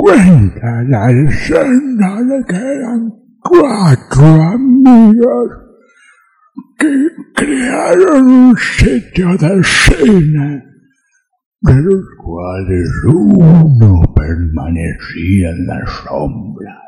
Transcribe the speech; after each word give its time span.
Cuenta 0.00 0.84
la 0.84 1.08
leyenda 1.08 2.22
de 2.22 2.44
que 2.46 2.54
eran 2.54 3.12
cuatro 3.40 4.26
amigos 4.26 5.50
que 6.78 7.08
crearon 7.34 8.28
un 8.28 8.56
sitio 8.56 9.36
de 9.36 9.60
cine, 9.64 10.62
de 11.62 11.82
los 11.82 12.04
cuales 12.24 12.88
uno 13.08 14.14
permanecía 14.14 15.50
en 15.50 15.66
las 15.66 15.90
sombras 16.04 16.78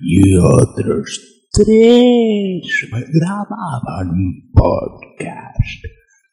y 0.00 0.36
otros 0.38 1.20
tres 1.52 2.88
grababan 3.12 4.10
un 4.10 4.50
podcast. 4.52 5.84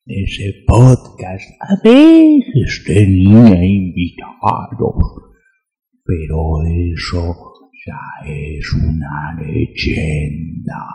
Ese 0.08 0.64
podcast 0.66 1.46
a 1.62 1.76
veces 1.84 2.84
tenía 2.88 3.64
invitados, 3.64 5.25
pero 6.06 6.62
eso 6.94 7.54
ya 7.86 8.00
es 8.26 8.74
una 8.74 9.36
leyenda. 9.42 10.86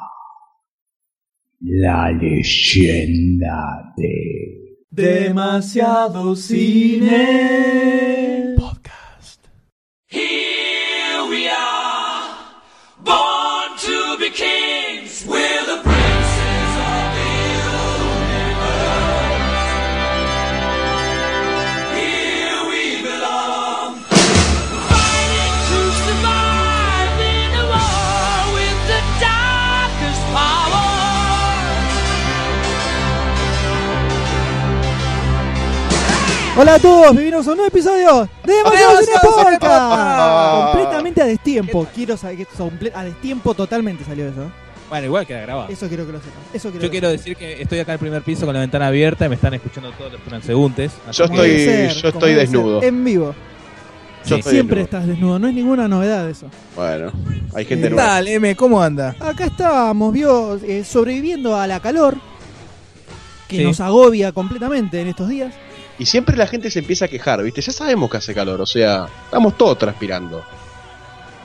La 1.61 2.11
leyenda 2.12 3.93
de... 3.97 4.77
Demasiado 4.91 6.34
cine. 6.37 7.70
Hola 36.56 36.75
a 36.75 36.79
todos, 36.79 37.12
bienvenidos 37.12 37.47
a 37.47 37.51
un 37.53 37.56
nuevo 37.56 37.69
episodio 37.69 38.29
de 38.45 38.53
Demasiado 38.53 39.01
Cine 39.01 39.17
Podcast. 39.23 40.65
Completamente 40.73 41.23
a 41.23 41.27
destiempo. 41.27 41.87
Quiero 41.95 42.17
saber 42.17 42.37
que 42.39 42.47
comple- 42.47 42.92
a 42.95 43.05
destiempo 43.05 43.55
totalmente 43.55 44.05
salió 44.05 44.29
eso. 44.29 44.42
¿eh? 44.42 44.48
Bueno, 44.91 45.07
igual 45.07 45.27
queda 45.27 45.41
grabado. 45.42 45.69
Eso 45.70 45.89
quiero 45.89 46.05
que 46.07 46.12
lo 46.12 46.19
sepan. 46.19 46.41
Eso 46.53 46.70
quiero 46.70 46.83
Yo 46.84 46.89
que 46.89 46.91
quiero 46.91 47.09
decir 47.09 47.37
que 47.37 47.62
estoy 47.62 47.79
acá 47.79 47.92
en 47.92 47.95
el 47.95 47.98
primer 48.01 48.23
piso 48.23 48.45
con 48.45 48.55
la 48.55 48.61
ventana 48.61 48.89
abierta 48.89 49.25
y 49.25 49.29
me 49.29 49.37
están 49.37 49.55
escuchando 49.55 49.92
todos 49.92 50.12
los 50.12 50.20
transeúntes. 50.23 50.92
Así 51.09 51.19
Yo 51.19 51.25
que- 51.25 51.31
Como 51.31 51.42
debe 51.42 51.57
estoy- 51.65 51.75
ser, 51.77 51.91
yo 51.95 52.01
como 52.01 52.09
estoy 52.19 52.31
debe 52.31 52.41
desnudo. 52.42 52.83
En 52.83 53.05
vivo. 53.05 53.35
Yo 54.27 54.35
Sí. 54.35 54.41
estoy 54.41 54.53
Siempre 54.53 54.81
desnudo. 54.81 54.98
estás 54.98 55.07
desnudo. 55.09 55.39
No 55.39 55.48
es 55.48 55.55
ninguna 55.55 55.89
novedad 55.89 56.29
eso. 56.29 56.47
Bueno, 56.77 57.12
hay 57.55 57.64
gente 57.64 57.85
¿Qué 57.85 57.89
¿Qué 57.89 57.91
nueva. 57.95 58.09
tal, 58.09 58.29
M? 58.29 58.57
¿Cómo 58.57 58.83
anda? 58.83 59.14
Acá 59.20 59.47
estábamos, 59.47 60.12
vio, 60.12 60.57
eh, 60.57 60.85
sobreviviendo 60.85 61.57
a 61.57 61.67
la 61.67 61.81
calor 61.81 62.17
que 63.48 63.59
Sí. 63.59 63.64
nos 63.64 63.81
agobia 63.81 64.33
completamente 64.33 65.01
en 65.01 65.09
estos 65.09 65.29
días. 65.29 65.55
Y 66.01 66.06
siempre 66.06 66.37
la 66.37 66.47
gente 66.48 66.70
se 66.70 66.79
empieza 66.81 67.05
a 67.05 67.09
quejar, 67.09 67.43
¿viste? 67.43 67.61
Ya 67.61 67.73
sabemos 67.73 68.11
que 68.11 68.17
hace 68.17 68.34
calor, 68.34 68.61
o 68.61 68.67
sea, 68.67 69.06
estamos 69.27 69.56
todos 69.56 69.79
transpirando. 69.79 70.42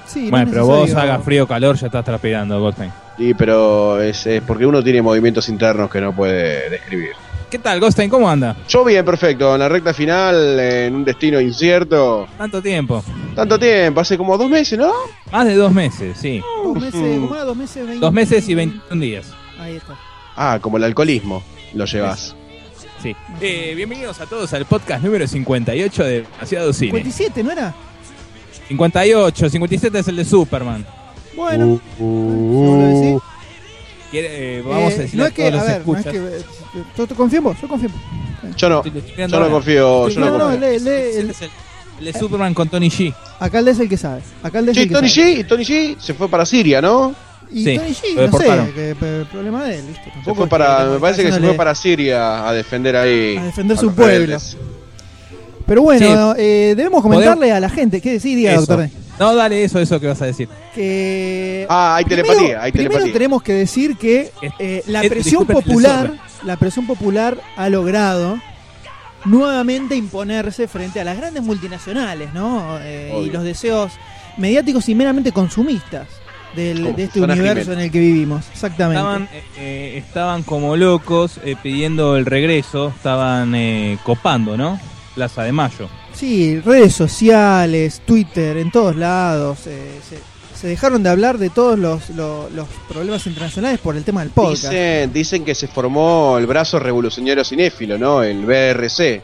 Sí, 0.07 0.25
no 0.25 0.29
bueno, 0.31 0.47
pero 0.49 0.65
vos 0.65 0.81
necesario- 0.83 1.13
haga 1.13 1.23
frío 1.23 1.43
o 1.43 1.47
calor, 1.47 1.75
ya 1.75 1.87
estás 1.87 2.05
transpirando, 2.05 2.59
Goldstein. 2.59 2.91
Sí, 3.17 3.33
pero 3.33 4.01
es, 4.01 4.25
es 4.25 4.41
porque 4.41 4.65
uno 4.65 4.83
tiene 4.83 5.01
movimientos 5.01 5.49
internos 5.49 5.89
que 5.89 5.99
no 6.01 6.15
puede 6.15 6.69
describir. 6.69 7.11
¿Qué 7.49 7.59
tal, 7.59 7.79
Goldstein? 7.79 8.09
¿Cómo 8.09 8.29
anda? 8.29 8.55
Yo 8.67 8.83
bien, 8.85 9.03
perfecto, 9.05 9.53
en 9.53 9.59
la 9.59 9.69
recta 9.69 9.93
final, 9.93 10.59
en 10.59 10.95
un 10.95 11.03
destino 11.05 11.39
incierto. 11.39 12.27
Tanto 12.37 12.61
tiempo. 12.61 13.03
Tanto 13.35 13.59
tiempo, 13.59 13.99
hace 14.01 14.17
como 14.17 14.37
dos 14.37 14.49
meses, 14.49 14.79
¿no? 14.79 14.91
Más 15.31 15.45
de 15.45 15.55
dos 15.55 15.71
meses, 15.73 16.17
sí. 16.17 16.41
Dos 16.63 16.75
meses, 16.75 17.19
¿cómo 17.19 17.35
era? 17.35 17.43
Dos 17.43 17.57
meses, 17.57 17.85
veinte- 17.85 17.99
Dos 17.99 18.13
meses 18.13 18.47
y 18.49 18.55
21 18.55 19.01
días. 19.01 19.33
Ahí 19.59 19.75
está. 19.75 19.95
Ah, 20.35 20.59
como 20.61 20.77
el 20.77 20.83
alcoholismo, 20.85 21.43
lo 21.73 21.85
llevas. 21.85 22.35
Sí. 23.05 23.15
Eh, 23.39 23.73
bienvenidos 23.75 24.19
a 24.19 24.25
todos 24.25 24.51
al 24.53 24.65
podcast 24.65 25.03
número 25.03 25.27
58 25.27 26.03
de 26.03 26.21
Demasiado 26.23 26.73
Cine. 26.73 26.89
57, 26.91 27.43
¿no 27.43 27.51
era? 27.51 27.71
58, 28.67 29.47
57 29.47 29.99
es 29.99 30.07
el 30.07 30.15
de 30.15 30.25
Superman. 30.25 30.83
Bueno, 31.35 31.79
Uh, 31.99 32.03
uh. 32.03 33.21
Quiere- 34.09 34.57
eh, 34.57 34.61
vamos 34.63 34.93
Eh, 34.93 35.09
a 35.13 35.15
no 35.17 35.25
es 35.27 35.33
que, 35.33 35.51
todos 35.51 35.61
a 35.61 35.65
ver, 35.67 35.87
no 35.87 35.97
es 35.97 36.03
que. 36.05 36.17
eh, 36.17 36.41
Yo, 36.97 37.05
yo 37.07 37.15
confío 37.15 37.37
en 37.37 37.43
vos, 37.43 37.57
yo 37.61 37.67
confío 37.67 37.89
en 37.89 37.93
vos. 37.93 38.55
Yo 38.57 38.69
no, 38.69 38.83
yo 38.83 39.27
no 39.39 39.49
confío, 39.51 40.09
yo 40.09 40.19
No, 40.19 40.25
no 40.31 40.37
no, 40.39 40.43
confío. 40.45 40.59
lee, 40.61 40.79
lee, 40.79 40.89
Este 40.89 41.19
el- 41.19 41.29
el, 41.29 41.49
el 41.99 42.05
de 42.13 42.19
Superman 42.19 42.55
con 42.55 42.69
Tony 42.69 42.89
G. 42.89 43.13
acá 43.39 43.59
el 43.59 43.65
D 43.65 43.71
es 43.71 43.79
el 43.81 43.87
que 43.89 43.97
sabe. 43.97 44.21
Acá 44.41 44.57
el 44.59 44.69
es 44.69 44.75
Sí, 44.77 44.81
el 44.81 44.87
que 44.87 44.95
Tony 44.95 45.09
sabe. 45.09 45.37
G, 45.43 45.47
Tony 45.47 45.63
G 45.63 45.95
se 45.99 46.15
fue 46.15 46.27
para 46.27 46.43
Siria, 46.43 46.81
¿no? 46.81 47.13
Y 47.51 47.63
Sí, 47.63 47.77
Tony 47.77 47.89
G, 47.89 48.09
lo 48.09 48.15
no 48.15 48.21
deportaron. 48.23 48.65
sé, 48.67 48.73
que, 48.73 48.95
pe- 48.95 49.25
problema 49.31 49.63
de 49.65 49.79
él, 49.79 49.85
¿viste? 49.87 50.03
Se 50.05 50.09
Tampoco 50.11 50.35
fue 50.35 50.43
es 50.45 50.49
para, 50.49 50.77
que- 50.77 50.89
me 50.91 50.99
parece 50.99 51.21
que 51.23 51.27
se 51.27 51.33
haciéndole- 51.35 51.47
fue 51.47 51.57
para 51.57 51.75
Siria 51.75 52.47
a 52.47 52.53
defender 52.53 52.95
ahí. 52.95 53.37
A 53.37 53.43
defender 53.45 53.77
a 53.77 53.79
su 53.79 53.85
los 53.87 53.95
pueblo. 53.95 54.11
rebeldes. 54.13 54.57
Pero 55.65 55.81
bueno, 55.81 56.35
eh, 56.37 56.73
debemos 56.77 57.01
comentarle 57.01 57.51
a 57.51 57.59
la 57.59 57.69
gente, 57.69 57.99
que 58.01 58.19
sí, 58.19 58.35
diga, 58.35 58.51
Eso. 58.51 58.61
doctor 58.61 58.79
D, 58.81 58.89
No, 59.19 59.33
dale 59.33 59.63
eso, 59.63 59.79
eso 59.79 59.99
que 59.99 60.07
vas 60.07 60.21
a 60.21 60.25
decir. 60.25 60.47
que... 60.75 61.65
Ah, 61.69 61.95
hay 61.95 62.05
Primero- 62.05 62.27
telepatía, 62.27 62.61
hay 62.63 62.71
primero 62.71 62.89
telepatía. 62.91 63.13
tenemos 63.13 63.41
que 63.43 63.53
decir 63.53 63.97
que 63.97 64.31
eh, 64.59 64.83
la 64.87 65.01
es- 65.03 65.09
presión 65.09 65.47
disculpen, 65.47 65.63
popular, 65.63 66.13
la 66.43 66.57
presión 66.57 66.85
popular 66.85 67.37
ha 67.57 67.69
logrado 67.69 68.37
nuevamente 69.23 69.95
imponerse 69.95 70.67
frente 70.67 70.99
a 70.99 71.03
las 71.03 71.17
grandes 71.17 71.41
multinacionales, 71.41 72.33
¿no? 72.33 72.77
Eh, 72.81 73.09
y 73.11 73.15
Obvio. 73.15 73.33
los 73.33 73.43
deseos 73.43 73.93
mediáticos 74.37 74.87
y 74.89 74.93
meramente 74.95 75.31
consumistas 75.31 76.07
del- 76.55 76.95
de 76.95 77.03
este 77.03 77.19
Susana 77.19 77.33
universo 77.33 77.61
Jiménez. 77.63 77.77
en 77.77 77.85
el 77.85 77.91
que 77.91 77.99
vivimos. 77.99 78.45
Exactamente. 78.51 78.99
Estaban, 78.99 79.23
eh, 79.33 79.43
eh, 79.57 79.97
estaban 79.97 80.43
como 80.43 80.75
locos 80.75 81.39
eh, 81.43 81.55
pidiendo 81.61 82.15
el 82.17 82.25
regreso, 82.25 82.93
estaban 82.95 83.53
eh, 83.55 83.97
copando, 84.03 84.57
¿no? 84.57 84.79
Plaza 85.13 85.43
de 85.43 85.51
Mayo. 85.51 85.87
Sí, 86.13 86.59
redes 86.61 86.93
sociales, 86.95 88.01
Twitter, 88.05 88.57
en 88.57 88.71
todos 88.71 88.95
lados. 88.95 89.59
eh, 89.67 89.99
se, 90.09 90.17
se 90.59 90.67
dejaron 90.67 91.03
de 91.03 91.09
hablar 91.09 91.37
de 91.37 91.49
todos 91.49 91.77
los, 91.77 92.09
los, 92.11 92.49
los 92.53 92.67
problemas 92.87 93.27
internacionales 93.27 93.79
por 93.79 93.97
el 93.97 94.03
tema 94.05 94.21
del 94.21 94.29
podcast. 94.29 94.63
Dicen, 94.63 95.11
dicen 95.13 95.45
que 95.45 95.53
se 95.53 95.67
formó 95.67 96.37
el 96.37 96.47
brazo 96.47 96.79
revolucionario 96.79 97.43
cinéfilo, 97.43 97.97
¿no? 97.97 98.23
El 98.23 98.45
BRC. 98.45 99.21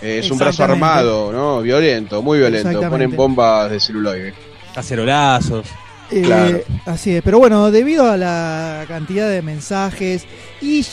Eh, 0.00 0.20
es 0.22 0.30
un 0.30 0.38
brazo 0.38 0.62
armado, 0.64 1.32
¿no? 1.32 1.60
Violento, 1.62 2.22
muy 2.22 2.38
violento. 2.38 2.80
Ponen 2.88 3.16
bombas 3.16 3.70
de 3.70 3.80
celuloide. 3.80 4.34
Cacerolazos. 4.74 5.66
Eh, 6.10 6.22
Claro. 6.22 6.60
Así 6.86 7.14
es, 7.14 7.22
pero 7.22 7.38
bueno, 7.38 7.70
debido 7.70 8.10
a 8.10 8.16
la 8.16 8.84
cantidad 8.88 9.28
de 9.28 9.42
mensajes 9.42 10.24
y 10.60 10.84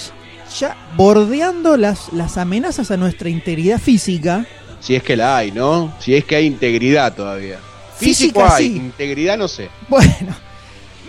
ya 0.60 0.76
bordeando 0.96 1.78
las, 1.78 2.12
las 2.14 2.38
amenazas 2.38 2.92
a 2.92 2.98
nuestra 2.98 3.30
integridad 3.30 3.80
física, 3.80 4.46
Si 4.80 4.96
es 4.96 5.02
que 5.04 5.16
la 5.16 5.38
hay, 5.38 5.52
¿no? 5.52 5.94
Si 6.00 6.16
es 6.16 6.26
que 6.26 6.36
hay 6.36 6.46
integridad 6.46 7.14
todavía. 7.16 7.60
Físico 7.98 8.42
Física, 8.42 8.56
hay, 8.56 8.68
sí. 8.68 8.76
integridad 8.76 9.38
no 9.38 9.48
sé. 9.48 9.70
bueno, 9.88 10.36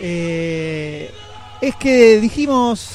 eh, 0.00 1.10
es 1.60 1.74
que 1.76 2.20
dijimos, 2.20 2.90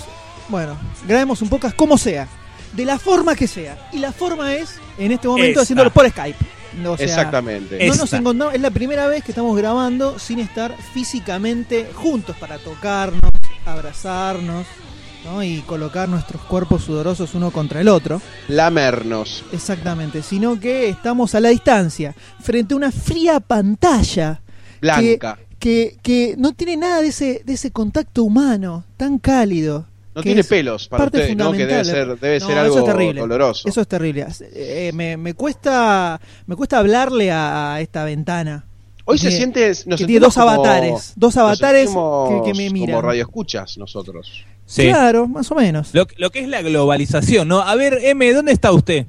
bueno, 0.49 0.77
grabemos 1.07 1.41
un 1.41 1.49
podcast 1.49 1.75
como 1.75 1.97
sea, 1.97 2.27
de 2.73 2.85
la 2.85 2.97
forma 2.99 3.35
que 3.35 3.47
sea. 3.47 3.89
Y 3.91 3.99
la 3.99 4.11
forma 4.11 4.53
es, 4.55 4.79
en 4.97 5.11
este 5.11 5.27
momento, 5.27 5.49
Esta. 5.51 5.61
haciéndolo 5.63 5.91
por 5.91 6.09
Skype. 6.09 6.37
O 6.85 6.97
sea, 6.97 7.05
Exactamente. 7.05 7.85
No 7.87 7.95
nos 7.95 8.13
encontramos, 8.13 8.55
es 8.55 8.61
la 8.61 8.71
primera 8.71 9.07
vez 9.07 9.23
que 9.23 9.31
estamos 9.31 9.55
grabando 9.57 10.19
sin 10.19 10.39
estar 10.39 10.75
físicamente 10.93 11.89
juntos 11.93 12.35
para 12.37 12.57
tocarnos, 12.57 13.31
abrazarnos 13.65 14.65
¿no? 15.25 15.43
y 15.43 15.61
colocar 15.61 16.09
nuestros 16.09 16.41
cuerpos 16.43 16.83
sudorosos 16.83 17.33
uno 17.35 17.51
contra 17.51 17.81
el 17.81 17.87
otro. 17.87 18.21
Lamernos. 18.47 19.43
Exactamente, 19.51 20.23
sino 20.23 20.59
que 20.59 20.89
estamos 20.89 21.35
a 21.35 21.39
la 21.39 21.49
distancia, 21.49 22.15
frente 22.41 22.73
a 22.73 22.77
una 22.77 22.91
fría 22.91 23.39
pantalla 23.39 24.41
Blanca. 24.79 25.39
que, 25.59 25.97
que 26.01 26.35
no 26.37 26.53
tiene 26.53 26.77
nada 26.77 27.01
de 27.01 27.07
ese, 27.09 27.41
de 27.45 27.53
ese 27.53 27.71
contacto 27.71 28.23
humano 28.23 28.85
tan 28.97 29.19
cálido. 29.19 29.85
No 30.13 30.21
tiene 30.21 30.41
es 30.41 30.47
pelos 30.47 30.87
para 30.89 31.03
parte 31.05 31.17
ustedes, 31.19 31.37
¿no? 31.37 31.51
Que 31.53 31.59
debe 31.65 31.83
fundamental. 31.83 32.07
ser, 32.17 32.19
debe 32.19 32.39
No, 32.39 32.45
ser 32.47 32.51
eso 32.57 32.61
algo 32.65 32.79
es 32.79 32.85
terrible. 32.85 33.21
doloroso. 33.21 33.67
Eso 33.69 33.81
es 33.81 33.87
terrible. 33.87 34.27
Eh, 34.53 34.91
me, 34.93 35.15
me 35.17 35.33
cuesta 35.33 36.19
me 36.47 36.55
cuesta 36.55 36.79
hablarle 36.79 37.31
a, 37.31 37.75
a 37.75 37.81
esta 37.81 38.03
ventana. 38.03 38.65
Hoy 39.05 39.17
se 39.17 39.31
siente. 39.31 39.67
Nos 39.85 39.99
que 39.99 40.05
tiene 40.05 40.19
dos 40.19 40.33
como- 40.35 40.49
avatares, 40.49 41.13
dos 41.15 41.35
avatares 41.37 41.89
que, 41.89 42.41
que 42.51 42.53
me 42.57 42.69
miran. 42.69 42.95
Como 42.95 43.01
radioescuchas 43.07 43.77
nosotros. 43.77 44.43
Sí. 44.65 44.83
Claro, 44.83 45.27
más 45.27 45.51
o 45.51 45.55
menos. 45.55 45.89
Lo, 45.93 46.05
lo 46.17 46.29
que 46.29 46.39
es 46.41 46.47
la 46.47 46.61
globalización, 46.61 47.47
¿no? 47.47 47.59
A 47.61 47.75
ver, 47.75 47.97
M, 48.03 48.33
¿dónde 48.33 48.51
está 48.53 48.71
usted? 48.71 49.05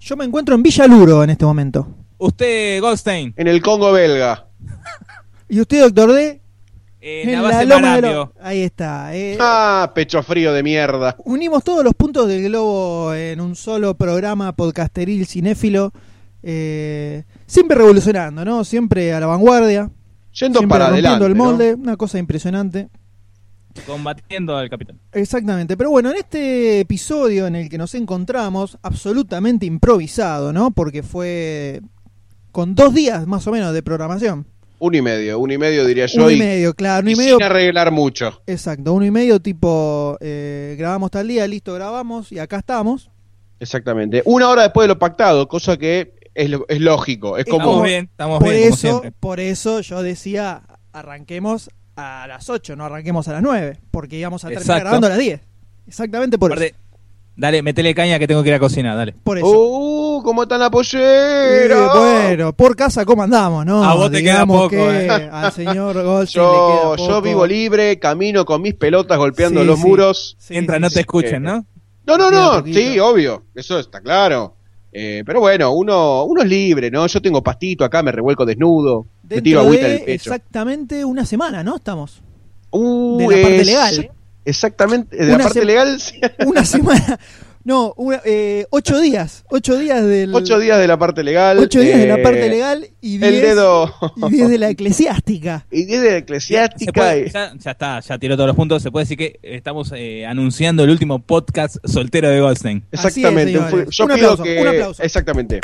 Yo 0.00 0.16
me 0.16 0.24
encuentro 0.24 0.54
en 0.54 0.62
Villaluro 0.62 1.22
en 1.24 1.30
este 1.30 1.44
momento. 1.44 1.86
Usted, 2.18 2.80
Goldstein, 2.80 3.34
En 3.36 3.46
el 3.48 3.62
Congo 3.62 3.92
belga. 3.92 4.46
¿Y 5.48 5.60
usted, 5.60 5.80
doctor 5.82 6.12
D? 6.12 6.40
Eh, 7.08 7.22
en 7.22 7.32
la 7.42 7.58
de 7.58 7.64
loma 7.66 7.76
de 7.76 7.82
Marambio. 8.00 8.12
lo- 8.12 8.32
Ahí 8.44 8.62
está. 8.62 9.14
eh. 9.16 9.36
Ah, 9.40 9.92
pecho 9.94 10.22
frío 10.22 10.52
de 10.52 10.62
mierda. 10.62 11.16
Unimos 11.24 11.62
todos 11.64 11.84
los 11.84 11.94
puntos 11.94 12.26
del 12.28 12.42
globo 12.44 13.14
en 13.14 13.40
un 13.40 13.54
solo 13.54 13.94
programa 13.96 14.52
podcasteril 14.54 15.26
cinéfilo. 15.26 15.92
Eh, 16.42 17.24
siempre 17.46 17.76
revolucionando, 17.76 18.44
¿no? 18.44 18.64
Siempre 18.64 19.12
a 19.12 19.20
la 19.20 19.26
vanguardia. 19.26 19.90
Yendo 20.32 20.58
siempre 20.58 20.68
para 20.78 20.86
rompiendo 20.90 21.08
adelante. 21.10 21.26
el 21.32 21.36
¿no? 21.38 21.44
molde. 21.44 21.74
Una 21.74 21.96
cosa 21.96 22.18
impresionante. 22.18 22.88
Combatiendo 23.86 24.56
al 24.56 24.70
capitán. 24.70 24.98
Exactamente, 25.12 25.76
pero 25.76 25.90
bueno, 25.90 26.10
en 26.10 26.16
este 26.16 26.80
episodio 26.80 27.46
en 27.46 27.56
el 27.56 27.68
que 27.68 27.76
nos 27.76 27.94
encontramos, 27.94 28.78
absolutamente 28.82 29.66
improvisado, 29.66 30.52
¿no? 30.52 30.70
Porque 30.70 31.02
fue 31.02 31.82
con 32.52 32.74
dos 32.74 32.94
días 32.94 33.26
más 33.26 33.46
o 33.46 33.52
menos 33.52 33.74
de 33.74 33.82
programación. 33.82 34.46
Uno 34.78 34.96
y 34.96 35.02
medio, 35.02 35.38
uno 35.38 35.52
y 35.52 35.58
medio 35.58 35.86
diría 35.86 36.06
yo. 36.06 36.20
Uno 36.22 36.30
y 36.30 36.36
medio, 36.36 36.74
claro, 36.74 37.02
uno 37.02 37.10
y 37.10 37.14
y 37.14 37.16
medio. 37.16 37.36
sin 37.36 37.44
arreglar 37.44 37.90
mucho. 37.90 38.42
Exacto, 38.46 38.92
uno 38.92 39.04
y 39.06 39.10
medio 39.10 39.40
tipo, 39.40 40.16
eh, 40.20 40.76
grabamos 40.78 41.10
tal 41.10 41.28
día, 41.28 41.46
listo, 41.46 41.74
grabamos 41.74 42.30
y 42.32 42.38
acá 42.38 42.58
estamos. 42.58 43.10
Exactamente. 43.58 44.22
Una 44.26 44.48
hora 44.48 44.62
después 44.62 44.84
de 44.84 44.88
lo 44.88 44.98
pactado, 44.98 45.48
cosa 45.48 45.76
que 45.76 46.14
es, 46.34 46.50
lógico. 46.80 47.38
Es 47.38 47.46
como. 47.46 47.60
Estamos 47.62 47.82
bien, 47.84 48.04
estamos 48.10 48.38
Por 48.40 48.52
bien, 48.52 48.72
eso, 48.72 49.02
por 49.20 49.40
eso 49.40 49.80
yo 49.80 50.02
decía, 50.02 50.62
arranquemos 50.92 51.70
a 51.96 52.26
las 52.28 52.50
8, 52.50 52.76
no 52.76 52.84
arranquemos 52.84 53.26
a 53.28 53.32
las 53.32 53.42
9, 53.42 53.78
porque 53.90 54.18
íbamos 54.18 54.44
a 54.44 54.48
terminar 54.48 54.62
Exacto. 54.62 54.80
grabando 54.82 55.06
a 55.06 55.10
las 55.10 55.18
10. 55.18 55.40
Exactamente 55.86 56.38
por 56.38 56.52
Aparte, 56.52 56.66
eso. 56.68 56.76
Dale, 57.36 57.62
metele 57.62 57.94
caña 57.94 58.18
que 58.18 58.26
tengo 58.26 58.42
que 58.42 58.48
ir 58.50 58.54
a 58.54 58.58
cocinar, 58.58 58.96
dale. 58.96 59.14
Por 59.22 59.38
eso. 59.38 59.46
¡Uh! 59.46 59.95
¿Cómo 60.26 60.42
está 60.42 60.58
la 60.58 60.68
pollera? 60.72 61.88
bueno, 61.94 62.52
por 62.52 62.74
casa, 62.74 63.04
¿cómo 63.04 63.22
andamos? 63.22 63.64
No, 63.64 63.84
A 63.84 63.94
vos 63.94 64.10
te 64.10 64.24
queda 64.24 64.44
poco, 64.44 64.70
que 64.70 65.06
eh. 65.06 65.08
al 65.32 65.52
señor 65.52 65.94
Goldstein 66.02 66.44
le 66.44 67.06
Yo, 67.06 67.22
vivo 67.22 67.46
libre, 67.46 67.96
camino 68.00 68.44
con 68.44 68.60
mis 68.60 68.74
pelotas 68.74 69.18
golpeando 69.18 69.60
Sí, 69.60 69.66
los 69.68 69.78
sí. 69.78 69.86
muros. 69.86 70.36
Sí, 70.40 70.54
Mientras 70.54 70.78
sí, 70.78 70.82
no 70.82 70.88
sí. 70.88 70.94
te 70.94 71.00
escuchen, 71.02 71.44
¿no? 71.44 71.64
No, 72.04 72.18
no, 72.18 72.28
Queda 72.30 72.40
no, 72.40 72.52
poquito. 72.58 72.76
sí, 72.76 72.98
obvio, 72.98 73.44
eso 73.54 73.78
está 73.78 74.00
claro. 74.00 74.56
Eh, 74.92 75.22
pero 75.24 75.38
bueno, 75.38 75.70
uno, 75.70 76.24
uno 76.24 76.42
es 76.42 76.48
libre, 76.48 76.90
¿no? 76.90 77.06
Yo 77.06 77.22
tengo 77.22 77.40
pastito 77.40 77.84
acá, 77.84 78.02
me 78.02 78.10
revuelco 78.10 78.44
desnudo, 78.44 79.06
me 79.30 79.40
tiro 79.40 79.60
Dentro 79.60 79.60
agüita 79.60 79.84
de 79.86 79.92
en 79.94 79.98
el 80.00 80.04
pecho. 80.06 80.30
exactamente 80.34 81.04
una 81.04 81.24
semana, 81.24 81.62
¿no? 81.62 81.76
Estamos. 81.76 82.20
Uh, 82.72 83.18
de 83.18 83.36
la 83.36 83.42
parte 83.42 83.64
legal. 83.64 83.98
¿eh? 84.00 84.10
Exactamente, 84.44 85.16
de 85.16 85.26
Una 85.28 85.38
la 85.38 85.44
parte 85.44 85.64
legal, 85.64 86.00
sí. 86.00 86.20
Una 86.44 86.64
semana. 86.64 87.16
No, 87.66 87.92
una- 87.96 88.20
eh, 88.24 88.64
ocho 88.70 89.00
días. 89.00 89.44
Ocho 89.50 89.76
días 89.76 90.06
del. 90.06 90.32
ocho 90.32 90.56
días 90.60 90.78
de 90.78 90.86
la 90.86 90.96
parte 91.00 91.24
legal. 91.24 91.58
ocho 91.58 91.80
días 91.80 91.98
de 91.98 92.06
la 92.06 92.14
eh, 92.14 92.22
parte 92.22 92.48
legal 92.48 92.86
y 93.00 93.18
diez, 93.18 93.32
El 93.34 93.40
dedo. 93.40 93.92
y 94.28 94.30
diez 94.30 94.48
de 94.48 94.58
la 94.58 94.70
eclesiástica. 94.70 95.66
Y 95.72 95.84
diez 95.84 96.00
de 96.00 96.10
la 96.12 96.16
eclesiástica. 96.18 96.92
puede- 96.92 97.26
y- 97.26 97.30
ya, 97.30 97.52
ya 97.58 97.70
está, 97.72 97.98
ya 97.98 98.18
tiró 98.18 98.36
todos 98.36 98.46
los 98.46 98.54
puntos. 98.54 98.84
Se 98.84 98.92
puede 98.92 99.02
decir 99.02 99.18
que 99.18 99.40
estamos 99.42 99.92
eh, 99.96 100.24
anunciando 100.24 100.84
el 100.84 100.90
último 100.90 101.18
podcast 101.18 101.78
soltero 101.84 102.28
de 102.30 102.40
Goldstein. 102.40 102.84
Exactamente. 102.92 103.54
Es, 103.54 103.90
yo 103.96 104.04
Un 104.04 104.10
pido 104.14 104.30
aplauso, 104.32 104.42
que. 104.44 104.60
un 104.60 104.68
aplauso. 104.68 105.02
Exactamente. 105.02 105.60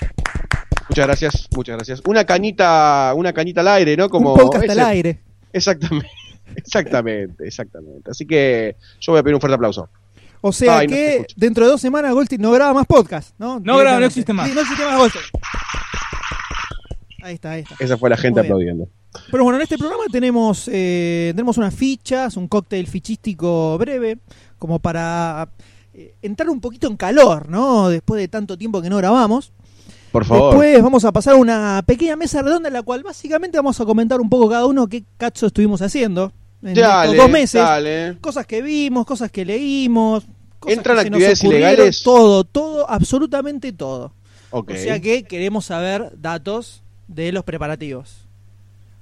Muchas 0.89 1.07
gracias, 1.07 1.49
muchas 1.55 1.77
gracias. 1.77 2.03
Una 2.05 2.25
cañita, 2.25 3.13
una 3.15 3.33
cañita 3.33 3.61
al 3.61 3.69
aire, 3.69 3.97
¿no? 3.97 4.11
Como 4.11 4.33
un 4.35 4.41
podcast 4.41 4.69
al 4.69 4.81
aire. 4.81 5.21
Exactamente. 5.53 6.11
Exactamente, 6.57 7.47
exactamente. 7.47 8.11
Así 8.11 8.27
que 8.27 8.77
yo 9.01 9.13
voy 9.13 9.21
a 9.21 9.23
pedir 9.23 9.35
un 9.37 9.41
fuerte 9.41 9.55
aplauso. 9.55 9.89
O 10.45 10.53
sea 10.53 10.79
Ay, 10.79 10.89
que 10.89 11.27
dentro 11.37 11.65
de 11.65 11.71
dos 11.71 11.81
semanas 11.81 12.13
Goldstein 12.13 12.43
no 12.43 12.51
graba 12.51 12.75
más 12.75 12.87
podcast, 12.87 13.33
¿no? 13.39 13.61
No 13.61 13.79
graba, 13.79 14.01
no 14.01 14.07
existe 14.07 14.33
más. 14.33 14.49
Sí, 14.49 14.55
no 14.55 14.61
existe 14.61 14.85
más 14.85 14.99
Goldstein. 14.99 15.25
Ahí 17.23 17.35
está, 17.35 17.53
ahí 17.53 17.63
está. 17.63 17.77
Esa 17.79 17.97
fue 17.97 18.11
la 18.11 18.17
gente 18.17 18.41
aplaudiendo. 18.41 18.89
Pero 19.31 19.45
bueno, 19.45 19.59
en 19.59 19.63
este 19.63 19.79
programa 19.79 20.03
tenemos, 20.11 20.69
eh, 20.73 21.31
tenemos 21.33 21.59
unas 21.59 21.73
fichas, 21.73 22.37
un 22.37 22.49
cóctel 22.49 22.89
fichístico 22.89 23.79
breve, 23.79 24.19
como 24.59 24.81
para 24.81 25.49
eh, 25.95 26.17
entrar 26.23 26.51
un 26.51 26.61
poquito 26.61 26.89
en 26.89 26.97
calor, 26.97 27.49
¿no? 27.49 27.89
Después 27.89 28.21
de 28.21 28.27
tanto 28.27 28.59
tiempo 28.59 28.83
que 28.83 28.91
no 28.91 28.97
grabamos. 28.97 29.53
Por 30.11 30.25
favor. 30.25 30.55
Después 30.55 30.83
vamos 30.83 31.05
a 31.05 31.13
pasar 31.13 31.35
a 31.35 31.37
una 31.37 31.85
pequeña 31.87 32.17
mesa 32.17 32.43
redonda 32.43 32.69
en 32.69 32.75
la 32.75 32.83
cual 32.83 33.05
básicamente 33.05 33.59
vamos 33.59 33.81
a 33.81 33.85
comentar 33.85 34.21
un 34.21 34.29
poco 34.29 34.51
cada 34.51 34.67
uno 34.67 34.89
qué 34.89 35.05
cacho 35.17 35.47
estuvimos 35.47 35.83
haciendo 35.83 36.33
en 36.63 36.75
dale, 36.75 37.11
estos 37.11 37.17
dos 37.25 37.31
meses. 37.31 37.61
dale. 37.63 38.19
Cosas 38.21 38.47
que 38.47 38.63
vimos, 38.63 39.05
cosas 39.07 39.31
que 39.31 39.45
leímos. 39.45 40.25
Cosas 40.59 40.79
¿Entran 40.79 40.97
que 40.97 41.03
se 41.05 41.11
nos 41.11 41.17
actividades 41.17 41.45
ilegales? 41.45 42.03
Todo, 42.03 42.45
todo, 42.45 42.89
absolutamente 42.89 43.73
todo. 43.73 44.15
O 44.51 44.65
sea 44.75 45.01
que 45.01 45.25
queremos 45.25 45.65
saber 45.67 46.13
datos 46.17 46.83
de 47.09 47.33
los 47.33 47.43
preparativos. 47.45 48.27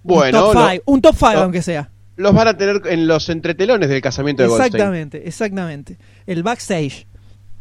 Bueno, 0.02 0.38
un 0.48 0.54
top 0.54 0.54
lo- 0.62 0.70
5, 0.70 0.82
un 0.86 1.02
top 1.02 1.14
five 1.16 1.34
aunque 1.34 1.60
sea. 1.62 1.90
los 2.16 2.32
van 2.34 2.48
a 2.48 2.56
tener 2.56 2.80
en 2.86 3.06
los 3.06 3.28
entretelones 3.28 3.88
del 3.90 4.00
casamiento 4.00 4.42
de 4.42 4.48
Goldstein. 4.48 4.74
Exactamente, 4.74 5.28
exactamente. 5.28 5.98
El 6.26 6.42
backstage. 6.42 7.06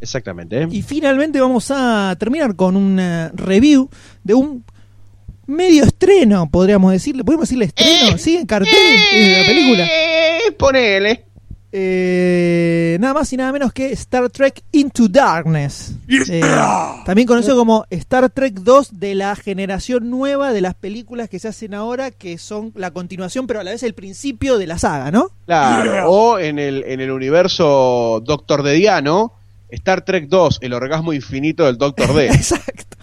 Exactamente. 0.02 0.68
Y 0.72 0.82
finalmente 0.82 1.42
vamos 1.42 1.70
a 1.72 2.16
terminar 2.18 2.56
con 2.56 2.78
una 2.78 3.32
review 3.34 3.90
de 4.24 4.34
un 4.34 4.64
medio 5.50 5.84
estreno, 5.84 6.50
podríamos 6.50 6.92
decirle. 6.92 7.24
¿Podemos 7.24 7.48
decirle 7.48 7.66
estreno? 7.66 8.18
¿Sí? 8.18 8.38
En 8.38 8.46
cartel 8.46 8.72
de 9.12 9.42
la 9.42 9.46
película. 9.46 9.86
Eh, 9.86 10.52
ponele. 10.58 11.26
Eh, 11.72 12.98
nada 13.00 13.14
más 13.14 13.32
y 13.32 13.38
nada 13.38 13.52
menos 13.52 13.72
que 13.72 13.92
Star 13.92 14.28
Trek 14.30 14.64
Into 14.72 15.08
Darkness. 15.08 15.94
Eh, 16.08 16.42
también 17.06 17.28
conocido 17.28 17.56
como 17.56 17.86
Star 17.92 18.28
Trek 18.32 18.56
2 18.56 19.00
de 19.00 19.14
la 19.14 19.36
generación 19.36 20.10
nueva 20.10 20.52
de 20.52 20.62
las 20.62 20.74
películas 20.74 21.30
que 21.30 21.38
se 21.38 21.48
hacen 21.48 21.76
ahora, 21.76 22.10
que 22.10 22.40
son 22.40 22.72
la 22.76 22.90
continuación, 22.92 23.46
pero 23.46 23.60
a 23.60 23.64
la 23.64 23.72
vez 23.72 23.84
el 23.84 23.94
principio 23.94 24.58
de 24.58 24.66
la 24.66 24.80
saga, 24.80 25.12
¿no? 25.12 25.30
Claro. 25.46 26.10
O 26.10 26.40
en 26.40 26.58
el, 26.58 26.84
en 26.88 27.02
el 27.02 27.12
universo 27.12 28.22
Doctor 28.26 28.64
D. 28.64 28.74
Diano, 28.74 29.34
Star 29.70 30.04
Trek 30.04 30.28
2, 30.28 30.60
el 30.62 30.74
orgasmo 30.74 31.14
infinito 31.14 31.66
del 31.66 31.78
Doctor 31.78 32.16
D. 32.16 32.26
Exacto. 32.34 32.98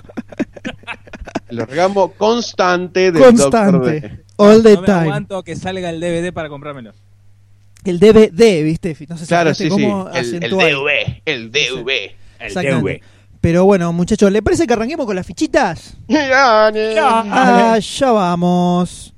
el 1.56 1.70
orgasmo 1.70 2.12
constante 2.12 3.12
del 3.12 3.22
Constante. 3.22 4.00
D. 4.00 4.24
All 4.36 4.62
the 4.62 4.74
no 4.74 4.80
me 4.82 4.86
time. 4.86 4.98
aguanto 5.00 5.42
que 5.42 5.56
salga 5.56 5.90
el 5.90 6.00
DVD 6.00 6.32
para 6.32 6.48
comprármelo. 6.48 6.92
El 7.84 7.98
DVD, 8.00 8.62
¿viste? 8.64 8.96
No 9.08 9.16
sé 9.16 9.24
si 9.24 9.28
Claro, 9.28 9.54
sí, 9.54 9.64
sí. 9.64 9.68
cómo 9.70 10.08
El, 10.12 10.42
el. 10.42 10.50
DV. 10.50 11.22
El 11.24 11.52
DV. 11.52 11.90
El 12.38 12.46
Exactamente. 12.46 13.02
Pero 13.40 13.64
bueno, 13.64 13.92
muchachos, 13.92 14.30
¿le 14.32 14.42
parece 14.42 14.66
que 14.66 14.72
arranquemos 14.72 15.06
con 15.06 15.14
las 15.16 15.26
fichitas? 15.26 15.96
DV. 16.08 16.98
Allá 17.32 18.12
vamos. 18.12 19.14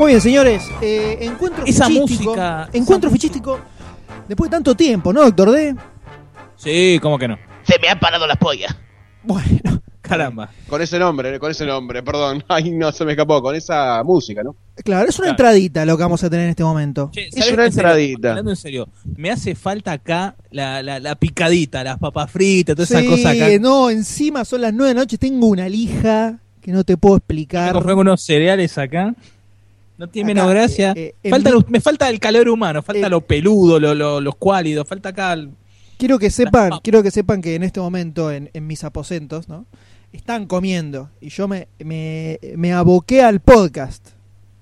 Muy 0.00 0.08
bien, 0.12 0.20
señores. 0.22 0.62
eh, 0.80 1.18
encuentro 1.20 1.64
Esa 1.66 1.86
fichístico. 1.86 2.30
música, 2.30 2.62
esa 2.70 2.78
Encuentro 2.78 3.10
música. 3.10 3.28
fichístico. 3.28 3.60
Después 4.26 4.50
de 4.50 4.56
tanto 4.56 4.74
tiempo, 4.74 5.12
¿no, 5.12 5.22
doctor 5.22 5.50
D? 5.50 5.76
Sí, 6.56 6.98
¿cómo 7.02 7.18
que 7.18 7.28
no? 7.28 7.36
Se 7.64 7.78
me 7.80 7.88
han 7.88 8.00
parado 8.00 8.26
las 8.26 8.38
pollas. 8.38 8.74
Bueno, 9.22 9.82
Caramba. 10.00 10.48
Con 10.68 10.80
ese 10.80 10.98
nombre, 10.98 11.38
con 11.38 11.50
ese 11.50 11.66
nombre, 11.66 12.02
perdón. 12.02 12.42
Ay, 12.48 12.70
no, 12.70 12.90
se 12.92 13.04
me 13.04 13.12
escapó. 13.12 13.42
Con 13.42 13.54
esa 13.54 14.02
música, 14.02 14.42
¿no? 14.42 14.56
claro, 14.82 15.06
es 15.08 15.18
una 15.18 15.26
Claro. 15.26 15.30
entradita 15.32 15.84
lo 15.84 15.96
que 15.98 16.02
vamos 16.02 16.24
a 16.24 16.30
tener 16.30 16.46
en 16.46 16.50
este 16.50 16.64
momento. 16.64 17.10
Che, 17.12 17.28
Es 17.28 17.52
una 17.52 17.66
entradita. 17.66 18.30
hablando 18.30 18.50
en 18.52 18.56
serio, 18.56 18.88
me 19.16 19.30
hace 19.30 19.54
falta 19.54 19.92
acá 19.92 20.34
la, 20.50 20.82
la, 20.82 20.98
la 20.98 21.14
picadita, 21.16 21.84
las 21.84 21.98
papas 21.98 22.30
fritas, 22.30 22.74
toda 22.74 22.84
esa 22.84 23.00
Sí, 23.00 23.06
cosa 23.06 23.30
acá. 23.32 23.46
no, 23.60 23.90
encima 23.90 24.46
son 24.46 24.62
las 24.62 24.72
nueve 24.72 24.88
de 24.88 24.94
la 24.94 25.00
noche, 25.02 25.18
tengo 25.18 25.46
una 25.46 25.68
lija 25.68 26.38
que 26.62 26.72
no 26.72 26.82
te 26.84 26.96
puedo 26.96 27.16
explicar. 27.18 27.72
compré 27.74 27.92
unos 27.94 28.22
cereales 28.22 28.78
acá. 28.78 29.14
No 30.00 30.08
tiene 30.08 30.32
Acá, 30.32 30.40
menos 30.40 30.50
gracia. 30.54 30.92
eh, 30.96 31.14
eh, 31.22 31.28
falta 31.30 31.50
mi- 31.50 31.56
lo- 31.56 31.64
me 31.68 31.78
falta 31.80 32.08
el 32.08 32.18
calor 32.18 32.48
humano, 32.48 32.82
falta 32.82 33.06
Eh, 33.06 33.10
lo 33.10 33.20
peludo, 33.20 33.78
lo, 33.78 33.94
lo, 33.94 34.20
los 34.20 34.34
cuálidos, 34.36 34.88
falta 34.88 35.10
acá. 35.10 35.34
el- 35.34 35.50
Quiero 35.98 36.18
que 36.18 36.30
sepan, 36.30 36.70
quiero 36.82 37.02
que 37.02 37.10
sepan 37.10 37.42
que 37.42 37.54
en 37.54 37.62
este 37.62 37.80
momento 37.80 38.32
en, 38.32 38.48
en 38.54 38.66
mis 38.66 38.82
aposentos, 38.84 39.46
¿no? 39.50 39.66
Están 40.10 40.46
comiendo 40.46 41.10
y 41.20 41.28
yo 41.28 41.46
me, 41.48 41.68
me, 41.78 42.40
me 42.56 42.72
aboqué 42.72 43.22
al 43.22 43.40
podcast. 43.40 44.08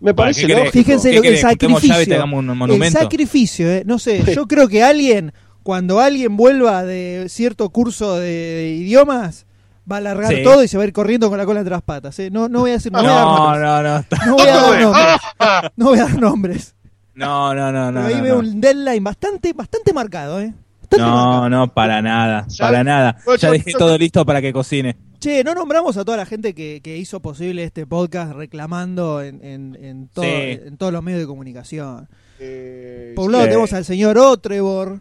Me 0.01 0.13
parece 0.13 0.41
¿qué 0.43 0.47
querés? 0.49 0.73
Fíjense 0.73 1.11
¿Qué 1.11 1.17
lo 1.17 1.23
que 1.23 1.29
el 1.29 1.39
sacrificio. 1.39 2.25
un 2.25 2.71
El 2.73 2.79
sacrificio, 3.05 3.71
eh, 3.71 3.83
no 3.87 4.01
sé, 4.01 4.23
yo 4.35 4.47
creo 4.49 4.67
que 4.69 4.83
alguien, 4.83 5.33
cuando 5.63 6.01
alguien 6.01 6.37
vuelva 6.37 6.83
de 6.85 7.27
cierto 7.29 7.71
curso 7.71 8.17
de, 8.19 8.29
de 8.29 8.71
idiomas, 8.77 9.47
va 9.91 9.97
a 9.97 9.99
alargar 9.99 10.35
Sí. 10.35 10.43
todo 10.43 10.63
y 10.63 10.69
se 10.69 10.77
va 10.77 10.85
a 10.85 10.87
ir 10.87 10.93
corriendo 10.93 11.29
con 11.29 11.39
la 11.39 11.47
cola 11.47 11.61
entre 11.61 11.73
las 11.73 11.83
patas. 11.83 12.19
¿eh? 12.19 12.31
No, 12.31 12.49
no 12.49 12.61
voy 12.61 12.71
a 12.71 12.75
decir, 12.75 12.93
no, 12.93 13.03
No, 13.03 13.57
no, 13.59 13.83
no, 13.83 14.05
No 14.27 14.35
voy 14.35 14.47
a 14.49 14.57
dar 14.57 14.81
nombres. 14.81 15.21
No 15.77 15.85
voy 15.87 15.99
a 15.99 16.03
dar 16.03 16.21
nombres. 16.21 16.75
no, 17.15 17.55
no, 17.55 17.73
no, 17.73 17.91
no. 17.93 18.01
Pero 18.03 18.07
ahí 18.09 18.17
no, 18.17 18.23
veo 18.23 18.43
no. 18.43 18.49
un 18.49 18.61
deadline 18.61 19.03
bastante, 19.05 19.53
bastante 19.53 19.93
marcado, 19.93 20.41
¿eh? 20.41 20.53
Bastante 20.83 20.99
No, 21.05 21.11
marcado. 21.17 21.49
no, 21.51 21.75
para 21.75 22.03
nada, 22.03 22.47
Ya- 22.49 22.65
para 22.67 22.85
nada. 22.85 23.17
Ya 23.27 23.37
yo- 23.37 23.51
dejé 23.53 23.73
todo 23.73 23.97
listo 23.99 24.25
para 24.27 24.41
que 24.41 24.53
cocine. 24.53 24.97
Che, 25.21 25.43
no 25.43 25.53
nombramos 25.53 25.97
a 25.97 26.05
toda 26.05 26.17
la 26.17 26.27
gente 26.27 26.55
que, 26.55 26.81
que 26.83 26.97
hizo 26.97 27.21
posible 27.21 27.65
este 27.65 27.87
podcast 27.87 28.33
reclamando 28.35 29.21
en, 29.21 29.45
en, 29.45 29.77
en, 29.83 30.09
todo- 30.09 30.25
Sí. 30.25 30.31
en 30.31 30.77
todos 30.77 30.93
los 30.93 31.03
medios 31.03 31.21
de 31.21 31.27
comunicación. 31.27 32.09
Eh, 32.39 33.15
Por 33.17 33.25
un 33.25 33.31
sí. 33.31 33.33
lado 33.33 33.45
tenemos 33.47 33.73
al 33.73 33.85
señor 33.85 34.17
Otrevor, 34.17 35.01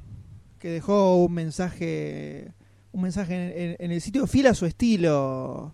que 0.58 0.70
dejó 0.72 1.18
un 1.24 1.34
mensaje 1.34 2.52
un 2.98 3.04
mensaje 3.04 3.36
en, 3.36 3.70
en- 3.72 3.76
en 3.80 3.92
el 3.92 4.02
sitio 4.02 4.26
fiel 4.26 4.48
a 4.48 4.56
su 4.56 4.66
estilo 4.66 5.74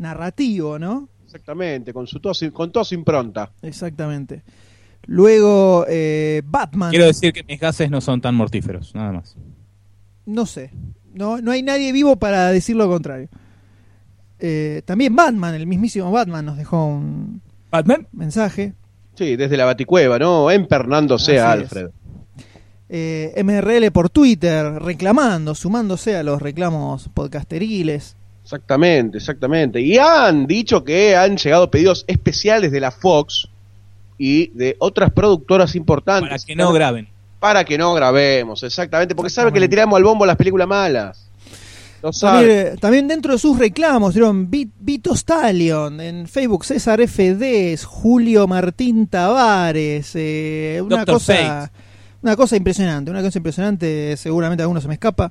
narrativo, 0.00 0.76
¿no? 0.78 1.08
Exactamente, 1.24 1.92
con, 1.92 2.06
su, 2.08 2.20
con 2.52 2.72
toda 2.72 2.84
su 2.84 2.94
impronta. 2.96 3.52
Exactamente. 3.62 4.42
Luego, 5.06 5.84
eh, 5.88 6.42
Batman. 6.44 6.90
Quiero 6.90 7.06
decir 7.06 7.32
que 7.32 7.44
mis 7.44 7.60
gases 7.60 7.90
no 7.90 8.00
son 8.00 8.20
tan 8.20 8.34
mortíferos, 8.34 8.92
nada 8.94 9.12
más. 9.12 9.36
No 10.26 10.46
sé. 10.46 10.70
No, 11.12 11.40
no 11.40 11.52
hay 11.52 11.62
nadie 11.62 11.92
vivo 11.92 12.16
para 12.16 12.50
decir 12.50 12.74
lo 12.74 12.88
contrario. 12.88 13.28
Eh, 14.40 14.82
también 14.84 15.14
Batman, 15.14 15.54
el 15.54 15.66
mismísimo 15.66 16.10
Batman, 16.10 16.44
nos 16.44 16.56
dejó 16.56 16.86
un 16.86 17.40
Batman. 17.70 18.08
mensaje. 18.12 18.74
Sí, 19.14 19.36
desde 19.36 19.56
la 19.56 19.64
Baticueva, 19.64 20.18
¿no? 20.18 20.50
Empernándose 20.50 21.38
a 21.38 21.52
Así 21.52 21.62
es. 21.62 21.68
Eh, 22.88 23.32
MRL 23.42 23.90
por 23.92 24.10
Twitter, 24.10 24.74
reclamando, 24.82 25.54
sumándose 25.54 26.16
a 26.16 26.22
los 26.22 26.40
reclamos 26.42 27.08
podcasteriles. 27.14 28.14
Exactamente, 28.42 29.18
exactamente. 29.18 29.80
Y 29.80 29.96
han 29.96 30.46
dicho 30.46 30.84
que 30.84 31.16
han 31.16 31.36
llegado 31.36 31.70
pedidos 31.70 32.04
especiales 32.06 32.70
de 32.72 32.80
la 32.80 32.90
Fox 32.90 33.48
y 34.18 34.48
de 34.48 34.76
otras 34.80 35.10
productoras 35.12 35.74
importantes. 35.74 36.28
Para 36.30 36.44
que 36.46 36.54
no 36.56 36.72
graben. 36.72 37.08
Para 37.40 37.64
que 37.64 37.78
no 37.78 37.94
grabemos, 37.94 38.62
exactamente. 38.62 39.14
Porque 39.14 39.30
sabe 39.30 39.50
que 39.52 39.60
le 39.60 39.64
Exactamente. 39.66 39.76
tiramos 39.76 39.96
al 39.96 40.04
bombo 40.04 40.26
las 40.26 40.36
películas 40.36 40.68
malas. 40.68 41.20
Lo 42.02 42.10
También, 42.12 42.50
sabe. 42.50 42.60
eh, 42.74 42.76
también 42.78 43.08
dentro 43.08 43.32
de 43.32 43.38
sus 43.38 43.58
reclamos, 43.58 44.12
dieron 44.12 44.50
Vi- 44.50 44.68
Vito 44.78 45.14
Stallion, 45.16 46.02
en 46.02 46.28
Facebook 46.28 46.66
César 46.66 47.00
FD, 47.00 47.78
Julio 47.82 48.46
Martín 48.46 49.06
Tavares, 49.06 50.10
eh, 50.14 50.82
una 50.84 51.06
cosa 51.06 51.34
Fate. 51.34 51.72
Una 52.24 52.36
cosa 52.36 52.56
impresionante, 52.56 53.10
una 53.10 53.22
cosa 53.22 53.38
impresionante, 53.38 54.16
seguramente 54.16 54.62
alguno 54.62 54.80
se 54.80 54.88
me 54.88 54.94
escapa, 54.94 55.30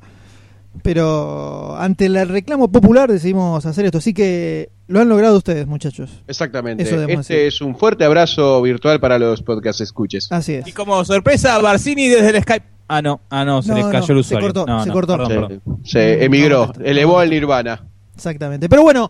pero 0.82 1.76
ante 1.78 2.06
el 2.06 2.28
reclamo 2.30 2.72
popular 2.72 3.12
decidimos 3.12 3.66
hacer 3.66 3.86
esto, 3.86 3.98
así 3.98 4.14
que 4.14 4.70
lo 4.88 5.00
han 5.00 5.10
logrado 5.10 5.38
ustedes, 5.38 5.68
muchachos. 5.68 6.22
Exactamente. 6.28 6.84
Eso 6.84 7.02
Este 7.02 7.18
decir. 7.18 7.36
es 7.38 7.62
un 7.62 7.76
fuerte 7.76 8.04
abrazo 8.06 8.62
virtual 8.62 9.00
para 9.00 9.18
los 9.20 9.42
podcast 9.42 9.82
escuches. 9.82 10.32
Así 10.32 10.54
es. 10.54 10.68
Y 10.68 10.72
como 10.72 11.04
sorpresa, 11.06 11.58
Barcini 11.60 12.08
desde 12.08 12.30
el 12.38 12.42
Skype. 12.44 12.66
Ah, 12.88 13.02
no, 13.02 13.22
ah, 13.30 13.44
no, 13.46 13.62
se 13.62 13.70
No, 13.70 13.76
les 13.78 13.86
cayó 13.88 14.14
no, 14.14 14.20
el 14.20 14.24
se 14.26 14.36
usuario. 14.36 14.48
cortó, 14.54 14.66
No, 14.72 14.82
se 14.84 14.88
no, 14.88 14.94
cortó. 14.94 15.18
perdón, 15.18 15.30
Se, 15.30 15.34
perdón. 15.36 15.80
se 15.84 16.24
emigró, 16.26 16.74
elevó 16.84 17.20
al 17.20 17.30
nirvana. 17.30 17.84
Exactamente. 18.16 18.68
Pero 18.70 18.84
bueno, 18.84 19.10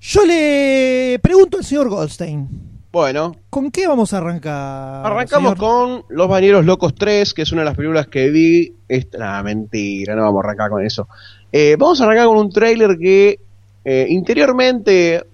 yo 0.00 0.24
le 0.26 1.18
pregunto 1.22 1.56
al 1.58 1.64
señor 1.64 1.88
Goldstein, 1.88 2.48
Bueno, 2.94 3.34
¿con 3.50 3.72
qué 3.72 3.88
vamos 3.88 4.12
a 4.14 4.18
arrancar? 4.18 5.04
arrancamos 5.04 5.54
señor? 5.54 5.58
con 5.58 6.04
Los 6.16 6.28
Bañeros 6.28 6.64
Locos 6.64 6.94
3, 6.94 7.34
que 7.34 7.42
es 7.42 7.50
una 7.50 7.62
de 7.62 7.64
las 7.64 7.74
películas 7.76 8.06
que 8.06 8.30
vi. 8.30 8.72
Esta, 8.86 9.18
nah, 9.18 9.42
mentira, 9.42 10.14
no 10.14 10.22
vamos 10.22 10.44
a 10.44 10.46
arrancar 10.46 10.70
con 10.70 10.86
eso. 10.86 11.08
Eh, 11.50 11.74
vamos 11.76 12.00
a 12.00 12.04
arrancar 12.04 12.26
con 12.28 12.36
un 12.38 12.50
tráiler 12.52 12.96
que 12.96 13.40
eh, 13.84 14.06
interiormente 14.10 15.24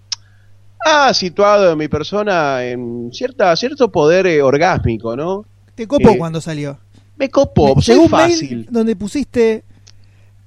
ha 0.87 1.13
situado 1.13 1.73
a 1.73 1.77
mi 1.77 1.89
persona 1.89 2.65
en 2.65 3.11
cierta, 3.13 3.55
cierto 3.57 3.93
poder 3.93 4.27
eh, 4.27 4.41
orgásmico, 4.41 5.15
¿no? 5.15 5.45
Te 5.75 5.87
copó 5.87 6.09
Eh, 6.13 6.17
cuando 6.17 6.41
salió. 6.41 6.79
Me 7.19 7.29
copó, 7.29 7.77
Me 7.77 7.83
llegó 7.83 8.05
un 8.05 8.11
mail 8.11 8.31
fácil. 8.33 8.67
donde 8.71 8.97
pusiste 8.97 9.65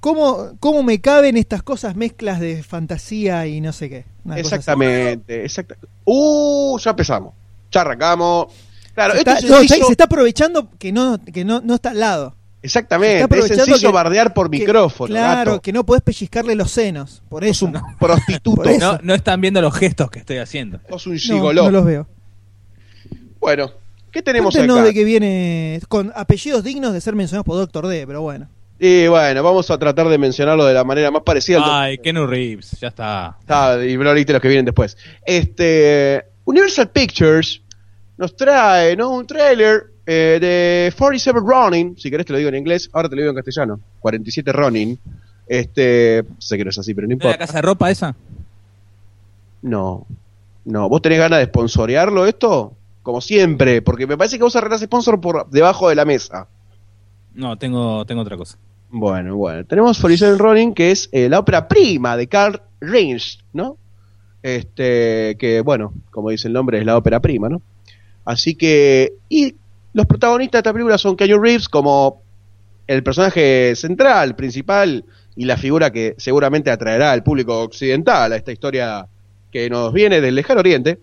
cómo, 0.04 0.50
cómo 0.60 0.82
me 0.82 1.00
caben 1.00 1.38
estas 1.38 1.62
cosas 1.62 1.96
mezclas 1.96 2.38
de 2.38 2.62
fantasía 2.62 3.46
y 3.46 3.62
no 3.62 3.72
sé 3.72 3.88
qué. 3.88 4.04
Una. 4.24 4.38
Exactamente, 4.38 5.44
exacta- 5.46 5.76
Uh, 6.04 6.78
ya 6.78 6.90
empezamos. 6.90 7.32
Ya 7.72 7.80
arrancamos. 7.80 8.48
Claro, 8.94 9.14
Se 9.14 9.18
esto 9.20 9.30
está, 9.32 9.60
es 9.62 9.70
no, 9.80 9.86
se 9.86 9.92
está 9.92 10.04
aprovechando 10.04 10.68
que 10.78 10.92
no, 10.92 11.18
que 11.24 11.42
no, 11.46 11.62
no 11.62 11.76
está 11.76 11.90
al 11.90 12.00
lado. 12.00 12.36
Exactamente, 12.60 13.18
es 13.18 13.24
aprovechando 13.24 13.64
sencillo 13.64 13.88
que- 13.88 13.94
bardear 13.94 14.34
por 14.34 14.50
Que- 14.50 14.58
micrófono. 14.58 15.08
claro, 15.08 15.50
gato. 15.52 15.62
que 15.62 15.72
no 15.72 15.84
podés 15.86 16.02
pellizcarle 16.02 16.54
los 16.54 16.70
senos. 16.70 17.22
Por 17.30 17.42
eso. 17.42 17.66
Sos 17.72 17.82
un 17.82 17.96
prostituto. 17.98 18.62
No, 18.78 18.98
no 19.02 19.14
están 19.14 19.40
viendo 19.40 19.62
los 19.62 19.74
gestos 19.74 20.10
que 20.10 20.18
estoy 20.18 20.36
haciendo. 20.36 20.80
Sos 20.90 21.06
un 21.06 21.14
no, 21.14 21.18
gigoló. 21.18 21.64
no 21.64 21.70
los 21.70 21.84
veo. 21.86 22.06
Bueno, 23.40 23.70
¿qué 24.10 24.22
tenemos 24.22 24.54
Cuéntenos 24.54 24.78
acá? 24.78 24.86
de 24.86 24.94
que 24.94 25.04
viene 25.04 25.80
con 25.88 26.12
apellidos 26.14 26.62
dignos 26.62 26.92
de 26.92 27.00
ser 27.00 27.14
mencionados 27.14 27.44
por 27.46 27.56
Doctor 27.56 27.86
D, 27.86 28.06
pero 28.06 28.20
bueno. 28.22 28.48
Y 28.86 29.08
bueno, 29.08 29.42
vamos 29.42 29.70
a 29.70 29.78
tratar 29.78 30.08
de 30.08 30.18
mencionarlo 30.18 30.66
de 30.66 30.74
la 30.74 30.84
manera 30.84 31.10
más 31.10 31.22
parecida 31.22 31.56
al 31.56 31.84
Ay, 31.84 31.96
Kenu 31.96 32.26
Reeves, 32.26 32.72
ya 32.78 32.88
está. 32.88 33.38
Ah, 33.48 33.78
y 33.82 33.96
leíste 33.96 34.34
los 34.34 34.42
que 34.42 34.48
vienen 34.48 34.66
después. 34.66 34.98
Este, 35.24 36.22
Universal 36.44 36.90
Pictures 36.90 37.62
nos 38.18 38.36
trae, 38.36 38.94
¿no? 38.94 39.08
Un 39.08 39.26
trailer 39.26 39.84
eh, 40.04 40.36
de 40.38 40.92
47 40.98 41.40
Ronin, 41.42 41.96
si 41.96 42.10
querés 42.10 42.26
te 42.26 42.34
lo 42.34 42.38
digo 42.38 42.50
en 42.50 42.56
inglés, 42.56 42.90
ahora 42.92 43.08
te 43.08 43.16
lo 43.16 43.22
digo 43.22 43.30
en 43.30 43.36
castellano. 43.36 43.80
47 44.00 44.52
Ronin. 44.52 44.98
Este, 45.46 46.22
sé 46.36 46.58
que 46.58 46.64
no 46.64 46.68
es 46.68 46.76
así, 46.76 46.92
pero 46.92 47.06
no 47.06 47.12
¿No 47.12 47.14
es 47.14 47.24
la 47.24 47.30
importa. 47.30 47.46
casa 47.46 47.56
de 47.56 47.62
ropa 47.62 47.90
esa? 47.90 48.14
No. 49.62 50.06
No, 50.66 50.90
¿vos 50.90 51.00
tenés 51.00 51.20
ganas 51.20 51.38
de 51.38 51.46
sponsorearlo 51.46 52.26
esto? 52.26 52.74
Como 53.02 53.22
siempre, 53.22 53.80
porque 53.80 54.06
me 54.06 54.18
parece 54.18 54.36
que 54.36 54.44
vos 54.44 54.54
arreglás 54.56 54.82
sponsor 54.82 55.22
por 55.22 55.48
debajo 55.48 55.88
de 55.88 55.94
la 55.94 56.04
mesa. 56.04 56.48
No, 57.34 57.56
tengo, 57.56 58.04
tengo 58.04 58.20
otra 58.20 58.36
cosa. 58.36 58.58
Bueno, 58.96 59.34
bueno. 59.34 59.64
Tenemos 59.64 59.98
47 59.98 60.38
Ronin, 60.38 60.72
que 60.72 60.92
es 60.92 61.08
eh, 61.10 61.28
la 61.28 61.40
ópera 61.40 61.66
prima 61.66 62.16
de 62.16 62.28
Carl 62.28 62.62
Reins, 62.80 63.40
¿no? 63.52 63.76
Este, 64.40 65.36
que 65.36 65.62
bueno, 65.62 65.92
como 66.12 66.30
dice 66.30 66.46
el 66.46 66.54
nombre, 66.54 66.78
es 66.78 66.86
la 66.86 66.96
ópera 66.96 67.18
prima, 67.18 67.48
¿no? 67.48 67.60
Así 68.24 68.54
que, 68.54 69.14
y 69.28 69.56
los 69.94 70.06
protagonistas 70.06 70.58
de 70.58 70.60
esta 70.60 70.72
película 70.72 70.96
son 70.96 71.16
Keanu 71.16 71.42
Reeves 71.42 71.68
como 71.68 72.22
el 72.86 73.02
personaje 73.02 73.74
central, 73.74 74.36
principal, 74.36 75.04
y 75.34 75.44
la 75.44 75.56
figura 75.56 75.90
que 75.90 76.14
seguramente 76.16 76.70
atraerá 76.70 77.10
al 77.10 77.24
público 77.24 77.62
occidental 77.62 78.32
a 78.32 78.36
esta 78.36 78.52
historia 78.52 79.08
que 79.50 79.68
nos 79.68 79.92
viene 79.92 80.20
del 80.20 80.36
lejano 80.36 80.60
oriente, 80.60 81.00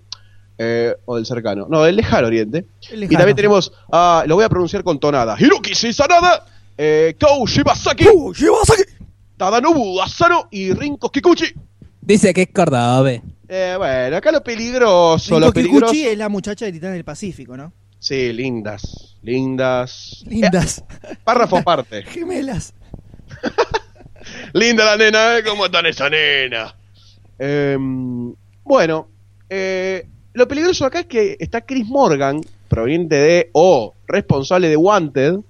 eh, 0.57 0.95
o 1.03 1.17
del 1.17 1.25
cercano, 1.25 1.67
no, 1.69 1.83
del 1.83 1.97
lejano 1.97 2.27
oriente. 2.27 2.67
Y 2.89 3.17
también 3.17 3.35
tenemos, 3.35 3.73
a, 3.91 4.23
lo 4.27 4.35
voy 4.35 4.45
a 4.45 4.49
pronunciar 4.49 4.81
con 4.81 4.97
tonada, 4.97 5.35
Hiroki 5.37 5.75
Sanada, 5.75 6.45
eh, 6.83 7.15
Kou 7.19 7.45
Shibasaki, 7.45 8.07
¡Uh, 8.11 8.33
Shibasaki! 8.33 8.83
Tadanobu 9.37 10.01
Asano 10.01 10.47
y 10.49 10.73
Rinko 10.73 11.11
Kikuchi. 11.11 11.45
Dice 12.01 12.33
que 12.33 12.43
es 12.43 12.49
Córdoba. 12.51 13.21
Eh, 13.47 13.75
bueno, 13.77 14.17
acá 14.17 14.31
lo 14.31 14.43
peligroso, 14.43 15.35
Rinko 15.35 15.47
lo 15.47 15.53
peligroso. 15.53 15.91
Kikuchi 15.91 16.07
es 16.07 16.17
la 16.17 16.27
muchacha 16.27 16.65
de 16.65 16.71
Titán 16.71 16.93
del 16.93 17.03
Pacífico, 17.03 17.55
¿no? 17.55 17.71
Sí, 17.99 18.33
lindas, 18.33 19.15
lindas. 19.21 20.23
Lindas. 20.25 20.83
Eh, 21.03 21.17
párrafo 21.23 21.57
aparte. 21.57 22.01
Gemelas. 22.07 22.73
Linda 24.53 24.83
la 24.83 24.97
nena, 24.97 25.37
¿eh? 25.37 25.43
¿Cómo 25.43 25.67
está 25.67 25.81
esa 25.81 26.09
nena? 26.09 26.75
Em, 27.37 28.33
bueno, 28.63 29.07
eh, 29.49 30.07
lo 30.33 30.47
peligroso 30.47 30.85
acá 30.85 31.01
es 31.01 31.05
que 31.05 31.37
está 31.39 31.61
Chris 31.61 31.85
Morgan, 31.85 32.41
proveniente 32.67 33.15
de, 33.15 33.49
o 33.53 33.93
responsable 34.07 34.67
de 34.67 34.77
Wanted, 34.77 35.41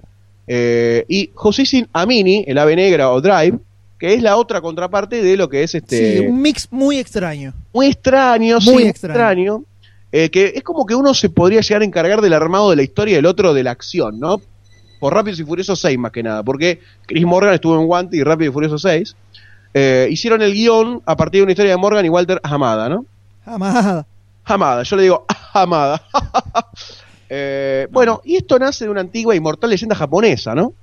eh, 0.53 1.05
y 1.08 1.29
Josisin 1.34 1.88
Amini, 1.93 2.43
el 2.46 2.58
ave 2.58 2.75
negra 2.75 3.10
o 3.12 3.22
Drive, 3.22 3.58
que 3.98 4.13
es 4.15 4.22
la 4.22 4.36
otra 4.36 4.60
contraparte 4.60 5.22
de 5.24 5.38
lo 5.38 5.48
que 5.48 5.63
es 5.63 5.75
este... 5.75 6.17
Sí, 6.17 6.25
un 6.25 6.41
mix 6.41 6.67
muy 6.72 6.98
extraño. 6.98 7.53
muy 7.74 7.88
extraño, 7.88 8.60
sí, 8.60 8.70
Muy 8.72 8.84
muy 8.84 8.89
extraño. 8.89 9.13
extraño. 9.13 9.63
eh, 10.12 10.29
que 10.29 10.51
es 10.55 10.63
como 10.63 10.86
que 10.86 10.93
uno 10.96 11.13
se 11.13 11.29
podría 11.29 11.62
llegar 11.62 11.84
a 11.84 11.86
encargar 11.86 12.20
del 12.20 12.34
armado 12.34 12.70
de 12.70 12.75
la 12.75 12.84
historia 12.84 13.15
y 13.15 13.20
el 13.20 13.25
otro 13.25 13.53
de 13.53 13.63
la 13.63 13.72
acción, 13.72 14.20
¿no? 14.20 14.41
Por 15.00 15.13
Rápidos 15.13 15.39
y 15.39 15.43
Furiosos 15.46 15.79
6 15.79 15.98
más 15.98 16.12
que 16.12 16.22
nada, 16.24 16.43
porque 16.43 16.79
Chris 17.05 17.25
Morgan 17.25 17.53
estuvo 17.53 17.79
en 17.79 17.88
Guante 17.88 18.17
y 18.17 18.24
Rápido 18.24 18.51
y 18.51 18.53
Furioso 18.53 18.77
6. 18.77 19.15
eh, 19.74 20.08
hicieron 20.12 20.41
el 20.41 20.53
guion 20.53 21.01
a 21.05 21.15
partir 21.15 21.39
de 21.39 21.43
una 21.43 21.51
historia 21.53 21.72
de 21.72 21.77
Morgan 21.77 22.05
y 22.05 22.10
Walter 22.10 22.41
Hamada, 22.43 22.89
¿no? 22.89 23.05
Amada. 23.46 24.05
Hamada, 24.43 24.84
yo 24.84 24.96
le 24.98 25.03
digo 25.03 25.25
Hamada. 25.53 26.01
Eh, 27.34 27.88
bueno, 27.90 28.22
y 28.26 28.36
esto 28.36 28.60
nace 28.60 28.84
de 28.84 28.92
una 28.92 29.00
antigua 29.00 29.34
e 29.34 29.38
inmortal 29.38 29.70
leyenda 29.70 29.96
japonesa, 29.96 30.54
¿no? 30.54 30.74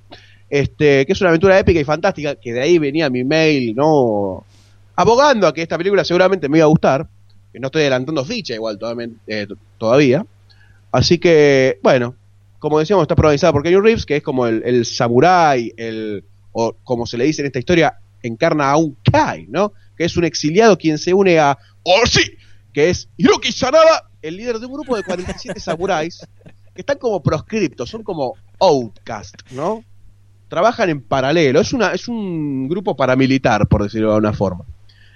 Este, 0.49 1.05
que 1.05 1.13
es 1.13 1.21
una 1.21 1.29
aventura 1.29 1.59
épica 1.59 1.79
y 1.79 1.83
fantástica, 1.83 2.37
que 2.37 2.53
de 2.53 2.61
ahí 2.61 2.79
venía 2.79 3.07
mi 3.11 3.23
mail, 3.23 3.75
¿no? 3.75 4.43
Abogando 4.95 5.45
a 5.45 5.53
que 5.53 5.61
esta 5.61 5.77
película 5.77 6.03
seguramente 6.03 6.49
me 6.49 6.57
iba 6.57 6.65
a 6.65 6.69
gustar, 6.69 7.07
que 7.53 7.59
no 7.59 7.67
estoy 7.67 7.83
adelantando 7.83 8.25
ficha 8.25 8.55
igual 8.55 8.79
eh, 9.27 9.45
todavía. 9.77 10.25
Así 10.91 11.19
que, 11.19 11.77
bueno, 11.83 12.15
como 12.57 12.79
decíamos, 12.79 13.03
está 13.03 13.13
protagonizada 13.13 13.53
por 13.53 13.61
Keanu 13.61 13.81
Reeves, 13.81 14.07
que 14.07 14.15
es 14.15 14.23
como 14.23 14.47
el, 14.47 14.63
el 14.65 14.87
samurái, 14.87 15.73
el, 15.77 16.23
o 16.51 16.75
como 16.83 17.05
se 17.05 17.19
le 17.19 17.25
dice 17.25 17.43
en 17.43 17.45
esta 17.45 17.59
historia, 17.59 17.99
encarna 18.23 18.71
a 18.71 18.77
un 18.77 18.97
Kai, 19.03 19.45
¿no? 19.49 19.73
Que 19.95 20.05
es 20.05 20.17
un 20.17 20.23
exiliado 20.23 20.79
quien 20.79 20.97
se 20.97 21.13
une 21.13 21.37
a 21.37 21.55
Orsi, 21.83 22.23
que 22.73 22.89
es 22.89 23.07
Hiroki 23.17 23.51
Sanada, 23.51 24.09
el 24.21 24.35
líder 24.35 24.59
de 24.59 24.65
un 24.65 24.73
grupo 24.73 24.95
de 24.97 25.03
47 25.03 25.59
samuráis 25.59 26.21
que 26.79 26.81
están 26.81 26.97
como 26.97 27.21
proscriptos, 27.21 27.89
son 27.89 28.03
como 28.03 28.35
outcast, 28.57 29.35
¿no? 29.51 29.83
Trabajan 30.47 30.89
en 30.89 31.01
paralelo, 31.01 31.59
es, 31.59 31.73
una, 31.73 31.91
es 31.91 32.07
un 32.07 32.69
grupo 32.69 32.95
paramilitar, 32.95 33.67
por 33.67 33.83
decirlo 33.83 34.07
de 34.07 34.15
alguna 34.15 34.31
forma. 34.31 34.63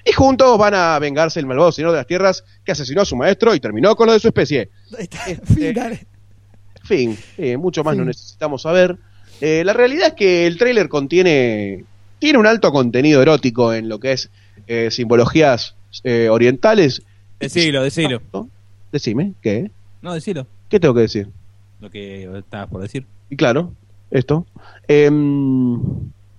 Y 0.03 0.11
juntos 0.11 0.57
van 0.57 0.73
a 0.73 0.99
vengarse 0.99 1.39
el 1.39 1.45
malvado 1.45 1.71
señor 1.71 1.91
de 1.91 1.97
las 1.99 2.05
tierras 2.05 2.43
que 2.65 2.73
asesinó 2.73 3.03
a 3.03 3.05
su 3.05 3.15
maestro 3.15 3.55
y 3.55 3.61
terminó 3.61 3.95
con 3.95 4.07
lo 4.07 4.11
de 4.11 4.19
su 4.19 4.27
especie. 4.27 4.71
Este- 4.99 5.37
Fin, 5.45 5.73
dale. 5.73 6.05
Fin, 6.83 7.17
eh, 7.37 7.55
mucho 7.55 7.81
más 7.81 7.93
Fin. 7.93 7.99
no 7.99 8.05
necesitamos 8.07 8.63
saber. 8.63 8.97
Eh, 9.39 9.63
la 9.65 9.71
realidad 9.71 10.07
es 10.07 10.13
que 10.15 10.45
el 10.45 10.57
tráiler 10.57 10.89
contiene 10.89 11.85
tiene 12.19 12.39
un 12.39 12.45
alto 12.45 12.73
contenido 12.73 13.21
erótico 13.21 13.73
en 13.73 13.87
lo 13.87 14.01
que 14.01 14.11
es 14.11 14.29
eh, 14.67 14.91
simbologías 14.91 15.75
eh, 16.03 16.27
orientales 16.29 17.03
Decilo, 17.39 17.83
decilo. 17.83 18.21
Decime, 18.91 19.33
¿qué? 19.41 19.71
No, 20.01 20.13
decilo. 20.13 20.45
¿Qué 20.67 20.79
tengo 20.79 20.93
que 20.93 21.01
decir? 21.01 21.29
Lo 21.83 21.89
que 21.89 22.23
estabas 22.37 22.69
por 22.69 22.81
decir. 22.81 23.05
Y 23.29 23.35
claro, 23.35 23.73
esto. 24.09 24.45
Em, 24.87 25.73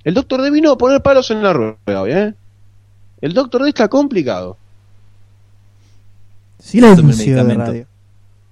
el 0.02 0.14
Doctor 0.14 0.40
D 0.40 0.50
vino 0.50 0.70
a 0.72 0.78
poner 0.78 1.02
palos 1.02 1.30
en 1.30 1.42
la 1.42 1.52
rueda 1.52 2.00
hoy, 2.00 2.12
¿eh? 2.12 2.32
El 3.20 3.34
Doctor 3.34 3.62
D 3.62 3.68
está 3.68 3.88
complicado. 3.88 4.56
Silencio 6.58 7.02
Tome 7.02 7.12
de 7.12 7.18
medicamento. 7.18 7.64
radio. 7.66 7.86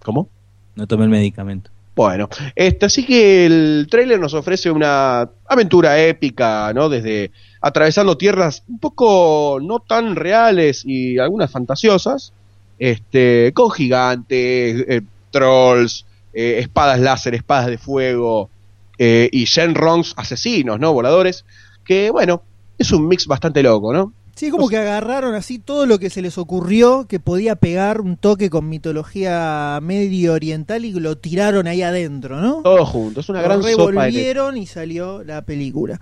¿Cómo? 0.05 0.29
No 0.75 0.87
tomé 0.87 1.05
el 1.05 1.11
medicamento. 1.11 1.71
Bueno, 1.97 2.29
este, 2.55 2.85
así 2.85 3.07
que 3.07 3.47
el 3.47 3.87
tráiler 3.91 4.21
nos 4.21 4.35
ofrece 4.35 4.71
una 4.71 5.31
aventura 5.47 5.99
épica, 5.99 6.73
¿no? 6.75 6.91
Desde 6.91 7.31
atravesando 7.63 8.19
tierras 8.19 8.65
un 8.69 8.79
poco 8.79 9.59
no 9.63 9.81
tan 9.81 10.15
reales 10.15 10.83
y 10.85 11.19
algunas 11.19 11.51
fantasiosas, 11.51 12.35
este, 12.79 13.53
con 13.55 13.71
gigantes, 13.71 14.85
eh, 14.87 15.01
trolls, 15.31 16.05
eh, 16.33 16.59
espadas 16.61 16.99
láser, 17.01 17.35
espadas 17.35 17.67
de 17.67 17.79
fuego 17.79 18.51
eh, 18.99 19.29
y 19.33 19.45
Shenrongs 19.45 20.15
asesinos, 20.17 20.79
¿no? 20.79 20.93
Voladores, 20.93 21.45
que 21.85 22.11
bueno, 22.11 22.43
es 22.79 22.93
un 22.93 23.09
mix 23.09 23.27
bastante 23.27 23.63
loco, 23.63 23.93
¿no? 23.93 24.13
Sí, 24.35 24.51
como 24.51 24.69
que 24.69 24.79
agarraron 24.79 25.35
así 25.35 25.59
todo 25.59 25.85
lo 25.85 25.99
que 25.99 26.09
se 26.09 26.23
les 26.23 26.39
ocurrió 26.39 27.07
que 27.07 27.21
podía 27.21 27.55
pegar 27.57 28.01
un 28.01 28.17
toque 28.17 28.49
con 28.49 28.69
mitología 28.69 29.79
medio 29.83 30.33
oriental 30.33 30.87
y 30.87 30.93
lo 30.93 31.19
tiraron 31.19 31.67
ahí 31.67 31.83
adentro, 31.83 32.41
¿no? 32.41 32.63
Todo 32.63 32.87
junto, 32.87 33.21
es 33.21 33.29
una 33.29 33.43
Lo 33.43 33.49
gran 33.49 33.63
sopa 33.63 33.71
de 33.71 33.77
revolvieron 33.77 34.57
y 34.57 34.67
salió 34.67 35.23
la 35.23 35.43
película. 35.43 36.01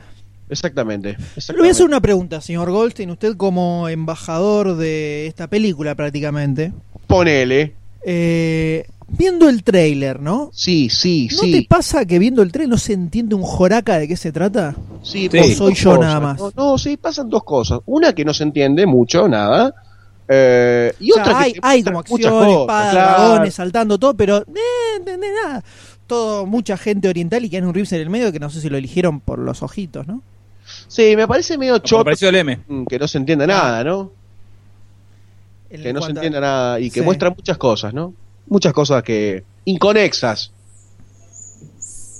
Exactamente. 0.48 1.10
Le 1.10 1.16
voy 1.16 1.24
a 1.24 1.36
exactamente. 1.36 1.70
hacer 1.70 1.86
una 1.86 2.00
pregunta, 2.00 2.40
señor 2.40 2.70
Goldstein. 2.70 3.10
Usted 3.10 3.36
como 3.36 3.88
embajador 3.88 4.76
de 4.76 5.26
esta 5.26 5.48
película 5.48 5.94
prácticamente. 5.94 6.72
Ponele. 7.06 7.74
eh, 8.04 8.86
viendo 9.10 9.48
el 9.48 9.62
tráiler, 9.62 10.20
¿no? 10.20 10.50
Sí, 10.52 10.88
sí, 10.88 11.28
¿No 11.32 11.38
sí. 11.38 11.52
te 11.52 11.62
pasa 11.68 12.04
que 12.04 12.18
viendo 12.18 12.42
el 12.42 12.50
tráiler 12.52 12.70
no 12.70 12.78
se 12.78 12.92
entiende 12.92 13.34
un 13.34 13.42
joraca 13.42 13.98
de 13.98 14.08
qué 14.08 14.16
se 14.16 14.32
trata? 14.32 14.74
Sí, 15.02 15.22
Sí. 15.22 15.28
pasan 15.28 15.54
Soy 15.54 15.70
dos 15.70 15.78
yo 15.80 15.90
cosas, 15.90 16.00
nada 16.06 16.20
más. 16.20 16.38
No, 16.40 16.52
no, 16.56 16.78
sí, 16.78 16.96
pasan 16.96 17.28
dos 17.28 17.42
cosas. 17.44 17.80
Una 17.86 18.12
que 18.14 18.24
no 18.24 18.32
se 18.34 18.44
entiende 18.44 18.86
mucho, 18.86 19.28
nada. 19.28 19.74
eh, 20.32 20.94
y 21.00 21.10
O 21.10 21.14
sea, 21.14 21.22
otra 21.24 21.40
hay, 21.40 21.52
que 21.54 21.58
hay 21.60 21.82
como 21.82 22.04
cosas, 22.04 22.32
espadas, 22.32 22.92
claro. 22.92 23.22
dragones, 23.24 23.54
saltando 23.54 23.98
todo, 23.98 24.14
pero 24.14 24.38
eh, 24.38 24.44
de- 25.04 25.16
de 25.16 25.26
nada. 25.44 25.64
Todo, 26.06 26.46
mucha 26.46 26.76
gente 26.76 27.08
oriental 27.08 27.44
y 27.44 27.50
que 27.50 27.56
hay 27.56 27.62
un 27.62 27.74
Reeves 27.74 27.92
en 27.94 28.00
el 28.02 28.10
medio 28.10 28.30
que 28.30 28.38
no 28.38 28.48
sé 28.48 28.60
si 28.60 28.68
lo 28.68 28.76
eligieron 28.76 29.18
por 29.20 29.40
los 29.40 29.62
ojitos, 29.64 30.06
¿no? 30.06 30.22
Sí, 30.86 31.16
me 31.16 31.26
parece 31.26 31.58
medio 31.58 31.74
Me 31.74 31.80
choto 31.80 32.04
pareció 32.04 32.28
el 32.28 32.36
M. 32.36 32.60
mm, 32.68 32.84
que 32.84 32.98
no 33.00 33.08
se 33.08 33.18
entienda 33.18 33.44
nada, 33.46 33.82
¿no? 33.82 34.12
Que 35.68 35.92
no 35.92 36.00
se 36.00 36.06
a- 36.08 36.10
entienda 36.10 36.40
nada 36.40 36.80
y 36.80 36.90
que 36.90 37.00
Sí. 37.00 37.04
muestra 37.04 37.30
muchas 37.30 37.58
cosas, 37.58 37.92
¿no? 37.94 38.12
Muchas 38.50 38.72
cosas 38.74 39.02
que 39.02 39.42
inconexas 39.64 40.52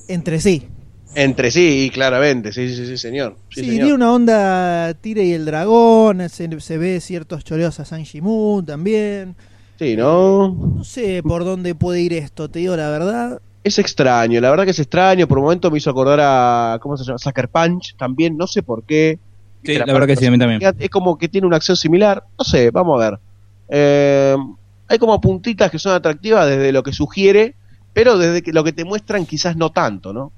Entre 0.09 0.41
sí. 0.41 0.67
entre 1.15 1.51
sí, 1.51 1.91
claramente. 1.93 2.53
Sí, 2.53 2.75
sí, 2.75 2.87
sí, 2.87 2.97
señor. 2.97 3.37
Sí, 3.51 3.61
Sí, 3.61 3.67
señor. 3.67 3.77
tiene 3.79 3.95
una 3.95 4.13
onda 4.13 4.95
Tire 4.95 5.25
y 5.25 5.33
el 5.33 5.45
dragón, 5.45 6.29
se, 6.29 6.61
se 6.61 6.79
ve 6.79 7.01
ciertos 7.01 7.45
choreos 7.45 7.79
a 7.81 7.85
Sanji 7.85 8.21
Moon 8.21 8.65
también. 8.65 9.35
Sí, 9.79 9.97
¿no? 9.97 10.75
No 10.77 10.85
sé 10.85 11.23
por 11.23 11.45
dónde 11.45 11.75
puede 11.75 12.01
ir 12.01 12.13
esto, 12.13 12.49
te 12.51 12.61
digo 12.61 12.77
la 12.77 12.89
verdad. 12.91 13.41
Es 13.65 13.79
extraño, 13.79 14.41
la 14.41 14.51
verdad 14.51 14.65
que 14.65 14.71
es 14.71 14.79
extraño. 14.79 15.27
Por 15.29 15.39
un 15.39 15.45
momento 15.45 15.71
me 15.71 15.79
hizo 15.79 15.91
acordar 15.91 16.19
a. 16.23 16.79
¿Cómo 16.81 16.97
se 16.97 17.05
llama? 17.05 17.19
Sucker 17.19 17.49
Punch 17.49 17.95
también, 17.97 18.37
no 18.37 18.47
sé 18.47 18.63
por 18.63 18.85
qué. 18.85 19.19
Sí, 19.65 19.75
la 19.75 19.85
verdad 19.93 20.07
que 20.07 20.17
sí, 20.17 20.25
a 20.27 20.31
mí 20.31 20.39
también. 20.39 20.61
Es 20.79 20.89
como 20.91 21.19
que 21.19 21.29
tiene 21.29 21.47
una 21.47 21.57
acción 21.57 21.77
similar. 21.77 22.25
No 22.39 22.45
sé, 22.45 22.71
vamos 22.71 23.03
a 23.03 23.11
ver. 23.11 23.21
Eh, 23.69 24.37
hay 24.91 24.99
como 24.99 25.21
puntitas 25.21 25.71
que 25.71 25.79
son 25.79 25.93
atractivas 25.93 26.49
desde 26.49 26.73
lo 26.73 26.83
que 26.83 26.93
sugiere, 26.93 27.55
pero 27.93 28.19
desde 28.19 28.43
que 28.43 28.53
lo 28.53 28.65
que 28.65 28.73
te 28.73 28.85
muestran 28.85 29.25
quizás 29.25 29.57
no 29.57 29.71
tanto, 29.71 30.13
¿no? 30.13 30.33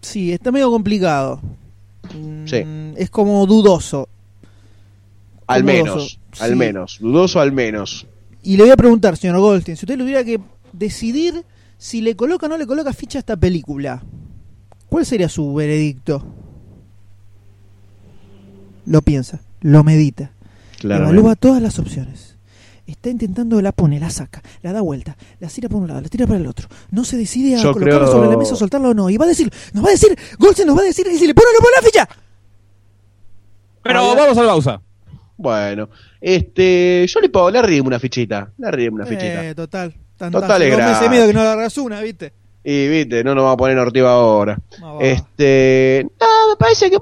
Sí, 0.00 0.32
está 0.32 0.50
medio 0.50 0.72
complicado. 0.72 1.40
Mm, 2.12 2.46
Sí. 2.46 2.64
Es 2.96 3.10
como 3.10 3.46
dudoso. 3.46 4.08
Al 5.46 5.62
menos, 5.62 6.18
al 6.40 6.50
sí. 6.50 6.56
menos. 6.56 6.98
Dudoso 7.00 7.40
al 7.40 7.52
menos. 7.52 8.08
Y 8.42 8.56
le 8.56 8.64
voy 8.64 8.72
a 8.72 8.76
preguntar, 8.76 9.16
señor 9.16 9.38
Goldstein, 9.38 9.76
si 9.76 9.84
usted 9.84 9.98
tuviera 9.98 10.24
que 10.24 10.40
decidir 10.72 11.44
si 11.78 12.00
le 12.00 12.16
coloca 12.16 12.46
o 12.46 12.48
no 12.48 12.58
le 12.58 12.66
coloca 12.66 12.92
ficha 12.92 13.18
a 13.18 13.20
esta 13.20 13.36
película, 13.36 14.02
¿cuál 14.88 15.06
sería 15.06 15.28
su 15.28 15.54
veredicto? 15.54 16.26
Lo 18.86 19.00
piensa, 19.00 19.40
lo 19.60 19.84
medita, 19.84 20.32
evalúa 20.82 21.36
todas 21.36 21.62
las 21.62 21.78
opciones. 21.78 22.33
Está 22.86 23.08
intentando, 23.08 23.60
la 23.62 23.72
pone, 23.72 23.98
la 23.98 24.10
saca, 24.10 24.42
la 24.62 24.72
da 24.72 24.82
vuelta, 24.82 25.16
la 25.40 25.48
tira 25.48 25.68
para 25.70 25.80
un 25.80 25.88
lado, 25.88 26.00
la 26.02 26.08
tira 26.08 26.26
para 26.26 26.38
el 26.38 26.46
otro. 26.46 26.68
No 26.90 27.04
se 27.04 27.16
decide 27.16 27.54
a 27.54 27.58
Yo 27.58 27.72
creo- 27.74 28.06
sobre 28.06 28.28
la 28.30 28.36
mesa, 28.36 28.56
soltarla 28.56 28.90
o 28.90 28.94
no. 28.94 29.08
Y 29.08 29.16
va 29.16 29.24
a 29.24 29.28
decir, 29.28 29.50
nos 29.72 29.82
va 29.84 29.88
a 29.88 29.92
decir, 29.92 30.14
Goldstein 30.38 30.68
nos 30.68 30.76
va 30.76 30.82
a 30.82 30.84
decir, 30.84 31.06
y 31.10 31.16
si 31.16 31.26
le 31.26 31.34
pone 31.34 31.46
o 31.48 31.52
no 31.54 31.58
pone 31.60 31.76
la 31.76 31.82
ficha. 31.82 32.08
Pero 33.82 34.14
vamos 34.14 34.36
a 34.38 34.42
la 34.42 34.48
pausa. 34.48 34.80
Bueno, 35.36 35.88
este, 36.20 37.06
yo 37.08 37.20
le 37.20 37.28
puedo, 37.28 37.50
le 37.50 37.58
arrimo 37.58 37.88
una 37.88 37.98
fichita, 37.98 38.52
le 38.58 38.68
arrimo 38.68 38.96
una 38.96 39.06
fichita. 39.06 39.44
Eh, 39.46 39.54
total. 39.54 39.94
Tan, 40.16 40.30
Total 40.30 40.62
es 40.62 40.76
gratis. 40.76 41.10
medio 41.10 41.26
que 41.26 41.32
no 41.32 41.40
agarras 41.40 41.76
una, 41.76 42.00
¿viste? 42.00 42.32
Y 42.62 42.88
viste, 42.88 43.24
no 43.24 43.34
nos 43.34 43.42
vamos 43.42 43.54
a 43.54 43.56
poner 43.58 43.76
nortiva 43.76 44.12
ahora. 44.12 44.58
Ah. 44.82 44.98
Este, 45.00 46.06
no, 46.20 46.48
me 46.50 46.56
parece 46.56 46.88
que 46.90 46.98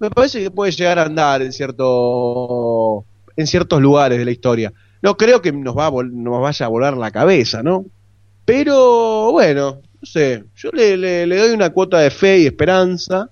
me 0.00 0.10
parece 0.10 0.42
que 0.42 0.50
puede 0.50 0.72
llegar 0.72 0.98
a 0.98 1.04
andar 1.04 1.40
en 1.42 1.52
cierto 1.52 3.04
en 3.36 3.46
ciertos 3.46 3.80
lugares 3.80 4.18
de 4.18 4.24
la 4.24 4.30
historia. 4.30 4.72
No 5.02 5.16
creo 5.16 5.42
que 5.42 5.52
nos 5.52 5.76
va 5.76 5.86
a 5.86 5.90
vol- 5.90 6.10
nos 6.12 6.40
vaya 6.40 6.66
a 6.66 6.68
volar 6.68 6.96
la 6.96 7.10
cabeza, 7.10 7.62
¿no? 7.62 7.84
Pero 8.44 9.32
bueno, 9.32 9.80
no 10.00 10.06
sé, 10.06 10.44
yo 10.56 10.70
le, 10.72 10.96
le- 10.96 11.26
le 11.26 11.36
doy 11.36 11.50
una 11.50 11.70
cuota 11.70 11.98
de 11.98 12.10
fe 12.10 12.38
y 12.38 12.46
esperanza. 12.46 13.28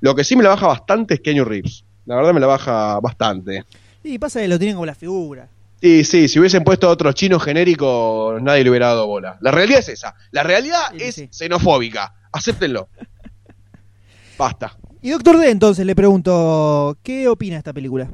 Lo 0.00 0.14
que 0.14 0.24
sí 0.24 0.36
me 0.36 0.42
la 0.42 0.50
baja 0.50 0.66
bastante 0.68 1.14
es 1.14 1.20
Kenny 1.20 1.40
Reeves. 1.42 1.84
La 2.06 2.16
verdad 2.16 2.32
me 2.32 2.40
la 2.40 2.46
baja 2.46 2.98
bastante. 3.00 3.64
Y 4.02 4.18
pasa 4.18 4.40
que 4.40 4.48
lo 4.48 4.58
tienen 4.58 4.76
como 4.76 4.86
la 4.86 4.94
figura. 4.94 5.48
Sí, 5.80 6.04
sí, 6.04 6.28
si 6.28 6.38
hubiesen 6.38 6.62
puesto 6.64 6.88
otros 6.88 7.14
chinos 7.14 7.42
genéricos, 7.42 8.40
nadie 8.40 8.62
le 8.64 8.70
hubiera 8.70 8.86
dado 8.88 9.06
bola. 9.06 9.36
La 9.40 9.50
realidad 9.50 9.80
es 9.80 9.88
esa. 9.88 10.14
La 10.30 10.42
realidad 10.44 10.78
Sí, 10.92 10.96
es 11.02 11.14
sí. 11.16 11.28
xenofóbica. 11.30 12.14
Acéptenlo. 12.32 12.88
Basta. 14.38 14.76
Y 15.02 15.10
Doctor 15.10 15.38
D, 15.38 15.50
entonces 15.50 15.84
le 15.84 15.94
pregunto, 15.96 16.96
¿qué 17.02 17.28
opina 17.28 17.56
esta 17.58 17.72
película? 17.72 18.08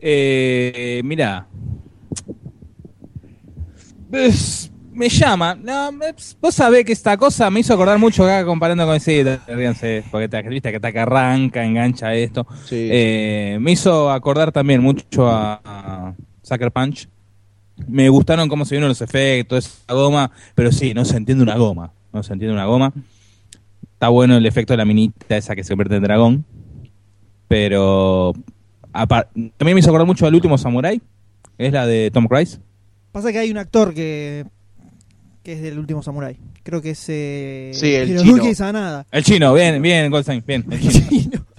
Eh, 0.00 1.00
mira. 1.04 1.46
Es- 4.12 4.70
me 4.92 5.08
llama. 5.08 5.54
No, 5.54 5.90
vos 6.40 6.54
sabés 6.54 6.84
que 6.84 6.92
esta 6.92 7.16
cosa 7.16 7.48
me 7.50 7.60
hizo 7.60 7.72
acordar 7.72 7.98
mucho 7.98 8.24
acá 8.24 8.44
comparando 8.44 8.84
con 8.84 9.00
sí, 9.00 9.22
ríanse, 9.46 10.04
porque 10.10 10.28
te, 10.28 10.42
viste 10.42 10.72
que 10.72 10.80
que 10.80 10.98
arranca, 10.98 11.64
engancha 11.64 12.14
esto. 12.14 12.46
Sí. 12.66 12.88
Eh, 12.90 13.58
me 13.60 13.72
hizo 13.72 14.10
acordar 14.10 14.52
también 14.52 14.82
mucho 14.82 15.28
a, 15.28 15.60
a 15.64 16.14
Sucker 16.42 16.70
Punch. 16.70 17.08
Me 17.88 18.08
gustaron 18.10 18.48
cómo 18.48 18.64
se 18.66 18.74
vieron 18.74 18.88
los 18.90 19.00
efectos, 19.00 19.64
esa 19.66 19.94
goma, 19.94 20.30
pero 20.54 20.70
sí, 20.70 20.92
no 20.92 21.04
se 21.04 21.16
entiende 21.16 21.42
una 21.42 21.56
goma. 21.56 21.92
No 22.12 22.22
se 22.22 22.32
entiende 22.34 22.52
una 22.52 22.66
goma. 22.66 22.92
Está 23.94 24.08
bueno 24.08 24.36
el 24.36 24.44
efecto 24.44 24.72
de 24.72 24.78
la 24.78 24.84
minita 24.84 25.36
esa 25.36 25.54
que 25.54 25.64
se 25.64 25.70
convierte 25.70 25.96
en 25.96 26.02
dragón. 26.02 26.44
Pero 27.48 28.34
también 28.92 29.74
me 29.74 29.80
hizo 29.80 29.88
acordar 29.90 30.06
mucho 30.06 30.26
al 30.26 30.34
último 30.34 30.58
Samurai. 30.58 31.00
Es 31.58 31.72
la 31.72 31.86
de 31.86 32.10
Tom 32.10 32.26
Cruise. 32.26 32.60
Pasa 33.12 33.32
que 33.32 33.38
hay 33.38 33.50
un 33.50 33.58
actor 33.58 33.92
que, 33.92 34.46
que 35.42 35.52
es 35.54 35.62
del 35.62 35.78
último 35.78 36.02
Samurai. 36.02 36.36
Creo 36.62 36.80
que 36.80 36.90
es 36.90 37.04
eh, 37.08 37.70
Sí, 37.74 37.94
el 37.94 38.10
Hiroyuki 38.10 38.40
chino. 38.40 38.54
Sanada. 38.54 39.06
El 39.10 39.24
chino, 39.24 39.52
bien, 39.54 39.80
bien, 39.82 40.10
Goldstein, 40.10 40.44
bien. 40.46 40.64
El 40.70 40.80
chino. 40.80 41.08
Chino. 41.08 41.46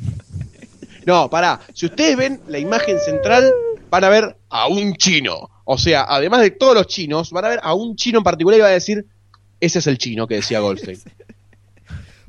No, 1.05 1.29
pará. 1.31 1.59
Si 1.73 1.87
ustedes 1.87 2.15
ven 2.15 2.41
la 2.47 2.59
imagen 2.59 2.99
central, 2.99 3.51
van 3.89 4.03
a 4.03 4.09
ver 4.09 4.37
a 4.49 4.67
un 4.67 4.93
chino. 4.93 5.49
O 5.65 5.77
sea, 5.77 6.05
además 6.07 6.41
de 6.41 6.51
todos 6.51 6.75
los 6.75 6.85
chinos, 6.85 7.31
van 7.31 7.45
a 7.45 7.49
ver 7.49 7.59
a 7.63 7.73
un 7.73 7.95
chino 7.95 8.19
en 8.19 8.23
particular 8.23 8.59
y 8.59 8.61
va 8.61 8.67
a 8.67 8.71
decir, 8.71 9.05
ese 9.59 9.79
es 9.79 9.87
el 9.87 9.97
chino 9.97 10.27
que 10.27 10.35
decía 10.35 10.59
Goldstein. 10.59 10.99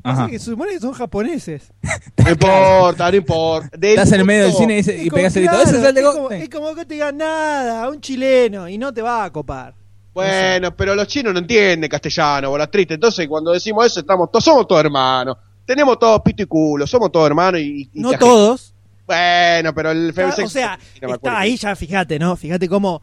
Pasa 0.02 0.26
que 0.26 0.38
se 0.38 0.46
supone 0.46 0.72
que 0.72 0.80
son 0.80 0.92
japoneses. 0.92 1.72
No 2.24 2.30
importa, 2.30 3.10
no 3.10 3.16
importa. 3.16 3.70
Del 3.76 3.90
Estás 3.90 4.12
en 4.12 4.20
el 4.20 4.26
medio 4.26 4.44
del 4.44 4.52
cine 4.52 4.74
y, 4.74 4.76
dice- 4.78 4.92
y 4.96 5.02
Es 5.02 5.04
como- 5.10 5.16
pegás 5.16 5.36
el 5.36 5.42
grito. 5.42 5.54
claro, 5.54 5.68
Ese 5.70 5.78
es 5.80 5.84
el 5.88 5.94
de 5.94 6.00
es 6.00 6.06
como, 6.06 6.18
Goldstein. 6.20 6.42
es 6.42 6.48
como 6.50 6.74
que 6.74 6.84
te 6.84 6.94
digan 6.94 7.16
nada, 7.16 7.88
un 7.88 8.00
chileno, 8.00 8.68
y 8.68 8.78
no 8.78 8.92
te 8.92 9.02
va 9.02 9.24
a 9.24 9.32
copar. 9.32 9.74
Bueno, 10.14 10.76
pero 10.76 10.94
los 10.94 11.06
chinos 11.08 11.32
no 11.32 11.38
entienden 11.38 11.88
castellano, 11.88 12.50
bola 12.50 12.70
triste. 12.70 12.94
Entonces, 12.94 13.26
cuando 13.28 13.50
decimos 13.52 13.86
eso, 13.86 14.00
estamos 14.00 14.30
todos, 14.30 14.44
somos 14.44 14.66
todos 14.68 14.84
hermanos. 14.84 15.36
Tenemos 15.64 15.98
todos 15.98 16.20
pito 16.22 16.42
y 16.42 16.46
culo, 16.46 16.86
somos 16.86 17.10
todos 17.10 17.26
hermanos 17.28 17.60
y, 17.60 17.88
y 17.94 18.00
No 18.00 18.12
todos. 18.18 18.74
Bueno, 19.06 19.74
pero 19.74 19.90
el 19.92 20.12
Ya, 20.14 20.22
femsex- 20.28 20.44
o 20.44 20.48
sea, 20.48 20.76
no 20.76 21.08
me 21.08 21.14
acuerdo. 21.14 21.14
está 21.14 21.38
ahí 21.40 21.56
ya, 21.56 21.74
fíjate, 21.76 22.18
¿no? 22.18 22.36
Fíjate 22.36 22.68
cómo 22.68 23.00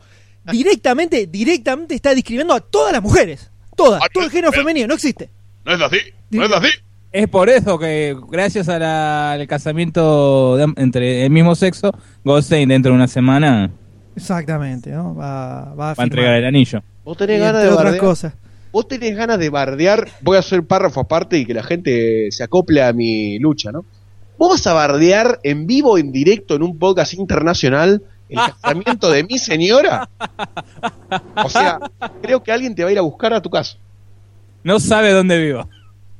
directamente, 0.51 1.27
directamente 1.27 1.95
está 1.95 2.13
discriminando 2.13 2.53
a 2.53 2.59
todas 2.59 2.93
las 2.93 3.01
mujeres. 3.01 3.49
Todas, 3.75 4.01
Ah, 4.03 4.07
todo 4.13 4.25
el 4.25 4.29
género 4.31 4.51
eh. 4.53 4.55
femenino, 4.57 4.87
no 4.87 4.93
existe. 4.95 5.29
No 5.65 5.73
es 5.73 5.81
así, 5.81 5.97
no 6.31 6.45
es 6.45 6.51
así. 6.51 6.69
Es 7.11 7.27
por 7.27 7.49
eso 7.49 7.79
que, 7.79 8.15
gracias 8.29 8.69
al 8.69 9.47
casamiento 9.47 10.57
de, 10.57 10.73
entre 10.77 11.25
el 11.25 11.31
mismo 11.31 11.55
sexo, 11.55 11.91
Goldstein 12.23 12.69
dentro 12.69 12.91
de 12.91 12.95
una 12.97 13.07
semana. 13.07 13.71
Exactamente, 14.15 14.91
¿no? 14.91 15.15
Va, 15.15 15.73
va 15.73 15.91
a, 15.91 15.93
va 15.95 16.03
a 16.03 16.03
entregar 16.03 16.35
el 16.35 16.45
anillo. 16.45 16.83
Vos 17.03 17.17
tenés 17.17 17.39
ganas 17.39 17.63
de 17.63 17.69
otras 17.69 17.95
cosas. 17.95 18.33
Vos 18.71 18.87
tenés 18.87 19.15
ganas 19.15 19.39
de 19.39 19.49
bardear. 19.49 20.07
Voy 20.21 20.37
a 20.37 20.41
hacer 20.41 20.63
párrafo 20.63 20.99
aparte 20.99 21.39
y 21.39 21.45
que 21.45 21.53
la 21.55 21.63
gente 21.63 22.27
se 22.31 22.43
acople 22.43 22.83
a 22.83 22.93
mi 22.93 23.39
lucha, 23.39 23.71
¿no? 23.71 23.85
Vos 24.37 24.51
vas 24.51 24.67
a 24.67 24.73
bardear 24.73 25.39
en 25.43 25.65
vivo, 25.65 25.97
en 25.97 26.11
directo, 26.11 26.55
en 26.55 26.63
un 26.63 26.77
podcast 26.77 27.13
internacional 27.15 28.03
el 28.29 28.37
casamiento 28.37 29.09
de 29.09 29.23
mi 29.23 29.39
señora. 29.39 30.07
O 31.43 31.49
sea, 31.49 31.79
creo 32.21 32.43
que 32.43 32.51
alguien 32.51 32.75
te 32.75 32.83
va 32.83 32.89
a 32.89 32.91
ir 32.91 32.99
a 32.99 33.01
buscar 33.01 33.33
a 33.33 33.41
tu 33.41 33.49
casa. 33.49 33.77
No 34.63 34.79
sabe 34.79 35.11
dónde 35.11 35.39
vivo. 35.39 35.67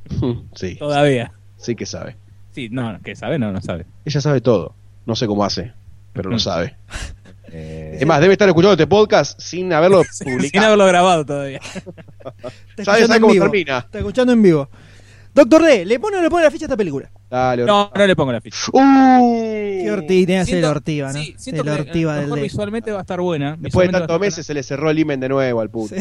Todavía. 0.80 1.32
Sí 1.58 1.76
que 1.76 1.86
sabe. 1.86 2.15
Sí, 2.52 2.69
no, 2.69 3.00
que 3.04 3.15
sabe, 3.15 3.39
no, 3.39 3.52
no 3.52 3.62
sabe. 3.62 3.86
Ella 4.06 4.22
sabe 4.22 4.41
todo. 4.41 4.76
No 5.06 5.15
sé 5.15 5.28
cómo 5.28 5.43
hace, 5.43 5.74
pero 6.13 6.30
lo 6.30 6.38
mm. 6.38 6.39
sabe. 6.39 6.76
Eh... 7.52 7.98
Es 8.00 8.06
más, 8.06 8.22
debe 8.22 8.34
estar 8.34 8.48
escuchando 8.48 8.74
este 8.74 8.86
podcast 8.86 9.39
sin 9.41 9.74
haberlo 9.74 10.04
publicado. 10.19 10.50
sin 10.50 10.60
haberlo 10.60 10.86
grabado 10.86 11.26
todavía. 11.26 11.60
¿Sabes 12.78 13.08
sabe 13.08 13.19
cómo 13.19 13.34
termina? 13.34 13.80
Está 13.80 13.98
escuchando 13.98 14.34
en 14.34 14.43
vivo. 14.43 14.69
Doctor 15.34 15.63
D, 15.63 15.86
¿le 15.86 16.00
pone 16.00 16.17
o 16.17 16.22
le 16.22 16.30
pone 16.30 16.43
la 16.43 16.52
ficha 16.52 16.65
a 16.65 16.67
esta 16.67 16.78
película? 16.78 17.10
Dale, 17.30 17.65
no, 17.65 17.91
no 17.95 18.08
le 18.08 18.15
pongo 18.15 18.32
la 18.32 18.41
ficha. 18.41 18.58
¡Uh! 18.72 19.82
Qué 19.84 19.91
orti, 19.91 20.26
tenía 20.26 20.45
que 20.45 20.52
ser 20.52 20.63
¿no? 20.63 21.19
El 21.19 22.24
mejor 22.24 22.41
visualmente 22.41 22.91
va 22.91 23.00
a 23.00 23.02
estar 23.02 23.22
buena. 23.22 23.56
Después 23.60 23.88
de 23.88 23.93
tantos 23.98 24.19
meses 24.19 24.45
se 24.45 24.54
le 24.54 24.62
cerró 24.63 24.89
el 24.89 25.00
imen 25.00 25.19
de 25.19 25.30
nuevo 25.30 25.62
al 25.62 25.69
puto. 25.69 25.95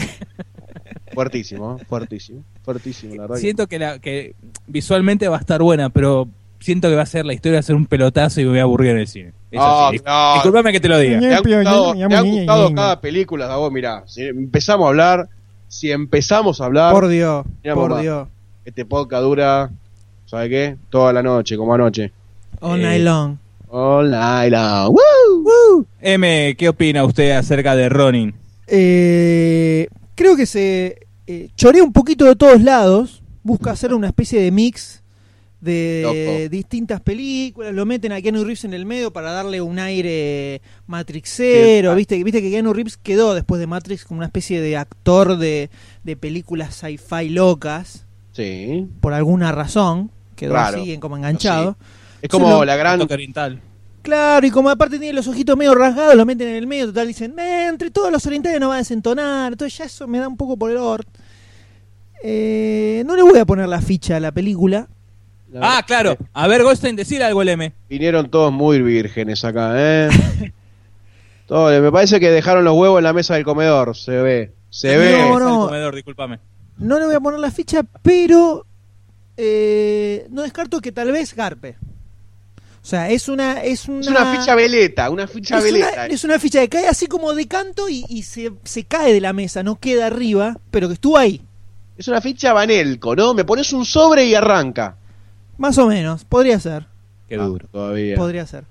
Fuertísimo, 1.13 1.79
fuertísimo, 1.89 2.45
fuertísimo, 2.63 3.15
la 3.15 3.23
verdad. 3.23 3.37
Siento 3.37 3.67
que, 3.67 3.79
la, 3.79 3.99
que 3.99 4.35
visualmente 4.67 5.29
va 5.29 5.37
a 5.37 5.41
estar 5.41 5.63
buena, 5.63 5.91
pero 5.91 6.29
siento 6.61 6.89
que 6.89 6.97
va 6.97 7.03
a 7.03 7.07
ser 7.07 7.25
la 7.25 7.35
historia, 7.35 7.57
va 7.57 7.61
a 7.61 7.63
ser 7.63 7.77
un 7.77 7.87
pelotazo 7.87 8.41
y 8.41 8.45
me 8.45 8.51
voy 8.51 8.59
a 8.59 8.63
aburrir 8.63 8.91
en 8.91 8.99
el 8.99 9.09
cine. 9.09 9.33
Eso 9.51 9.63
ah, 9.63 9.91
sí. 9.93 10.01
no. 10.05 10.35
Disculpame 10.35 10.73
que 10.73 10.81
te 10.81 10.89
lo 10.89 10.99
diga. 10.99 11.21
Me 11.21 11.35
ha 11.35 11.41
gustado, 11.41 11.95
me 11.95 12.15
ha 12.15 12.23
gustado 12.23 12.75
cada 12.75 13.01
película, 13.01 13.47
Dago, 13.47 13.71
mirá, 13.71 14.03
si 14.07 14.23
empezamos 14.23 14.87
a 14.87 14.89
hablar, 14.89 15.29
si 15.69 15.91
empezamos 15.91 16.61
a 16.61 16.67
hablar... 16.67 16.93
Por 16.93 17.09
Dios, 17.09 17.47
por 17.75 18.01
Dios. 18.01 18.29
Este 18.65 18.85
podcast 18.85 19.23
dura, 19.23 19.71
¿sabe 20.27 20.49
qué? 20.49 20.77
Toda 20.91 21.13
la 21.13 21.23
noche, 21.23 21.57
como 21.57 21.75
anoche. 21.75 22.13
All 22.61 22.81
eh, 22.81 22.83
night 22.83 23.03
long. 23.03 23.37
All 23.71 24.11
night 24.11 24.53
long. 24.53 24.97
M, 26.01 26.55
¿qué 26.57 26.69
opina 26.69 27.05
usted 27.05 27.31
acerca 27.33 27.75
de 27.75 27.89
Ronin? 27.89 28.35
Eh, 28.67 29.89
creo 30.19 30.37
que 30.37 30.47
se 30.47 31.07
eh, 31.29 31.49
chorea 31.55 31.85
un 31.85 31.93
poquito 31.93 32.25
de 32.25 32.35
todos 32.35 32.61
lados, 32.61 33.23
busca 33.45 33.71
hacer 33.71 33.95
una 33.95 34.09
especie 34.09 34.43
de 34.43 34.51
mix 34.51 35.05
de 35.61 36.49
distintas 36.51 37.01
películas, 37.01 37.73
lo 37.73 37.87
meten 37.87 38.13
a 38.13 38.21
Keanu 38.21 38.43
Reeves 38.43 38.65
en 38.65 38.75
el 38.75 38.85
medio 38.85 39.13
para 39.13 39.31
darle 39.33 39.61
un 39.61 39.79
aire 39.79 40.61
matrixero, 40.87 41.95
¿viste? 41.95 42.23
Viste 42.23 42.43
que 42.43 42.51
Keanu 42.51 42.73
Reeves 42.73 42.97
quedó 42.97 43.35
después 43.35 43.61
de 43.61 43.69
Matrix 43.69 44.05
como 44.05 44.19
una 44.19 44.27
especie 44.27 44.61
de 44.61 44.77
actor 44.77 45.37
de, 45.37 45.71
de 46.03 46.17
películas 46.17 46.75
sci-fi 46.75 47.29
locas. 47.29 48.05
Sí. 48.33 48.89
Por 49.01 49.15
alguna 49.15 49.53
razón, 49.53 50.11
quedó 50.35 50.55
Raro. 50.55 50.81
así 50.81 50.99
como 50.99 51.17
enganchado. 51.17 51.77
Es 52.23 52.29
como 52.29 52.65
la 52.65 52.77
gran 52.77 53.01
oriental. 53.01 53.61
Claro, 54.03 54.47
y 54.47 54.51
como 54.51 54.71
aparte 54.71 54.99
tiene 54.99 55.15
los 55.15 55.29
ojitos 55.29 55.57
medio 55.57 55.75
rasgados, 55.75 56.15
los 56.15 56.27
meten 56.27 56.49
en 56.49 56.55
el 56.55 56.67
medio, 56.67 56.87
total, 56.87 57.09
dicen, 57.09 57.35
entre 57.39 57.91
todos 57.91 58.11
los 58.13 58.25
orientales 58.27 58.61
no 58.61 58.69
va 58.69 58.77
a 58.77 58.79
desentonar, 58.79 59.53
entonces 59.53 59.77
ya 59.77 59.85
eso 59.85 60.07
me 60.07 60.19
da 60.19 60.29
un 60.29 60.37
poco 60.37 60.57
por 60.57 60.71
el 60.71 60.79
or. 60.79 61.05
Eh, 62.23 63.03
no 63.07 63.17
le 63.17 63.23
voy 63.23 63.39
a 63.39 63.45
poner 63.45 63.69
la 63.69 63.81
ficha 63.81 64.17
a 64.17 64.21
la 64.21 64.33
película. 64.33 64.89
Ah, 65.61 65.83
claro. 65.87 66.17
A 66.33 66.47
ver, 66.47 66.63
Goldstein, 66.63 66.97
decir 66.97 67.23
algo, 67.23 67.43
Leme. 67.43 67.73
Vinieron 67.89 68.31
todos 68.31 68.53
muy 68.53 68.83
vírgenes 68.83 69.45
acá, 69.45 69.73
¿eh? 69.77 70.09
Todo, 71.47 71.81
me 71.81 71.91
parece 71.91 72.21
que 72.21 72.31
dejaron 72.31 72.65
los 72.65 72.77
huevos 72.77 72.99
en 72.99 73.05
la 73.05 73.15
mesa 73.15 73.35
del 73.35 73.45
comedor, 73.45 73.97
se 73.97 74.21
ve. 74.21 74.53
Se 74.69 74.99
ve. 74.99 75.13
No, 75.13 75.39
no. 75.39 75.67
Comedor, 75.67 75.95
discúlpame. 75.95 76.41
No 76.77 76.99
le 76.99 77.07
voy 77.07 77.15
a 77.15 77.21
poner 77.21 77.41
la 77.41 77.51
ficha, 77.51 77.83
pero 78.03 78.67
eh, 79.37 80.27
no 80.31 80.43
descarto 80.43 80.81
que 80.81 80.93
tal 80.93 81.11
vez 81.11 81.35
garpe. 81.35 81.77
O 82.83 82.87
sea, 82.87 83.11
es 83.11 83.29
una. 83.29 83.63
Es 83.63 83.89
una, 83.89 84.01
es 84.01 84.09
una 84.09 84.37
ficha 84.37 84.55
veleta, 84.55 85.11
una 85.11 85.27
ficha 85.27 85.59
es 85.59 85.65
veleta. 85.65 85.93
Una, 85.93 86.07
es 86.07 86.25
una 86.25 86.39
ficha 86.39 86.61
que 86.61 86.69
cae 86.69 86.87
así 86.87 87.07
como 87.07 87.35
de 87.35 87.47
canto 87.47 87.89
y, 87.89 88.23
se, 88.23 88.53
se, 88.65 88.85
cae 88.85 89.13
de 89.13 89.21
la 89.21 89.33
mesa, 89.33 89.63
no 89.63 89.77
queda 89.77 90.07
arriba, 90.07 90.57
pero 90.71 90.89
que 90.89 90.95
estuvo 90.95 91.19
ahí. 91.19 91.43
Es 91.97 92.09
una 92.09 92.21
ficha 92.21 92.53
Banelco, 92.53 93.17
¿no? 93.17 93.35
Me 93.35 93.45
pones 93.45 93.73
un 93.73 93.85
sobre 93.85 94.25
y 94.27 94.35
arranca. 94.35 94.97
Más 95.59 95.77
o 95.79 95.87
menos, 95.87 96.25
podría 96.25 96.61
ser. 96.61 96.87
Qué 97.29 97.37
duro. 97.37 97.67
Ah, 97.69 97.73
todavía. 97.73 98.17
Podría 98.17 98.47
ser. 98.47 98.65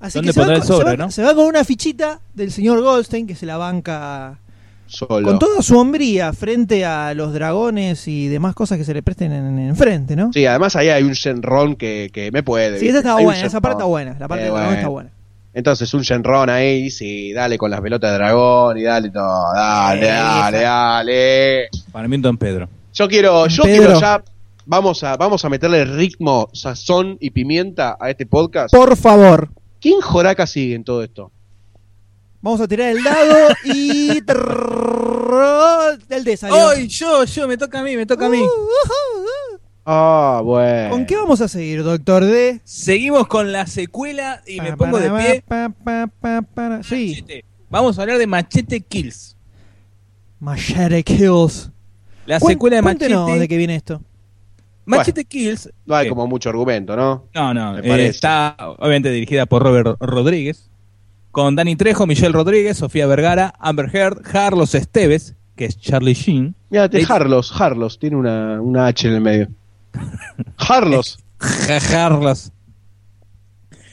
Así 0.00 0.20
que 0.20 0.32
se 0.32 1.22
va 1.22 1.34
con 1.34 1.46
una 1.46 1.64
fichita 1.64 2.20
del 2.34 2.52
señor 2.52 2.82
Goldstein 2.82 3.26
que 3.26 3.34
se 3.34 3.46
la 3.46 3.56
banca 3.56 4.38
con 5.08 5.38
toda 5.38 5.62
su 5.62 5.78
hombría 5.78 6.32
frente 6.32 6.84
a 6.84 7.12
los 7.14 7.32
dragones 7.32 8.06
y 8.08 8.28
demás 8.28 8.54
cosas 8.54 8.78
que 8.78 8.84
se 8.84 8.94
le 8.94 9.02
presten 9.02 9.32
en, 9.32 9.68
¿no? 10.16 10.32
Sí, 10.32 10.46
además 10.46 10.76
ahí 10.76 10.88
hay 10.88 11.02
un 11.02 11.12
Shenron 11.12 11.76
que, 11.76 12.10
que 12.12 12.30
me 12.30 12.42
puede. 12.42 12.78
Sí, 12.78 12.88
esa 12.88 12.98
está 12.98 13.14
buena, 13.14 13.44
esa 13.44 13.60
parte 13.60 13.76
está 13.76 13.84
buena, 13.84 14.16
la 14.18 14.28
parte 14.28 14.44
eh, 14.44 14.46
del 14.46 14.54
dragón 14.54 14.74
está 14.74 14.88
buena. 14.88 15.10
Entonces 15.54 15.92
un 15.94 16.02
Shenron 16.02 16.50
ahí, 16.50 16.90
sí, 16.90 17.32
dale 17.32 17.58
con 17.58 17.70
las 17.70 17.80
pelotas 17.80 18.12
de 18.12 18.18
dragón 18.18 18.78
y 18.78 18.82
dale 18.82 19.10
todo, 19.10 19.54
dale, 19.54 20.06
dale, 20.06 20.60
dale. 20.60 21.68
Para 21.90 22.08
mí 22.08 22.20
Pedro. 22.38 22.68
Yo 22.92 23.08
quiero, 23.08 23.46
yo 23.46 23.62
quiero 23.64 24.00
ya, 24.00 24.22
vamos 24.66 25.02
a, 25.02 25.16
vamos 25.16 25.44
a 25.44 25.48
meterle 25.48 25.84
ritmo, 25.84 26.48
sazón 26.52 27.16
y 27.20 27.30
pimienta 27.30 27.96
a 27.98 28.10
este 28.10 28.26
podcast. 28.26 28.74
Por 28.74 28.96
favor. 28.96 29.48
¿Quién 29.80 30.00
Joraca 30.00 30.46
sigue 30.46 30.74
en 30.74 30.84
todo 30.84 31.02
esto? 31.02 31.30
Vamos 32.40 32.60
a 32.60 32.68
tirar 32.68 32.90
el 32.90 33.02
dado 33.02 33.48
y. 33.64 34.22
el 36.10 36.24
de 36.24 36.36
salió. 36.36 36.68
¡Ay, 36.68 36.88
yo, 36.88 37.24
yo! 37.24 37.48
Me 37.48 37.56
toca 37.56 37.80
a 37.80 37.82
mí, 37.82 37.96
me 37.96 38.06
toca 38.06 38.26
a 38.26 38.28
mí. 38.28 38.40
Uh-huh. 38.40 39.58
Ah, 39.88 40.40
bueno. 40.44 40.90
¿Con 40.90 41.06
qué 41.06 41.16
vamos 41.16 41.40
a 41.40 41.46
seguir, 41.46 41.84
doctor 41.84 42.24
D? 42.24 42.60
Seguimos 42.64 43.28
con 43.28 43.52
la 43.52 43.66
secuela 43.68 44.42
y 44.46 44.60
me 44.60 44.76
pongo 44.76 44.98
de 44.98 45.10
pie. 45.10 45.44
Sí. 46.82 47.08
Machete. 47.10 47.44
Vamos 47.70 47.98
a 47.98 48.02
hablar 48.02 48.18
de 48.18 48.26
Machete 48.26 48.80
Kills. 48.80 49.36
Machete 50.40 51.04
Kills. 51.04 51.70
La 52.26 52.40
secuela 52.40 52.76
de 52.76 52.82
Machete. 52.82 53.38
de 53.38 53.48
qué 53.48 53.56
viene 53.56 53.76
esto. 53.76 54.02
Machete 54.84 55.20
bueno, 55.22 55.28
Kills. 55.28 55.70
No 55.84 55.94
hay 55.94 56.06
eh, 56.06 56.08
como 56.08 56.26
mucho 56.26 56.48
argumento, 56.48 56.96
¿no? 56.96 57.28
No, 57.32 57.54
no. 57.54 57.78
Eh, 57.78 58.06
está 58.06 58.56
obviamente 58.58 59.10
dirigida 59.10 59.46
por 59.46 59.62
Robert 59.62 59.96
Rodríguez. 60.00 60.70
Con 61.36 61.54
Dani 61.54 61.76
Trejo, 61.76 62.06
Michelle 62.06 62.32
Rodríguez, 62.32 62.78
Sofía 62.78 63.06
Vergara, 63.06 63.52
Amber 63.60 63.94
Heard, 63.94 64.22
Carlos 64.22 64.74
Esteves, 64.74 65.34
que 65.54 65.66
es 65.66 65.78
Charlie 65.78 66.14
Sheen. 66.14 66.54
Mira, 66.70 66.88
Harlos, 67.10 67.52
Harlos, 67.60 67.98
tiene 67.98 68.16
una, 68.16 68.58
una 68.62 68.86
H 68.86 69.06
en 69.06 69.14
el 69.16 69.20
medio. 69.20 69.48
Harlos. 70.56 71.18
Carlos. 71.90 72.50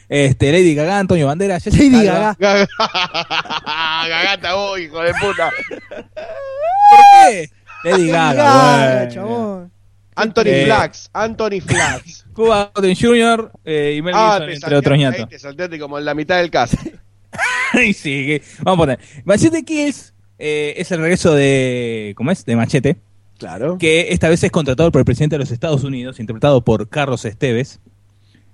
Este, 0.08 0.54
Lady 0.54 0.74
Gaga, 0.74 1.00
Antonio 1.00 1.28
Bandera, 1.28 1.60
Jessica 1.60 1.84
Lady 1.98 2.08
Alba. 2.08 2.38
Gaga. 2.40 2.68
Gagata 4.08 4.54
vos, 4.54 4.80
hijo 4.80 5.02
de 5.02 5.14
puta. 5.16 5.50
¿Por 5.90 7.00
qué? 7.30 7.50
Lady 7.84 8.08
Gaga, 8.08 8.34
Gaga, 8.42 9.08
chabón. 9.10 9.70
Anthony 10.16 10.44
Eh. 10.46 10.64
Flax, 10.64 11.10
Anthony 11.12 11.60
Flax. 11.66 12.26
Cuba 12.32 12.72
Gooding 12.74 12.96
Jr. 12.96 13.52
eh, 13.66 13.96
y 13.98 14.02
Mel 14.02 14.14
Ah, 14.16 14.36
Gibson, 14.40 14.48
te 14.48 14.54
entre 14.54 14.76
otros 14.78 14.98
ñatos. 14.98 15.28
te 15.28 15.40
salteaste 15.40 15.78
como 15.78 15.98
en 16.00 16.06
la 16.06 16.14
mitad 16.14 16.38
del 16.38 16.50
caso. 16.50 16.78
Que- 18.04 18.42
vamos 18.64 18.78
a 18.78 18.82
poner. 18.84 19.00
Machete 19.26 19.64
Kills 19.64 20.14
eh, 20.40 20.74
es 20.78 20.92
el 20.92 21.00
regreso 21.00 21.34
de. 21.34 22.14
¿Cómo 22.16 22.32
es? 22.32 22.46
De 22.46 22.56
Machete. 22.56 22.98
Claro. 23.38 23.78
Que 23.78 24.08
esta 24.12 24.30
vez 24.30 24.44
es 24.44 24.52
contratado 24.52 24.92
por 24.92 25.00
el 25.00 25.06
presidente 25.06 25.36
de 25.36 25.40
los 25.40 25.52
Estados 25.52 25.84
Unidos, 25.84 26.20
interpretado 26.20 26.64
por 26.64 26.88
Carlos 26.90 27.26
Esteves. 27.26 27.80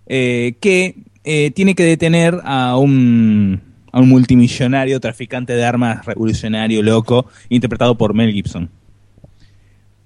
eh, 0.07 0.55
que 0.61 0.95
eh, 1.25 1.51
tiene 1.51 1.75
que 1.75 1.83
detener 1.83 2.39
a 2.43 2.77
un, 2.77 3.61
a 3.91 3.99
un 3.99 4.09
multimillonario 4.09 4.99
traficante 4.99 5.53
de 5.53 5.63
armas 5.65 6.05
revolucionario 6.05 6.81
loco, 6.81 7.27
interpretado 7.49 7.97
por 7.97 8.13
Mel 8.15 8.31
Gibson. 8.31 8.69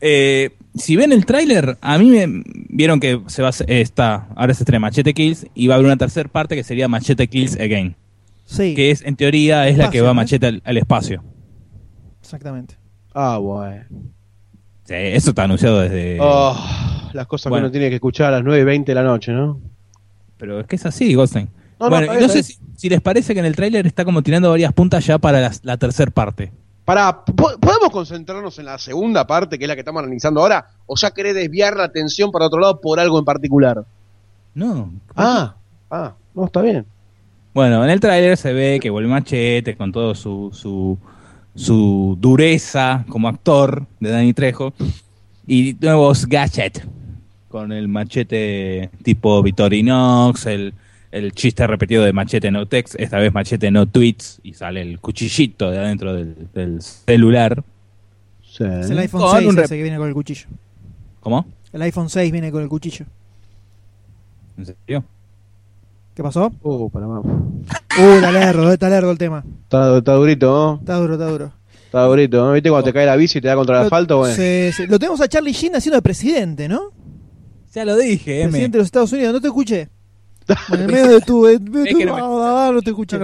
Eh, 0.01 0.49
si 0.75 0.95
ven 0.97 1.13
el 1.13 1.25
tráiler, 1.25 1.77
a 1.79 1.97
mí 1.97 2.09
me 2.09 2.43
vieron 2.67 2.99
que 2.99 3.21
se 3.27 3.41
va 3.41 3.49
a 3.49 3.63
está, 3.67 4.27
ahora 4.35 4.53
se 4.53 4.63
estrena 4.63 4.79
Machete 4.81 5.13
Kills 5.13 5.45
y 5.53 5.67
va 5.67 5.75
a 5.75 5.77
haber 5.77 5.85
una 5.85 5.97
tercera 5.97 6.27
parte 6.27 6.55
que 6.55 6.63
sería 6.63 6.87
Machete 6.89 7.27
Kills 7.27 7.55
Again, 7.59 7.95
Sí, 8.45 8.75
que 8.75 8.91
es 8.91 9.01
en 9.03 9.15
teoría 9.15 9.67
es 9.67 9.77
la 9.77 9.89
que 9.89 10.01
va 10.01 10.09
¿no? 10.09 10.13
Machete 10.15 10.47
al, 10.47 10.61
al 10.65 10.77
espacio. 10.77 11.23
exactamente. 12.21 12.75
Ah, 13.13 13.37
bueno. 13.37 13.83
Sí, 14.85 14.93
eso 14.95 15.29
está 15.29 15.43
anunciado 15.43 15.79
desde... 15.79 16.17
Oh, 16.19 16.55
las 17.13 17.27
cosas 17.27 17.49
bueno. 17.49 17.63
que 17.63 17.67
uno 17.67 17.71
tiene 17.71 17.89
que 17.89 17.95
escuchar 17.95 18.27
a 18.27 18.31
las 18.37 18.43
9 18.43 18.61
y 18.61 18.63
20 18.65 18.91
de 18.91 18.95
la 18.95 19.03
noche, 19.03 19.31
¿no? 19.31 19.59
Pero 20.37 20.59
es 20.59 20.67
que 20.67 20.75
es 20.75 20.85
así, 20.85 21.13
Goldstein. 21.13 21.47
No, 21.79 21.89
no, 21.89 21.95
bueno, 21.95 22.13
no 22.19 22.27
sé 22.29 22.43
si, 22.43 22.57
si 22.75 22.89
les 22.89 23.01
parece 23.01 23.33
que 23.33 23.39
en 23.39 23.45
el 23.45 23.55
tráiler 23.55 23.85
está 23.87 24.03
como 24.03 24.21
tirando 24.21 24.49
varias 24.49 24.73
puntas 24.73 25.05
ya 25.05 25.17
para 25.19 25.39
las- 25.39 25.63
la 25.63 25.77
tercera 25.77 26.11
parte. 26.11 26.51
Para, 26.85 27.23
¿podemos 27.23 27.89
concentrarnos 27.91 28.59
en 28.59 28.65
la 28.65 28.77
segunda 28.77 29.25
parte, 29.25 29.57
que 29.57 29.63
es 29.63 29.67
la 29.69 29.75
que 29.75 29.81
estamos 29.81 30.01
analizando 30.03 30.41
ahora? 30.41 30.67
¿O 30.85 30.95
ya 30.97 31.11
querés 31.11 31.33
desviar 31.35 31.77
la 31.77 31.85
atención 31.85 32.29
para 32.31 32.47
otro 32.47 32.59
lado 32.59 32.81
por 32.81 32.99
algo 32.99 33.17
en 33.19 33.23
particular? 33.25 33.85
No. 34.53 34.91
Ah, 35.15 35.55
ah, 35.89 36.13
no, 36.35 36.45
está 36.45 36.61
bien. 36.61 36.85
Bueno, 37.53 37.83
en 37.83 37.89
el 37.91 37.99
tráiler 37.99 38.35
se 38.37 38.51
ve 38.53 38.79
que 38.81 38.89
vuelve 38.89 39.09
Machete 39.09 39.75
con 39.75 39.91
todo 39.91 40.15
su, 40.15 40.49
su, 40.53 40.97
su 41.55 42.17
dureza 42.19 43.05
como 43.09 43.27
actor 43.27 43.85
de 43.99 44.09
Danny 44.09 44.33
Trejo 44.33 44.73
y 45.45 45.75
nuevos 45.79 46.25
gadgets 46.25 46.81
con 47.49 47.71
el 47.71 47.87
machete 47.87 48.89
tipo 49.03 49.43
Victorinox, 49.43 50.47
el, 50.47 50.73
el 51.11 51.31
chiste 51.33 51.67
repetido 51.67 52.03
de 52.03 52.11
machete 52.11 52.49
no 52.49 52.65
text, 52.67 52.95
esta 52.97 53.19
vez 53.19 53.31
machete 53.31 53.69
no 53.69 53.85
tweets 53.85 54.39
y 54.41 54.55
sale 54.55 54.81
el 54.81 54.99
cuchillito 54.99 55.69
de 55.69 55.77
adentro 55.77 56.15
del, 56.15 56.35
del 56.51 56.81
celular. 56.81 57.63
Sí. 58.41 58.63
Es 58.63 58.89
el 58.89 58.97
iPhone 58.97 59.21
Con 59.21 59.37
6 59.37 59.47
un 59.47 59.55
rep- 59.57 59.63
ese 59.65 59.77
que 59.77 59.83
viene 59.83 59.97
con 59.99 60.07
el 60.07 60.15
cuchillo. 60.15 60.47
¿Cómo? 61.19 61.45
El 61.71 61.83
iPhone 61.83 62.09
6 62.09 62.31
viene 62.31 62.51
con 62.51 62.63
el 62.63 62.69
cuchillo. 62.69 63.05
¿En 64.57 64.65
serio? 64.65 65.03
¿Qué 66.15 66.21
pasó? 66.21 66.51
Uh, 66.61 66.89
para 66.89 67.07
más. 67.07 67.23
Uh, 67.25 68.01
está 68.15 68.31
lerdo, 68.31 68.71
está 68.71 68.89
lerdo 68.89 69.11
el 69.11 69.17
tema. 69.17 69.43
Está, 69.63 69.97
está 69.97 70.13
durito, 70.13 70.45
¿no? 70.47 70.79
Está 70.79 70.95
duro, 70.97 71.13
está 71.13 71.25
duro. 71.29 71.51
Está 71.85 72.03
durito, 72.03 72.45
¿no? 72.45 72.51
¿Viste 72.53 72.69
cuando 72.69 72.85
te 72.85 72.93
cae 72.93 73.05
la 73.05 73.15
bici 73.15 73.39
y 73.39 73.41
te 73.41 73.47
da 73.47 73.55
contra 73.55 73.75
el 73.75 73.81
Lo- 73.81 73.85
asfalto? 73.85 74.17
Bueno. 74.19 74.35
sí, 74.35 74.71
sí. 74.75 74.85
Lo 74.87 74.99
tenemos 74.99 75.21
a 75.21 75.27
Charlie 75.27 75.53
Sheen 75.53 75.75
haciendo 75.75 75.97
de 75.97 76.01
presidente, 76.03 76.67
¿no? 76.67 76.91
Ya 77.73 77.85
lo 77.85 77.95
dije, 77.97 78.41
M. 78.41 78.49
Presidente 78.51 78.77
de 78.77 78.79
los 78.79 78.85
Estados 78.85 79.11
Unidos, 79.13 79.33
no 79.33 79.41
te 79.41 79.47
escuché. 79.47 79.89
En 80.73 80.85
medio 80.87 81.07
de 81.07 81.21
tu. 81.21 81.47
en 81.47 81.63
medio 81.63 81.83
de 81.83 81.89
Es 81.89 81.93
tu- 81.93 81.99
que 81.99 82.05
no 82.05 82.15
me- 82.15 82.73
no 82.73 82.81
te 82.81 82.89
escuché. 82.91 83.17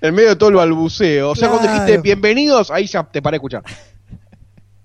En 0.00 0.14
medio 0.14 0.28
de 0.30 0.36
todo 0.36 0.48
el 0.50 0.56
balbuceo. 0.56 1.30
O 1.30 1.34
sea, 1.36 1.48
cuando 1.48 1.66
Claro. 1.68 1.84
dijiste 1.84 2.02
bienvenidos, 2.02 2.70
ahí 2.70 2.86
ya 2.86 3.04
te 3.04 3.22
paré 3.22 3.36
a 3.36 3.38
escuchar. 3.38 3.62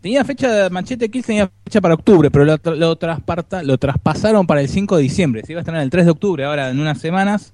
Tenía 0.08 0.24
fecha, 0.24 0.70
Machete 0.70 1.10
Kills 1.12 1.26
tenía 1.28 1.52
fecha 1.66 1.82
para 1.82 1.94
octubre, 1.96 2.32
pero 2.32 2.46
lo, 2.46 2.58
lo, 2.78 2.96
trasparta- 2.98 3.62
lo 3.62 3.78
traspasaron 3.78 4.48
para 4.48 4.62
el 4.62 4.70
5 4.70 4.96
de 4.96 5.04
diciembre. 5.04 5.42
Se 5.46 5.52
iba 5.52 5.60
a 5.60 5.64
estrenar 5.64 5.84
el 5.84 5.90
3 5.90 6.06
de 6.06 6.12
octubre, 6.12 6.46
ahora 6.46 6.70
en 6.70 6.80
unas 6.80 6.98
semanas. 7.02 7.54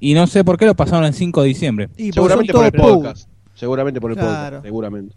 Y 0.00 0.14
no 0.14 0.26
sé 0.26 0.42
por 0.42 0.58
qué 0.58 0.66
lo 0.66 0.74
pasaron 0.74 1.04
el 1.04 1.14
5 1.14 1.42
de 1.42 1.46
diciembre. 1.48 1.88
Y 1.96 2.10
Seguramente 2.10 2.52
por 2.52 2.64
el 2.64 2.72
podcast. 2.72 3.28
Seguramente 3.54 4.00
por 4.00 4.10
el 4.10 4.16
Claro. 4.16 4.32
podcast. 4.56 4.64
Seguramente. 4.64 5.14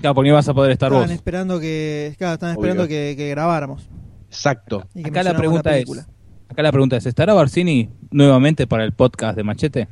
Claro, 0.00 0.14
porque 0.14 0.28
ibas 0.28 0.48
a 0.48 0.54
poder 0.54 0.70
estar 0.70 0.86
Estaban 0.86 1.08
vos. 1.08 1.14
esperando 1.16 1.58
que. 1.58 2.14
Claro, 2.16 2.34
estaban 2.34 2.56
Obvio. 2.56 2.64
esperando 2.68 2.88
que, 2.88 3.14
que 3.16 3.28
grabáramos. 3.30 3.88
Exacto. 4.28 4.86
y 4.94 5.02
que 5.02 5.10
Acá 5.10 5.24
la 5.24 5.36
pregunta 5.36 5.76
es, 5.76 5.90
acá 6.48 6.62
la 6.62 6.70
pregunta 6.70 6.96
es, 6.96 7.06
¿estará 7.06 7.34
Barcini 7.34 7.90
nuevamente 8.12 8.68
para 8.68 8.84
el 8.84 8.92
podcast 8.92 9.34
de 9.36 9.42
Machete? 9.42 9.88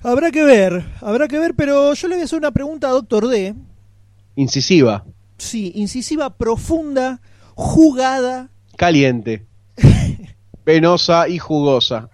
Habrá 0.00 0.30
que 0.30 0.44
ver, 0.44 0.84
habrá 1.00 1.26
que 1.26 1.40
ver, 1.40 1.54
pero 1.56 1.92
yo 1.92 2.06
le 2.06 2.14
voy 2.14 2.22
a 2.22 2.24
hacer 2.24 2.38
una 2.38 2.52
pregunta 2.52 2.86
a 2.86 2.92
Doctor 2.92 3.26
D. 3.26 3.52
Incisiva. 4.36 5.04
Sí, 5.38 5.72
incisiva, 5.74 6.30
profunda, 6.36 7.20
jugada, 7.54 8.50
Caliente. 8.76 9.44
Venosa 10.66 11.28
y 11.28 11.38
jugosa. 11.38 12.08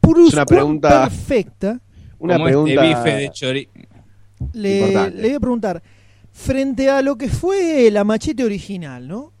purus 0.00 0.28
Es 0.28 0.34
una 0.34 0.46
pregunta- 0.46 1.02
perfecta. 1.08 1.80
Una 2.18 2.34
Como 2.34 2.44
pregunta. 2.46 2.72
este 2.84 2.88
bife 2.88 3.16
de 3.16 3.30
chori... 3.30 3.68
Le, 4.52 5.10
voy 5.20 5.32
a 5.34 5.40
preguntar, 5.40 5.82
frente 6.32 6.88
a 6.90 7.02
lo 7.02 7.16
que 7.16 7.28
fue 7.28 7.90
la 7.90 8.04
machete 8.04 8.44
original, 8.44 9.06
¿no? 9.08 9.32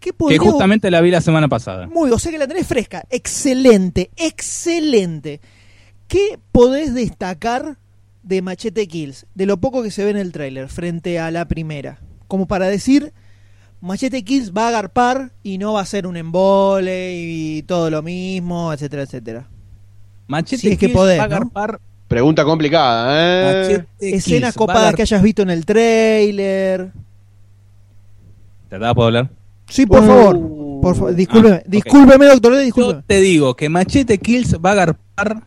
¿Qué 0.00 0.10
Que 0.10 0.12
podría... 0.14 0.38
justamente 0.38 0.90
la 0.90 1.00
vi 1.00 1.10
la 1.10 1.20
semana 1.20 1.48
pasada. 1.48 1.86
Muy, 1.88 2.10
o 2.10 2.18
sea 2.18 2.32
que 2.32 2.38
la 2.38 2.46
tenés 2.48 2.66
fresca. 2.66 3.04
Excelente, 3.10 4.10
excelente. 4.16 5.40
¿Qué 6.08 6.38
podés 6.52 6.92
destacar 6.94 7.78
de 8.22 8.42
Machete 8.42 8.86
Kills? 8.86 9.26
De 9.34 9.46
lo 9.46 9.58
poco 9.58 9.82
que 9.82 9.90
se 9.90 10.04
ve 10.04 10.10
en 10.10 10.16
el 10.18 10.32
tráiler 10.32 10.68
frente 10.68 11.18
a 11.18 11.30
la 11.30 11.46
primera. 11.46 12.00
Como 12.32 12.46
para 12.46 12.66
decir, 12.68 13.12
Machete 13.82 14.24
Kills 14.24 14.54
va 14.56 14.64
a 14.64 14.68
agarpar 14.68 15.32
y 15.42 15.58
no 15.58 15.74
va 15.74 15.82
a 15.82 15.84
ser 15.84 16.06
un 16.06 16.16
embole 16.16 17.12
y 17.14 17.62
todo 17.64 17.90
lo 17.90 18.00
mismo, 18.00 18.72
etcétera, 18.72 19.02
etcétera. 19.02 19.46
Machete 20.28 20.56
Si 20.62 20.68
es 20.68 20.78
que 20.78 20.86
Kills 20.86 20.96
podés, 20.98 21.20
va 21.20 21.24
a 21.24 21.28
¿no? 21.28 21.36
agarpar... 21.36 21.78
Pregunta 22.08 22.42
complicada, 22.46 23.04
¿eh? 23.20 23.66
Machete 23.68 24.16
Escenas 24.16 24.54
copadas 24.54 24.94
que 24.94 25.02
hayas 25.02 25.22
visto 25.22 25.42
en 25.42 25.50
el 25.50 25.66
tráiler. 25.66 26.90
¿Te 28.70 28.78
da 28.78 28.94
puedo 28.94 29.08
hablar? 29.08 29.28
Sí, 29.68 29.84
por 29.84 30.02
Uh. 30.02 30.06
favor. 30.06 30.40
Por 30.80 30.94
favor, 30.96 31.14
discúlpeme, 31.14 31.56
Ah, 31.56 31.62
discúlpeme, 31.66 32.24
doctor 32.28 32.52
Yo 32.54 32.58
discúlpeme. 32.60 33.02
te 33.06 33.20
digo 33.20 33.54
que 33.56 33.68
Machete 33.68 34.16
Kills 34.16 34.56
va 34.56 34.70
a 34.70 34.72
agarpar 34.72 35.42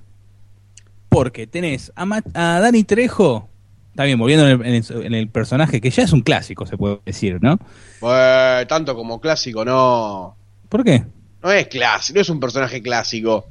porque 1.09 1.47
tenés 1.47 1.91
a, 1.95 2.05
Ma- 2.05 2.21
a 2.35 2.59
Dani 2.59 2.83
Trejo, 2.83 3.49
está 3.95 4.03
bien, 4.03 4.19
volviendo 4.19 4.45
en 4.45 4.61
el, 4.61 4.67
en 4.67 4.73
el- 4.75 5.05
en 5.05 5.13
el 5.13 5.29
personaje, 5.29 5.79
que 5.79 5.89
ya 5.89 6.03
es 6.03 6.11
un 6.11 6.19
clásico, 6.21 6.65
se 6.65 6.75
puede 6.75 6.99
decir, 7.05 7.39
¿no? 7.41 7.57
Pues, 8.01 8.67
tanto 8.67 8.93
como 8.93 9.21
clásico, 9.21 9.63
no. 9.63 10.35
¿Por 10.67 10.83
qué? 10.83 11.05
No 11.41 11.49
es 11.51 11.67
clásico, 11.67 12.15
no 12.17 12.21
es 12.21 12.29
un 12.29 12.39
personaje 12.41 12.81
clásico. 12.81 13.45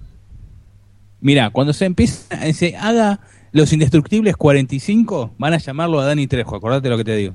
Mira, 1.23 1.49
cuando 1.49 1.73
se 1.73 1.87
empieza, 1.87 2.53
se 2.53 2.77
haga 2.77 3.21
Los 3.53 3.73
Indestructibles 3.73 4.37
45, 4.37 5.33
van 5.39 5.55
a 5.55 5.59
llamarlo 5.59 5.99
a 6.01 6.05
Dani 6.07 6.27
Trejo, 6.27 6.57
acordate 6.57 6.91
lo 6.91 6.99
que 6.99 7.05
te 7.05 7.17
digo. 7.17 7.35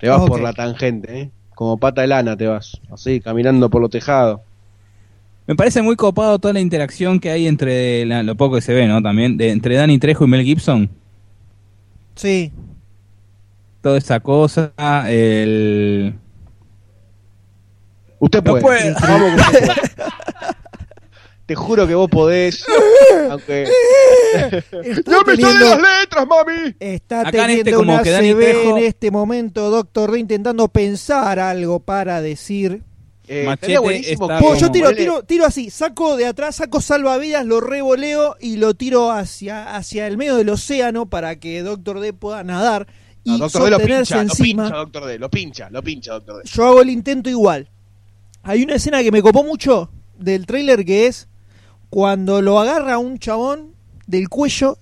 Te 0.00 0.08
vas 0.08 0.20
Ok. 0.20 0.28
por 0.28 0.40
la 0.42 0.52
tangente, 0.52 1.20
¿eh? 1.20 1.30
Como 1.54 1.78
pata 1.78 2.02
de 2.02 2.08
lana 2.08 2.36
te 2.36 2.46
vas. 2.46 2.78
Así, 2.92 3.20
caminando 3.20 3.70
por 3.70 3.80
los 3.80 3.90
tejados. 3.90 4.40
Me 5.46 5.54
parece 5.54 5.80
muy 5.80 5.94
copado 5.96 6.38
toda 6.38 6.52
la 6.52 6.60
interacción 6.60 7.20
que 7.20 7.30
hay 7.30 7.46
entre 7.46 8.04
la- 8.04 8.22
lo 8.22 8.34
poco 8.34 8.56
que 8.56 8.60
se 8.62 8.74
ve, 8.74 8.86
¿no? 8.88 9.00
También 9.00 9.36
de, 9.36 9.50
entre 9.50 9.76
Dani 9.76 9.98
Trejo 9.98 10.24
y 10.24 10.28
Mel 10.28 10.44
Gibson. 10.44 10.90
Sí. 12.14 12.52
Toda 13.80 13.98
esa 13.98 14.20
cosa, 14.20 14.72
el... 15.08 16.14
Usted 18.18 18.42
No 18.42 18.52
puede. 18.52 18.62
puede. 18.62 18.94
Vamos 19.00 19.34
que 19.34 19.40
usted 19.40 19.66
puede. 19.66 19.80
Te 21.46 21.54
juro 21.54 21.86
que 21.86 21.94
vos 21.94 22.08
podés. 22.08 22.64
aunque. 23.30 23.68
¡No 25.06 25.22
me 25.24 25.36
salen 25.36 25.58
teniendo- 25.58 25.68
las 25.76 26.00
letras, 26.00 26.26
mami! 26.26 26.74
Está 26.80 27.20
Acá 27.20 27.28
en 27.28 27.34
teniendo 27.36 27.60
este 27.70 27.72
como 27.74 27.92
una 27.92 28.02
que 28.02 28.10
Dani 28.10 28.32
CB 28.32 28.40
Trejo- 28.40 28.78
en 28.78 28.84
este 28.84 29.10
momento, 29.10 29.68
Doctor 29.70 30.12
D, 30.12 30.20
intentando 30.20 30.68
pensar 30.68 31.38
algo 31.38 31.80
para 31.80 32.22
decir. 32.22 32.82
Eh, 33.26 33.44
Machete 33.46 33.78
buenísimo 33.78 34.30
está 34.30 34.54
yo 34.58 34.70
tiro, 34.70 34.90
ponele- 34.90 34.96
tiro, 34.98 35.22
tiro 35.22 35.46
así, 35.46 35.70
saco 35.70 36.16
de 36.16 36.26
atrás, 36.26 36.56
saco 36.56 36.80
salvavidas, 36.82 37.46
lo 37.46 37.60
revoleo 37.60 38.36
y 38.38 38.56
lo 38.56 38.74
tiro 38.74 39.10
hacia, 39.10 39.74
hacia 39.76 40.06
el 40.06 40.18
medio 40.18 40.36
del 40.36 40.50
océano 40.50 41.06
para 41.06 41.36
que 41.36 41.62
Doctor 41.62 42.00
D 42.00 42.12
pueda 42.12 42.44
nadar 42.44 42.86
y 43.24 43.30
No, 43.30 43.38
Doctor 43.38 43.64
D 43.64 43.70
lo 43.70 43.78
pincha, 43.78 44.16
lo 44.16 44.20
encima. 44.22 44.64
pincha, 44.64 44.76
Doctor 44.76 45.04
D, 45.06 45.18
lo 45.18 45.30
pincha, 45.30 45.70
lo 45.70 45.82
pincha, 45.82 46.12
Doctor 46.12 46.42
D. 46.42 46.50
Yo 46.52 46.64
hago 46.66 46.82
el 46.82 46.90
intento 46.90 47.30
igual. 47.30 47.70
Hay 48.42 48.62
una 48.62 48.74
escena 48.74 49.02
que 49.02 49.10
me 49.10 49.22
copó 49.22 49.42
mucho 49.42 49.90
del 50.18 50.44
tráiler 50.44 50.84
que 50.84 51.06
es 51.06 51.26
cuando 51.88 52.42
lo 52.42 52.60
agarra 52.60 52.98
un 52.98 53.18
chabón 53.18 53.74
del 54.06 54.28
cuello 54.28 54.76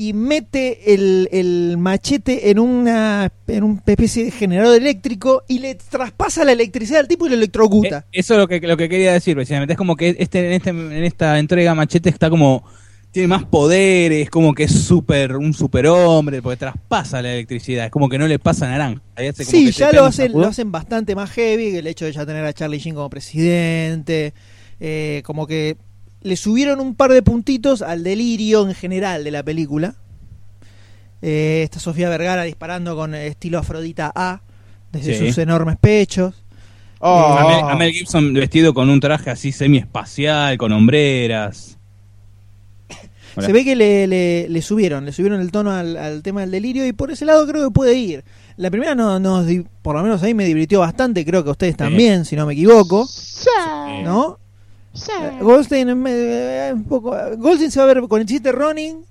y 0.00 0.12
mete 0.12 0.94
el, 0.94 1.28
el 1.32 1.76
machete 1.76 2.50
en 2.50 2.60
una, 2.60 3.32
en 3.48 3.64
una 3.64 3.82
especie 3.84 4.26
de 4.26 4.30
generador 4.30 4.76
eléctrico 4.76 5.42
y 5.48 5.58
le 5.58 5.74
traspasa 5.74 6.44
la 6.44 6.52
electricidad 6.52 7.00
al 7.00 7.08
tipo 7.08 7.26
y 7.26 7.30
lo 7.30 7.34
electrocuta. 7.34 8.06
Eh, 8.12 8.20
Eso 8.20 8.34
es 8.34 8.38
lo 8.38 8.46
que, 8.46 8.60
lo 8.60 8.76
que 8.76 8.88
quería 8.88 9.12
decir, 9.12 9.34
precisamente. 9.34 9.72
Es 9.72 9.76
como 9.76 9.96
que 9.96 10.14
este, 10.16 10.46
en, 10.46 10.52
este, 10.52 10.70
en 10.70 11.02
esta 11.02 11.36
entrega 11.40 11.74
Machete 11.74 12.10
está 12.10 12.30
como. 12.30 12.64
Tiene 13.10 13.26
más 13.26 13.44
poderes, 13.44 14.30
como 14.30 14.54
que 14.54 14.64
es 14.64 14.72
super, 14.72 15.34
un 15.36 15.52
superhombre, 15.52 16.42
porque 16.42 16.58
traspasa 16.58 17.20
la 17.20 17.32
electricidad. 17.32 17.86
Es 17.86 17.90
como 17.90 18.08
que 18.08 18.18
no 18.18 18.28
le 18.28 18.38
pasa 18.38 18.68
naranja. 18.68 19.02
Ahí 19.16 19.26
hace 19.26 19.44
como 19.44 19.50
sí, 19.50 19.66
que 19.66 19.72
ya 19.72 19.90
lo 19.90 20.02
un 20.02 20.08
hacen, 20.10 20.30
lo 20.30 20.46
hacen 20.46 20.70
bastante 20.70 21.16
más 21.16 21.32
heavy, 21.32 21.74
el 21.74 21.88
hecho 21.88 22.04
de 22.04 22.12
ya 22.12 22.24
tener 22.24 22.44
a 22.44 22.52
Charlie 22.52 22.78
Sheen 22.78 22.94
como 22.94 23.10
presidente, 23.10 24.32
eh, 24.78 25.22
como 25.24 25.48
que 25.48 25.76
le 26.22 26.36
subieron 26.36 26.80
un 26.80 26.94
par 26.94 27.12
de 27.12 27.22
puntitos 27.22 27.82
al 27.82 28.02
delirio 28.04 28.66
en 28.68 28.74
general 28.74 29.24
de 29.24 29.30
la 29.30 29.42
película. 29.42 29.94
Eh, 31.22 31.62
está 31.64 31.80
Sofía 31.80 32.08
Vergara 32.08 32.44
disparando 32.44 32.94
con 32.96 33.14
estilo 33.14 33.58
Afrodita 33.58 34.12
A, 34.14 34.42
desde 34.92 35.18
Sí. 35.18 35.26
sus 35.28 35.38
enormes 35.38 35.76
pechos. 35.80 36.34
Oh, 37.00 37.36
A 37.38 37.46
Mel, 37.48 37.60
a 37.70 37.76
Mel 37.76 37.92
Gibson 37.92 38.32
vestido 38.34 38.74
con 38.74 38.88
un 38.90 38.98
traje 39.00 39.30
así 39.30 39.52
semi-espacial, 39.52 40.58
con 40.58 40.72
hombreras. 40.72 41.76
Hola. 43.36 43.46
Se 43.46 43.52
ve 43.52 43.64
que 43.64 43.76
le, 43.76 44.06
le- 44.08 44.48
le 44.48 44.62
subieron, 44.62 45.04
le 45.04 45.12
subieron 45.12 45.40
el 45.40 45.52
tono 45.52 45.70
al, 45.70 45.96
al 45.96 46.22
tema 46.24 46.40
del 46.40 46.50
delirio 46.50 46.84
y 46.86 46.92
por 46.92 47.12
ese 47.12 47.24
lado 47.24 47.46
creo 47.46 47.68
que 47.68 47.70
puede 47.72 47.94
ir. 47.94 48.24
La 48.56 48.68
primera 48.70 48.96
no, 48.96 49.20
nos 49.20 49.46
por 49.82 49.94
lo 49.94 50.02
menos 50.02 50.20
a 50.22 50.26
mí 50.26 50.34
me 50.34 50.44
divirtió 50.44 50.80
bastante, 50.80 51.24
creo 51.24 51.44
que 51.44 51.50
a 51.50 51.52
ustedes 51.52 51.76
también, 51.76 52.24
si 52.24 52.34
no 52.34 52.46
me 52.46 52.54
equivoco. 52.54 53.06
Eh, 53.88 54.02
¿no? 54.02 54.38
Eh, 55.08 55.38
Goldstein, 55.42 55.88
eh, 56.06 56.70
un 56.74 56.84
poco, 56.84 57.14
Goldstein 57.36 57.70
se 57.70 57.78
va 57.80 57.84
a 57.90 57.94
ver 57.94 58.08
con 58.08 58.20
el 58.20 58.26
chiste 58.26 58.50
running 58.52 59.04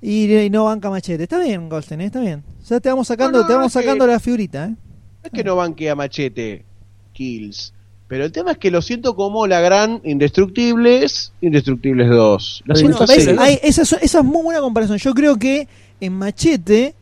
y, 0.00 0.32
y 0.34 0.50
no 0.50 0.64
banca 0.64 0.90
machete. 0.90 1.22
Está 1.24 1.38
bien, 1.38 1.68
Goldstein, 1.68 2.00
eh, 2.00 2.06
está 2.06 2.20
bien. 2.20 2.42
Ya 2.68 2.80
te 2.80 2.88
vamos 2.88 3.06
sacando, 3.08 3.38
No, 3.38 3.42
no, 3.42 3.48
te 3.48 3.54
vamos 3.54 3.74
es 3.74 3.78
que- 3.80 3.84
sacando 3.84 4.06
la 4.06 4.18
figurita, 4.20 4.66
¿eh? 4.66 4.68
No 4.70 4.76
es 5.24 5.30
que 5.32 5.44
no 5.44 5.54
banque 5.56 5.88
a 5.88 5.94
Machete 5.94 6.64
Kills. 7.12 7.72
Pero 8.08 8.24
el 8.24 8.32
tema 8.32 8.50
es 8.52 8.58
que 8.58 8.70
lo 8.72 8.82
siento 8.82 9.14
como 9.14 9.46
la 9.46 9.60
gran 9.60 10.00
Indestructibles, 10.04 11.32
Indestructibles 11.40 12.10
2. 12.10 12.62
La 12.66 12.74
Bueno, 12.74 12.96
siento 12.96 13.06
¿ves? 13.12 13.28
así. 13.28 13.36
Hay- 13.38 13.58
esa, 13.62 13.82
es- 13.82 13.92
esa 14.02 14.18
es 14.18 14.24
muy 14.24 14.42
buena 14.42 14.60
comparación. 14.60 14.98
Yo 14.98 15.14
creo 15.14 15.38
que 15.38 15.68
en 16.00 16.12
Machete 16.14 16.94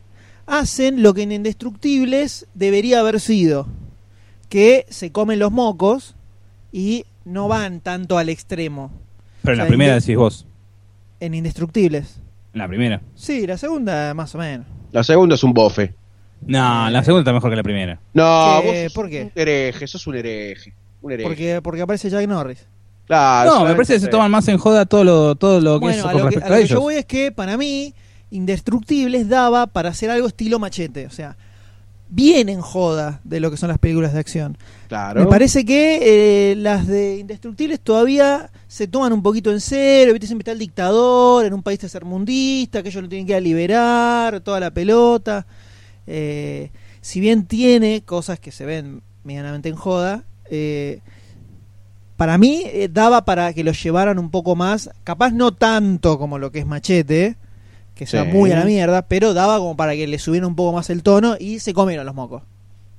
hacen 0.45 1.01
lo 1.01 1.13
que 1.13 1.23
en 1.23 1.31
Indestructibles 1.31 2.45
debería 2.53 2.99
haber 2.99 3.19
sido. 3.19 3.67
Que 4.47 4.85
se 4.89 5.11
comen 5.11 5.39
los 5.39 5.51
mocos 5.51 6.15
y 6.71 7.05
no 7.25 7.47
van 7.47 7.81
tanto 7.81 8.17
al 8.17 8.29
extremo. 8.29 8.91
Pero 9.41 9.53
en 9.53 9.59
O 9.59 9.63
la 9.63 9.67
primera 9.67 9.95
decís 9.95 10.15
vos. 10.15 10.45
En 11.19 11.33
Indestructibles. 11.33 12.19
La 12.53 12.67
primera. 12.67 13.01
Sí, 13.15 13.47
la 13.47 13.57
segunda 13.57 14.13
más 14.13 14.35
o 14.35 14.37
menos. 14.37 14.67
La 14.91 15.03
segunda 15.03 15.35
es 15.35 15.43
un 15.43 15.53
bofe. 15.53 15.93
No, 16.45 16.89
la 16.89 17.03
segunda 17.03 17.21
está 17.21 17.33
mejor 17.33 17.49
que 17.51 17.55
la 17.55 17.63
primera. 17.63 17.99
No, 18.13 18.61
¿Qué? 18.61 18.67
vos 18.67 18.75
sos 18.83 18.93
¿Por 18.93 19.09
qué? 19.09 19.23
un 19.23 19.31
hereje, 19.35 19.87
sos 19.87 20.07
un 20.07 20.15
hereje. 20.15 20.73
Un 21.01 21.11
hereje. 21.11 21.29
Porque, 21.29 21.61
porque 21.61 21.81
aparece 21.81 22.09
Jack 22.09 22.27
Norris. 22.27 22.65
Claro, 23.05 23.51
no, 23.51 23.65
me 23.65 23.73
parece 23.73 23.95
que 23.95 23.99
se 23.99 24.07
toman 24.07 24.31
más 24.31 24.47
en 24.47 24.57
joda 24.57 24.85
todo 24.85 25.03
lo, 25.03 25.35
todo 25.35 25.59
lo 25.59 25.79
que 25.79 25.89
es 25.89 26.01
Bueno, 26.01 26.09
a 26.09 26.11
con 26.13 26.21
lo 26.21 26.29
que, 26.29 26.35
respecto 26.35 26.53
a 26.53 26.55
a, 26.55 26.59
lo 26.59 26.63
que 26.63 26.67
yo 26.67 26.81
voy 26.81 26.95
es 26.95 27.05
que 27.05 27.31
para 27.31 27.57
mí 27.57 27.93
Indestructibles 28.29 29.27
daba 29.27 29.67
para 29.67 29.89
hacer 29.89 30.09
algo 30.09 30.27
estilo 30.27 30.59
machete. 30.59 31.05
O 31.05 31.09
sea, 31.09 31.37
bien 32.11 32.49
en 32.49 32.61
joda 32.61 33.21
de 33.23 33.39
lo 33.39 33.49
que 33.49 33.57
son 33.57 33.69
las 33.69 33.79
películas 33.79 34.13
de 34.13 34.19
acción. 34.19 34.57
Claro. 34.87 35.21
Me 35.21 35.27
parece 35.27 35.65
que 35.65 36.51
eh, 36.51 36.55
las 36.55 36.85
de 36.85 37.17
Indestructibles 37.17 37.79
todavía 37.79 38.51
se 38.67 38.87
toman 38.87 39.13
un 39.13 39.23
poquito 39.23 39.51
en 39.51 39.61
serio. 39.61 40.13
¿viste? 40.13 40.27
Siempre 40.27 40.43
está 40.43 40.51
el 40.51 40.59
dictador 40.59 41.45
en 41.45 41.53
un 41.53 41.63
país 41.63 41.79
tercermundista, 41.79 42.83
que 42.83 42.89
ellos 42.89 43.01
lo 43.01 43.09
tienen 43.09 43.25
que 43.25 43.31
ir 43.31 43.37
a 43.37 43.41
liberar, 43.41 44.41
toda 44.41 44.59
la 44.59 44.71
pelota. 44.71 45.47
Eh, 46.05 46.69
si 47.01 47.19
bien 47.19 47.45
tiene 47.45 48.03
cosas 48.03 48.39
que 48.39 48.51
se 48.51 48.65
ven 48.65 49.01
medianamente 49.23 49.69
en 49.69 49.75
joda, 49.75 50.23
eh, 50.49 50.99
para 52.17 52.37
mí 52.37 52.63
eh, 52.65 52.87
daba 52.91 53.25
para 53.25 53.51
que 53.53 53.63
lo 53.63 53.71
llevaran 53.71 54.19
un 54.19 54.29
poco 54.29 54.55
más, 54.55 54.91
capaz 55.03 55.31
no 55.31 55.53
tanto 55.53 56.19
como 56.19 56.37
lo 56.37 56.51
que 56.51 56.59
es 56.59 56.67
Machete, 56.67 57.35
que 58.01 58.07
sea 58.07 58.23
Sí. 58.25 58.31
muy 58.31 58.51
a 58.51 58.57
la 58.57 58.65
mierda, 58.65 59.03
pero 59.03 59.35
daba 59.35 59.59
como 59.59 59.77
para 59.77 59.93
que 59.93 60.07
le 60.07 60.17
subieran 60.17 60.47
un 60.49 60.55
poco 60.55 60.73
más 60.75 60.89
el 60.89 61.03
tono 61.03 61.35
y 61.39 61.59
se 61.59 61.71
comieron 61.71 62.03
los 62.03 62.15
mocos. 62.15 62.41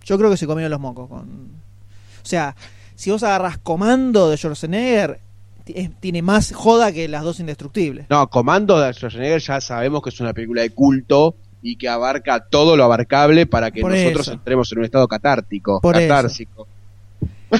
Yo 0.05 0.17
creo 0.17 0.31
que 0.31 0.37
se 0.37 0.47
comieron 0.47 0.71
los 0.71 0.79
mocos. 0.79 1.09
Con... 1.09 1.23
O 1.23 2.25
sea, 2.25 2.55
si 2.95 3.11
vos 3.11 3.21
agarras 3.25 3.59
Comando 3.59 4.31
de 4.31 4.37
Schwarzenegger, 4.37 5.19
ti- 5.65 5.73
es- 5.77 5.91
tiene 5.99 6.23
más 6.23 6.53
joda 6.53 6.93
que 6.93 7.09
las 7.09 7.25
dos 7.25 7.41
indestructibles. 7.41 8.07
No, 8.11 8.31
Comando 8.31 8.79
de 8.79 8.93
Schwarzenegger 8.95 9.41
ya 9.41 9.61
sabemos 9.61 10.03
que 10.05 10.11
es 10.11 10.21
una 10.21 10.33
película 10.33 10.63
de 10.63 10.71
culto 10.71 11.35
y 11.63 11.75
que 11.75 11.89
abarca 11.89 12.39
todo 12.49 12.77
lo 12.77 12.85
abarcable 12.85 13.47
para 13.47 13.73
que 13.73 13.81
Por 13.81 13.91
nosotros 13.91 14.27
eso. 14.29 14.35
entremos 14.35 14.71
en 14.71 14.79
un 14.79 14.85
estado 14.85 15.09
catártico, 15.09 15.81
Por 15.81 15.97
eso. 15.97 16.09
catársico. 16.09 16.69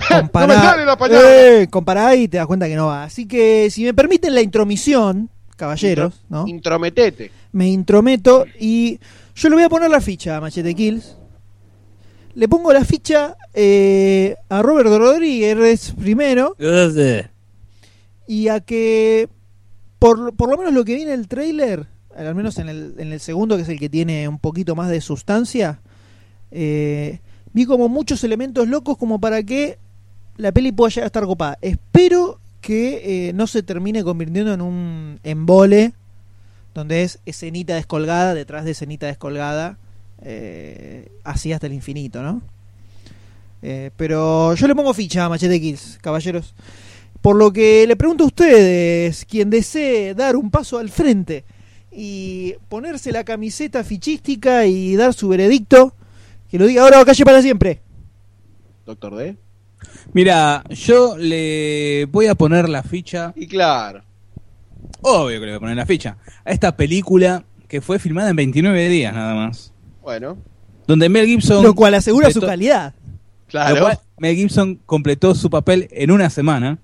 Compará, 0.09 0.47
No 0.47 0.55
me 0.55 0.61
sale 0.61 0.85
la 0.85 0.97
palabra. 0.97 1.29
Eh, 1.61 1.67
compará 1.69 2.15
y 2.15 2.29
te 2.29 2.37
das 2.37 2.47
cuenta 2.47 2.69
que 2.69 2.77
no 2.77 2.87
va. 2.87 3.03
Así 3.03 3.27
que 3.27 3.69
si 3.69 3.83
me 3.85 3.93
permiten 3.95 4.33
la 4.33 4.43
intromisión, 4.43 5.29
caballeros, 5.63 6.15
¿no? 6.29 6.49
Intrometete. 6.49 7.31
me 7.53 7.69
intrometo 7.69 8.47
y 8.59 8.99
yo 9.37 9.49
le 9.49 9.55
voy 9.55 9.65
a 9.65 9.69
poner 9.69 9.89
la 9.91 10.01
ficha 10.01 10.37
a 10.37 10.41
Machete 10.41 10.75
Kills. 10.75 11.17
Le 12.35 12.49
pongo 12.49 12.73
la 12.73 12.85
ficha 12.85 13.37
eh, 13.55 14.35
a 14.49 14.61
Robert 14.61 14.89
Rodríguez 14.89 15.95
primero 16.01 16.57
y 18.27 18.49
a 18.49 18.59
que 18.59 19.29
por, 20.01 20.35
por 20.35 20.51
lo 20.51 20.59
menos 20.59 20.75
lo 20.75 20.85
que 20.85 20.97
viene 20.97 21.15
el 21.15 21.29
trailer, 21.29 21.87
al 22.17 22.35
menos 22.35 22.59
en 22.59 22.69
el, 22.69 22.95
en 22.99 23.13
el 23.13 23.21
segundo 23.21 23.55
que 23.55 23.63
es 23.63 23.69
el 23.69 23.79
que 23.79 23.89
tiene 23.89 24.27
un 24.27 24.41
poquito 24.41 24.75
más 24.75 24.91
de 24.91 25.01
sustancia, 25.01 25.81
eh, 26.51 27.21
vi 27.53 27.67
como 27.67 27.89
muchos 27.89 28.25
elementos 28.25 28.67
locos 28.67 28.99
como 28.99 29.21
para 29.21 29.45
que 29.45 29.79
la 30.39 30.51
peli 30.51 30.73
pueda 30.73 30.91
llegar 30.91 31.05
a 31.05 31.07
estar 31.07 31.25
copada. 31.25 31.57
Espero 31.61 32.41
que 32.63 33.29
eh, 33.29 33.33
no 33.35 33.47
se 33.47 33.63
termine 33.63 34.03
convirtiendo 34.05 34.55
en 34.55 34.63
un 34.63 35.21
embole 35.25 35.93
donde 36.75 37.03
es 37.03 37.19
escenita 37.27 37.75
descolgada 37.75 38.35
detrás 38.35 38.65
de 38.65 38.71
escenita 38.71 39.07
descolgada, 39.07 39.77
eh, 40.23 41.11
así 41.25 41.53
hasta 41.53 41.67
el 41.67 41.75
infinito, 41.75 42.23
¿no? 42.23 42.41
Eh, 43.61 43.91
pero 43.97 44.55
yo 44.55 44.67
le 44.67 44.75
pongo 44.75 44.95
ficha 44.95 45.25
a 45.25 45.29
Machete 45.29 45.61
Kills, 45.61 45.99
caballeros. 46.01 46.55
Por 47.21 47.37
lo 47.37 47.53
que 47.53 47.87
le 47.87 47.97
pregunto 47.97 48.25
a 48.25 48.29
ustedes, 48.29 49.25
quien 49.27 49.51
desee 49.51 50.15
dar 50.15 50.37
un 50.37 50.51
paso 50.51 50.79
al 50.79 50.89
frente 50.89 51.45
y 51.91 52.55
ponerse 52.69 53.13
la 53.13 53.25
camiseta 53.25 53.85
fichística 53.85 54.67
y 54.67 54.97
dar 54.97 55.15
su 55.15 55.29
veredicto, 55.29 55.95
que 56.51 56.59
lo 56.59 56.67
diga 56.67 56.83
ahora 56.83 57.01
o 57.01 57.05
calle 57.05 57.25
para 57.25 57.43
siempre. 57.43 57.81
Doctor 58.87 59.17
D. 59.17 59.37
Mira, 60.13 60.65
yo 60.71 61.17
le 61.17 62.07
voy 62.11 62.27
a 62.27 62.35
poner 62.35 62.69
la 62.69 62.83
ficha, 62.83 63.33
Y 63.37 63.47
claro. 63.47 64.03
obvio 65.03 65.41
que 65.41 65.47
le 65.47 65.53
voy 65.53 65.57
a 65.57 65.61
poner 65.61 65.77
la 65.77 65.87
ficha, 65.87 66.17
a 66.45 66.51
esta 66.51 66.77
película 66.77 67.45
que 67.69 67.81
fue 67.81 67.99
filmada 67.99 68.31
en 68.31 68.37
29 68.37 68.89
días 68.89 69.15
nada 69.15 69.35
más. 69.35 69.73
Bueno, 70.03 70.37
Donde 70.87 71.09
Mel 71.09 71.27
Gibson... 71.27 71.63
Lo 71.63 71.75
cual 71.75 71.95
asegura 71.95 72.31
su 72.31 72.41
calidad. 72.41 72.95
claro. 73.49 73.75
lo 73.77 73.81
cual 73.83 73.99
Mel 74.19 74.37
Gibson 74.37 74.81
completó 74.87 75.35
su 75.35 75.49
papel 75.49 75.89
en 75.93 76.11
una 76.11 76.29
semana. 76.31 76.79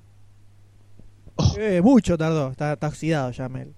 Eh, 1.59 1.81
mucho 1.83 2.17
tardó, 2.19 2.51
está, 2.51 2.73
está 2.73 2.89
oxidado 2.89 3.31
ya, 3.31 3.49
Mel. 3.49 3.73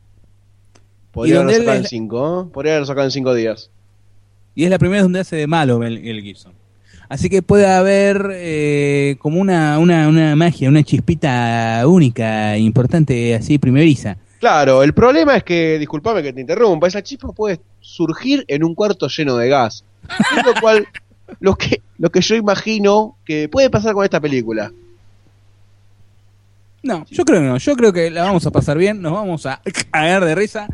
Podría 1.11 1.41
haberlo 1.41 1.53
sacado 1.59 1.77
en 1.77 1.83
es- 1.85 1.89
cinco, 1.91 2.43
¿eh? 2.43 2.51
Podría 2.53 2.73
haberlo 2.73 2.87
sacado 2.87 3.07
en 3.07 3.11
cinco 3.11 3.35
días. 3.35 3.71
Y 4.55 4.65
es 4.65 4.71
la 4.71 4.79
primera 4.79 4.99
vez 4.99 5.05
donde 5.05 5.21
hace 5.21 5.37
de 5.37 5.47
malo 5.47 5.79
Mel, 5.79 6.01
Mel 6.01 6.23
Gibson. 6.23 6.53
Así 7.11 7.29
que 7.29 7.43
puede 7.43 7.67
haber 7.67 8.31
eh, 8.35 9.17
como 9.19 9.41
una, 9.41 9.81
una, 9.81 10.07
una 10.07 10.37
magia, 10.37 10.69
una 10.69 10.85
chispita 10.85 11.83
única, 11.85 12.57
importante, 12.57 13.35
así 13.35 13.59
primeriza. 13.59 14.17
Claro, 14.39 14.85
el 14.85 14.95
problema 14.95 15.37
es 15.37 15.43
que, 15.43 15.77
disculpame 15.81 16.23
que 16.23 16.33
te 16.33 16.41
interrumpa, 16.41 16.87
esa 16.87 17.03
chispa 17.03 17.33
puede 17.33 17.59
surgir 17.81 18.45
en 18.47 18.63
un 18.63 18.77
cuarto 18.77 19.09
lleno 19.09 19.37
de 19.37 19.49
gas. 19.49 19.85
Lo 20.47 20.55
cual, 20.61 20.87
lo 21.41 21.57
que, 21.57 21.83
lo 21.99 22.11
que 22.11 22.21
yo 22.21 22.37
imagino 22.37 23.17
que 23.25 23.49
puede 23.49 23.71
pasar 23.71 23.93
con 23.93 24.05
esta 24.05 24.21
película. 24.21 24.71
No, 26.85 27.05
yo 27.11 27.25
creo 27.25 27.41
que 27.41 27.47
no. 27.47 27.59
Yo 27.59 27.75
creo 27.75 27.93
que 27.93 28.09
la 28.13 28.23
vamos 28.23 28.47
a 28.47 28.53
pasar 28.53 28.79
bien, 28.79 29.03
nos 29.03 29.13
vamos 29.15 29.47
a 29.47 29.61
cagar 29.91 30.25
de 30.25 30.37
risa 30.37 30.69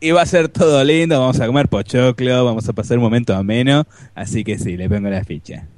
y 0.00 0.10
va 0.10 0.22
a 0.22 0.26
ser 0.26 0.48
todo 0.48 0.82
lindo. 0.82 1.20
Vamos 1.20 1.38
a 1.38 1.46
comer 1.46 1.68
pochoclo, 1.68 2.46
vamos 2.46 2.66
a 2.66 2.72
pasar 2.72 2.96
un 2.96 3.04
momento 3.04 3.34
ameno. 3.34 3.86
Así 4.14 4.42
que 4.42 4.58
sí, 4.58 4.78
le 4.78 4.88
pongo 4.88 5.10
la 5.10 5.22
ficha. 5.22 5.68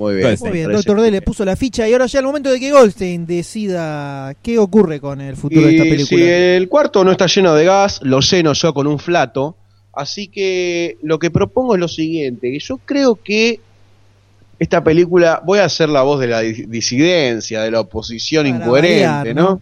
Muy 0.00 0.16
bien. 0.16 0.34
Muy 0.40 0.60
Doctor 0.62 1.02
D 1.02 1.10
le 1.10 1.20
puso 1.20 1.44
la 1.44 1.56
ficha 1.56 1.86
y 1.86 1.92
ahora 1.92 2.06
ya 2.06 2.20
el 2.20 2.24
momento 2.24 2.50
de 2.50 2.58
que 2.58 2.72
Goldstein 2.72 3.26
decida 3.26 4.34
qué 4.42 4.58
ocurre 4.58 4.98
con 4.98 5.20
el 5.20 5.36
futuro 5.36 5.66
de 5.66 5.72
esta 5.72 5.82
película. 5.82 6.24
si 6.24 6.26
el 6.26 6.68
cuarto 6.70 7.04
no 7.04 7.12
está 7.12 7.26
lleno 7.26 7.54
de 7.54 7.66
gas, 7.66 8.00
lo 8.02 8.20
lleno 8.20 8.54
yo 8.54 8.72
con 8.72 8.86
un 8.86 8.98
flato. 8.98 9.56
Así 9.92 10.28
que 10.28 10.96
lo 11.02 11.18
que 11.18 11.30
propongo 11.30 11.74
es 11.74 11.80
lo 11.80 11.88
siguiente, 11.88 12.50
que 12.50 12.60
yo 12.60 12.78
creo 12.78 13.16
que 13.16 13.60
esta 14.58 14.82
película, 14.82 15.42
voy 15.44 15.58
a 15.58 15.66
hacer 15.66 15.90
la 15.90 16.00
voz 16.00 16.18
de 16.20 16.28
la 16.28 16.42
dis- 16.42 16.66
disidencia, 16.66 17.60
de 17.60 17.70
la 17.70 17.80
oposición 17.80 18.44
Para 18.46 18.56
incoherente, 18.56 19.06
variar, 19.06 19.36
¿no? 19.36 19.42
¿no? 19.42 19.60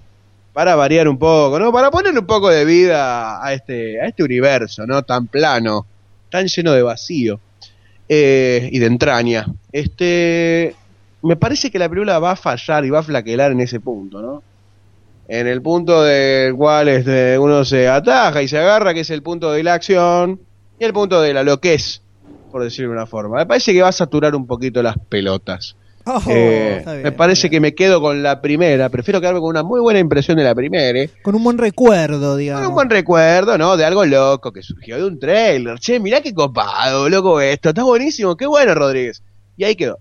Para 0.53 0.77
variar 0.77 1.09
un 1.09 1.19
poco, 1.19 1.59
¿no? 1.59 1.73
Para 1.73 1.91
ponerle 1.91 2.21
un 2.21 2.27
poco 2.27 2.49
de 2.49 2.65
vida 2.65 3.45
a 3.45 3.53
este, 3.55 4.01
a 4.01 4.07
este 4.07 4.23
universo, 4.23 4.87
¿no? 4.87 5.03
Tan 5.03 5.27
plano, 5.27 5.85
tan 6.31 6.47
lleno 6.47 6.73
de 6.73 6.83
vacío 6.83 7.41
eh, 8.09 8.69
y 8.73 8.79
de 8.79 8.87
entraña. 8.87 9.47
Este, 9.73 10.75
me 11.23 11.37
parece 11.37 11.71
que 11.71 11.79
la 11.79 11.89
película 11.89 12.19
va 12.19 12.33
a 12.33 12.37
fallar 12.37 12.85
y 12.85 12.91
va 12.91 13.01
a 13.01 13.03
flaquelar 13.03 13.53
en 13.53 13.61
ese 13.61 13.81
punto, 13.81 14.23
¿no? 14.23 14.43
En 15.27 15.47
el 15.47 15.61
punto 15.61 16.03
del 16.03 16.55
cual 16.55 16.89
este, 16.89 17.39
uno 17.39 17.65
se 17.65 17.87
ataja 17.87 18.43
y 18.43 18.49
se 18.49 18.59
agarra, 18.59 18.95
que 18.95 19.01
es 19.01 19.11
el 19.11 19.23
punto 19.23 19.53
de 19.53 19.63
la 19.63 19.75
acción, 19.75 20.41
y 20.79 20.85
el 20.85 20.93
punto 20.93 21.21
de 21.21 21.35
la 21.35 21.43
loquez, 21.43 22.01
por 22.51 22.63
decirlo 22.63 22.91
de 22.91 22.97
una 22.97 23.07
forma. 23.07 23.37
Me 23.37 23.47
parece 23.47 23.73
que 23.73 23.83
va 23.83 23.89
a 23.89 23.93
saturar 23.93 24.35
un 24.35 24.47
poquito 24.47 24.83
las 24.83 24.97
pelotas. 25.09 25.77
Oh, 26.11 26.23
Eh, 26.27 26.83
bien, 26.87 27.03
me 27.03 27.13
parece 27.13 27.51
que 27.51 27.61
me 27.61 27.75
quedo 27.75 28.01
con 28.01 28.23
la 28.23 28.41
primera, 28.41 28.89
prefiero 28.89 29.21
quedarme 29.21 29.41
con 29.41 29.51
una 29.51 29.63
muy 29.63 29.81
buena 29.81 29.99
impresión 30.01 30.39
de 30.39 30.45
la 30.45 30.55
primera, 30.55 30.89
¿eh? 30.89 30.93
bien. 30.93 31.11
Con 31.23 31.35
un 31.35 31.45
buen 31.45 31.59
recuerdo, 31.59 32.37
digamos. 32.37 32.63
Con 32.63 32.69
un 32.71 32.75
buen 32.75 32.91
recuerdo, 32.91 33.59
¿no? 33.59 33.77
De 33.77 33.85
algo 33.85 34.05
loco 34.07 34.53
que 34.53 34.63
surgió 34.63 34.97
de 34.97 35.05
un 35.05 35.19
trailer. 35.19 35.79
Che, 35.79 36.01
mirá 36.01 36.21
qué 36.23 36.33
copado, 36.33 37.09
loco 37.09 37.41
esto. 37.41 37.69
Está 37.71 37.83
buenísimo, 37.83 38.37
qué 38.37 38.47
bueno, 38.47 38.75
Rodríguez. 38.75 39.23
Y 39.57 39.65
ahí 39.65 39.75
quedó. 39.77 39.99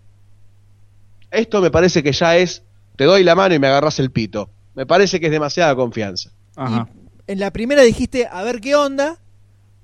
Esto 1.32 1.62
me 1.62 1.72
parece 1.72 2.02
que 2.04 2.12
ya 2.14 2.38
es, 2.38 2.64
te 2.96 3.04
doy 3.04 3.24
la 3.24 3.36
mano 3.36 3.54
y 3.54 3.60
me 3.60 3.68
agarras 3.68 4.00
el 4.00 4.12
pito. 4.12 4.50
Me 4.76 4.86
parece 4.86 5.20
que 5.20 5.26
es 5.26 5.32
demasiada 5.32 5.76
confianza. 5.76 6.32
Ajá. 6.56 6.88
En 7.28 7.40
la 7.40 7.52
primera 7.52 7.82
dijiste, 7.82 8.28
a 8.32 8.44
ver 8.44 8.62
qué 8.62 8.76
onda. 8.76 9.18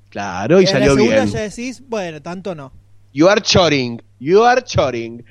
Claro, 0.10 0.62
y 0.62 0.66
en 0.66 0.70
salió 0.70 0.90
la 0.90 0.94
segunda 0.96 1.24
bien. 1.26 1.34
ya 1.34 1.42
decís, 1.42 1.84
bueno, 1.88 2.22
tanto 2.22 2.56
no. 2.56 2.72
You 3.14 3.28
are 3.28 3.42
choring, 3.42 4.02
you 4.20 4.44
are 4.44 4.62
choring. 4.64 5.24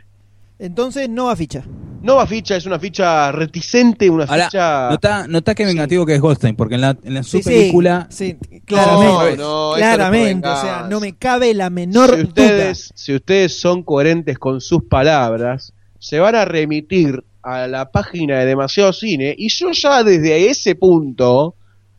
Entonces 0.63 1.09
no 1.09 1.25
va 1.27 1.35
ficha. 1.37 1.65
Nova 2.03 2.27
ficha 2.27 2.57
es 2.57 2.67
una 2.67 2.79
ficha 2.79 3.31
reticente, 3.33 4.09
una 4.11 4.25
Ahora, 4.25 4.45
ficha... 4.47 4.89
nota, 4.91 5.27
nota 5.29 5.55
que 5.55 5.65
Sí. 5.65 5.69
vengativo 5.69 6.05
que 6.07 6.15
es 6.17 6.21
Goldstein, 6.21 6.57
porque 6.57 6.77
en 6.77 6.81
la, 6.81 6.97
en 7.03 7.15
la 7.15 7.23
su 7.23 7.37
Sí, 7.39 7.43
sí, 7.43 7.49
película 7.51 8.07
sí, 8.11 8.37
claramente. 8.65 9.37
No, 9.37 9.71
no, 9.71 9.71
no 9.71 9.77
claramente, 9.77 10.49
o 10.49 10.57
sea, 10.57 10.87
no 10.89 10.99
me 11.01 11.15
cabe 11.17 11.53
la 11.55 11.69
menor 11.71 12.15
si 12.17 12.23
ustedes, 12.23 12.93
si 12.95 13.15
ustedes 13.15 13.59
son 13.61 13.83
coherentes 13.85 14.39
con 14.39 14.61
sus 14.61 14.85
palabras, 14.85 15.73
se 15.99 16.19
van 16.19 16.35
a 16.35 16.45
remitir 16.45 17.23
a 17.43 17.67
la 17.69 17.91
página 17.91 18.39
de 18.39 18.47
Demasiado 18.47 18.93
Cine 18.93 19.35
y 19.37 19.49
yo 19.49 19.71
ya 19.73 20.03
desde 20.05 20.49
ese 20.49 20.75
punto 20.77 21.55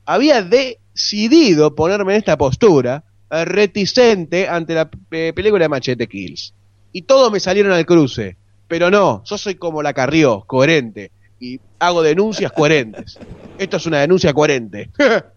había 0.05 0.41
decidido 0.41 1.75
ponerme 1.75 2.13
en 2.13 2.19
esta 2.19 2.37
postura 2.37 3.03
eh, 3.31 3.45
reticente 3.45 4.47
ante 4.47 4.73
la 4.73 4.89
eh, 5.11 5.31
película 5.35 5.63
de 5.63 5.69
Machete 5.69 6.07
Kills. 6.07 6.53
Y 6.91 7.01
todos 7.03 7.31
me 7.31 7.39
salieron 7.39 7.71
al 7.71 7.85
cruce. 7.85 8.37
Pero 8.67 8.89
no, 8.91 9.23
yo 9.25 9.37
soy 9.37 9.55
como 9.55 9.81
la 9.83 9.93
Carrió, 9.93 10.43
coherente. 10.47 11.11
Y 11.39 11.59
hago 11.79 12.01
denuncias 12.01 12.51
coherentes. 12.51 13.19
Esto 13.57 13.77
es 13.77 13.85
una 13.85 13.99
denuncia 14.01 14.33
coherente. 14.33 14.89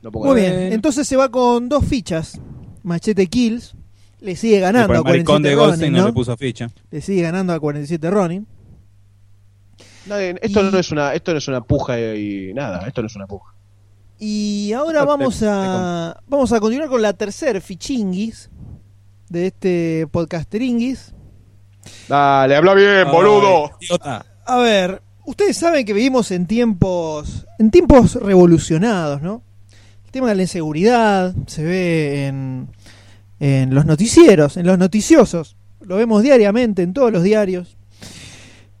No 0.00 0.12
Muy 0.12 0.40
bien, 0.40 0.72
entonces 0.72 1.08
se 1.08 1.16
va 1.16 1.28
con 1.28 1.68
dos 1.68 1.84
fichas. 1.84 2.40
Machete 2.84 3.26
Kills. 3.26 3.74
Le 4.20 4.36
sigue 4.36 4.60
ganando 4.60 4.92
a 4.92 4.96
el 4.98 5.02
maricón 5.02 5.42
47 5.42 5.48
de 5.48 5.54
Ronin, 5.54 5.66
Goldstein 5.68 5.92
no 5.92 5.98
¿no? 5.98 6.06
le 6.06 6.12
puso 6.12 6.36
ficha. 6.36 6.70
Le 6.92 7.00
sigue 7.00 7.22
ganando 7.22 7.52
a 7.52 7.58
47 7.58 8.10
Ronin. 8.10 8.46
Nadie- 10.06 10.38
esto 10.40 10.60
Y- 10.66 10.70
no 10.70 10.78
es 10.78 10.90
una, 10.92 11.14
esto 11.14 11.32
no 11.32 11.38
es 11.38 11.48
una 11.48 11.60
puja 11.62 11.98
y 12.16 12.52
nada, 12.54 12.86
esto 12.86 13.00
no 13.02 13.06
es 13.08 13.16
una 13.16 13.26
puja. 13.26 13.52
Y 14.20 14.72
ahora 14.72 15.04
vamos 15.04 15.40
te- 15.40 15.46
a 15.48 16.16
vamos 16.28 16.52
a 16.52 16.60
continuar 16.60 16.88
con 16.88 17.02
la 17.02 17.12
tercer 17.12 17.60
fichinguis 17.60 18.50
de 19.28 19.46
este 19.48 20.06
podcasteringuis. 20.10 21.12
Dale, 22.08 22.56
habla 22.56 22.74
bien, 22.74 23.10
boludo. 23.10 23.72
Idiota. 23.80 24.24
A 24.46 24.56
ver, 24.58 25.02
ustedes 25.24 25.56
saben 25.56 25.84
que 25.84 25.92
vivimos 25.92 26.30
en 26.30 26.46
tiempos 26.46 27.46
en 27.58 27.70
tiempos 27.70 28.14
revolucionados, 28.14 29.20
¿no? 29.22 29.42
El 30.04 30.10
tema 30.10 30.28
de 30.28 30.36
la 30.36 30.42
inseguridad 30.42 31.34
se 31.46 31.64
ve 31.64 32.26
en 32.26 32.68
en 33.40 33.74
los 33.74 33.86
noticieros, 33.86 34.56
en 34.56 34.66
los 34.66 34.78
noticiosos. 34.78 35.56
Lo 35.80 35.96
vemos 35.96 36.22
diariamente 36.22 36.82
en 36.82 36.92
todos 36.92 37.12
los 37.12 37.22
diarios. 37.22 37.76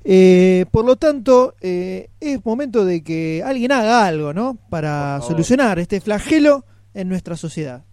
Eh, 0.04 0.66
por 0.70 0.84
lo 0.84 0.96
tanto, 0.96 1.54
eh, 1.60 2.08
es 2.20 2.44
momento 2.44 2.84
de 2.84 3.02
que 3.02 3.42
alguien 3.44 3.72
haga 3.72 4.06
algo, 4.06 4.32
¿no? 4.32 4.58
Para 4.70 5.20
solucionar 5.20 5.78
este 5.78 6.00
flagelo 6.00 6.64
en 6.94 7.08
nuestra 7.08 7.36
sociedad. 7.36 7.84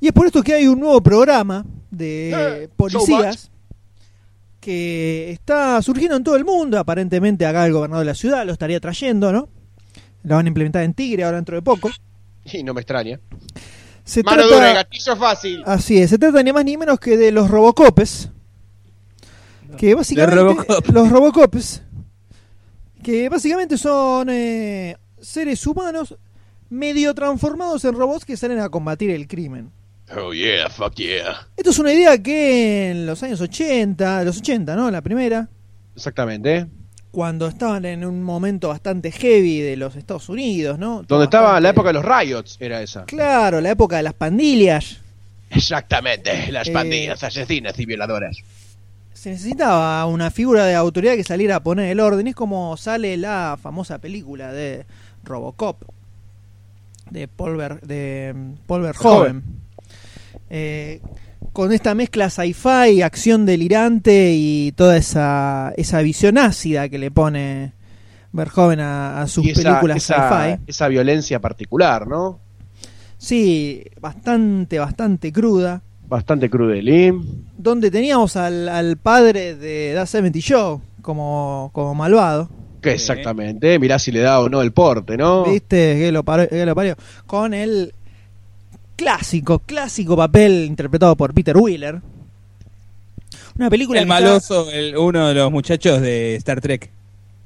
Y 0.00 0.06
es 0.06 0.12
por 0.12 0.26
esto 0.26 0.42
que 0.42 0.54
hay 0.54 0.66
un 0.66 0.80
nuevo 0.80 1.00
programa 1.02 1.64
de 1.90 2.62
Eh, 2.64 2.68
policías 2.76 3.50
que 4.60 5.30
está 5.32 5.80
surgiendo 5.82 6.16
en 6.16 6.24
todo 6.24 6.36
el 6.36 6.44
mundo. 6.44 6.78
Aparentemente 6.78 7.46
acá 7.46 7.66
el 7.66 7.72
gobernador 7.72 8.04
de 8.04 8.10
la 8.10 8.14
ciudad 8.14 8.44
lo 8.44 8.52
estaría 8.52 8.80
trayendo, 8.80 9.32
¿no? 9.32 9.48
Lo 10.22 10.36
van 10.36 10.46
a 10.46 10.48
implementar 10.48 10.82
en 10.82 10.92
Tigre 10.94 11.24
ahora 11.24 11.36
dentro 11.36 11.56
de 11.56 11.62
poco. 11.62 11.90
Y 12.44 12.62
no 12.62 12.74
me 12.74 12.80
extraña. 12.82 13.20
Se 14.04 14.22
Mano 14.22 14.42
trata- 14.42 14.54
dura, 14.54 14.72
gatillo 14.74 15.16
fácil. 15.16 15.62
Así 15.66 15.98
es, 15.98 16.10
se 16.10 16.18
trata 16.18 16.42
ni 16.42 16.52
más 16.52 16.64
ni 16.64 16.76
menos 16.76 16.98
que 17.00 17.16
de 17.16 17.32
los 17.32 17.48
Robocopes. 17.50 18.30
Que 19.78 19.94
básicamente. 19.94 20.36
Robocop. 20.36 20.88
Los 20.90 21.08
Robocopes. 21.10 21.82
Que 23.02 23.28
básicamente 23.30 23.78
son 23.78 24.28
eh, 24.30 24.96
seres 25.20 25.66
humanos 25.66 26.16
medio 26.68 27.14
transformados 27.14 27.84
en 27.84 27.94
robots 27.94 28.24
que 28.24 28.36
salen 28.36 28.58
a 28.60 28.68
combatir 28.68 29.10
el 29.10 29.26
crimen. 29.26 29.70
Oh 30.16 30.32
yeah, 30.32 30.68
fuck 30.68 30.94
yeah. 30.96 31.46
Esto 31.56 31.70
es 31.70 31.78
una 31.78 31.92
idea 31.92 32.20
que 32.20 32.90
en 32.90 33.06
los 33.06 33.22
años 33.22 33.40
80, 33.40 34.24
los 34.24 34.38
80, 34.38 34.74
¿no? 34.74 34.90
La 34.90 35.02
primera, 35.02 35.48
Exactamente. 35.94 36.66
cuando 37.12 37.46
estaban 37.46 37.84
en 37.84 38.04
un 38.04 38.22
momento 38.22 38.68
bastante 38.68 39.12
heavy 39.12 39.60
de 39.60 39.76
los 39.76 39.94
Estados 39.96 40.28
Unidos, 40.28 40.78
¿no? 40.78 41.02
Donde 41.06 41.24
estaba 41.24 41.44
Bastante- 41.52 41.62
la 41.62 41.68
época 41.70 41.88
de 41.88 41.92
los 41.94 42.04
riots, 42.04 42.56
era 42.60 42.82
esa. 42.82 43.04
Claro, 43.04 43.60
la 43.60 43.70
época 43.70 43.96
de 43.98 44.02
las 44.02 44.14
pandillas. 44.14 44.98
Exactamente, 45.50 46.50
las 46.50 46.68
Eh, 46.68 46.72
pandillas 46.72 47.22
asesinas 47.22 47.78
y 47.78 47.86
violadoras. 47.86 48.36
se 49.12 49.30
necesitaba 49.30 50.06
una 50.06 50.30
figura 50.30 50.64
de 50.64 50.74
autoridad 50.74 51.14
que 51.14 51.24
saliera 51.24 51.56
a 51.56 51.62
poner 51.62 51.90
el 51.90 52.00
orden. 52.00 52.26
Es 52.26 52.34
como 52.34 52.76
sale 52.76 53.16
la 53.16 53.58
famosa 53.62 53.98
película 53.98 54.52
de 54.52 54.86
Robocop 55.24 55.82
de 57.10 57.28
Paul, 57.28 57.56
Ver- 57.56 57.80
de 57.82 58.32
mm, 58.34 58.52
Paul 58.66 58.82
Verhoeven. 58.82 59.42
Eh, 60.50 61.00
con 61.52 61.72
esta 61.72 61.94
mezcla 61.94 62.28
sci-fi, 62.28 63.02
acción 63.02 63.46
delirante 63.46 64.32
y 64.34 64.72
toda 64.72 64.96
esa, 64.96 65.72
esa 65.76 66.02
visión 66.02 66.38
ácida 66.38 66.88
que 66.88 66.98
le 66.98 67.10
pone 67.10 67.72
Verhoeven 68.32 68.80
a, 68.80 69.22
a 69.22 69.26
sus 69.26 69.44
Y 69.46 69.50
esa, 69.50 69.62
películas 69.62 70.02
sci-fi. 70.02 70.60
esa 70.66 70.88
violencia 70.88 71.40
particular, 71.40 72.06
¿no? 72.06 72.40
Sí, 73.18 73.82
bastante, 74.00 74.78
bastante 74.78 75.32
cruda. 75.32 75.82
Bastante 76.08 76.48
crudelín. 76.50 77.46
Donde 77.56 77.90
teníamos 77.90 78.36
al, 78.36 78.68
al 78.68 78.96
padre 78.96 79.54
de 79.54 79.92
Da 79.92 80.06
70 80.06 80.38
Show 80.40 80.80
como, 81.02 81.70
como 81.72 81.94
malvado. 81.94 82.48
Que 82.80 82.92
exactamente, 82.92 83.78
mirá 83.78 83.98
si 83.98 84.10
le 84.10 84.20
da 84.20 84.40
o 84.40 84.48
no 84.48 84.62
el 84.62 84.72
porte, 84.72 85.16
¿no? 85.18 85.44
¿Viste? 85.44 85.98
Que 85.98 86.10
lo, 86.12 86.24
que 86.24 86.64
lo 86.64 86.74
parió. 86.74 86.96
Con 87.26 87.52
el 87.52 87.92
clásico, 89.00 89.60
clásico 89.60 90.14
papel 90.14 90.66
interpretado 90.66 91.16
por 91.16 91.32
Peter 91.32 91.56
Wheeler. 91.56 92.02
Una 93.56 93.70
película 93.70 93.98
El 94.00 94.04
está- 94.04 94.14
maloso, 94.14 94.70
el, 94.70 94.94
uno 94.94 95.28
de 95.28 95.34
los 95.34 95.50
muchachos 95.50 96.02
de 96.02 96.34
Star 96.36 96.60
Trek. 96.60 96.90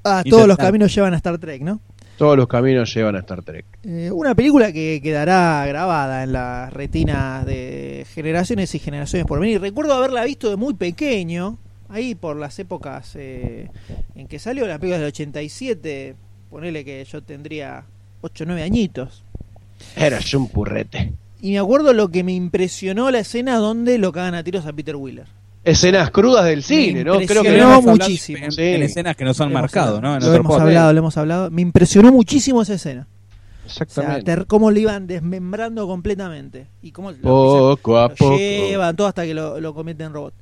Ah, 0.02 0.24
todos 0.28 0.48
los 0.48 0.57
caminos 0.59 0.92
llevan 0.92 1.14
a 1.14 1.16
Star 1.18 1.38
Trek, 1.38 1.62
¿no? 1.62 1.78
Todos 2.18 2.36
los 2.36 2.48
caminos 2.48 2.92
llevan 2.92 3.14
a 3.14 3.20
Star 3.20 3.42
Trek. 3.42 3.64
Eh, 3.84 4.11
una 4.12 4.34
película 4.34 4.72
que 4.72 5.00
quedará 5.00 5.64
grabada 5.66 6.24
en 6.24 6.32
las 6.32 6.72
retinas 6.72 7.46
de 7.46 8.05
generaciones 8.12 8.74
y 8.74 8.80
generaciones 8.80 9.24
por 9.24 9.38
venir. 9.38 9.61
Recuerdo 9.61 9.94
haberla 9.94 10.24
visto 10.24 10.50
de 10.50 10.57
muy 10.57 10.74
pequeño, 10.74 11.57
ahí 11.88 12.16
por 12.16 12.36
las 12.36 12.59
épocas 12.59 13.12
eh, 13.14 13.70
en 14.16 14.26
que 14.26 14.40
salió 14.40 14.66
la 14.66 14.78
película 14.80 14.98
del 14.98 15.07
87. 15.09 16.16
Ponele 16.50 16.84
que 16.84 17.05
yo 17.05 17.22
tendría 17.22 17.84
8 18.22 18.42
o 18.42 18.46
9 18.48 18.62
añitos. 18.64 19.22
Eras 19.96 20.34
un 20.34 20.48
purrete. 20.48 21.12
Y 21.45 21.53
me 21.53 21.59
acuerdo 21.59 21.92
lo 21.92 22.09
que 22.09 22.24
me 22.24 22.32
impresionó 22.32 23.11
la 23.11 23.18
escena 23.18 23.57
donde 23.59 23.99
lo 23.99 24.12
cagan 24.12 24.34
a 24.34 24.42
tiros 24.42 24.64
a 24.64 24.72
Peter 24.72 24.97
Wheeler. 24.97 25.26
Escenas 25.62 26.11
crudas 26.11 26.47
del 26.47 26.62
cine, 26.62 27.05
¿no? 27.05 27.20
Creo 27.20 27.42
que 27.42 27.49
hablado 27.51 27.82
muchísimo. 27.82 28.38
En, 28.47 28.51
Sí. 28.51 28.62
en 28.62 28.82
escenas 28.82 29.14
que 29.14 29.26
nos 29.26 29.38
han 29.42 29.53
marcado, 29.53 29.97
hablado. 29.99 30.01
¿no? 30.01 30.16
En 30.16 30.22
lo 30.22 30.26
otro 30.28 30.40
hemos 30.40 30.51
podcast. 30.53 30.66
hablado, 30.68 30.92
lo 30.95 30.99
hemos 31.01 31.16
hablado. 31.18 31.51
Me 31.51 31.61
impresionó 31.61 32.11
muchísimo 32.12 32.62
esa 32.62 32.72
escena. 32.74 33.07
O 33.66 33.68
sea, 33.68 33.84
Exactamente. 33.84 34.45
cómo 34.47 34.70
lo 34.70 34.78
iban 34.78 35.07
desmembrando 35.07 35.86
completamente. 35.86 36.66
Y 36.82 36.92
cómo 36.92 37.11
lo, 37.12 37.18
Poco 37.18 37.99
a 37.99 38.09
lo 38.09 38.14
poco. 38.14 38.36
llevan 38.38 38.97
todo 38.97 39.07
hasta 39.07 39.24
que 39.26 39.34
lo, 39.34 39.61
lo 39.61 39.74
convierten 39.74 40.07
en 40.07 40.12
robot. 40.14 40.34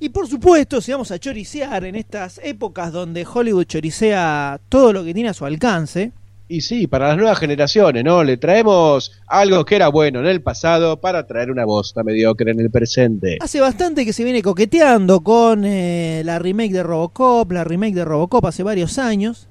Y 0.00 0.10
por 0.10 0.28
supuesto, 0.28 0.82
si 0.82 0.92
vamos 0.92 1.10
a 1.12 1.18
choricear 1.18 1.84
en 1.84 1.94
estas 1.96 2.40
épocas 2.44 2.92
donde 2.92 3.26
Hollywood 3.30 3.64
choricea 3.64 4.60
todo 4.68 4.92
lo 4.92 5.02
que 5.02 5.14
tiene 5.14 5.30
a 5.30 5.34
su 5.34 5.46
alcance, 5.46 6.12
Y 6.50 6.62
sí, 6.62 6.86
para 6.86 7.08
las 7.08 7.16
nuevas 7.18 7.38
generaciones, 7.38 8.02
¿no? 8.04 8.24
Le 8.24 8.38
traemos 8.38 9.12
algo 9.26 9.66
que 9.66 9.76
era 9.76 9.88
bueno 9.88 10.20
en 10.20 10.26
el 10.26 10.40
pasado 10.40 10.98
para 10.98 11.26
traer 11.26 11.50
una 11.50 11.66
bosta 11.66 12.02
mediocre 12.02 12.50
en 12.52 12.60
el 12.60 12.70
presente. 12.70 13.36
hace 13.40 13.60
bastante 13.60 14.06
que 14.06 14.14
se 14.14 14.24
viene 14.24 14.40
coqueteando 14.40 15.20
con 15.20 15.64
eh, 15.66 16.22
la 16.24 16.38
remake 16.38 16.72
de 16.72 16.82
Robocop, 16.82 17.52
la 17.52 17.64
remake 17.64 17.94
de 17.94 18.04
Robocop 18.06 18.46
hace 18.46 18.62
varios 18.62 18.98
años. 18.98 19.46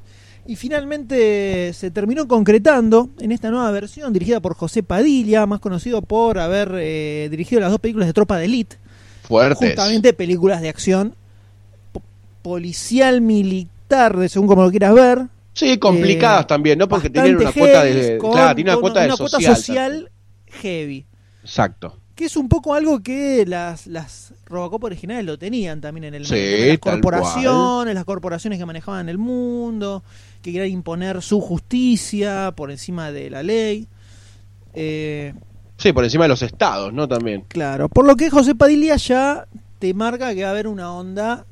Y 0.48 0.56
finalmente 0.56 1.72
se 1.74 1.92
terminó 1.92 2.28
concretando 2.28 3.10
en 3.20 3.32
esta 3.34 3.52
nueva 3.52 3.70
versión 3.70 4.12
dirigida 4.14 4.40
por 4.40 4.56
José 4.56 4.82
Padilla, 4.82 5.46
más 5.46 5.60
conocido 5.60 6.02
por 6.02 6.40
haber 6.40 6.72
eh, 6.78 7.28
dirigido 7.30 7.60
las 7.62 7.70
dos 7.70 7.82
películas 7.82 8.08
de 8.08 8.14
Tropa 8.14 8.38
de 8.38 8.46
Elite. 8.46 8.78
Fuertes. 9.24 9.58
justamente 9.60 10.14
películas 10.14 10.62
de 10.62 10.70
acción 10.70 11.14
po- 11.92 12.02
policial 12.42 13.20
militar, 13.22 14.16
de 14.18 14.30
según 14.30 14.48
como 14.48 14.64
lo 14.64 14.72
quieras 14.72 14.94
ver. 14.96 15.24
Sí, 15.58 15.78
complicadas 15.80 16.44
Eh, 16.44 16.48
también, 16.48 16.78
¿no? 16.78 16.88
Porque 16.88 17.10
tenían 17.10 17.36
una 17.38 17.52
cuota 17.52 17.84
de. 17.84 18.18
con- 18.20 18.32
claro, 18.32 18.56
tiene 18.56 18.72
una 18.72 18.80
cuota 18.80 19.00
de 19.02 19.06
una 19.08 19.18
cuota 19.18 19.40
social. 19.42 20.12
heavy. 20.62 21.06
Exacto. 21.44 21.98
Que 22.14 22.26
es 22.26 22.36
un 22.38 22.50
poco 22.50 22.74
algo 22.74 23.02
que 23.02 23.46
las, 23.48 23.86
las 23.88 24.34
Robocop 24.48 24.84
originales 24.86 25.24
lo 25.26 25.38
tenían 25.38 25.82
también 25.82 26.06
en 26.06 26.14
el 26.16 26.26
Sí, 26.26 26.34
medio, 26.34 26.70
Las 26.72 26.80
corporaciones, 26.80 27.94
las 27.96 28.06
corporaciones 28.06 28.58
que 28.60 28.66
manejaban 28.66 29.08
el 29.10 29.18
mundo, 29.20 30.04
que 30.42 30.52
querían 30.52 30.72
imponer 30.72 31.22
su 31.22 31.40
justicia 31.42 32.54
por 32.56 32.72
encima 32.72 33.12
de 33.12 33.30
la 33.30 33.44
ley. 33.44 33.88
Eh, 34.74 35.34
Sí, 35.78 35.94
por 35.94 36.04
encima 36.04 36.24
de 36.26 36.30
los 36.30 36.42
estados, 36.42 36.92
¿no? 36.92 37.08
También. 37.08 37.44
Claro, 37.50 37.88
por 37.88 38.06
lo 38.06 38.16
que 38.16 38.32
José 38.32 38.56
Padilla 38.56 38.96
ya 38.96 39.48
te 39.78 39.94
marca 39.94 40.34
que 40.34 40.42
va 40.42 40.48
a 40.50 40.52
haber 40.52 40.68
una 40.68 40.92
onda 40.92 41.46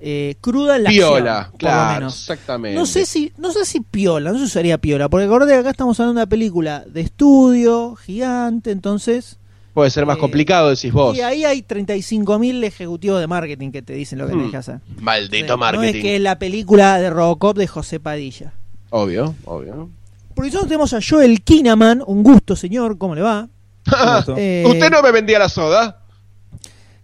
eh, 0.00 0.34
cruda 0.40 0.76
en 0.76 0.84
la 0.84 0.90
Piola, 0.90 1.38
acción, 1.38 1.50
por 1.52 1.52
lo 1.52 1.58
claro, 1.58 1.94
menos. 2.00 2.20
exactamente. 2.20 2.78
No 2.78 2.86
sé 2.86 3.04
si, 3.06 3.32
no 3.38 3.52
sé 3.52 3.64
si 3.64 3.80
piola, 3.80 4.32
no 4.32 4.38
sé 4.38 4.46
si 4.46 4.50
sería 4.52 4.78
piola, 4.78 5.08
porque 5.08 5.26
acordate 5.26 5.52
que 5.52 5.58
acá 5.58 5.70
estamos 5.70 5.98
hablando 6.00 6.18
de 6.20 6.22
una 6.24 6.28
película 6.28 6.84
de 6.86 7.00
estudio, 7.02 7.94
gigante, 7.96 8.70
entonces, 8.70 9.36
Puede 9.74 9.90
ser 9.90 10.04
más 10.04 10.16
eh, 10.16 10.20
complicado, 10.20 10.70
decís 10.70 10.92
vos. 10.92 11.16
y 11.16 11.20
ahí 11.20 11.44
hay 11.44 11.62
35.000 11.62 12.64
ejecutivos 12.64 13.20
de 13.20 13.26
marketing 13.28 13.70
que 13.70 13.82
te 13.82 13.92
dicen 13.92 14.18
lo 14.18 14.26
que 14.26 14.32
Hmm, 14.34 14.38
tenés 14.38 14.50
que 14.50 14.56
hacer. 14.56 14.80
Maldito 15.00 15.56
marketing. 15.56 15.94
es 15.96 16.02
que 16.02 16.16
es 16.16 16.20
la 16.22 16.38
película 16.38 16.98
de 16.98 17.08
Robocop 17.10 17.56
de 17.56 17.66
José 17.68 18.00
Padilla. 18.00 18.52
Obvio, 18.90 19.34
obvio. 19.44 19.88
Por 20.34 20.46
eso 20.46 20.60
tenemos 20.64 20.92
a 20.94 20.98
Joel 21.06 21.42
Kinnaman, 21.42 22.02
un 22.06 22.22
gusto 22.24 22.56
señor, 22.56 22.98
¿cómo 22.98 23.14
le 23.14 23.20
va? 23.22 23.48
Eh, 24.36 24.64
¿Usted 24.66 24.90
no 24.90 25.02
me 25.02 25.12
vendía 25.12 25.38
la 25.38 25.48
soda? 25.48 25.98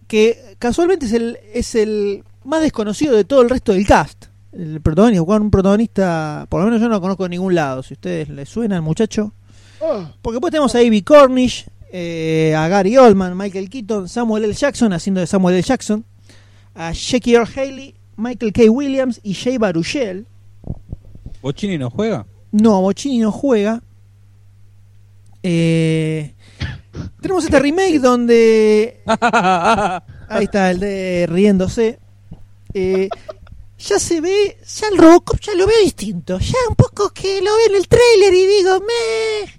que 0.08 0.54
casualmente 0.60 1.06
es 1.06 1.12
el, 1.12 1.38
es 1.52 1.74
el 1.74 2.22
más 2.46 2.62
desconocido 2.62 3.14
de 3.14 3.24
todo 3.24 3.42
el 3.42 3.50
resto 3.50 3.72
del 3.72 3.86
cast. 3.86 4.26
El 4.52 4.80
protagonista, 4.80 5.22
un 5.22 5.50
protagonista, 5.50 6.46
por 6.48 6.60
lo 6.60 6.66
menos 6.66 6.80
yo 6.80 6.88
no 6.88 6.94
lo 6.94 7.00
conozco 7.00 7.24
de 7.24 7.30
ningún 7.30 7.54
lado. 7.54 7.82
Si 7.82 7.94
a 7.94 7.96
ustedes 7.96 8.28
les 8.28 8.48
suena 8.48 8.76
el 8.76 8.82
muchacho. 8.82 9.32
Oh, 9.80 10.08
Porque 10.22 10.36
después 10.36 10.50
tenemos 10.50 10.74
a 10.74 10.82
Ivy 10.82 11.02
Cornish, 11.02 11.66
eh, 11.92 12.54
a 12.56 12.66
Gary 12.68 12.96
Oldman, 12.96 13.36
Michael 13.36 13.68
Keaton, 13.68 14.08
Samuel 14.08 14.44
L. 14.44 14.54
Jackson 14.54 14.92
haciendo 14.92 15.20
de 15.20 15.26
Samuel 15.26 15.56
L. 15.56 15.62
Jackson, 15.62 16.04
a 16.74 16.92
Jackie 16.92 17.34
Earl 17.34 17.48
Haley, 17.54 17.94
Michael 18.16 18.52
K. 18.52 18.70
Williams 18.70 19.20
y 19.22 19.34
Jay 19.34 19.58
Baruchel. 19.58 20.26
¿Bochini 21.42 21.76
no 21.76 21.90
juega? 21.90 22.26
No, 22.52 22.80
Bochini 22.80 23.18
no 23.18 23.30
juega. 23.30 23.82
Eh, 25.42 26.34
tenemos 27.20 27.44
este 27.44 27.58
remake 27.60 28.00
donde. 28.00 29.02
Ahí 30.28 30.44
está, 30.44 30.70
el 30.70 30.80
de 30.80 31.26
riéndose. 31.28 32.00
Eh, 32.78 33.08
ya 33.78 33.98
se 33.98 34.20
ve, 34.20 34.58
ya 34.66 34.88
el 34.88 34.98
Robocop 34.98 35.40
ya 35.40 35.54
lo 35.54 35.66
veo 35.66 35.80
distinto. 35.82 36.38
Ya 36.38 36.54
un 36.68 36.74
poco 36.76 37.08
que 37.10 37.40
lo 37.40 37.56
veo 37.56 37.66
en 37.70 37.76
el 37.76 37.88
trailer 37.88 38.34
y 38.34 38.46
digo, 38.46 38.80
me. 38.80 39.52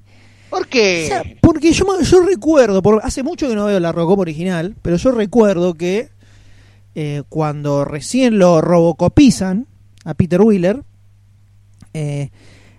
¿Por 0.49 0.61
O 0.63 0.69
qué? 0.69 1.05
sea, 1.07 1.23
porque 1.41 1.71
yo, 1.73 1.85
yo 2.01 2.21
recuerdo, 2.21 2.81
por, 2.81 3.01
hace 3.03 3.23
mucho 3.23 3.47
que 3.49 3.55
no 3.55 3.65
veo 3.65 3.79
la 3.79 3.91
Robocop 3.91 4.19
original, 4.19 4.75
pero 4.81 4.95
yo 4.97 5.11
recuerdo 5.11 5.73
que 5.73 6.09
eh, 6.95 7.23
cuando 7.29 7.85
recién 7.85 8.37
lo 8.39 8.61
robocopizan 8.61 9.67
a 10.05 10.13
Peter 10.13 10.41
Wheeler, 10.41 10.83
eh, 11.93 12.29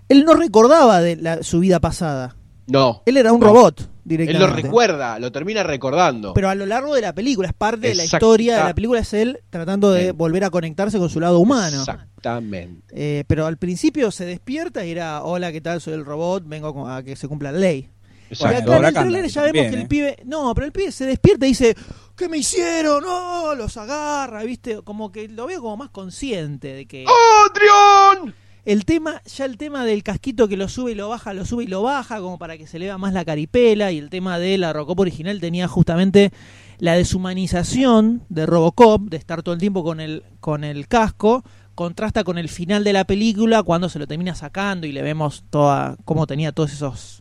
él 0.09 0.25
no 0.25 0.35
recordaba 0.35 1.01
de 1.01 1.17
la- 1.17 1.43
su 1.43 1.61
vida 1.61 1.81
pasada. 1.81 2.37
no. 2.67 3.03
Él 3.07 3.17
era 3.17 3.33
un 3.33 3.41
No. 3.41 3.47
robot 3.47 3.89
Él 4.15 4.19
directamente. 4.19 4.63
lo 4.63 4.69
recuerda, 4.69 5.19
lo 5.19 5.31
termina 5.33 5.63
recordando. 5.63 6.35
Pero 6.35 6.49
a 6.49 6.55
lo 6.55 6.67
largo 6.67 6.95
de 6.95 7.01
la 7.03 7.15
película, 7.15 7.49
es 7.49 7.55
parte 7.55 7.89
de 7.89 7.95
la 7.95 8.05
historia 8.05 8.59
de 8.59 8.65
la 8.65 8.75
película, 8.75 9.01
es 9.01 9.13
él 9.15 9.41
tratando 9.51 9.91
de 9.93 10.07
Sí. 10.07 10.11
volver 10.13 10.45
a 10.45 10.51
conectarse 10.51 10.99
con 10.99 11.09
su 11.11 11.21
lado 11.21 11.39
humano. 11.39 11.79
Exactamente. 11.81 12.83
Eh, 12.95 13.25
pero 13.27 13.47
al 13.47 13.57
principio 13.59 14.11
se 14.11 14.25
despierta 14.25 14.85
y 14.85 14.91
era, 14.91 15.23
hola, 15.23 15.53
¿qué 15.53 15.61
tal? 15.61 15.81
Soy 15.81 15.95
el 15.95 16.05
robot, 16.05 16.45
vengo 16.47 16.89
a 16.89 17.03
que 17.03 17.17
se 17.17 17.29
cumpla 17.29 17.53
la 17.53 17.59
ley. 17.59 17.89
Y 18.31 18.35
Exacto. 18.35 18.73
acá 18.75 18.79
en 18.79 18.85
el 18.85 18.93
trailer 18.95 19.27
ya 19.29 19.43
vemos 19.43 19.55
también, 19.55 19.71
que 19.71 19.77
el 19.77 19.83
¿eh? 19.83 19.87
pibe. 19.87 20.17
No, 20.27 20.55
pero 20.55 20.67
el 20.67 20.73
pibe 20.73 20.93
se 20.93 21.07
despierta 21.07 21.47
y 21.47 21.51
dice: 21.51 21.75
¿Qué 22.15 22.29
me 22.29 22.37
hicieron? 22.37 23.03
No, 23.03 23.55
los 23.55 23.77
agarra, 23.79 24.43
¿viste? 24.45 24.83
Como 24.83 25.11
que 25.11 25.29
lo 25.29 25.47
veo 25.47 25.63
como 25.63 25.79
más 25.79 25.89
consciente 25.89 26.75
de 26.75 26.87
que. 26.87 27.07
¡Adrián! 27.07 28.35
El 28.69 28.85
tema, 28.85 29.23
ya 29.25 29.47
el 29.47 29.57
tema 29.57 29.87
del 29.87 30.03
casquito 30.03 30.47
que 30.47 30.59
lo 30.59 30.69
sube 30.69 30.93
y 30.93 30.95
lo 30.95 31.09
baja, 31.09 31.33
lo 31.33 31.47
sube 31.47 31.65
y 31.65 31.69
lo 31.69 31.83
baja, 31.83 32.21
como 32.21 32.39
para 32.39 32.59
que 32.59 32.67
se 32.67 32.79
le 32.79 32.85
vea 32.85 32.99
más 32.99 33.15
la 33.15 33.25
caripela. 33.25 33.93
Y 33.93 33.97
el 33.99 34.11
tema 34.11 34.39
de 34.39 34.59
la 34.59 34.75
Robocop 34.75 35.01
original 35.01 35.41
tenía 35.41 35.67
justamente 35.69 36.33
la 36.79 36.93
deshumanización 36.93 38.25
de 38.29 38.45
Robocop, 38.45 39.09
de 39.09 39.17
estar 39.17 39.43
todo 39.43 39.55
el 39.55 39.59
tiempo 39.59 39.83
con 39.83 40.01
el, 40.01 40.23
con 40.41 40.65
el 40.65 40.87
casco. 40.87 41.45
Contrasta 41.75 42.25
con 42.25 42.37
el 42.37 42.51
final 42.51 42.85
de 42.85 42.93
la 42.93 43.05
película 43.05 43.63
cuando 43.63 43.89
se 43.89 43.99
lo 43.99 44.07
termina 44.07 44.35
sacando 44.35 44.87
y 44.87 44.93
le 44.93 45.01
vemos 45.01 45.45
toda 45.49 45.97
cómo 46.05 46.27
tenía 46.27 46.53
todos 46.53 46.71
esos 46.75 47.21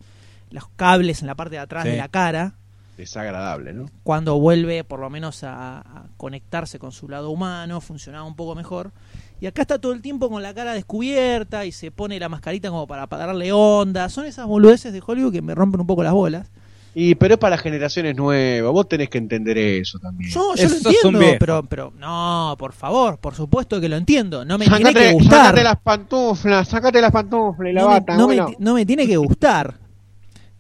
los 0.52 0.68
cables 0.76 1.22
en 1.22 1.28
la 1.28 1.36
parte 1.36 1.56
de 1.56 1.60
atrás 1.60 1.84
Sí. 1.86 1.92
de 1.92 1.98
la 1.98 2.10
cara 2.10 2.56
Desagradable, 2.98 3.74
¿no? 3.74 3.90
cuando 4.04 4.38
vuelve 4.40 4.84
por 4.84 5.00
lo 5.00 5.10
menos 5.10 5.44
a, 5.44 5.78
a 5.80 6.06
conectarse 6.18 6.80
con 6.80 6.92
su 6.92 7.08
lado 7.08 7.30
humano, 7.30 7.80
funcionaba 7.80 8.26
un 8.26 8.36
poco 8.36 8.56
mejor. 8.56 8.92
Y 9.40 9.46
acá 9.46 9.62
está 9.62 9.78
todo 9.80 9.92
el 9.94 10.02
tiempo 10.02 10.30
con 10.30 10.42
la 10.42 10.54
cara 10.54 10.74
descubierta 10.74 11.66
y 11.66 11.72
se 11.72 11.92
pone 11.92 12.20
la 12.20 12.28
mascarita 12.30 12.70
como 12.70 12.88
para, 12.88 13.06
darle 13.08 13.52
onda. 13.52 14.10
Son 14.10 14.26
esas 14.26 14.48
boludeces 14.48 14.92
de 14.94 15.02
Hollywood 15.06 15.32
que 15.32 15.42
me 15.42 15.54
rompen 15.54 15.82
un 15.82 15.88
poco 15.88 16.04
las 16.04 16.14
bolas. 16.14 16.50
Y 16.96 17.14
pero 17.14 17.36
es 17.36 17.40
para 17.40 17.60
generaciones 17.60 18.16
nuevas, 18.16 18.72
vos 18.74 18.90
tenés 18.90 19.10
que 19.10 19.20
entender 19.20 19.56
eso 19.60 20.00
también. 20.00 20.32
Yo, 20.32 20.56
yo 20.56 20.64
lo 20.64 20.76
Esos 20.76 20.86
entiendo, 20.88 21.20
pero, 21.40 21.62
pero 21.64 21.94
no, 21.96 22.56
por 22.58 22.74
favor, 22.74 23.20
por 23.20 23.36
supuesto 23.36 23.80
que 23.80 23.88
lo 23.88 23.98
entiendo. 23.98 24.44
No 24.44 24.58
me 24.58 24.66
tiene 24.66 24.82
Sácate, 24.82 25.08
que 25.10 25.14
gustar. 25.14 25.46
sácate 25.46 25.64
las 25.64 25.78
pantuflas, 25.82 26.68
sácate 26.68 27.00
las 27.02 27.12
pantuflas 27.12 27.70
y 27.70 27.74
la 27.74 27.82
no, 27.82 27.88
me, 27.90 27.94
bata. 27.94 28.14
no 28.18 28.28
me 28.28 28.36
bueno. 28.38 28.46
ti- 28.48 28.56
no 28.58 28.74
me 28.74 28.86
tiene 28.88 29.06
que 29.06 29.18
gustar. 29.18 29.76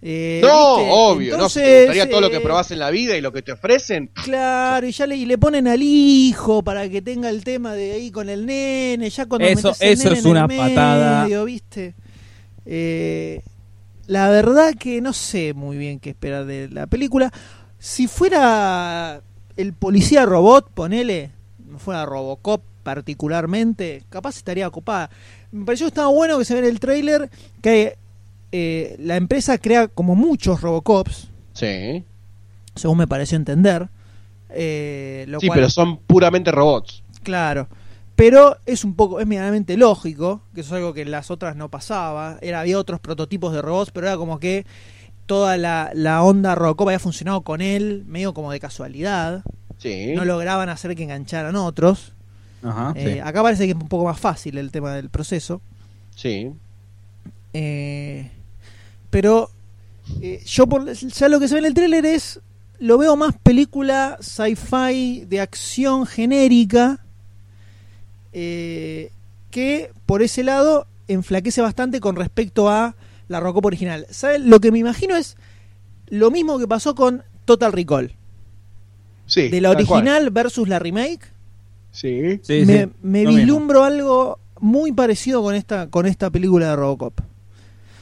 Eh, 0.09 0.39
No, 0.41 0.77
¿viste? 0.77 0.89
obvio, 0.93 1.37
no, 1.37 1.49
si 1.49 1.59
te 1.59 1.65
Entonces, 1.65 1.85
gustaría 1.87 2.09
todo 2.09 2.21
lo 2.21 2.29
que 2.29 2.37
eh, 2.37 2.41
probás 2.41 2.71
en 2.71 2.79
la 2.79 2.89
vida 2.91 3.17
y 3.17 3.21
lo 3.21 3.33
que 3.33 3.41
te 3.41 3.51
ofrecen. 3.51 4.09
Claro, 4.23 4.87
y 4.87 4.91
ya 4.93 5.05
le, 5.05 5.17
y 5.17 5.25
le 5.25 5.37
ponen 5.37 5.67
al 5.67 5.81
hijo 5.83 6.63
para 6.63 6.87
que 6.87 7.01
tenga 7.01 7.29
el 7.29 7.43
tema 7.43 7.73
de 7.73 7.91
ahí 7.91 8.09
con 8.09 8.29
el 8.29 8.45
nene, 8.45 9.09
ya 9.09 9.25
cuando 9.25 9.45
Eso- 9.47 9.67
metes 9.69 9.81
el 9.81 9.89
eso 9.93 10.03
nene 10.05 10.13
es 10.19 10.25
en 10.25 10.25
el 10.25 10.31
una 10.31 10.47
patada. 10.47 11.23
medio, 11.23 11.43
¿viste? 11.43 11.93
Eh, 12.65 13.41
la 14.05 14.29
verdad 14.29 14.73
que 14.79 15.01
no 15.01 15.11
sé 15.11 15.53
muy 15.53 15.75
bien 15.77 15.99
qué 15.99 16.11
esperar 16.11 16.45
de 16.45 16.69
la 16.69 16.87
película. 16.87 17.31
Si 17.79 18.07
fuera 18.07 19.21
el 19.57 19.73
policía 19.73 20.25
robot, 20.25 20.69
ponele, 20.73 21.31
no 21.67 21.79
fuera 21.79 22.05
Robocop 22.05 22.61
particularmente, 22.83 24.03
capaz 24.09 24.37
estaría 24.37 24.67
ocupada. 24.67 25.09
Me 25.51 25.65
pareció 25.65 25.85
que 25.85 25.89
estaba 25.89 26.07
bueno 26.07 26.37
que 26.37 26.45
se 26.45 26.53
ve 26.53 26.59
en 26.61 26.65
el 26.65 26.79
tráiler 26.79 27.29
que 27.61 27.97
eh, 28.51 28.95
la 28.99 29.15
empresa 29.17 29.57
crea 29.57 29.87
como 29.87 30.15
muchos 30.15 30.61
Robocops, 30.61 31.27
Sí. 31.53 32.03
según 32.75 32.97
me 32.99 33.07
pareció 33.07 33.35
entender. 33.35 33.89
Eh, 34.49 35.25
lo 35.27 35.39
Sí, 35.39 35.47
cual- 35.47 35.57
pero 35.57 35.69
son 35.69 35.97
puramente 35.97 36.51
robots. 36.51 37.03
Claro. 37.23 37.67
Pero 38.15 38.57
es 38.65 38.83
un 38.83 38.95
poco, 38.95 39.19
es 39.19 39.27
medianamente 39.27 39.77
lógico, 39.77 40.41
que 40.55 40.61
eso 40.61 40.75
es 40.75 40.79
algo 40.79 40.93
que 40.93 41.01
en 41.01 41.11
las 41.11 41.29
otras 41.29 41.55
no 41.55 41.69
pasaba. 41.69 42.37
Era, 42.41 42.61
había 42.61 42.79
otros 42.79 42.99
prototipos 42.99 43.53
de 43.53 43.61
robots, 43.61 43.91
pero 43.91 44.07
era 44.07 44.17
como 44.17 44.39
que 44.39 44.65
toda 45.27 45.57
la, 45.57 45.91
la 45.93 46.23
onda 46.23 46.55
Robocop 46.55 46.87
había 46.87 46.99
funcionado 46.99 47.41
con 47.41 47.61
él, 47.61 48.03
medio 48.07 48.33
como 48.33 48.51
de 48.51 48.59
casualidad. 48.59 49.43
Sí. 49.77 50.13
No 50.15 50.25
lograban 50.25 50.69
hacer 50.69 50.95
que 50.95 51.03
engancharan 51.03 51.55
otros. 51.57 52.13
Ajá, 52.63 52.93
Eh, 52.95 53.13
sí. 53.15 53.19
Acá 53.19 53.43
parece 53.43 53.65
que 53.65 53.71
es 53.71 53.77
un 53.77 53.87
poco 53.89 54.05
más 54.05 54.19
fácil 54.19 54.57
el 54.57 54.71
tema 54.71 54.93
del 54.93 55.09
proceso. 55.09 55.61
Sí. 56.15 56.51
Eh, 57.53 58.31
pero 59.19 59.49
eh, 60.21 60.43
yo 60.45 60.67
por, 60.67 60.93
ya 60.93 61.27
lo 61.27 61.39
que 61.39 61.47
se 61.47 61.55
ve 61.55 61.61
en 61.61 61.65
el 61.65 61.73
tráiler 61.73 62.05
es 62.05 62.39
lo 62.77 62.99
veo 62.99 63.15
más 63.15 63.33
película 63.41 64.15
sci-fi 64.21 65.25
de 65.25 65.41
acción 65.41 66.05
genérica 66.05 67.03
eh, 68.31 69.09
que 69.49 69.89
por 70.05 70.21
ese 70.21 70.43
lado 70.43 70.85
enflaquece 71.07 71.61
bastante 71.61 71.99
con 71.99 72.15
respecto 72.15 72.69
a 72.69 72.95
la 73.27 73.39
Robocop 73.39 73.65
original. 73.65 74.05
¿Saben? 74.11 74.51
Lo 74.51 74.59
que 74.59 74.71
me 74.71 74.77
imagino 74.77 75.15
es 75.15 75.35
lo 76.09 76.29
mismo 76.29 76.59
que 76.59 76.67
pasó 76.67 76.93
con 76.93 77.23
Total 77.45 77.71
Recall. 77.73 78.13
Sí. 79.25 79.49
De 79.49 79.61
la 79.61 79.71
original 79.71 80.29
versus 80.29 80.67
la 80.67 80.77
remake. 80.77 81.25
Sí. 81.91 82.39
Sí, 82.43 82.65
me 82.67 82.83
sí, 82.83 82.91
me 83.01 83.25
mismo. 83.25 83.35
vislumbro 83.35 83.83
algo 83.83 84.37
muy 84.59 84.91
parecido 84.91 85.41
con 85.41 85.55
esta, 85.55 85.89
con 85.89 86.05
esta 86.05 86.29
película 86.29 86.69
de 86.69 86.75
Robocop. 86.75 87.19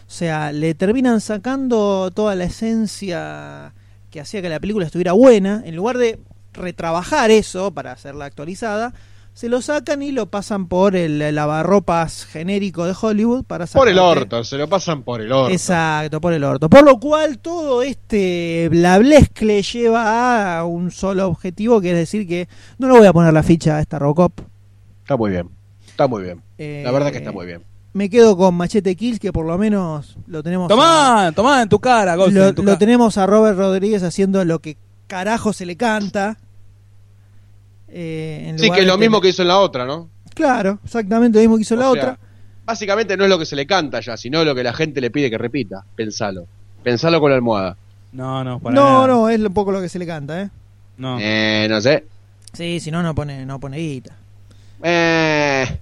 O 0.07 0.11
sea, 0.11 0.51
le 0.51 0.75
terminan 0.75 1.19
sacando 1.19 2.11
toda 2.11 2.35
la 2.35 2.45
esencia 2.45 3.73
que 4.11 4.21
hacía 4.21 4.41
que 4.41 4.49
la 4.49 4.59
película 4.59 4.85
estuviera 4.85 5.13
buena. 5.13 5.63
En 5.65 5.75
lugar 5.75 5.97
de 5.97 6.19
retrabajar 6.53 7.31
eso 7.31 7.71
para 7.71 7.91
hacerla 7.91 8.25
actualizada, 8.25 8.93
se 9.33 9.49
lo 9.49 9.61
sacan 9.61 10.01
y 10.01 10.13
lo 10.13 10.27
pasan 10.27 10.67
por 10.67 10.95
el 10.95 11.35
lavarropas 11.35 12.25
genérico 12.25 12.85
de 12.85 12.95
Hollywood 12.99 13.43
para 13.43 13.65
Por 13.67 13.89
el 13.89 13.99
orto, 13.99 14.43
se 14.45 14.57
lo 14.57 14.69
pasan 14.69 15.03
por 15.03 15.19
el 15.19 15.31
orto. 15.31 15.51
Exacto, 15.51 16.21
por 16.21 16.31
el 16.31 16.43
orto. 16.45 16.69
Por 16.69 16.85
lo 16.85 16.97
cual 16.99 17.39
todo 17.39 17.81
este 17.81 18.69
blablescle 18.69 19.61
lleva 19.61 20.57
a 20.57 20.63
un 20.63 20.89
solo 20.91 21.27
objetivo, 21.27 21.81
que 21.81 21.91
es 21.91 21.97
decir 21.97 22.25
que 22.25 22.47
no 22.77 22.87
le 22.87 22.99
voy 22.99 23.07
a 23.07 23.11
poner 23.11 23.33
la 23.33 23.43
ficha 23.43 23.75
a 23.75 23.81
esta 23.81 23.99
Robocop. 23.99 24.39
Está 25.01 25.17
muy 25.17 25.31
bien. 25.31 25.49
Está 25.85 26.07
muy 26.07 26.23
bien. 26.23 26.41
Eh, 26.57 26.83
La 26.85 26.91
verdad 26.91 27.11
que 27.11 27.17
está 27.17 27.33
muy 27.33 27.45
bien. 27.45 27.61
Me 27.95 28.09
quedo 28.09 28.35
con 28.35 28.55
Machete 28.55 28.93
Kills, 28.97 29.21
que 29.21 29.31
por 29.31 29.45
lo 29.45 29.57
menos 29.57 30.17
lo 30.27 30.43
tenemos. 30.43 30.67
Tomá, 30.67 31.31
tomá 31.33 31.61
en 31.61 31.69
tu 31.69 31.79
cara, 31.79 32.11
a, 32.11 32.15
Goldstein, 32.17 32.43
lo, 32.43 32.49
en 32.49 32.55
tu 32.55 32.61
lo 32.63 32.65
cara. 32.67 32.77
tenemos 32.77 33.17
a 33.17 33.25
Robert 33.25 33.57
Rodríguez 33.57 34.03
haciendo 34.03 34.43
lo 34.43 34.59
que 34.59 34.75
carajo 35.07 35.53
se 35.53 35.65
le 35.65 35.77
canta. 35.77 36.37
Eh, 37.87 38.47
en 38.49 38.59
Sí, 38.59 38.69
que 38.69 38.81
es 38.81 38.85
lo 38.85 38.97
mismo 38.97 39.21
que 39.21 39.29
hizo 39.29 39.43
en 39.43 39.47
la 39.47 39.59
otra, 39.59 39.85
¿no? 39.85 40.09
Claro, 40.33 40.79
exactamente 40.83 41.37
lo 41.37 41.41
mismo 41.43 41.55
que 41.55 41.61
hizo 41.61 41.75
O 41.75 41.77
la 41.77 41.83
sea, 41.83 41.91
otra. 41.91 42.19
Básicamente 42.65 43.15
no 43.15 43.23
es 43.23 43.29
lo 43.29 43.39
que 43.39 43.45
se 43.45 43.55
le 43.55 43.65
canta 43.65 44.01
ya, 44.01 44.17
sino 44.17 44.43
lo 44.43 44.53
que 44.53 44.63
la 44.63 44.73
gente 44.73 44.99
le 44.99 45.09
pide 45.09 45.29
que 45.29 45.37
repita. 45.37 45.85
Pensalo. 45.95 46.47
Pensalo 46.83 47.21
con 47.21 47.29
la 47.29 47.37
almohada. 47.37 47.77
No, 48.11 48.43
no, 48.43 48.59
para 48.59 48.75
No, 48.75 48.89
nada. 48.89 49.07
no, 49.07 49.29
es 49.29 49.39
un 49.39 49.53
poco 49.53 49.71
lo 49.71 49.79
que 49.79 49.87
se 49.87 49.99
le 49.99 50.05
canta, 50.05 50.41
¿eh? 50.41 50.49
No. 50.97 51.17
Eh, 51.21 51.67
no 51.69 51.79
sé. 51.79 52.03
Sí, 52.51 52.81
si 52.81 52.91
no, 52.91 53.01
no 53.01 53.15
pone, 53.15 53.45
no 53.45 53.57
pone 53.57 53.77
guita. 53.77 54.13
Eh, 54.83 55.79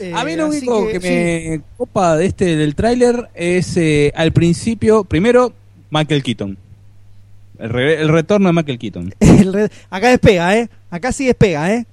Eh, 0.00 0.12
A 0.14 0.24
mí 0.24 0.34
lo 0.36 0.46
así 0.46 0.58
único 0.58 0.88
que, 0.88 1.00
me 1.00 1.60
copa 1.76 2.16
de 2.16 2.26
este 2.26 2.56
del 2.56 2.74
tráiler 2.74 3.28
es 3.34 3.76
eh, 3.76 4.12
al 4.16 4.32
principio, 4.32 5.04
primero 5.04 5.52
Michael 5.90 6.22
Keaton. 6.22 6.58
El, 7.58 7.70
re- 7.70 8.00
el 8.02 8.08
retorno 8.08 8.48
de 8.48 8.52
Michael 8.52 8.78
Keaton. 8.78 9.14
El 9.20 9.52
red- 9.52 9.70
Acá 9.90 10.08
despega, 10.08 10.56
¿eh? 10.56 10.68
Acá 10.90 11.12
sí 11.12 11.26
despega, 11.26 11.72
¿eh? 11.72 11.86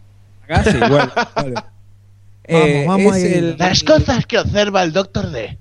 Acá 0.43 0.64
sí, 0.64 0.78
igual. 0.84 1.12
igual. 1.45 1.64
Eh, 2.45 2.86
vamos 2.88 3.16
es 3.18 3.24
ahí. 3.24 3.34
el- 3.34 3.56
las 3.60 3.84
cosas 3.84 4.26
que 4.26 4.39
observa 4.39 4.82
el 4.84 4.91
Doctor 4.91 5.30
D. 5.30 5.58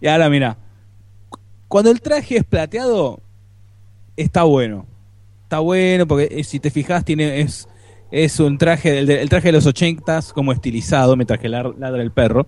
Y 0.00 0.08
ahora 0.08 0.28
mira, 0.28 0.56
cuando 1.68 1.90
el 1.92 2.00
traje 2.00 2.38
es 2.38 2.44
plateado, 2.44 3.20
está 4.16 4.42
bueno. 4.42 4.86
Está 5.44 5.60
bueno 5.60 6.06
porque 6.08 6.28
eh, 6.40 6.42
si 6.44 6.58
te 6.58 6.70
fijas 6.70 7.04
tiene 7.04 7.40
es 7.40 7.68
es 8.12 8.38
un 8.38 8.58
traje 8.58 8.98
el, 9.00 9.06
de- 9.06 9.20
el 9.22 9.28
traje 9.28 9.48
de 9.48 9.52
los 9.52 9.66
ochentas 9.66 10.32
como 10.32 10.52
estilizado 10.52 11.16
mientras 11.16 11.40
que 11.40 11.48
ladra 11.48 12.02
el 12.02 12.12
perro. 12.12 12.46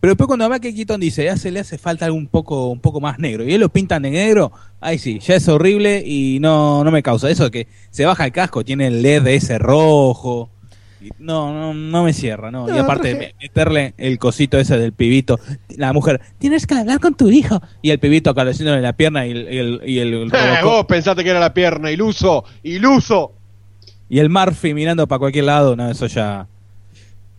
Pero 0.00 0.12
después 0.12 0.28
cuando 0.28 0.48
Michael 0.48 0.74
Keaton 0.76 1.00
dice, 1.00 1.24
ya 1.24 1.36
se 1.36 1.50
le 1.50 1.58
hace 1.60 1.76
falta 1.76 2.04
algo 2.04 2.16
un 2.16 2.28
poco 2.28 2.68
un 2.68 2.78
poco 2.80 3.00
más 3.00 3.18
negro 3.18 3.42
y 3.44 3.52
él 3.52 3.60
lo 3.60 3.68
pintan 3.68 4.02
de 4.02 4.10
negro, 4.10 4.52
ahí 4.80 4.96
sí, 4.98 5.18
ya 5.18 5.34
es 5.34 5.48
horrible 5.48 6.04
y 6.06 6.38
no 6.40 6.84
no 6.84 6.90
me 6.92 7.02
causa 7.02 7.28
eso 7.30 7.44
de 7.44 7.50
que 7.50 7.66
se 7.90 8.04
baja 8.06 8.24
el 8.26 8.32
casco, 8.32 8.64
tiene 8.64 8.86
el 8.86 9.02
LED 9.02 9.26
ese 9.26 9.58
rojo. 9.58 10.50
Y 11.00 11.10
No, 11.20 11.52
no, 11.52 11.74
no 11.74 12.02
me 12.04 12.12
cierra, 12.12 12.50
no. 12.52 12.72
y 12.72 12.78
aparte, 12.78 13.14
me- 13.14 13.34
meterle 13.40 13.94
el 13.98 14.18
cosito 14.18 14.58
ese 14.58 14.78
del 14.78 14.92
pibito. 14.92 15.38
La 15.76 15.92
mujer, 15.92 16.20
tienes 16.38 16.66
que 16.66 16.74
hablar 16.74 16.98
con 17.00 17.14
tu 17.14 17.30
hijo. 17.30 17.60
Y 17.82 17.90
el 17.90 17.98
pibito 18.00 18.30
acariciándole 18.30 18.80
la 18.80 18.92
pierna 18.94 19.24
y 19.26 19.30
el, 19.30 19.52
y 19.52 19.58
el, 19.58 19.80
y 19.86 19.98
el, 20.00 20.14
Eh, 20.14 20.28
vos 20.64 20.86
pensaste 20.86 21.22
que 21.22 21.30
era 21.30 21.38
la 21.40 21.54
pierna, 21.54 21.90
iluso, 21.92 22.44
iluso. 22.64 23.32
Y 24.08 24.18
el 24.18 24.30
Murphy 24.30 24.74
mirando 24.74 25.06
para 25.06 25.18
cualquier 25.18 25.44
lado. 25.44 25.76
No, 25.76 25.90
eso 25.90 26.06
ya. 26.06 26.46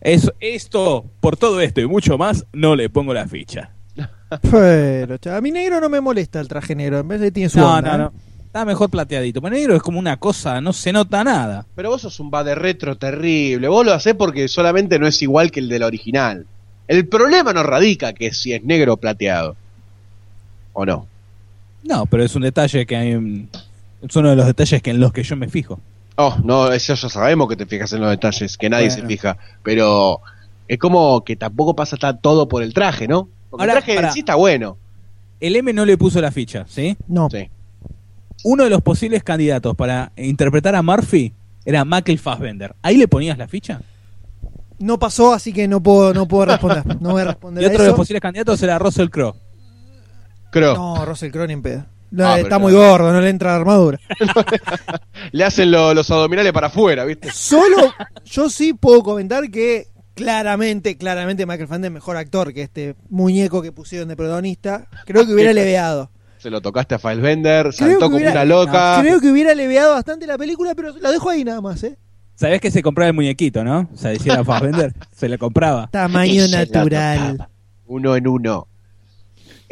Eso, 0.00 0.32
esto, 0.40 1.04
por 1.20 1.36
todo 1.36 1.60
esto 1.60 1.80
y 1.80 1.86
mucho 1.86 2.16
más, 2.16 2.46
no 2.52 2.74
le 2.74 2.88
pongo 2.88 3.12
la 3.12 3.28
ficha. 3.28 3.70
Pero, 4.50 5.18
a 5.36 5.40
mi 5.40 5.50
negro 5.50 5.80
no 5.80 5.88
me 5.88 6.00
molesta 6.00 6.40
el 6.40 6.48
traje 6.48 6.74
negro. 6.74 7.00
En 7.00 7.08
vez 7.08 7.20
de 7.20 7.30
tiene 7.30 7.50
su 7.50 7.58
No, 7.58 7.74
onda, 7.74 7.96
no, 7.98 8.04
¿eh? 8.04 8.10
no. 8.14 8.30
Está 8.46 8.64
mejor 8.64 8.90
plateadito. 8.90 9.40
Pero 9.40 9.54
negro 9.54 9.76
es 9.76 9.82
como 9.82 9.98
una 9.98 10.16
cosa, 10.16 10.60
no 10.60 10.72
se 10.72 10.92
nota 10.92 11.22
nada. 11.22 11.66
Pero 11.76 11.90
vos 11.90 12.02
sos 12.02 12.18
un 12.18 12.30
de 12.30 12.54
retro 12.54 12.96
terrible. 12.96 13.68
Vos 13.68 13.86
lo 13.86 13.92
hacés 13.92 14.14
porque 14.14 14.48
solamente 14.48 14.98
no 14.98 15.06
es 15.06 15.22
igual 15.22 15.52
que 15.52 15.60
el 15.60 15.68
del 15.68 15.84
original. 15.84 16.46
El 16.88 17.06
problema 17.06 17.52
no 17.52 17.62
radica 17.62 18.12
que 18.12 18.32
si 18.32 18.52
es 18.52 18.64
negro 18.64 18.94
o 18.94 18.96
plateado. 18.96 19.54
¿O 20.72 20.84
no? 20.84 21.06
No, 21.84 22.06
pero 22.06 22.24
es 22.24 22.34
un 22.34 22.42
detalle 22.42 22.86
que 22.86 22.96
hay. 22.96 23.48
Es 24.02 24.16
uno 24.16 24.30
de 24.30 24.36
los 24.36 24.46
detalles 24.46 24.82
que 24.82 24.90
en 24.90 24.98
los 24.98 25.12
que 25.12 25.22
yo 25.22 25.36
me 25.36 25.48
fijo. 25.48 25.78
Oh, 26.22 26.36
no, 26.44 26.70
eso 26.70 26.94
ya 26.94 27.08
sabemos 27.08 27.48
que 27.48 27.56
te 27.56 27.64
fijas 27.64 27.92
en 27.94 28.02
los 28.02 28.10
detalles, 28.10 28.58
que 28.58 28.68
nadie 28.68 28.88
Bueno. 28.88 29.02
se 29.02 29.06
fija. 29.08 29.38
Pero 29.62 30.20
es 30.68 30.78
como 30.78 31.24
que 31.24 31.34
tampoco 31.34 31.74
pasa 31.74 31.96
todo 32.20 32.46
por 32.46 32.62
el 32.62 32.74
traje, 32.74 33.08
¿no? 33.08 33.28
Porque 33.48 33.62
Ahora, 33.62 33.78
el 33.78 33.84
traje 33.84 33.98
en 34.06 34.12
sí 34.12 34.18
está 34.20 34.34
bueno. 34.34 34.76
El 35.40 35.56
M 35.56 35.72
no 35.72 35.86
le 35.86 35.96
puso 35.96 36.20
la 36.20 36.30
ficha, 36.30 36.66
¿sí? 36.68 36.94
No. 37.08 37.28
Sí. 37.30 37.48
Uno 38.44 38.64
de 38.64 38.70
los 38.70 38.82
posibles 38.82 39.22
candidatos 39.22 39.74
para 39.74 40.12
interpretar 40.16 40.74
a 40.74 40.82
Murphy 40.82 41.32
era 41.64 41.86
Michael 41.86 42.18
Fassbender. 42.18 42.74
¿Ahí 42.82 42.98
le 42.98 43.08
ponías 43.08 43.38
la 43.38 43.48
ficha? 43.48 43.80
No 44.78 44.98
pasó, 44.98 45.32
así 45.32 45.52
que 45.52 45.68
no 45.68 45.82
puedo, 45.82 46.12
no 46.12 46.26
puedo 46.28 46.46
responder. 46.46 46.84
No 47.00 47.12
voy 47.12 47.22
a 47.22 47.24
responder 47.26 47.62
Y 47.62 47.66
a 47.66 47.68
otro 47.70 47.82
de 47.82 47.88
los 47.88 47.96
posibles 47.96 48.20
candidatos 48.20 48.62
era 48.62 48.78
Russell 48.78 49.08
Crowe. 49.08 49.34
Creo. 50.50 50.74
No, 50.74 51.04
Russell 51.06 51.30
Crowe 51.30 51.46
ni 51.46 51.54
en 51.54 51.62
pedo. 51.62 51.84
No, 52.10 52.26
Ah, 52.26 52.40
está 52.40 52.58
muy 52.58 52.72
gordo, 52.72 53.12
no 53.12 53.20
le 53.20 53.28
entra 53.28 53.50
la 53.52 53.56
armadura. 53.56 53.98
Le 55.32 55.44
hacen 55.44 55.70
lo- 55.70 55.94
los 55.94 56.10
abdominales 56.10 56.52
para 56.52 56.68
afuera, 56.68 57.04
¿viste? 57.04 57.30
Solo 57.32 57.92
yo 58.24 58.48
sí 58.50 58.72
puedo 58.72 59.02
comentar 59.02 59.50
que 59.50 59.88
claramente, 60.14 60.96
claramente 60.96 61.46
Michael 61.46 61.68
Fassbender 61.68 61.90
es 61.90 61.94
mejor 61.94 62.16
actor 62.16 62.52
que 62.52 62.62
este 62.62 62.96
muñeco 63.08 63.62
que 63.62 63.72
pusieron 63.72 64.08
de 64.08 64.16
protagonista. 64.16 64.86
Creo 65.06 65.26
que 65.26 65.32
hubiera 65.34 65.52
leveado. 65.54 66.10
Se 66.38 66.50
lo 66.50 66.60
tocaste 66.62 66.94
a 66.94 66.98
Fassbender, 66.98 67.62
Creo 67.64 67.72
saltó 67.72 68.00
como 68.00 68.16
hubiera- 68.16 68.32
una 68.32 68.44
loca. 68.44 68.98
Creo 69.02 69.20
que 69.20 69.30
hubiera 69.30 69.54
leveado 69.54 69.92
bastante 69.94 70.26
la 70.26 70.38
película, 70.38 70.74
pero 70.74 70.96
la 70.98 71.10
dejo 71.10 71.28
ahí 71.30 71.44
nada 71.44 71.60
más, 71.60 71.82
¿eh? 71.84 71.98
¿Sabés 72.34 72.60
que 72.62 72.70
se 72.70 72.82
compraba 72.82 73.08
el 73.08 73.14
muñequito, 73.14 73.62
no? 73.62 73.90
O 73.92 73.96
sea, 73.96 74.10
decía 74.10 74.42
Fassbender, 74.42 74.94
se 75.14 75.28
le 75.28 75.36
compraba. 75.38 75.88
Tamaño 75.92 76.48
natural. 76.48 77.46
Uno 77.86 78.16
en 78.16 78.26
uno. 78.26 78.66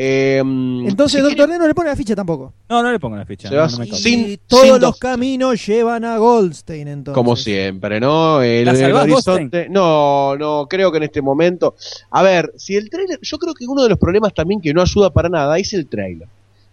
Eh, 0.01 0.39
Entonces, 0.39 1.21
Doctor 1.23 1.37
quiere- 1.47 1.53
D 1.55 1.59
no 1.59 1.67
le 1.67 1.75
pone 1.75 1.91
la 1.91 1.97
ficha 1.97 2.15
tampoco. 2.15 2.53
No, 2.69 2.85
no 2.85 2.93
le 2.93 3.01
pongo 3.01 3.17
la 3.17 3.27
ficha. 3.27 3.49
Se 3.49 3.55
no, 3.57 3.61
va 3.63 3.67
no 3.67 3.79
me 3.79 3.85
sin- 3.85 3.91
convence. 3.91 4.09
sin- 4.09 4.29
y 4.31 4.37
todos 4.37 4.63
sin 4.63 4.71
los 4.71 4.81
dos. 4.81 4.99
caminos 5.01 5.67
llevan 5.67 6.05
a 6.05 6.19
Goldstein, 6.19 6.87
entonces. 6.87 7.15
Como 7.17 7.35
siempre, 7.35 7.99
¿no? 7.99 8.41
El, 8.41 8.67
¿La 8.67 8.73
el 8.75 8.93
horizonte. 8.95 9.69
No, 9.69 10.37
no, 10.37 10.67
creo 10.71 10.93
que 10.93 10.99
en 10.99 11.03
este 11.03 11.21
momento. 11.21 11.75
A 12.13 12.23
ver, 12.23 12.53
si 12.57 12.77
el 12.77 12.89
trailer. 12.91 13.19
Yo 13.23 13.39
creo 13.39 13.55
que 13.55 13.67
uno 13.67 13.83
de 13.83 13.89
los 13.89 13.99
problemas 13.99 14.33
también 14.33 14.61
que 14.61 14.73
no 14.73 14.83
ayuda 14.83 15.11
para 15.11 15.29
nada 15.29 15.59
es 15.59 15.73
el 15.73 15.89
trailer. 15.89 16.29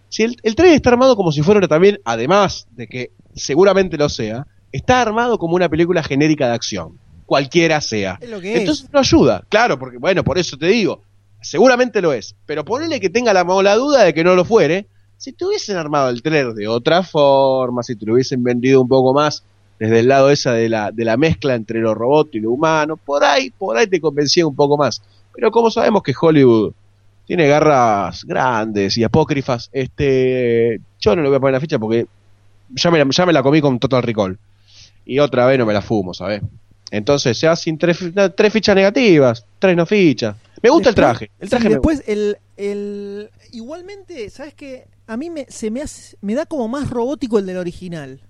Si 0.08 0.22
el, 0.22 0.36
el 0.44 0.54
trailer 0.54 0.76
está 0.76 0.90
armado 0.90 1.16
como 1.16 1.32
si 1.32 1.42
fuera 1.42 1.66
también, 1.66 1.98
además 2.04 2.68
de 2.76 2.86
que 2.86 3.10
seguramente 3.34 3.96
lo 3.98 4.08
sea, 4.08 4.46
está 4.70 5.02
armado 5.02 5.36
como 5.36 5.56
una 5.56 5.68
película 5.68 6.00
genérica 6.04 6.46
de 6.46 6.54
acción. 6.54 6.96
Cualquiera 7.26 7.80
sea. 7.80 8.18
Es 8.20 8.30
lo 8.30 8.40
que 8.40 8.56
Entonces 8.56 8.86
no 8.92 9.00
ayuda. 9.00 9.42
Claro, 9.48 9.76
porque, 9.80 9.98
bueno, 9.98 10.22
por 10.22 10.38
eso 10.38 10.56
te 10.56 10.66
digo. 10.66 11.02
Seguramente 11.46 12.02
lo 12.02 12.12
es. 12.12 12.34
Pero 12.44 12.64
ponele 12.64 12.98
que 12.98 13.08
tenga 13.08 13.32
la, 13.32 13.44
duda 13.44 14.02
de 14.02 14.12
que 14.12 14.24
no 14.24 14.34
lo 14.34 14.44
fuere. 14.44 14.86
Si 15.16 15.32
te 15.32 15.44
hubiesen 15.44 15.76
armado 15.76 16.10
el 16.10 16.20
trailer 16.20 16.54
de 16.54 16.66
otra 16.66 17.04
forma, 17.04 17.84
si 17.84 17.94
te 17.94 18.04
lo 18.04 18.14
hubiesen 18.14 18.42
vendido 18.42 18.82
un 18.82 18.88
poco 18.88 19.14
más 19.14 19.44
desde 19.78 20.00
el 20.00 20.08
lado 20.08 20.30
esa 20.30 20.52
de 20.54 20.68
la, 20.68 20.90
de 20.90 21.04
la 21.04 21.16
mezcla 21.16 21.54
entre 21.54 21.78
lo 21.80 21.94
robot 21.94 22.34
y 22.34 22.40
lo 22.40 22.50
humano, 22.50 22.96
por 22.96 23.22
ahí, 23.22 23.50
por 23.50 23.76
ahí 23.76 23.86
te 23.86 24.00
convencía 24.00 24.44
un 24.46 24.56
poco 24.56 24.76
más. 24.76 25.00
Pero 25.34 25.52
como 25.52 25.70
sabemos 25.70 26.02
que 26.02 26.14
Hollywood 26.20 26.72
tiene 27.26 27.46
garras 27.46 28.24
grandes 28.24 28.98
y 28.98 29.04
apócrifas, 29.04 29.70
este 29.72 30.80
yo 30.98 31.14
no 31.14 31.22
le 31.22 31.28
voy 31.28 31.36
a 31.36 31.40
poner 31.40 31.52
la 31.54 31.60
ficha 31.60 31.78
porque 31.78 32.06
ya 32.70 32.90
me, 32.90 32.98
la- 32.98 33.08
ya 33.08 33.24
me 33.24 33.32
la 33.32 33.42
comí 33.44 33.60
con 33.60 33.78
Total 33.78 34.02
Recall. 34.02 34.36
Y 35.04 35.20
otra 35.20 35.46
vez 35.46 35.58
no 35.58 35.66
me 35.66 35.72
la 35.72 35.82
fumo, 35.82 36.12
¿sabes? 36.12 36.42
Entonces 36.90 37.36
se 37.38 37.48
hacen 37.48 37.78
tres, 37.78 37.98
tres 38.36 38.52
fichas 38.52 38.74
negativas, 38.76 39.44
tres 39.58 39.76
no 39.76 39.86
fichas. 39.86 40.36
Me 40.62 40.70
gusta 40.70 40.90
el 40.90 40.94
traje. 40.94 41.30
El 41.38 41.48
sí, 41.48 41.50
traje 41.50 41.64
me 41.68 41.74
después, 41.74 42.02
el, 42.06 42.38
el. 42.56 43.30
Igualmente, 43.52 44.30
¿sabes 44.30 44.54
qué? 44.54 44.86
A 45.06 45.16
mí 45.16 45.30
me, 45.30 45.46
se 45.48 45.70
me, 45.70 45.82
hace, 45.82 46.16
me 46.20 46.34
da 46.34 46.46
como 46.46 46.68
más 46.68 46.88
robótico 46.90 47.38
el 47.38 47.46
del 47.46 47.56
original. 47.58 48.20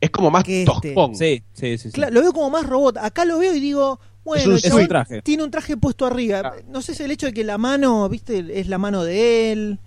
es 0.00 0.10
como 0.10 0.30
más 0.30 0.44
que 0.44 0.62
este. 0.62 0.72
toscón. 0.94 1.14
Sí, 1.16 1.42
sí, 1.52 1.78
sí. 1.78 1.88
sí. 1.88 1.92
Claro, 1.92 2.12
lo 2.12 2.20
veo 2.22 2.32
como 2.32 2.50
más 2.50 2.66
robot. 2.66 2.98
Acá 2.98 3.24
lo 3.24 3.38
veo 3.38 3.54
y 3.54 3.60
digo, 3.60 3.98
bueno, 4.24 4.42
Es 4.42 4.46
un- 4.46 4.52
el 4.52 4.56
es 4.58 4.62
chabón 4.64 4.82
un 4.82 4.88
traje. 4.88 5.22
tiene 5.22 5.42
un 5.44 5.50
traje 5.50 5.76
puesto 5.76 6.04
arriba. 6.06 6.54
No 6.68 6.82
sé 6.82 6.94
si 6.94 7.02
el 7.04 7.10
hecho 7.12 7.26
de 7.26 7.32
que 7.32 7.44
la 7.44 7.58
mano, 7.58 8.08
viste, 8.08 8.44
es 8.60 8.68
la 8.68 8.78
mano 8.78 9.04
de 9.04 9.52
él. 9.52 9.78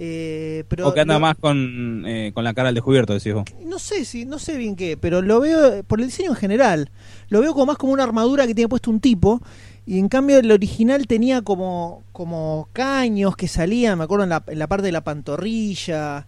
Eh, 0.00 0.62
pero 0.68 0.86
o 0.88 0.94
que 0.94 1.00
anda 1.00 1.14
lo- 1.14 1.20
más 1.20 1.36
con, 1.36 2.04
eh, 2.06 2.30
con 2.32 2.44
la 2.44 2.54
cara 2.54 2.68
al 2.68 2.74
descubierto, 2.76 3.12
decís 3.14 3.34
vos. 3.34 3.44
No 3.64 3.80
sé 3.80 4.04
si, 4.04 4.24
no 4.24 4.38
sé 4.38 4.56
bien 4.56 4.76
qué, 4.76 4.96
pero 4.96 5.22
lo 5.22 5.40
veo 5.40 5.74
eh, 5.74 5.82
por 5.82 5.98
el 6.00 6.06
diseño 6.06 6.30
en 6.30 6.36
general. 6.36 6.90
Lo 7.30 7.40
veo 7.40 7.52
como 7.52 7.66
más 7.66 7.76
como 7.78 7.92
una 7.92 8.04
armadura 8.04 8.46
que 8.46 8.54
tiene 8.54 8.68
puesto 8.68 8.90
un 8.90 9.00
tipo. 9.00 9.40
Y 9.86 9.98
en 9.98 10.08
cambio 10.08 10.38
el 10.38 10.52
original 10.52 11.06
tenía 11.06 11.40
como, 11.42 12.02
como 12.12 12.68
caños 12.74 13.34
que 13.36 13.48
salían, 13.48 13.96
me 13.98 14.04
acuerdo 14.04 14.24
en 14.24 14.30
la, 14.30 14.44
en 14.46 14.58
la 14.58 14.66
parte 14.66 14.84
de 14.86 14.92
la 14.92 15.02
pantorrilla, 15.02 16.26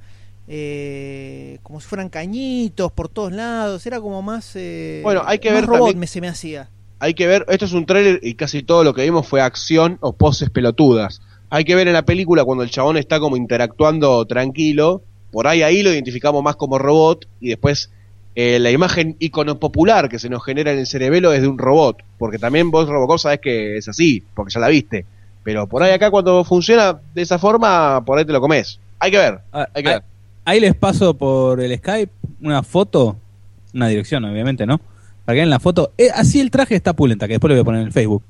eh, 0.48 1.58
como 1.62 1.80
si 1.80 1.86
fueran 1.86 2.08
cañitos 2.08 2.90
por 2.92 3.08
todos 3.08 3.32
lados. 3.32 3.84
Era 3.86 4.00
como 4.00 4.20
más. 4.22 4.52
eh, 4.56 5.00
Bueno, 5.02 5.22
hay 5.26 5.38
que 5.38 5.50
más 5.50 5.60
ver 5.60 5.66
robot 5.66 5.80
también- 5.80 5.98
me, 6.00 6.06
se 6.06 6.20
me 6.20 6.28
hacía. 6.28 6.70
Hay 6.98 7.14
que 7.14 7.26
ver, 7.26 7.46
esto 7.48 7.64
es 7.64 7.72
un 7.72 7.86
tráiler 7.86 8.20
y 8.22 8.34
casi 8.34 8.62
todo 8.62 8.84
lo 8.84 8.92
que 8.92 9.02
vimos 9.02 9.26
fue 9.26 9.40
acción 9.40 9.96
o 10.00 10.12
poses 10.12 10.50
pelotudas. 10.50 11.22
Hay 11.50 11.64
que 11.64 11.74
ver 11.74 11.88
en 11.88 11.94
la 11.94 12.02
película 12.02 12.44
cuando 12.44 12.64
el 12.64 12.70
chabón 12.70 12.96
está 12.96 13.20
como 13.20 13.36
interactuando 13.36 14.24
tranquilo, 14.24 15.02
por 15.30 15.46
ahí 15.46 15.62
ahí 15.62 15.82
lo 15.82 15.92
identificamos 15.92 16.42
más 16.42 16.56
como 16.56 16.78
robot 16.78 17.26
y 17.40 17.48
después 17.48 17.90
eh, 18.36 18.58
la 18.60 18.70
imagen 18.70 19.16
icono 19.18 19.58
popular 19.58 20.08
que 20.08 20.18
se 20.18 20.28
nos 20.28 20.44
genera 20.44 20.72
en 20.72 20.78
el 20.78 20.86
cerebelo 20.86 21.32
es 21.32 21.42
de 21.42 21.48
un 21.48 21.58
robot, 21.58 21.98
porque 22.18 22.38
también 22.38 22.70
vos 22.70 22.88
Robocop 22.88 23.18
sabés 23.18 23.40
que 23.40 23.76
es 23.76 23.88
así, 23.88 24.22
porque 24.34 24.52
ya 24.52 24.60
la 24.60 24.68
viste. 24.68 25.04
Pero 25.42 25.66
por 25.66 25.82
ahí 25.82 25.92
acá 25.92 26.10
cuando 26.10 26.44
funciona 26.44 27.00
de 27.14 27.22
esa 27.22 27.38
forma, 27.38 28.04
por 28.04 28.18
ahí 28.18 28.24
te 28.24 28.32
lo 28.32 28.40
comes. 28.40 28.78
Hay 28.98 29.10
que 29.10 29.18
ver, 29.18 29.40
Ah, 29.52 29.66
hay 29.74 29.82
que 29.82 29.88
ah, 29.88 29.92
ver. 29.94 30.02
Ahí 30.44 30.60
les 30.60 30.74
paso 30.74 31.14
por 31.14 31.60
el 31.60 31.76
Skype 31.76 32.12
una 32.40 32.62
foto, 32.62 33.16
una 33.74 33.88
dirección, 33.88 34.24
obviamente, 34.24 34.66
¿no? 34.66 34.78
Para 35.24 35.34
que 35.34 35.40
vean 35.40 35.50
la 35.50 35.60
foto. 35.60 35.92
Eh, 35.98 36.08
así 36.14 36.40
el 36.40 36.50
traje 36.50 36.74
está 36.74 36.92
pulenta, 36.92 37.26
que 37.26 37.34
después 37.34 37.48
lo 37.48 37.56
voy 37.56 37.62
a 37.62 37.64
poner 37.64 37.80
en 37.82 37.86
el 37.88 37.92
Facebook. 37.92 38.22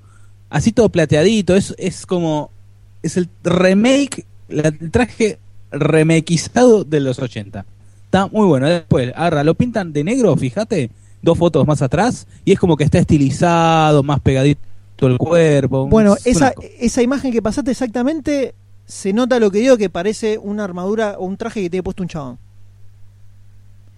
Así 0.49 0.73
todo 0.73 0.89
plateadito, 0.89 1.55
es, 1.55 1.75
es 1.79 2.07
como. 2.07 2.51
Es 3.03 3.17
el 3.17 3.29
remake, 3.43 4.25
el 4.49 4.91
traje 4.91 5.39
remakeizado 5.71 6.85
de 6.85 7.01
los 7.01 7.19
80. 7.19 7.65
Está 8.05 8.27
muy 8.27 8.47
bueno. 8.47 8.69
Después, 8.69 9.13
agarra, 9.15 9.45
lo 9.45 9.55
pintan 9.55 9.93
de 9.93 10.05
negro, 10.05 10.37
fíjate, 10.37 10.91
dos 11.23 11.39
fotos 11.39 11.67
más 11.67 11.83
atrás, 11.83 12.27
y 12.45 12.53
es 12.53 12.59
como 12.59 12.77
que 12.77 12.85
está 12.85 12.99
estilizado, 12.99 14.03
más 14.03 14.21
pegadito 14.21 14.61
el 15.07 15.19
cuerpo. 15.19 15.87
Bueno, 15.87 16.17
esa, 16.25 16.53
esa 16.79 17.03
imagen 17.03 17.33
que 17.33 17.43
pasaste 17.43 17.71
exactamente, 17.71 18.55
se 18.85 19.13
nota 19.13 19.39
lo 19.39 19.51
que 19.51 19.59
digo, 19.59 19.77
que 19.77 19.89
parece 19.89 20.39
una 20.39 20.65
armadura 20.65 21.17
o 21.19 21.25
un 21.25 21.37
traje 21.37 21.63
que 21.63 21.71
tiene 21.71 21.83
puesto 21.83 22.03
un 22.03 22.09
chabón. 22.09 22.39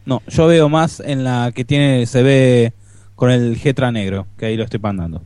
No, 0.04 0.20
yo 0.28 0.46
veo 0.46 0.68
más 0.68 1.00
en 1.00 1.24
la 1.24 1.52
que 1.54 1.64
tiene, 1.64 2.06
se 2.06 2.22
ve 2.22 2.72
con 3.14 3.30
el 3.30 3.56
Getra 3.56 3.92
negro, 3.92 4.26
que 4.36 4.46
ahí 4.46 4.56
lo 4.56 4.64
estoy 4.64 4.80
mandando. 4.80 5.22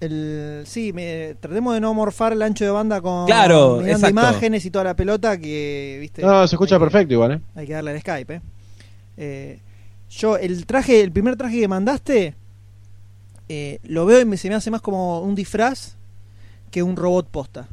El, 0.00 0.62
sí, 0.64 0.92
me, 0.92 1.34
tratemos 1.40 1.74
de 1.74 1.80
no 1.80 1.92
morfar 1.92 2.32
el 2.32 2.42
ancho 2.42 2.64
de 2.64 2.70
banda 2.70 3.00
con 3.00 3.26
Claro, 3.26 3.80
mirando 3.82 4.08
imágenes 4.08 4.64
y 4.64 4.70
toda 4.70 4.84
la 4.84 4.94
pelota 4.94 5.36
que, 5.38 5.98
viste. 6.00 6.22
No, 6.22 6.46
se 6.46 6.54
escucha 6.54 6.76
que- 6.76 6.80
perfecto 6.80 7.14
igual, 7.14 7.32
¿eh? 7.32 7.40
Hay 7.56 7.66
que 7.66 7.72
darle 7.72 7.90
al 7.90 8.00
Skype, 8.00 8.34
eh. 8.34 8.40
Eh, 9.16 9.58
yo, 10.10 10.36
el 10.36 10.64
traje, 10.66 11.00
el 11.00 11.10
primer 11.10 11.36
traje 11.36 11.58
que 11.60 11.68
mandaste, 11.68 12.34
eh, 13.48 13.80
lo 13.82 14.06
veo 14.06 14.20
y 14.20 14.24
me, 14.24 14.36
se 14.36 14.48
me 14.48 14.54
hace 14.54 14.70
más 14.70 14.80
como 14.80 15.20
un 15.20 15.34
disfraz 15.34 15.96
que 16.70 16.82
un 16.82 16.94
robot 16.96 17.28
posta. 17.28 17.66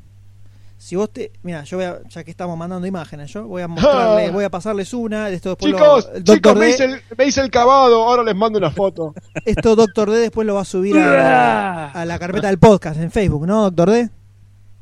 Si 0.85 0.95
vos 0.95 1.09
te. 1.11 1.31
Mira, 1.41 1.63
yo 1.63 1.77
voy 1.77 1.85
a, 1.87 1.99
ya 2.09 2.23
que 2.23 2.29
estamos 2.29 2.55
mandando 2.55 2.85
imágenes, 2.85 3.31
yo 3.33 3.47
voy 3.47 3.63
a 3.63 3.67
mostrarle, 3.67 4.29
voy 4.33 4.43
a 4.43 4.51
pasarles 4.51 4.93
una. 4.93 5.29
Esto 5.31 5.49
después 5.49 5.71
lo- 5.71 5.79
Chicos, 5.79 6.05
Dr. 6.23 6.35
chicos, 6.35 6.55
me 6.55 6.69
hice, 6.69 6.83
el, 6.85 7.01
me 7.17 7.25
hice 7.25 7.41
el 7.41 7.49
cavado, 7.49 8.03
ahora 8.03 8.21
les 8.21 8.35
mando 8.35 8.59
una 8.59 8.69
foto. 8.69 9.15
esto 9.45 9.75
Doctor 9.75 10.11
D 10.11 10.19
después 10.19 10.45
lo 10.45 10.53
va 10.53 10.61
a 10.61 10.65
subir 10.65 10.95
a, 10.99 11.89
a 11.89 12.05
la 12.05 12.19
carpeta 12.19 12.49
del 12.49 12.59
podcast 12.59 12.99
en 12.99 13.09
Facebook, 13.09 13.47
¿no, 13.47 13.63
Doctor 13.63 13.89
D? 13.89 14.09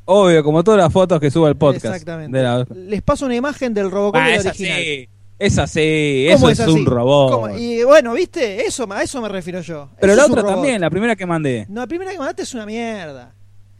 Obvio, 0.03 0.43
como 0.43 0.61
todas 0.61 0.77
las 0.81 0.91
fotos 0.91 1.21
que 1.21 1.31
suba 1.31 1.47
el 1.47 1.55
podcast. 1.55 1.85
Exactamente. 1.85 2.37
La- 2.43 2.65
Les 2.75 3.01
paso 3.01 3.25
una 3.25 3.35
imagen 3.37 3.73
del 3.73 3.89
Robocop 3.89 4.19
Ah, 4.21 4.27
del 4.27 4.39
esa 4.41 4.49
original. 4.49 4.81
sí. 4.83 5.09
Es 5.39 5.57
así, 5.57 6.27
¿Cómo 6.33 6.49
eso 6.49 6.63
es, 6.63 6.69
así? 6.69 6.79
un 6.79 6.85
robot. 6.85 7.31
¿Cómo? 7.31 7.49
Y 7.57 7.81
bueno, 7.85 8.11
¿viste? 8.13 8.65
Eso, 8.65 8.85
a 8.91 9.01
eso 9.03 9.21
me 9.21 9.29
refiero 9.29 9.61
yo. 9.61 9.89
Pero 10.01 10.11
Eso 10.13 10.21
la 10.21 10.25
es 10.27 10.31
otra 10.31 10.43
también, 10.53 10.81
la 10.81 10.89
primera 10.89 11.15
que 11.15 11.25
mandé. 11.25 11.65
No, 11.69 11.79
la 11.81 11.87
primera 11.87 12.11
que 12.11 12.17
mandaste 12.17 12.43
es 12.43 12.53
una 12.53 12.65
mierda. 12.65 13.33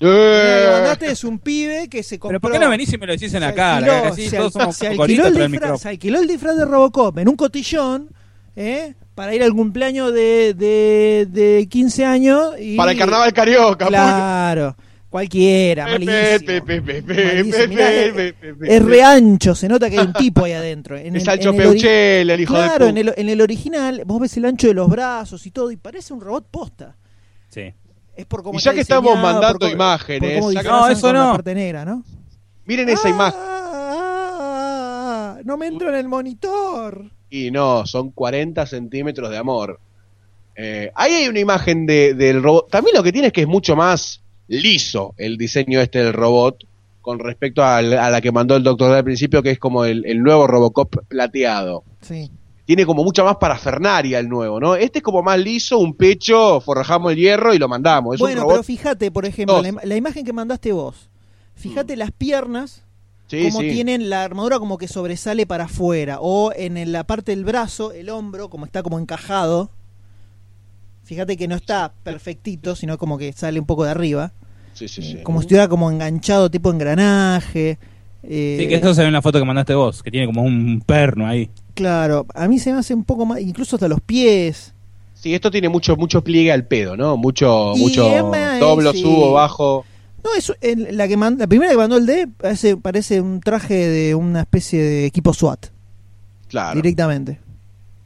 Eh, 0.07 0.69
mandaste 0.73 1.11
es 1.11 1.23
un 1.23 1.39
pibe 1.39 1.87
que 1.89 2.03
se 2.03 2.19
compró... 2.19 2.39
Pero 2.39 2.41
¿por 2.41 2.51
qué 2.51 2.59
no 2.65 2.69
venís 2.69 2.91
y 2.93 2.97
me 2.97 3.05
lo 3.07 3.13
decís 3.13 3.33
en 3.33 3.41
la 3.41 3.49
se 3.49 3.55
cara? 3.55 3.77
alquiló- 3.87 4.01
Que 4.01 4.07
así 4.09 4.29
se, 4.29 4.37
todos 4.37 4.55
al- 4.55 4.61
somos 4.61 4.75
se 4.77 4.87
alquiló 4.87 4.97
cocoritos 5.23 5.27
el 5.45 5.51
disfraz, 5.51 5.81
se 5.81 5.89
alquiló 5.89 6.19
el 6.19 6.27
disfraz 6.27 6.57
de 6.57 6.65
Robocop 6.65 7.17
en 7.19 7.29
un 7.29 7.35
cotillón, 7.35 8.09
¿eh? 8.55 8.93
Para 9.15 9.35
ir 9.35 9.43
al 9.43 9.53
cumpleaños 9.53 10.11
de, 10.13 10.53
de, 10.55 11.27
de 11.29 11.67
15 11.69 12.03
años 12.05 12.53
y... 12.59 12.75
para 12.75 12.91
el 12.93 12.97
carnaval 12.97 13.31
carioca. 13.33 13.85
Claro, 13.87 14.75
cualquiera, 15.09 15.85
malísimo. 15.85 16.11
Mirá, 16.11 17.91
es- 17.93 18.33
Pepe. 18.33 18.55
Es 18.67 18.83
re 18.83 19.03
ancho, 19.03 19.53
se 19.55 19.67
nota 19.67 19.89
que 19.89 19.99
hay 19.99 20.05
un 20.07 20.13
tipo 20.13 20.45
ahí 20.45 20.53
adentro. 20.53 20.97
En 20.97 21.07
Es 21.15 21.21
el- 21.21 21.25
Sancho 21.25 21.49
en 21.49 21.55
el 21.55 21.61
ori- 21.61 21.71
Peuchel, 21.73 22.29
el 22.29 22.41
hijo 22.41 22.53
Claro, 22.55 22.85
de 22.85 22.91
en 22.91 22.97
el, 22.97 23.13
en 23.15 23.29
el 23.29 23.41
original 23.41 24.01
vos 24.05 24.19
ves 24.19 24.35
el 24.37 24.45
ancho 24.45 24.67
de 24.67 24.73
los 24.73 24.89
brazos 24.89 25.45
y 25.45 25.51
todo 25.51 25.69
y 25.71 25.77
parece 25.77 26.13
un 26.13 26.21
robot 26.21 26.47
posta. 26.49 26.95
Sí. 27.49 27.71
Es 28.15 28.25
por 28.25 28.43
cómo 28.43 28.57
Y 28.59 28.61
ya 28.61 28.73
que 28.73 28.81
estamos 28.81 29.15
mandando 29.17 29.59
por 29.59 29.69
imágenes, 29.71 30.39
por 30.41 30.53
ya 30.53 30.61
que- 30.61 30.67
No, 30.67 30.87
eso 30.87 31.11
la 31.13 31.25
no. 31.25 31.31
parte 31.33 31.55
negra, 31.55 31.83
¿no? 31.85 32.03
Miren 32.65 32.89
esa 32.89 33.09
imagen. 33.09 33.39
Ah, 34.35 35.37
no 35.43 35.57
me 35.57 35.67
entro 35.67 35.89
en 35.89 35.95
el 35.95 36.07
monitor. 36.07 37.05
Y 37.29 37.49
no, 37.51 37.85
son 37.85 38.11
40 38.11 38.65
centímetros 38.65 39.29
de 39.29 39.37
amor. 39.37 39.79
Eh, 40.55 40.91
ahí 40.95 41.13
hay 41.13 41.27
una 41.27 41.39
imagen 41.39 41.85
de, 41.85 42.13
del 42.13 42.43
robot. 42.43 42.69
También 42.69 42.95
lo 42.95 43.03
que 43.03 43.11
tiene 43.11 43.27
es 43.27 43.33
que 43.33 43.41
es 43.41 43.47
mucho 43.47 43.75
más 43.75 44.21
liso 44.47 45.15
el 45.17 45.37
diseño 45.37 45.81
este 45.81 46.03
del 46.03 46.13
robot 46.13 46.57
con 47.01 47.17
respecto 47.19 47.63
al- 47.63 47.97
a 47.97 48.09
la 48.09 48.21
que 48.21 48.31
mandó 48.31 48.55
el 48.55 48.63
doctor 48.63 48.91
al 48.95 49.03
principio, 49.03 49.41
que 49.41 49.51
es 49.51 49.59
como 49.59 49.83
el, 49.85 50.05
el 50.05 50.21
nuevo 50.21 50.45
Robocop 50.47 50.95
plateado. 51.07 51.83
Sí. 52.01 52.29
Tiene 52.65 52.85
como 52.85 53.03
mucha 53.03 53.23
más 53.25 53.35
parafernaria 53.37 54.19
el 54.19 54.29
nuevo, 54.29 54.59
¿no? 54.59 54.75
Este 54.75 54.99
es 54.99 55.03
como 55.03 55.21
más 55.21 55.37
liso, 55.37 55.79
un 55.79 55.95
pecho, 55.95 56.61
forrajamos 56.61 57.11
el 57.11 57.17
hierro 57.17 57.53
y 57.53 57.59
lo 57.59 57.67
mandamos. 57.67 58.15
Es 58.15 58.21
un 58.21 58.25
bueno, 58.25 58.41
robot. 58.41 58.53
pero 58.53 58.63
fíjate, 58.63 59.11
por 59.11 59.25
ejemplo, 59.25 59.61
la, 59.61 59.69
im- 59.69 59.83
la 59.83 59.95
imagen 59.97 60.23
que 60.25 60.31
mandaste 60.33 60.71
vos. 60.71 61.09
Fíjate 61.55 61.95
las 61.97 62.11
piernas, 62.11 62.83
Sí, 63.27 63.49
como 63.49 63.61
sí. 63.61 63.69
tienen 63.69 64.09
la 64.09 64.23
armadura 64.23 64.59
como 64.59 64.77
que 64.77 64.87
sobresale 64.87 65.45
para 65.45 65.65
afuera. 65.65 66.19
O 66.21 66.51
en 66.55 66.77
el- 66.77 66.91
la 66.93 67.03
parte 67.05 67.31
del 67.35 67.43
brazo, 67.43 67.91
el 67.91 68.09
hombro, 68.09 68.49
como 68.49 68.65
está 68.65 68.81
como 68.81 68.97
encajado. 68.99 69.69
Fíjate 71.03 71.35
que 71.35 71.47
no 71.47 71.55
está 71.55 71.93
perfectito, 72.03 72.75
sino 72.75 72.97
como 72.97 73.17
que 73.17 73.33
sale 73.33 73.59
un 73.59 73.65
poco 73.65 73.83
de 73.83 73.91
arriba. 73.91 74.31
Sí, 74.73 74.87
sí, 74.87 75.01
sí. 75.01 75.17
Como 75.23 75.39
si 75.39 75.45
estuviera 75.45 75.67
como 75.67 75.91
enganchado, 75.91 76.49
tipo 76.49 76.71
engranaje. 76.71 77.77
eh, 78.23 78.57
Sí, 78.57 78.67
que 78.69 78.75
eso 78.75 78.93
se 78.93 79.01
ve 79.01 79.07
en 79.07 79.13
la 79.13 79.21
foto 79.21 79.37
que 79.37 79.45
mandaste 79.45 79.75
vos, 79.75 80.01
que 80.01 80.09
tiene 80.11 80.25
como 80.27 80.43
un 80.43 80.81
perno 80.85 81.27
ahí. 81.27 81.49
Claro, 81.73 82.25
a 82.33 82.47
mí 82.47 82.59
se 82.59 82.71
me 82.71 82.79
hace 82.79 82.93
un 82.93 83.03
poco 83.03 83.25
más, 83.25 83.39
incluso 83.41 83.75
hasta 83.75 83.87
los 83.87 83.99
pies. 84.01 84.73
Sí, 85.15 85.33
esto 85.33 85.49
tiene 85.49 85.69
mucho, 85.69 85.95
mucho 85.95 86.21
pliegue 86.23 86.51
al 86.51 86.65
pedo, 86.67 86.95
¿no? 86.97 87.17
Mucho, 87.17 87.73
Y 87.75 87.79
mucho 87.79 88.07
es 88.07 88.59
doblo, 88.59 88.91
sí. 88.91 89.01
subo, 89.01 89.33
bajo. 89.33 89.85
No, 90.23 90.29
eso, 90.37 90.53
el- 90.61 90.95
la, 90.95 91.07
que 91.07 91.17
mand- 91.17 91.37
la 91.39 91.47
primera 91.47 91.71
que 91.71 91.77
mandó 91.77 91.97
el 91.97 92.05
D 92.05 92.27
parece, 92.37 92.77
parece 92.77 93.21
un 93.21 93.39
traje 93.41 93.73
de 93.87 94.15
una 94.15 94.41
especie 94.41 94.81
de 94.81 95.05
equipo 95.05 95.33
SWAT, 95.33 95.67
Claro. 96.49 96.75
directamente. 96.75 97.39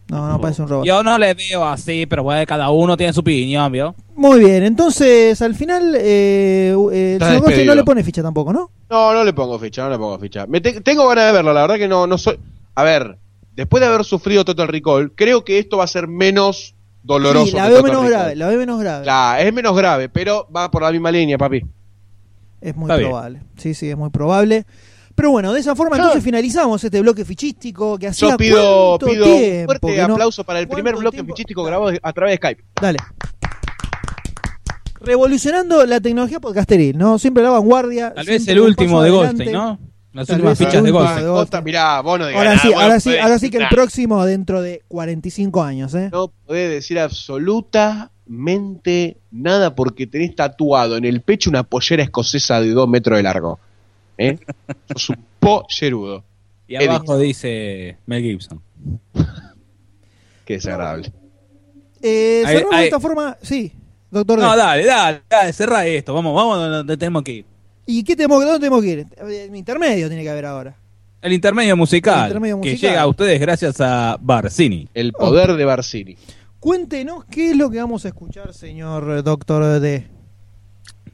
No, 0.09 0.25
no 0.29 0.39
parece 0.39 0.61
un 0.61 0.69
robot. 0.69 0.85
Yo 0.85 1.03
no 1.03 1.17
le 1.17 1.33
veo 1.33 1.65
así, 1.65 2.05
pero 2.05 2.23
bueno, 2.23 2.45
cada 2.47 2.69
uno 2.69 2.95
tiene 2.95 3.11
su 3.11 3.19
opinión, 3.19 3.69
¿vio? 3.71 3.93
Muy 4.15 4.39
bien, 4.39 4.63
entonces 4.63 5.41
al 5.41 5.53
final 5.53 5.95
eh, 5.99 6.73
eh, 6.93 7.17
el 7.19 7.65
no 7.67 7.75
le 7.75 7.83
pone 7.83 8.03
ficha 8.05 8.23
tampoco, 8.23 8.53
¿no? 8.53 8.71
No, 8.89 9.13
no 9.13 9.23
le 9.25 9.33
pongo 9.33 9.59
ficha, 9.59 9.83
no 9.83 9.89
le 9.89 9.97
pongo 9.97 10.17
ficha. 10.17 10.47
Me 10.47 10.61
te- 10.61 10.79
tengo 10.79 11.05
ganas 11.09 11.25
de 11.25 11.31
verlo, 11.33 11.53
la 11.53 11.61
verdad 11.61 11.75
que 11.75 11.89
no, 11.89 12.07
no 12.07 12.17
soy. 12.17 12.39
A 12.75 12.83
ver, 12.83 13.17
después 13.57 13.81
de 13.81 13.87
haber 13.87 14.05
sufrido 14.05 14.45
Total 14.45 14.69
Recall, 14.69 15.11
creo 15.13 15.43
que 15.43 15.59
esto 15.59 15.75
va 15.77 15.83
a 15.83 15.87
ser 15.87 16.07
menos 16.07 16.75
doloroso. 17.03 17.47
Sí, 17.47 17.51
la 17.57 17.67
veo 17.67 17.83
menos 17.83 18.03
Recall. 18.03 18.09
grave, 18.09 18.35
la 18.37 18.47
veo 18.47 18.57
menos 18.59 18.79
grave. 18.79 19.03
Claro, 19.03 19.43
es 19.43 19.53
menos 19.53 19.75
grave, 19.75 20.07
pero 20.09 20.47
va 20.55 20.71
por 20.71 20.83
la 20.83 20.91
misma 20.91 21.11
línea, 21.11 21.37
papi. 21.37 21.61
Es 22.61 22.75
muy 22.75 22.85
Está 22.85 22.95
bien. 22.97 23.09
probable. 23.09 23.41
Sí, 23.57 23.73
sí, 23.73 23.89
es 23.89 23.97
muy 23.97 24.09
probable. 24.09 24.65
Pero 25.15 25.31
bueno, 25.31 25.51
de 25.51 25.59
esa 25.59 25.75
forma 25.75 25.97
Yo- 25.97 26.03
entonces 26.03 26.23
finalizamos 26.23 26.83
este 26.83 27.01
bloque 27.01 27.25
fichístico 27.25 27.97
que 27.97 28.07
hacía 28.07 28.29
Yo 28.31 28.37
pido, 28.37 28.99
pido 28.99 29.25
tiempo 29.25 29.73
un 29.73 29.79
fuerte 29.79 30.07
no- 30.07 30.13
aplauso 30.13 30.43
para 30.43 30.59
el 30.59 30.67
primer 30.67 30.93
¿Cuánto 30.93 30.99
bloque 31.01 31.17
tiempo? 31.17 31.33
fichístico 31.33 31.63
grabado 31.63 31.97
a 32.01 32.13
través 32.13 32.33
de 32.33 32.37
Skype. 32.37 32.63
Dale. 32.81 32.99
Revolucionando 34.99 35.85
la 35.85 35.99
tecnología 36.01 36.39
podcasteril, 36.39 36.97
¿no? 36.97 37.19
Siempre 37.19 37.43
la 37.43 37.51
vanguardia. 37.51 38.13
Tal 38.13 38.25
vez 38.25 38.47
el 38.47 38.59
último 38.59 39.01
de. 39.01 39.09
Goldstein, 39.11 39.51
¿no? 39.51 39.79
Las 40.17 40.27
Tal 40.27 40.37
últimas 40.37 40.57
vez 40.57 40.67
fichas 40.67 40.73
de 40.73 40.79
último 40.91 40.99
Goldstein. 40.99 41.25
de 41.25 41.29
Goldstein. 41.31 41.63
Mirá, 41.63 42.01
vos 42.01 42.19
no 42.19 42.25
digas 42.27 42.37
Ahora 42.39 42.49
nada, 42.55 42.61
sí, 42.61 42.67
vos 42.69 42.77
ahora 42.81 42.93
no 42.95 42.99
sí, 42.99 43.09
podés 43.09 43.23
ahora 43.23 43.39
sí 43.39 43.49
que 43.51 43.57
el 43.57 43.67
próximo 43.69 44.25
dentro 44.25 44.61
de 44.61 44.83
45 44.87 45.63
años, 45.63 45.93
¿eh? 45.93 46.09
No 46.11 46.31
podés 46.45 46.69
decir 46.71 46.99
absolutamente 46.99 49.17
nada 49.31 49.75
porque 49.75 50.07
tenés 50.07 50.35
tatuado 50.35 50.97
en 50.97 51.05
el 51.05 51.21
pecho 51.21 51.49
una 51.49 51.63
pollera 51.63 52.03
escocesa 52.03 52.59
de 52.61 52.71
dos 52.71 52.87
metros 52.89 53.17
de 53.17 53.23
largo. 53.23 53.59
¿Eh? 54.17 54.37
Sos 54.91 55.09
un 55.11 55.17
pollerudo. 55.39 56.23
Y 56.67 56.75
abajo 56.75 57.17
dice 57.17 57.97
Mel 58.07 58.21
Gibson. 58.23 58.61
Qué 60.45 60.53
desagradable. 60.55 61.11
Eh, 62.01 62.43
Ahí- 62.45 62.53
cerramos 62.55 62.71
de 62.71 62.77
ahí- 62.77 62.85
esta 62.85 62.99
forma, 62.99 63.37
sí, 63.41 63.71
doctor. 64.11 64.39
No, 64.39 64.51
D. 64.51 64.57
dale, 64.57 64.85
dale, 64.85 65.21
dale, 65.29 65.53
cerra 65.53 65.85
esto. 65.85 66.13
Vamos, 66.13 66.35
vamos 66.35 66.57
a 66.57 66.67
donde 66.67 66.97
tenemos 66.97 67.23
que 67.23 67.31
ir. 67.31 67.45
¿Y 67.87 68.03
qué 68.03 68.15
tenemos, 68.17 68.43
dónde 68.43 68.59
tenemos 68.59 68.83
que 68.83 68.89
ir? 68.89 69.05
Eh, 69.29 69.49
intermedio 69.53 70.09
tiene 70.09 70.21
que 70.21 70.29
haber 70.29 70.45
ahora. 70.45 70.75
El 71.21 71.33
intermedio 71.33 71.75
musical, 71.75 72.19
El 72.19 72.27
intermedio 72.27 72.61
que 72.61 72.69
musical. 72.71 72.89
llega 72.89 73.01
a 73.01 73.07
ustedes 73.07 73.39
gracias 73.39 73.81
a 73.81 74.17
Barcini. 74.21 74.87
El 74.93 75.13
poder 75.13 75.53
de 75.53 75.65
Barcini. 75.65 76.17
Cuéntenos 76.59 77.23
qué 77.25 77.51
es 77.51 77.57
lo 77.57 77.69
que 77.69 77.77
vamos 77.77 78.03
a 78.03 78.09
escuchar, 78.09 78.53
señor 78.53 79.23
doctor 79.23 79.79
D. 79.79 80.05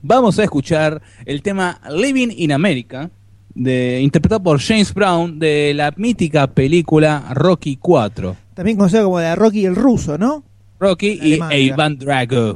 Vamos 0.01 0.39
a 0.39 0.43
escuchar 0.43 1.01
el 1.25 1.43
tema 1.43 1.79
Living 1.89 2.29
in 2.35 2.51
America, 2.51 3.11
de, 3.53 4.01
interpretado 4.01 4.41
por 4.41 4.59
James 4.59 4.93
Brown 4.93 5.37
de 5.37 5.73
la 5.75 5.93
mítica 5.95 6.47
película 6.47 7.29
Rocky 7.33 7.77
4. 7.77 8.35
También 8.55 8.77
conocido 8.77 9.05
como 9.05 9.19
la 9.19 9.35
Rocky 9.35 9.65
el 9.65 9.75
ruso, 9.75 10.17
¿no? 10.17 10.43
Rocky 10.79 11.19
y. 11.21 11.39
Ivan 11.55 11.97
Drago 11.97 12.55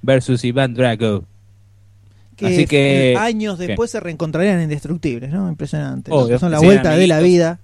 versus 0.00 0.44
Ivan 0.44 0.74
Drago. 0.74 1.24
Que, 2.38 2.46
Así 2.46 2.66
que- 2.66 3.16
años 3.18 3.58
¿qué? 3.58 3.66
después 3.66 3.90
se 3.90 3.98
reencontrarían 4.00 4.62
indestructibles, 4.62 5.30
¿no? 5.30 5.48
Impresionante. 5.48 6.10
Obvio, 6.12 6.38
Son 6.38 6.50
la 6.52 6.60
vuelta 6.60 6.96
de 6.96 7.06
la 7.08 7.18
vida. 7.20 7.58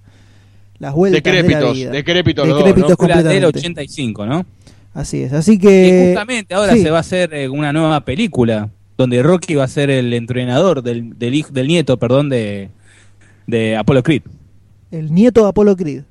Las 0.79 0.93
vueltas 0.93 1.23
de 1.23 1.29
la 1.31 1.37
Decrépitos, 1.41 1.73
vida. 1.73 1.91
decrépitos 1.91 2.45
los 2.47 2.55
dos, 2.57 2.65
Decrépitos 2.65 2.89
¿no? 2.91 2.97
Película 2.97 3.15
del 3.23 3.43
completamente. 3.43 3.59
85, 3.59 4.25
¿no? 4.25 4.45
Así 4.93 5.21
es. 5.23 5.31
Así 5.31 5.53
Y 5.53 5.57
que. 5.59 6.03
justamente 6.09 6.53
ahora 6.53 6.73
sí. 6.73 6.81
se 6.81 6.91
va 6.91 6.97
a 6.97 6.99
hacer 6.99 7.33
eh, 7.33 7.47
una 7.47 7.71
nueva 7.71 8.01
película 8.03 8.69
donde 8.97 9.23
Rocky 9.23 9.55
va 9.55 9.63
a 9.63 9.67
ser 9.69 9.89
el 9.89 10.13
entrenador 10.13 10.83
del, 10.83 11.17
del, 11.17 11.33
hijo- 11.35 11.51
del 11.53 11.67
nieto, 11.67 11.97
perdón, 11.97 12.27
de, 12.29 12.69
de 13.47 13.77
Apollo 13.77 14.03
Creed. 14.03 14.23
El 14.91 15.13
nieto 15.13 15.43
de 15.43 15.49
Apolo 15.49 15.75
Creed. 15.77 16.03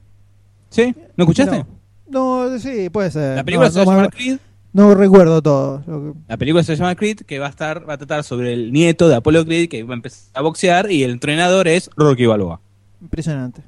¿Sí? 0.71 0.95
¿No 1.17 1.25
escuchaste? 1.25 1.65
No, 2.09 2.49
no, 2.49 2.59
sí, 2.59 2.89
puede 2.91 3.11
ser. 3.11 3.37
La 3.37 3.45
película 3.45 3.69
no, 3.69 3.73
se 3.73 3.79
va 3.81 3.85
no 3.85 3.91
a 3.91 3.95
me- 3.95 3.99
llamar 4.01 4.15
Creed. 4.15 4.39
No 4.75 4.95
recuerdo 4.95 5.41
todo. 5.41 5.83
Lo 5.87 6.12
que- 6.12 6.18
La 6.29 6.37
película 6.37 6.62
se 6.62 6.77
llama 6.77 6.95
Creed, 6.95 7.20
que 7.20 7.39
va 7.39 7.47
a 7.47 7.51
estar, 7.51 7.89
va 7.89 7.95
a 7.95 7.97
tratar 7.99 8.22
sobre 8.25 8.53
el 8.53 8.70
nieto 8.72 9.09
de 9.09 9.14
Apollo 9.14 9.47
Creed, 9.47 9.70
que 9.70 9.83
va 9.85 9.95
a 9.95 9.97
empezar 9.97 10.31
a 10.35 10.43
boxear, 10.43 10.91
y 10.91 11.03
el 11.03 11.12
entrenador 11.12 11.66
es 11.68 11.89
Rocky 11.97 12.27
Balboa. 12.27 12.61
Impresionante. 13.01 13.62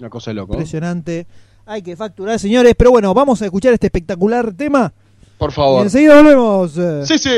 Una 0.00 0.10
cosa 0.10 0.30
de 0.32 0.34
loco. 0.34 0.54
Impresionante. 0.54 1.26
Hay 1.66 1.82
que 1.82 1.94
facturar, 1.96 2.38
señores. 2.38 2.74
Pero 2.76 2.90
bueno, 2.90 3.12
vamos 3.14 3.42
a 3.42 3.44
escuchar 3.44 3.72
este 3.74 3.86
espectacular 3.88 4.52
tema. 4.54 4.92
Por 5.36 5.50
Y 5.50 5.52
favor. 5.52 5.82
enseguida 5.84 6.16
volvemos. 6.22 6.76
eh. 6.78 7.02
Sí, 7.04 7.18
sí. 7.18 7.30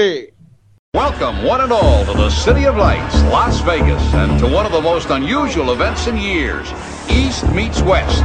Welcome, 0.94 1.44
one 1.44 1.60
and 1.60 1.70
all, 1.70 2.04
to 2.04 2.12
the 2.14 2.30
City 2.30 2.64
of 2.66 2.76
Lights, 2.76 3.22
Las 3.24 3.60
Vegas, 3.60 4.02
and 4.12 4.40
to 4.40 4.48
one 4.48 4.66
of 4.66 4.72
the 4.72 4.80
most 4.80 5.08
unusual 5.10 5.70
events 5.70 6.08
in 6.08 6.16
years 6.16 6.68
East 7.08 7.48
meets 7.52 7.80
West. 7.80 8.24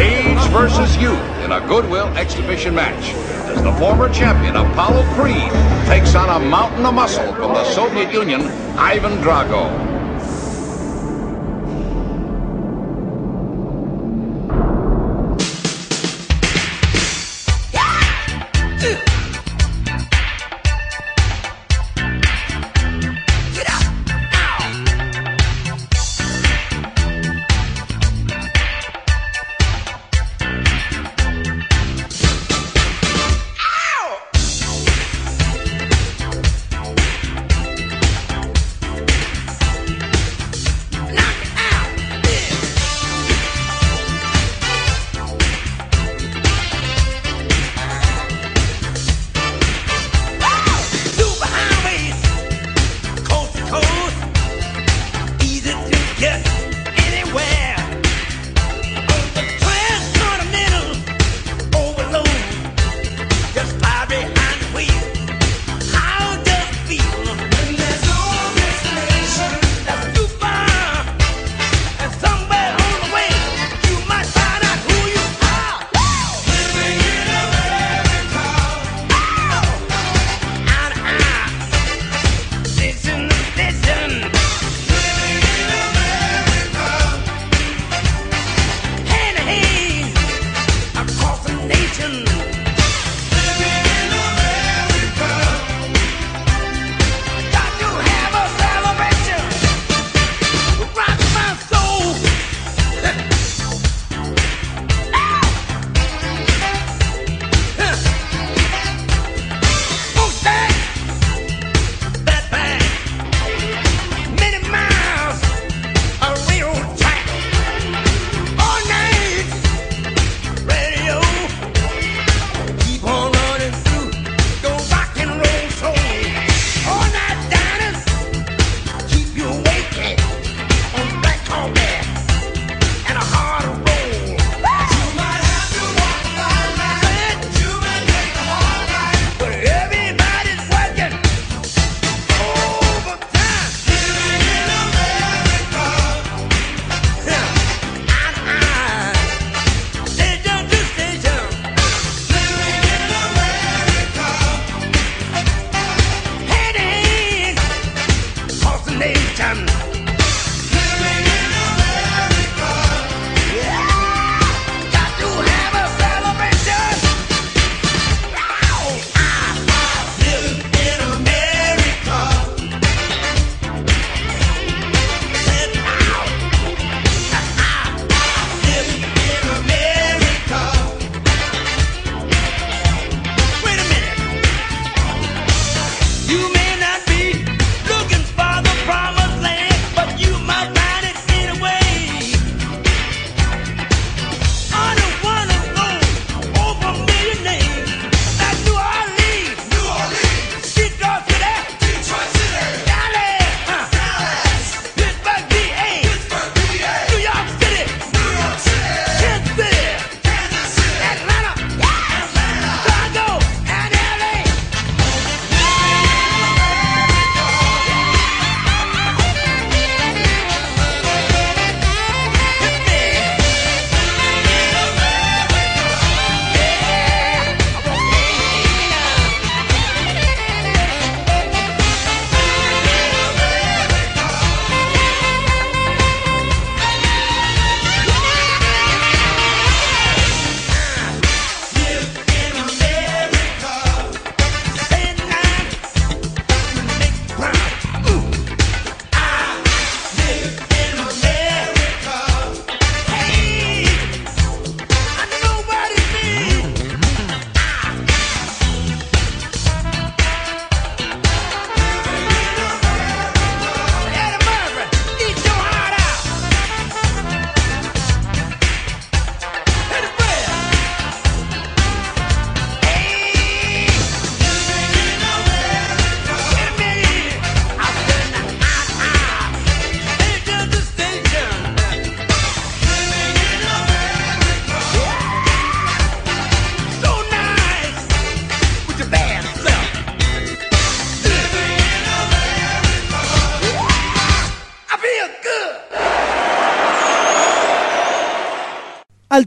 Age 0.00 0.38
versus 0.48 0.96
youth 0.96 1.20
in 1.44 1.52
a 1.52 1.60
Goodwill 1.68 2.06
exhibition 2.16 2.74
match. 2.74 3.12
As 3.50 3.62
the 3.62 3.74
former 3.74 4.08
champion 4.08 4.56
Apollo 4.56 5.02
Creed 5.16 5.52
takes 5.86 6.14
on 6.14 6.30
a 6.30 6.44
mountain 6.48 6.86
of 6.86 6.94
muscle 6.94 7.34
from 7.34 7.52
the 7.52 7.64
Soviet 7.74 8.10
Union, 8.10 8.40
Ivan 8.78 9.18
Drago. 9.18 9.87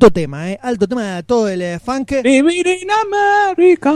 Alto 0.01 0.11
tema, 0.11 0.49
¿eh? 0.49 0.59
Alto 0.63 0.87
tema 0.87 1.15
de 1.17 1.23
todo 1.23 1.47
el 1.47 1.61
eh, 1.61 1.79
funk. 1.79 2.11
Vivir 2.23 2.67
en 2.67 2.87
América. 2.89 3.93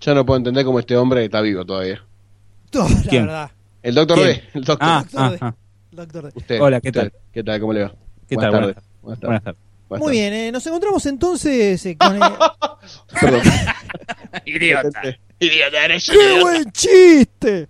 Yo 0.00 0.14
no 0.14 0.26
puedo 0.26 0.38
entender 0.38 0.64
cómo 0.64 0.80
este 0.80 0.96
hombre 0.96 1.24
está 1.24 1.40
vivo 1.40 1.64
todavía. 1.64 2.04
Todo, 2.70 2.88
la 2.88 3.02
¿Quién? 3.08 3.26
verdad. 3.26 3.50
El 3.82 3.94
doctor 3.94 4.16
¿Quién? 4.18 4.28
D. 4.28 4.42
El 4.54 4.64
doctor. 4.64 4.88
Ah, 4.90 5.02
Doctor 5.04 5.20
ah, 5.22 5.30
D. 5.30 5.38
ah. 5.40 5.54
Doctor 5.92 6.24
D. 6.24 6.32
Usted. 6.34 6.60
Hola, 6.60 6.80
¿qué 6.80 6.88
usted. 6.88 7.00
tal? 7.00 7.12
¿Qué 7.32 7.44
tal? 7.44 7.60
¿Cómo 7.60 7.72
le 7.72 7.82
va? 7.84 7.94
¿Qué 8.28 8.34
Buenas 8.34 8.52
tal? 8.52 8.60
tardes. 8.60 8.76
Buenas 9.02 9.20
Buenas 9.20 9.20
Buenas 9.20 9.42
tardes. 9.44 9.69
Muy 9.98 10.12
bien, 10.12 10.32
eh, 10.32 10.52
nos 10.52 10.66
encontramos 10.66 11.04
entonces 11.06 11.84
eh, 11.86 11.96
con... 11.96 12.16
eh, 12.16 12.20
Perdón. 13.20 13.42
Idiota. 14.46 15.02
Idiota, 15.40 15.84
eres 15.86 16.10
¡Qué 16.10 16.40
buen 16.40 16.70
chiste! 16.70 17.66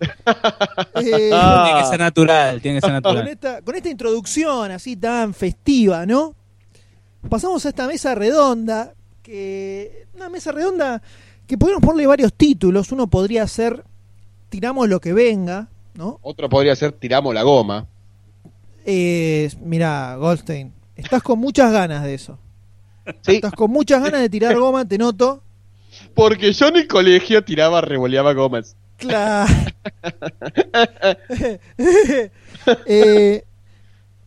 Eh, 0.96 1.30
Ah. 1.32 1.64
Tiene 1.66 1.80
que 1.82 1.86
ser 1.88 1.98
natural, 2.00 2.60
tiene 2.60 2.76
que 2.78 2.80
ser 2.80 2.90
con, 3.02 3.14
natural. 3.14 3.28
esta, 3.28 3.62
con 3.62 3.74
esta 3.76 3.88
introducción 3.88 4.70
así 4.72 4.96
tan 4.96 5.32
festiva, 5.34 6.04
¿no? 6.04 6.34
Pasamos 7.28 7.64
a 7.64 7.68
esta 7.68 7.86
mesa 7.86 8.14
redonda, 8.14 8.94
que 9.22 10.06
una 10.14 10.28
mesa 10.28 10.50
redonda 10.52 11.00
que 11.46 11.56
podemos 11.56 11.80
ponerle 11.82 12.06
varios 12.06 12.32
títulos. 12.34 12.90
Uno 12.92 13.08
podría 13.08 13.46
ser 13.46 13.84
Tiramos 14.50 14.88
lo 14.88 15.00
que 15.00 15.12
venga, 15.12 15.68
¿no? 15.94 16.18
Otro 16.22 16.48
podría 16.48 16.74
ser 16.74 16.90
tiramos 16.90 17.32
la 17.32 17.42
goma. 17.42 17.86
Eh, 18.84 19.48
mira, 19.60 20.16
Goldstein, 20.16 20.72
estás 21.02 21.22
con 21.22 21.38
muchas 21.38 21.72
ganas 21.72 22.02
de 22.04 22.14
eso. 22.14 22.38
Sí, 23.22 23.36
Estás 23.36 23.52
con 23.52 23.70
muchas 23.70 24.02
ganas 24.02 24.20
de 24.20 24.28
tirar 24.28 24.56
goma, 24.58 24.86
te 24.86 24.96
noto. 24.98 25.42
porque 26.14 26.52
yo 26.52 26.68
en 26.68 26.76
el 26.76 26.86
colegio 26.88 27.42
tiraba, 27.44 27.80
revoleaba 27.80 28.32
gomas. 28.34 28.76
Claro. 28.96 29.52
Eh, 32.86 33.42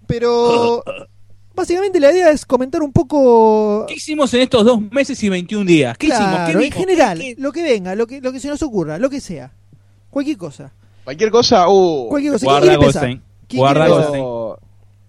pero 0.07 0.83
básicamente 1.53 1.99
la 1.99 2.11
idea 2.11 2.31
es 2.31 2.45
comentar 2.45 2.81
un 2.81 2.91
poco 2.91 3.85
¿Qué 3.87 3.93
hicimos 3.93 4.33
en 4.33 4.41
estos 4.41 4.65
dos 4.65 4.81
meses 4.91 5.21
y 5.23 5.29
21 5.29 5.65
días? 5.65 5.97
¿Qué 5.97 6.07
hicimos? 6.07 6.39
¿Qué 6.49 6.65
en 6.65 6.71
general, 6.71 7.19
¿Qué- 7.19 7.35
qué- 7.35 7.41
lo 7.41 7.51
que 7.51 7.61
venga, 7.63 7.93
lo 7.95 8.07
que, 8.07 8.19
lo 8.21 8.31
que 8.31 8.39
se 8.39 8.47
nos 8.47 8.61
ocurra, 8.63 8.97
lo 8.97 9.09
que 9.09 9.21
sea. 9.21 9.51
Cualquier 10.09 10.37
cosa. 10.37 10.71
Cualquier 11.03 11.29
cosa, 11.31 11.67
uh, 11.69 12.07
Cualquier 12.09 12.33
cosa. 12.77 13.01
¿Quién 13.01 13.21
Guarda. 13.59 13.85
¿Quién 13.85 13.97
quiere? 14.01 14.19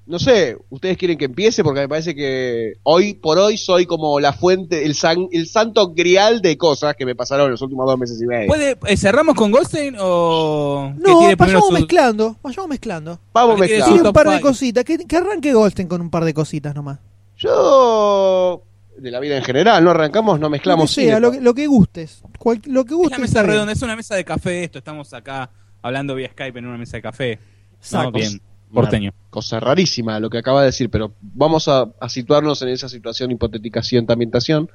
No, 0.06 0.18
sé, 0.18 0.56
ustedes 0.68 0.98
quieren 0.98 1.16
que 1.16 1.24
empiece 1.24 1.64
porque 1.64 1.80
me 1.80 1.88
parece 1.88 2.14
que 2.14 2.74
hoy 2.82 3.14
por 3.14 3.38
hoy 3.38 3.56
soy 3.56 3.86
como 3.86 4.20
la 4.20 4.34
fuente, 4.34 4.84
el, 4.84 4.94
san- 4.94 5.28
el 5.32 5.46
santo 5.46 5.94
grial 5.94 6.42
de 6.42 6.58
cosas 6.58 6.94
que 6.94 7.06
me 7.06 7.14
pasaron 7.14 7.46
en 7.46 7.52
los 7.52 7.62
últimos 7.62 7.86
dos 7.86 7.98
meses 7.98 8.20
y 8.20 8.26
medio. 8.26 8.46
¿Puede, 8.48 8.76
eh, 8.86 8.96
¿Cerramos 8.98 9.34
con 9.34 9.50
Goldstein 9.50 9.96
o 9.98 10.92
No, 10.98 11.20
vayamos 11.38 11.68
su- 11.68 11.72
mezclando, 11.72 12.36
vayamos 12.42 12.68
mezclando. 12.68 13.18
Vamos 13.32 13.54
¿Qué 13.54 13.60
quiere 13.60 13.72
mezclando. 13.78 13.94
Tiene 13.94 14.08
un 14.08 14.12
par 14.12 14.28
de 14.28 14.40
cositas. 14.42 14.84
Que, 14.84 14.98
que 14.98 15.16
arranque 15.16 15.52
Goldstein 15.54 15.88
con 15.88 16.02
un 16.02 16.10
par 16.10 16.24
de 16.26 16.34
cositas 16.34 16.74
nomás. 16.74 16.98
Yo, 17.38 18.62
de 18.98 19.10
la 19.10 19.20
vida 19.20 19.36
en 19.38 19.44
general, 19.44 19.82
no 19.82 19.90
arrancamos, 19.90 20.38
no 20.38 20.44
Lo 20.46 20.48
que 20.48 20.52
mezclamos. 20.52 20.90
sea, 20.90 21.04
cine, 21.04 21.20
lo 21.20 21.32
que, 21.32 21.40
lo 21.40 21.54
que 21.54 21.66
gustes. 21.66 22.22
Cual- 22.38 22.60
lo 22.66 22.84
que 22.84 22.90
Es 22.92 22.96
gustes. 22.96 23.18
la 23.18 23.22
mesa 23.22 23.30
está 23.30 23.42
bien. 23.42 23.52
redonda, 23.52 23.72
es 23.72 23.82
una 23.82 23.96
mesa 23.96 24.14
de 24.16 24.24
café 24.24 24.64
esto, 24.64 24.78
estamos 24.78 25.12
acá 25.14 25.50
hablando 25.82 26.14
vía 26.14 26.28
Skype 26.30 26.58
en 26.58 26.66
una 26.66 26.76
mesa 26.78 26.98
de 26.98 27.02
café. 27.02 27.36
No, 27.36 27.76
Exacto. 27.80 28.10
bien, 28.12 28.40
porteño. 28.74 29.12
cosa 29.30 29.60
rarísima 29.60 30.18
lo 30.20 30.28
que 30.30 30.38
acaba 30.38 30.60
de 30.60 30.66
decir, 30.66 30.90
pero 30.90 31.12
vamos 31.20 31.68
a, 31.68 31.88
a 32.00 32.08
situarnos 32.08 32.60
en 32.62 32.68
esa 32.68 32.88
situación 32.88 33.30
hipotética 33.30 33.80
así, 33.80 33.96
ambientación. 33.96 34.68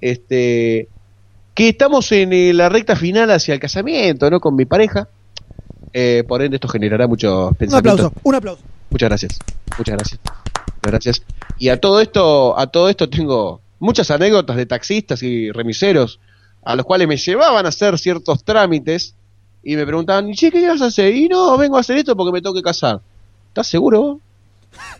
Este, 0.00 0.88
que 1.54 1.68
estamos 1.68 2.10
en 2.12 2.32
eh, 2.32 2.52
la 2.52 2.68
recta 2.68 2.96
final 2.96 3.30
hacia 3.30 3.54
el 3.54 3.60
casamiento, 3.60 4.30
¿no? 4.30 4.40
Con 4.40 4.56
mi 4.56 4.64
pareja. 4.64 5.08
Eh, 5.92 6.24
por 6.26 6.42
ende, 6.42 6.56
esto 6.56 6.68
generará 6.68 7.06
muchos 7.06 7.50
Un 7.50 7.54
pensamientos. 7.56 8.06
aplauso, 8.06 8.20
un 8.22 8.34
aplauso. 8.34 8.62
Muchas 8.90 9.08
gracias. 9.08 9.38
Muchas 9.78 9.94
gracias. 9.96 10.20
Muchas 10.24 10.90
gracias. 10.90 11.22
Y 11.58 11.68
a 11.68 11.78
todo 11.80 12.00
esto, 12.00 12.58
a 12.58 12.66
todo 12.66 12.88
esto 12.88 13.08
tengo 13.08 13.60
muchas 13.78 14.10
anécdotas 14.10 14.56
de 14.56 14.66
taxistas 14.66 15.22
y 15.22 15.50
remiseros 15.50 16.18
a 16.64 16.76
los 16.76 16.86
cuales 16.86 17.08
me 17.08 17.16
llevaban 17.16 17.66
a 17.66 17.68
hacer 17.70 17.98
ciertos 17.98 18.44
trámites 18.44 19.14
y 19.62 19.76
me 19.76 19.84
preguntaban, 19.84 20.28
"¿Y 20.28 20.34
che, 20.34 20.50
qué 20.50 20.66
vas 20.68 20.80
a 20.82 20.86
hacer? 20.86 21.14
Y 21.14 21.28
no, 21.28 21.56
vengo 21.58 21.76
a 21.76 21.80
hacer 21.80 21.96
esto 21.98 22.16
porque 22.16 22.32
me 22.32 22.40
tengo 22.40 22.54
que 22.54 22.62
casar. 22.62 23.00
¿Estás 23.52 23.66
seguro? 23.68 24.00
vos?". 24.02 24.18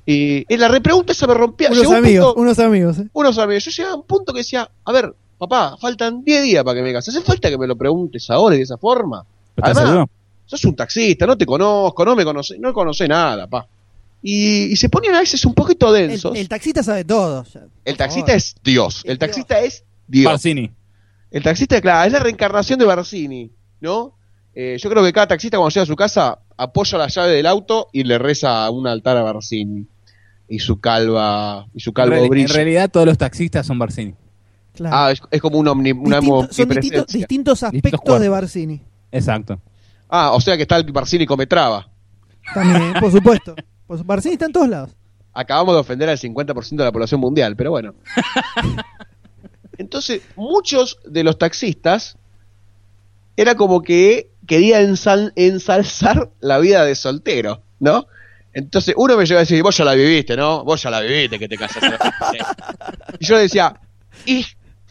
Y, 0.04 0.44
y 0.52 0.56
la 0.58 0.68
repregunta 0.68 1.12
esa 1.12 1.26
me 1.26 1.34
rompía. 1.34 1.68
Unos 1.68 1.78
Llegó 1.80 1.90
un 1.92 1.96
amigos, 1.96 2.26
punto- 2.26 2.40
unos 2.42 2.58
amigos. 2.58 2.98
eh. 2.98 3.08
unos 3.12 3.38
amigos. 3.38 3.64
Yo 3.64 3.70
llegaba 3.70 3.94
a 3.94 3.96
un 3.96 4.02
punto 4.06 4.32
que 4.32 4.40
decía, 4.40 4.70
a 4.84 4.92
ver, 4.92 5.14
papá, 5.38 5.76
faltan 5.80 6.22
10 6.22 6.42
días 6.42 6.62
para 6.64 6.76
que 6.76 6.82
me 6.82 6.92
case. 6.92 7.10
¿Hace 7.10 7.22
falta 7.22 7.48
que 7.48 7.56
me 7.58 7.66
lo 7.66 7.76
preguntes 7.76 8.28
ahora 8.30 8.54
y 8.54 8.58
de 8.58 8.64
esa 8.64 8.76
forma? 8.76 9.24
¿Pero 9.54 9.68
¿Estás 9.68 9.84
Además, 9.84 10.08
sos 10.46 10.64
un 10.66 10.76
taxista, 10.76 11.26
no 11.26 11.36
te 11.38 11.46
conozco, 11.46 12.04
no 12.04 12.14
me 12.14 12.24
conoce, 12.24 12.58
no 12.58 12.72
conoce 12.74 13.08
nada, 13.08 13.46
pa. 13.46 13.66
Y, 14.22 14.64
y 14.72 14.76
se 14.76 14.88
ponían 14.88 15.14
a 15.14 15.20
veces 15.20 15.44
un 15.46 15.54
poquito 15.54 15.94
El, 15.96 16.08
densos. 16.08 16.32
el 16.34 16.42
El, 16.42 16.48
taxista 16.48 16.82
sabe 16.82 17.04
todo. 17.04 17.42
ya, 17.44 17.60
por 17.84 17.96
taxista 17.96 18.26
favor. 18.26 18.36
es 18.36 18.54
Dios, 18.62 19.02
el 19.04 19.18
taxista 19.18 19.60
es 19.60 19.82
Dios. 20.06 20.26
Barcini. 20.30 20.70
El 21.30 21.42
taxista, 21.42 21.80
claro, 21.80 22.06
es 22.06 22.12
la 22.12 22.18
reencarnación 22.20 22.78
de 22.78 22.84
Barcini, 22.84 23.50
¿no? 23.80 24.12
Eh, 24.54 24.76
yo 24.80 24.90
creo 24.90 25.02
que 25.02 25.12
cada 25.12 25.28
taxista 25.28 25.56
cuando 25.56 25.70
llega 25.70 25.82
a 25.84 25.86
su 25.86 25.96
casa 25.96 26.38
apoya 26.56 26.98
la 26.98 27.08
llave 27.08 27.32
del 27.32 27.46
auto 27.46 27.88
y 27.92 28.04
le 28.04 28.18
reza 28.18 28.64
a 28.64 28.70
un 28.70 28.86
altar 28.86 29.16
a 29.16 29.22
Barcini. 29.22 29.86
Y 30.48 30.58
su 30.58 30.80
calva, 30.80 31.66
y 31.72 31.80
su 31.80 31.90
En, 31.90 31.94
calvo 31.94 32.14
en 32.16 32.28
brillo. 32.28 32.52
realidad 32.54 32.90
todos 32.90 33.06
los 33.06 33.16
taxistas 33.16 33.66
son 33.66 33.78
Barcini. 33.78 34.14
Claro. 34.74 34.96
Ah, 34.96 35.10
es, 35.12 35.20
es 35.30 35.40
como 35.40 35.58
un 35.58 35.68
omni, 35.68 35.92
una 35.92 36.18
Distinto- 36.20 36.48
son 36.52 36.68
distintos, 37.08 37.62
aspectos 37.62 38.20
de 38.20 38.28
Barcini. 38.28 38.80
Exacto. 39.10 39.58
Ah, 40.08 40.32
o 40.32 40.40
sea 40.40 40.56
que 40.56 40.62
está 40.62 40.76
el 40.76 40.90
Barcini 40.92 41.24
come 41.24 41.46
traba. 41.46 41.88
También, 42.52 42.92
por 43.00 43.10
supuesto. 43.12 43.54
Barcini 43.88 44.34
está 44.34 44.46
en 44.46 44.52
todos 44.52 44.68
lados. 44.68 44.90
acabamos 45.32 45.74
de 45.74 45.80
ofender 45.80 46.08
al 46.10 46.18
50% 46.18 46.76
de 46.76 46.84
la 46.84 46.92
población 46.92 47.20
mundial, 47.20 47.56
pero 47.56 47.70
bueno. 47.70 47.94
Entonces, 49.78 50.22
muchos 50.36 50.98
de 51.06 51.24
los 51.24 51.38
taxistas 51.38 52.16
era 53.36 53.54
como 53.54 53.80
que 53.82 54.30
quería 54.46 54.80
ensal- 54.82 55.32
ensalzar 55.36 56.30
la 56.40 56.58
vida 56.58 56.84
de 56.84 56.94
soltero, 56.94 57.62
¿no? 57.80 58.06
Entonces, 58.54 58.94
uno 58.98 59.16
me 59.16 59.24
llegó 59.24 59.38
a 59.38 59.40
decir, 59.42 59.62
vos 59.62 59.76
ya 59.76 59.84
la 59.84 59.94
viviste, 59.94 60.36
¿no? 60.36 60.62
Vos 60.64 60.82
ya 60.82 60.90
la 60.90 61.00
viviste 61.00 61.38
que 61.38 61.48
te 61.48 61.56
casaste. 61.56 61.96
y 63.18 63.24
yo 63.24 63.38
decía, 63.38 63.74
y 64.26 64.44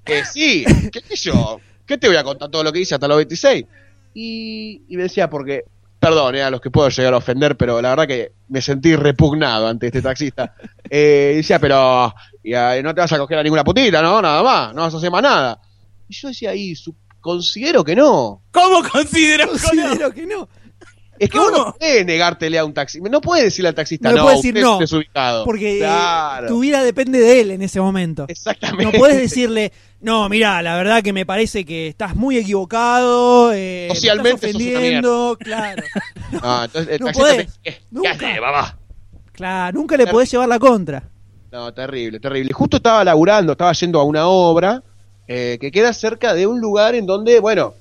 que 0.03 0.25
sí, 0.25 0.65
qué 0.91 1.01
sé 1.01 1.29
yo, 1.29 1.59
¿qué 1.85 1.97
te 1.97 2.07
voy 2.07 2.17
a 2.17 2.23
contar 2.23 2.49
todo 2.49 2.63
lo 2.63 2.71
que 2.73 2.79
hice 2.79 2.95
hasta 2.95 3.07
los 3.07 3.17
26? 3.17 3.65
Y, 4.15 4.81
y 4.89 4.97
me 4.97 5.03
decía, 5.03 5.29
porque, 5.29 5.63
perdón, 5.99 6.35
eh, 6.35 6.41
a 6.41 6.49
los 6.49 6.59
que 6.59 6.71
puedo 6.71 6.89
llegar 6.89 7.13
a 7.13 7.17
ofender, 7.17 7.55
pero 7.55 7.79
la 7.81 7.89
verdad 7.89 8.07
que 8.07 8.31
me 8.49 8.61
sentí 8.61 8.95
repugnado 8.95 9.67
ante 9.67 9.87
este 9.87 10.01
taxista. 10.01 10.55
Eh, 10.89 11.31
y 11.33 11.37
decía, 11.37 11.59
pero 11.59 12.13
ya, 12.43 12.81
no 12.81 12.95
te 12.95 13.01
vas 13.01 13.11
a 13.13 13.17
coger 13.19 13.37
a 13.37 13.43
ninguna 13.43 13.63
putita, 13.63 14.01
¿no? 14.01 14.21
Nada 14.21 14.41
más, 14.41 14.73
no 14.73 14.81
vas 14.81 14.93
a 14.93 14.97
hacer 14.97 15.11
más 15.11 15.21
nada. 15.21 15.61
Y 16.09 16.13
yo 16.15 16.27
decía 16.29 16.49
ahí, 16.49 16.75
su- 16.75 16.95
considero 17.21 17.83
que 17.83 17.95
no. 17.95 18.41
¿Cómo 18.51 18.81
consideras 18.89 19.47
Considero 19.49 20.11
que 20.11 20.25
no. 20.25 20.47
Es 21.19 21.29
que 21.29 21.37
¿Cómo? 21.37 21.51
vos 21.51 21.57
no 21.67 21.73
podés 21.73 22.03
negártele 22.05 22.57
a 22.57 22.65
un 22.65 22.73
taxista. 22.73 23.07
No 23.07 23.21
puedes 23.21 23.45
decirle 23.45 23.69
al 23.69 23.75
taxista, 23.75 24.09
No 24.09 24.15
no, 24.17 24.23
puedes 24.23 24.39
decir 24.39 24.55
usted 24.55 24.63
no, 24.65 24.73
es 24.73 24.79
desubicado. 24.79 25.45
Porque 25.45 25.75
eh, 25.75 25.79
Claro. 25.79 26.47
tu 26.47 26.59
vida 26.61 26.83
depende 26.83 27.19
de 27.19 27.41
él 27.41 27.51
en 27.51 27.61
ese 27.61 27.79
momento. 27.79 28.25
Exactamente. 28.27 28.85
No 28.85 28.91
puedes 28.91 29.17
decirle, 29.17 29.71
no, 29.99 30.27
mira, 30.29 30.63
la 30.63 30.75
verdad 30.77 31.03
que 31.03 31.13
me 31.13 31.23
parece 31.27 31.63
que 31.63 31.89
estás 31.89 32.15
muy 32.15 32.37
equivocado, 32.39 33.53
eh, 33.53 33.85
me 33.89 33.95
Socialmente 33.95 34.47
estás 34.47 34.51
sos 34.53 34.61
una 34.61 34.69
ofendiendo, 34.79 35.37
claro. 35.39 35.83
Ah, 36.41 36.61
entonces 36.65 36.93
el 36.95 36.99
No 37.01 37.05
taxista 37.07 37.29
podés. 37.29 37.53
te- 37.61 37.71
¿qué, 37.71 37.81
Nunca. 37.91 38.41
mamá? 38.41 38.77
Claro, 39.31 39.77
nunca 39.77 39.97
le 39.97 40.07
podés 40.07 40.31
llevar 40.31 40.49
la 40.49 40.57
contra. 40.57 41.03
No, 41.51 41.71
terrible, 41.71 42.19
terrible. 42.19 42.51
Justo 42.53 42.77
estaba 42.77 43.03
laburando, 43.03 43.51
estaba 43.51 43.73
yendo 43.73 43.99
a 43.99 44.03
una 44.05 44.25
obra 44.25 44.81
eh, 45.33 45.57
que 45.61 45.71
queda 45.71 45.93
cerca 45.93 46.33
de 46.33 46.45
un 46.45 46.59
lugar 46.59 46.93
en 46.93 47.05
donde, 47.05 47.39
bueno, 47.39 47.73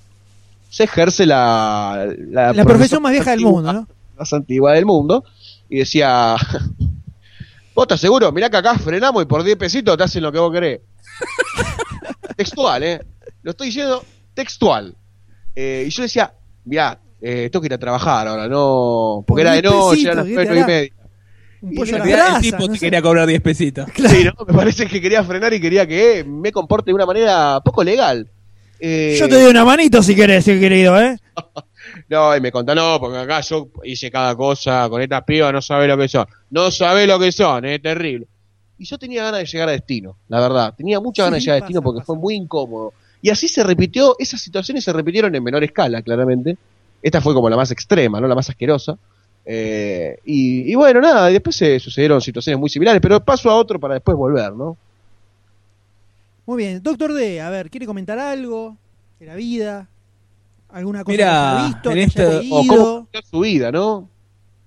se 0.68 0.84
ejerce 0.84 1.26
la... 1.26 2.07
La, 2.28 2.53
La 2.53 2.64
profesión 2.64 3.03
más 3.03 3.11
vieja 3.11 3.32
del 3.32 3.40
mundo, 3.40 3.72
¿no? 3.72 3.88
Más 4.16 4.32
antigua 4.32 4.74
del 4.74 4.86
mundo. 4.86 5.24
Y 5.68 5.80
decía, 5.80 6.36
¿vos 7.74 7.82
estás 7.82 8.01
seguro? 8.01 8.30
Mirá 8.30 8.48
que 8.51 8.57
acá 8.57 8.78
frenamos 8.78 9.24
y 9.24 9.26
por 9.26 9.42
10 9.42 9.57
pesitos 9.57 9.96
te 9.96 10.05
hacen 10.05 10.22
lo 10.22 10.30
que 10.30 10.38
vos 10.38 10.53
querés. 10.53 10.80
textual, 12.36 12.84
¿eh? 12.84 13.01
Lo 13.42 13.51
estoy 13.51 13.66
diciendo 13.66 14.05
textual. 14.32 14.94
Eh, 15.57 15.86
y 15.88 15.90
yo 15.90 16.05
decía, 16.05 16.32
mirá, 16.64 17.01
eh, 17.20 17.48
tengo 17.51 17.62
que 17.62 17.66
ir 17.66 17.74
a 17.74 17.78
trabajar 17.78 18.28
ahora, 18.28 18.46
no... 18.46 19.24
Porque 19.26 19.42
Por 19.42 19.53
era 19.53 19.55
de 19.55 19.62
10 19.62 19.74
noche, 19.74 19.90
pesitos, 19.90 20.12
era 20.12 20.14
las 20.14 20.26
¿qué 20.26 20.36
te 20.36 20.44
9 20.44 20.61
y 20.61 20.64
media. 20.64 20.92
Un 21.62 21.74
pollo 21.74 21.96
realidad 21.96 22.36
el 22.36 22.42
tipo 22.42 22.58
no 22.58 22.68
te 22.68 22.74
sé. 22.74 22.86
quería 22.86 23.02
cobrar 23.02 23.26
10 23.26 23.40
pesitos. 23.42 23.86
Sí, 23.94 24.24
¿no? 24.24 24.32
Me 24.46 24.54
parece 24.54 24.86
que 24.86 25.00
quería 25.00 25.22
frenar 25.24 25.52
y 25.52 25.61
quería 25.61 25.86
que 25.86 26.24
me 26.26 26.50
comporte 26.52 26.90
de 26.90 26.94
una 26.94 27.06
manera 27.06 27.61
poco 27.64 27.84
legal. 27.84 28.26
Eh, 28.78 29.16
Yo 29.18 29.28
te 29.28 29.34
doy 29.40 29.50
una 29.50 29.64
manito 29.64 30.02
si 30.02 30.14
querés, 30.14 30.44
querido, 30.44 31.00
¿eh? 31.00 31.16
No, 32.08 32.36
y 32.36 32.40
me 32.40 32.52
contó, 32.52 32.74
no, 32.74 32.98
porque 33.00 33.18
acá 33.18 33.40
yo 33.40 33.68
hice 33.84 34.11
cada 34.11 34.34
cosa 34.36 34.88
con 34.88 35.00
estas 35.02 35.22
pibas, 35.24 35.52
no 35.52 35.61
sabe 35.61 35.86
lo 35.88 35.96
que 35.98 36.08
son. 36.08 36.26
No 36.50 36.70
sabe 36.70 37.06
lo 37.06 37.18
que 37.18 37.32
son, 37.32 37.64
es 37.64 37.82
terrible. 37.82 38.26
Y 38.78 38.84
yo 38.84 38.96
tenía 38.98 39.22
ganas 39.24 39.40
de 39.40 39.46
llegar 39.46 39.68
a 39.68 39.72
destino, 39.72 40.16
la 40.28 40.40
verdad. 40.40 40.74
Tenía 40.76 41.00
muchas 41.00 41.26
ganas 41.26 41.36
de 41.36 41.40
Sí, 41.40 41.44
llegar 41.46 41.56
a 41.56 41.61
pasa, 41.61 41.66
destino 41.66 41.82
porque 41.82 41.98
pasa. 41.98 42.06
fue 42.06 42.16
muy 42.16 42.34
incómodo. 42.34 42.92
Y 43.22 43.30
así 43.30 43.48
se 43.48 43.62
repitió, 43.64 44.14
esas 44.18 44.40
situaciones 44.40 44.84
se 44.84 44.92
repitieron 44.92 45.34
en 45.34 45.42
menor 45.42 45.62
escala, 45.64 46.00
claramente. 46.02 46.56
Esta 47.02 47.20
fue 47.20 47.34
como 47.34 47.50
la 47.50 47.56
más 47.56 47.70
extrema, 47.70 48.20
¿no? 48.20 48.28
La 48.28 48.34
más 48.34 48.48
asquerosa. 48.48 48.96
Eh, 49.53 50.16
y, 50.24 50.70
y 50.70 50.74
bueno, 50.76 51.01
nada, 51.01 51.28
y 51.28 51.32
después 51.32 51.57
se 51.57 51.80
sucedieron 51.80 52.20
situaciones 52.20 52.61
muy 52.61 52.68
similares, 52.70 53.01
pero 53.03 53.18
paso 53.24 53.51
a 53.51 53.55
otro 53.57 53.80
para 53.80 53.94
después 53.94 54.16
volver, 54.16 54.53
¿no? 54.53 54.76
Muy 56.46 56.59
bien. 56.62 56.80
Doctor 56.82 57.12
D, 57.12 57.40
a 57.40 57.51
ver, 57.51 57.68
¿quiere 57.68 57.84
comentar 57.86 58.16
algo 58.18 58.76
de 59.18 59.26
la 59.26 59.34
vida? 59.34 59.88
¿Alguna 60.68 61.03
cosa 61.03 61.12
Mira, 61.12 61.26
que 61.26 61.32
haya 61.32 61.66
visto, 61.66 61.90
en 61.90 61.94
que 61.96 62.03
este- 62.05 62.22
haya 62.22 62.48
O 62.55 62.66
cómo 62.66 62.94
cambió 63.11 63.22
su 63.28 63.40
vida, 63.40 63.72
¿no? 63.72 64.09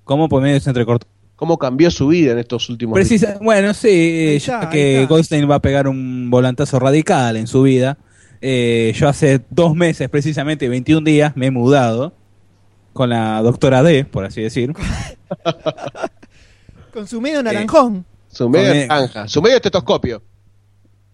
¿Cómo 0.04 0.28
por 0.28 0.42
medio 0.42 0.60
se 0.60 0.70
entrecortó? 0.70 1.08
Cómo 1.38 1.58
cambió 1.58 1.90
su 1.90 2.08
vida 2.08 2.34
en 2.34 2.40
estos 2.40 2.70
últimos 2.70 2.96
días. 2.96 3.08
Precisa, 3.08 3.40
bueno, 3.42 3.74
sí, 3.74 4.38
ya 4.40 4.70
que. 4.70 5.06
Goldstein 5.08 5.50
va 5.50 5.56
a 5.56 5.62
pegar 5.62 5.88
un 5.88 6.30
volantazo 6.30 6.78
radical 6.80 7.38
en 7.38 7.48
su 7.48 7.62
vida. 7.64 7.98
eh, 8.42 8.92
yo 8.96 9.08
hace 9.08 9.40
dos 9.50 9.74
meses, 9.76 10.10
precisamente 10.10 10.68
21 10.68 11.06
días, 11.06 11.38
me 11.38 11.46
he 11.48 11.52
mudado 11.52 12.14
con 12.94 13.10
la 13.10 13.42
doctora 13.42 13.84
D, 13.84 14.06
por 14.06 14.26
así 14.26 14.42
decir. 14.42 14.74
Con 16.94 17.08
su 17.08 17.20
medio 17.22 17.42
naranjón. 17.42 18.06
Su 18.30 18.50
medio 18.50 18.88
naranja, 18.88 19.28
su 19.28 19.42
medio 19.42 19.56
estetoscopio. 19.58 20.22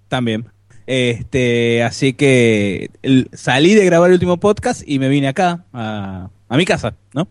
También. 0.09 0.45
Este, 0.87 1.83
así 1.83 2.13
que 2.13 2.89
el- 3.01 3.29
salí 3.33 3.75
de 3.75 3.85
grabar 3.85 4.09
el 4.09 4.13
último 4.15 4.37
podcast 4.37 4.81
y 4.85 4.99
me 4.99 5.07
vine 5.07 5.27
acá, 5.27 5.63
a, 5.71 6.29
a 6.49 6.57
mi 6.57 6.65
casa, 6.65 6.95
¿no? 7.13 7.27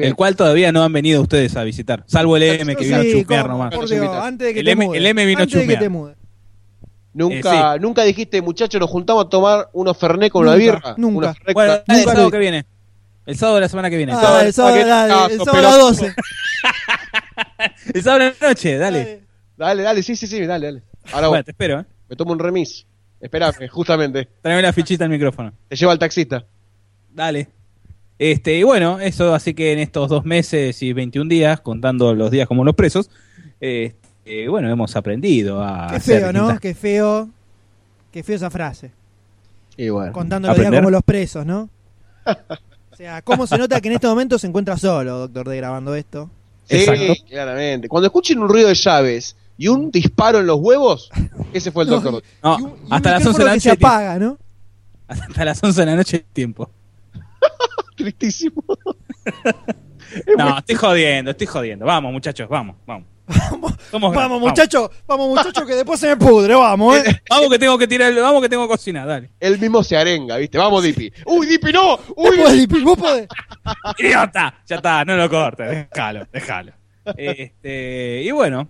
El 0.00 0.14
cual 0.16 0.36
todavía 0.36 0.72
no 0.72 0.82
han 0.82 0.92
venido 0.92 1.20
ustedes 1.22 1.54
a 1.56 1.64
visitar, 1.64 2.02
salvo 2.06 2.36
el 2.38 2.42
M 2.44 2.74
que 2.76 2.84
Sí, 2.84 2.90
vino 2.90 3.00
a 3.00 3.04
chupear 3.04 3.42
¿cómo? 3.46 3.64
nomás. 3.70 3.90
Dios, 3.90 4.16
antes 4.16 4.48
de 4.48 4.54
que 4.54 4.60
El 4.60 4.66
te 4.66 4.72
M- 4.72 4.86
mude. 4.86 4.98
el 4.98 5.06
M 5.06 5.26
vino 5.26 5.40
a 5.40 5.42
antes 5.42 5.54
de 5.54 5.60
que 5.60 5.64
chumear. 5.66 5.82
te 5.82 5.88
mude. 5.88 6.14
Nunca, 7.14 7.74
Eh, 7.76 7.80
nunca 7.80 8.02
dijiste, 8.04 8.40
muchachos, 8.40 8.80
nos 8.80 8.88
juntamos 8.88 9.26
a 9.26 9.28
tomar 9.28 9.68
unos 9.74 9.96
Fernet 9.98 10.32
con 10.32 10.44
Nunca, 10.46 10.54
una 10.56 10.64
birra. 10.64 10.94
nunca. 10.96 11.34
Una 11.44 11.52
Bueno, 11.52 11.74
Nunca 11.86 12.30
que 12.30 12.38
viene. 12.38 12.64
El 13.26 13.36
sábado 13.36 13.56
de 13.56 13.60
la 13.62 13.68
semana 13.68 13.88
que 13.90 13.96
viene. 13.96 14.12
Ah, 14.14 14.42
el 14.44 14.52
sábado, 14.52 14.74
paquete- 14.76 14.88
dale, 14.88 15.12
ah, 15.12 15.28
el 15.30 15.38
sábado 15.38 15.58
a 15.58 15.62
las 15.62 15.72
pelotudo. 15.76 15.88
12. 15.90 16.14
El 17.94 18.02
sábado 18.02 18.24
de 18.24 18.34
la 18.40 18.48
noche, 18.48 18.78
dale. 18.78 19.22
Dale, 19.56 19.82
dale, 19.82 20.02
sí, 20.02 20.16
sí, 20.16 20.26
sí, 20.26 20.44
dale, 20.44 20.66
dale. 20.66 20.82
Ahora 21.12 21.28
Bueno, 21.28 21.44
te 21.44 21.50
espero, 21.52 21.80
¿eh? 21.80 21.84
me 22.08 22.16
tomo 22.16 22.32
un 22.32 22.38
remis. 22.38 22.86
Espérame, 23.20 23.68
justamente. 23.68 24.28
Tráeme 24.42 24.62
la 24.62 24.72
fichita 24.72 25.04
al 25.04 25.10
micrófono. 25.10 25.52
Te 25.68 25.76
lleva 25.76 25.92
el 25.92 25.98
taxista. 25.98 26.44
Dale. 27.12 27.48
Este, 28.18 28.56
y 28.58 28.62
bueno, 28.64 28.98
eso 29.00 29.34
así 29.34 29.54
que 29.54 29.72
en 29.72 29.78
estos 29.78 30.08
dos 30.08 30.24
meses 30.24 30.82
y 30.82 30.92
21 30.92 31.28
días, 31.28 31.60
contando 31.60 32.14
los 32.14 32.30
días 32.30 32.48
como 32.48 32.64
los 32.64 32.74
presos, 32.74 33.10
este, 33.60 34.48
bueno, 34.48 34.68
hemos 34.70 34.94
aprendido 34.96 35.62
a 35.62 35.86
Qué 35.90 35.96
hacer 35.96 36.20
feo, 36.20 36.32
¿no? 36.32 36.38
distintas- 36.48 36.60
Qué 36.60 36.74
feo. 36.74 37.28
Qué 38.10 38.22
feo 38.22 38.36
esa 38.36 38.50
frase. 38.50 38.90
Y 39.76 39.88
bueno. 39.88 40.12
Contando 40.12 40.48
los 40.48 40.58
días 40.58 40.70
como 40.72 40.90
los 40.90 41.02
presos, 41.02 41.46
¿no? 41.46 41.68
O 42.92 42.96
sea, 42.96 43.22
¿cómo 43.22 43.46
se 43.46 43.56
nota 43.56 43.80
que 43.80 43.88
en 43.88 43.94
este 43.94 44.06
momento 44.06 44.38
se 44.38 44.46
encuentra 44.46 44.76
solo, 44.76 45.18
doctor 45.20 45.48
D, 45.48 45.56
grabando 45.56 45.94
esto? 45.94 46.30
Sí, 46.68 46.76
Exacto. 46.76 47.14
claramente. 47.28 47.88
Cuando 47.88 48.06
escuchen 48.06 48.38
un 48.38 48.48
ruido 48.48 48.68
de 48.68 48.74
llaves 48.74 49.34
y 49.56 49.68
un 49.68 49.90
disparo 49.90 50.40
en 50.40 50.46
los 50.46 50.58
huevos, 50.60 51.10
ese 51.52 51.72
fue 51.72 51.84
el 51.84 51.90
No, 51.90 52.00
doctor. 52.00 52.22
No, 52.42 52.58
Y 52.58 52.62
un- 52.62 52.70
y 52.70 52.72
un 52.86 52.92
hasta 52.92 53.10
las 53.12 53.26
11 53.26 53.38
de 53.38 53.44
la 53.44 53.54
que 53.54 53.60
se 53.60 53.68
noche. 53.70 53.86
apaga, 53.86 54.18
¿no? 54.18 54.38
Hasta 55.08 55.44
las 55.44 55.62
11 55.62 55.80
de 55.80 55.86
la 55.86 55.96
noche 55.96 56.24
tiempo. 56.32 56.70
Tristísimo. 57.96 58.62
No, 60.36 60.58
estoy 60.58 60.74
jodiendo, 60.76 61.30
estoy 61.30 61.46
jodiendo. 61.46 61.84
Vamos, 61.86 62.12
muchachos, 62.12 62.48
vamos, 62.48 62.76
vamos. 62.86 63.06
Vamos, 63.50 63.74
Somos 63.90 64.14
vamos 64.14 64.40
muchachos, 64.40 64.90
vamos 65.06 65.28
muchachos, 65.28 65.64
que 65.64 65.74
después 65.74 65.98
se 65.98 66.08
me 66.08 66.16
pudre, 66.16 66.54
vamos, 66.54 66.96
¿eh? 66.98 67.22
Vamos 67.30 67.48
que 67.50 67.58
tengo 67.58 67.78
que 67.78 67.86
tirar, 67.86 68.12
vamos 68.14 68.42
que 68.42 68.48
tengo 68.48 68.64
que 68.64 68.72
cocinar, 68.72 69.06
dale. 69.06 69.30
Él 69.40 69.58
mismo 69.58 69.82
se 69.84 69.96
arenga, 69.96 70.36
¿viste? 70.36 70.58
Vamos, 70.58 70.82
Dipi. 70.82 71.10
¡Uy, 71.26 71.46
Dipi, 71.46 71.72
no! 71.72 71.96
Vos 71.96 72.04
¡Uy! 72.16 72.36
podés, 72.36 72.54
Lipi, 72.56 72.80
vos 72.82 72.98
podés. 72.98 73.28
¡Idiota! 73.98 74.54
Ya 74.66 74.76
está, 74.76 75.04
no 75.04 75.16
lo 75.16 75.30
cortes, 75.30 75.88
déjalo, 75.90 76.26
déjalo. 76.32 76.72
Este, 77.16 78.22
y 78.24 78.30
bueno, 78.32 78.68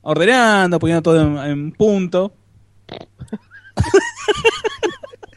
ordenando, 0.00 0.78
poniendo 0.78 1.02
todo 1.02 1.20
en, 1.20 1.38
en 1.38 1.72
punto. 1.72 2.32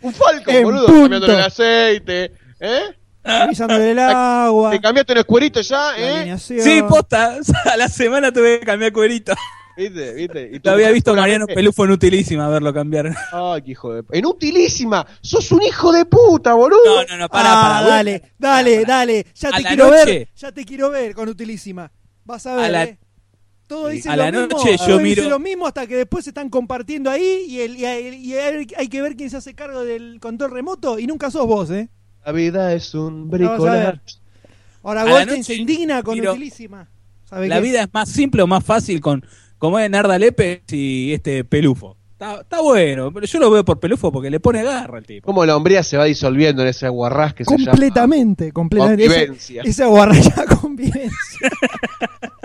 Un 0.01 0.13
Falcon, 0.13 0.55
En 0.55 0.63
boludo. 0.63 0.85
punto. 0.87 1.01
Cambiándole 1.01 1.33
el 1.33 1.41
aceite. 1.43 2.31
¿Eh? 2.59 2.81
Revisándole 3.25 3.91
el 3.91 3.99
agua, 3.99 4.71
Te 4.71 4.79
cambiaste 4.79 5.13
un 5.13 5.19
escuerito 5.19 5.61
ya, 5.61 5.93
¿eh? 5.97 6.37
Sí, 6.37 6.81
posta, 6.87 7.37
a 7.65 7.77
la 7.77 7.89
semana 7.89 8.31
tuve 8.31 8.59
que 8.59 8.65
cambiar 8.65 8.91
cuerito. 8.93 9.33
¿Viste? 9.77 10.13
¿Viste? 10.13 10.49
Y 10.53 10.59
tú- 10.59 10.69
Lo 10.69 10.71
había 10.75 10.89
visto 10.91 11.13
Mariano 11.13 11.47
Pelufo 11.47 11.83
en 11.83 11.91
Utilísima 11.91 12.47
verlo 12.47 12.73
cambiar. 12.73 13.13
Ay, 13.33 13.61
qué 13.61 13.71
hijo 13.71 13.93
de... 13.93 14.03
¡En 14.11 14.25
utilísima! 14.25 15.05
¡Sos 15.21 15.51
un 15.51 15.61
hijo 15.63 15.91
de 15.91 16.05
puta, 16.05 16.53
boludo! 16.53 16.79
No, 16.85 17.03
no, 17.03 17.17
no, 17.17 17.27
pará, 17.27 17.49
ah, 17.51 17.79
pará. 17.81 17.87
dale, 17.95 18.31
dale, 18.39 18.85
dale. 18.85 19.25
Ya 19.35 19.49
A 19.49 19.57
te 19.57 19.63
quiero 19.65 19.89
noche. 19.91 20.05
ver, 20.05 20.29
ya 20.33 20.51
te 20.53 20.63
quiero 20.63 20.89
ver 20.91 21.13
con 21.13 21.27
utilísima. 21.27 21.91
Vas 22.23 22.45
a 22.45 22.55
ver, 22.55 22.65
A 22.65 22.69
la- 22.69 22.83
eh. 22.85 22.99
Todos 23.67 23.91
dicen 23.91 24.11
a 24.11 24.15
lo 24.15 24.23
la 24.25 24.31
mismo, 24.31 24.47
noche 24.59 24.77
yo 24.87 24.99
miro- 24.99 25.27
lo 25.27 25.39
mismo 25.39 25.65
hasta 25.67 25.87
que 25.87 25.95
después 25.95 26.23
se 26.23 26.29
están 26.29 26.49
compartiendo 26.51 27.09
ahí 27.09 27.45
y, 27.47 27.61
el, 27.61 27.75
y, 27.75 27.83
hay, 27.85 28.07
y 28.15 28.33
hay 28.35 28.87
que 28.87 29.01
ver 29.01 29.15
quién 29.15 29.31
se 29.31 29.37
hace 29.37 29.55
cargo 29.55 29.83
del 29.83 30.19
control 30.21 30.51
remoto 30.51 30.99
y 30.99 31.07
nunca 31.07 31.31
sos 31.31 31.47
vos, 31.47 31.71
¿eh? 31.71 31.89
La 32.25 32.31
vida 32.31 32.73
es 32.73 32.93
un 32.95 33.29
bricolage. 33.29 33.99
Ahora 34.83 35.03
Goldstein 35.05 35.43
se 35.43 35.55
indigna 35.55 36.01
con 36.03 36.15
miro- 36.17 36.31
utilísima. 36.33 36.87
¿Sabe 37.29 37.47
La 37.47 37.55
qué? 37.57 37.61
vida 37.61 37.81
es 37.83 37.93
más 37.93 38.09
simple 38.09 38.41
o 38.41 38.47
más 38.47 38.63
fácil 38.63 38.99
con 39.01 39.25
como 39.57 39.79
es 39.79 39.89
Narda 39.89 40.17
Lepe 40.19 40.63
y 40.71 41.13
este 41.13 41.43
Pelufo. 41.43 41.97
Está, 42.13 42.41
está 42.41 42.61
bueno, 42.61 43.11
pero 43.11 43.25
yo 43.25 43.39
lo 43.39 43.51
veo 43.51 43.65
por 43.65 43.79
Pelufo 43.79 44.11
porque 44.11 44.29
le 44.29 44.39
pone 44.39 44.63
garra 44.63 44.99
al 44.99 45.05
tipo. 45.05 45.25
Cómo 45.25 45.45
la 45.45 45.55
hombría 45.57 45.83
se 45.83 45.97
va 45.97 46.05
disolviendo 46.05 46.61
en 46.61 46.69
ese 46.69 46.85
aguarrás 46.85 47.33
que 47.33 47.43
se 47.45 47.51
llama... 47.57 47.71
completamente, 47.71 48.51
completamente. 48.51 49.03
Esa, 49.05 49.13
Convivencia. 49.15 49.61
esa 49.63 49.85
guarraya 49.87 50.45
convivencia. 50.61 51.49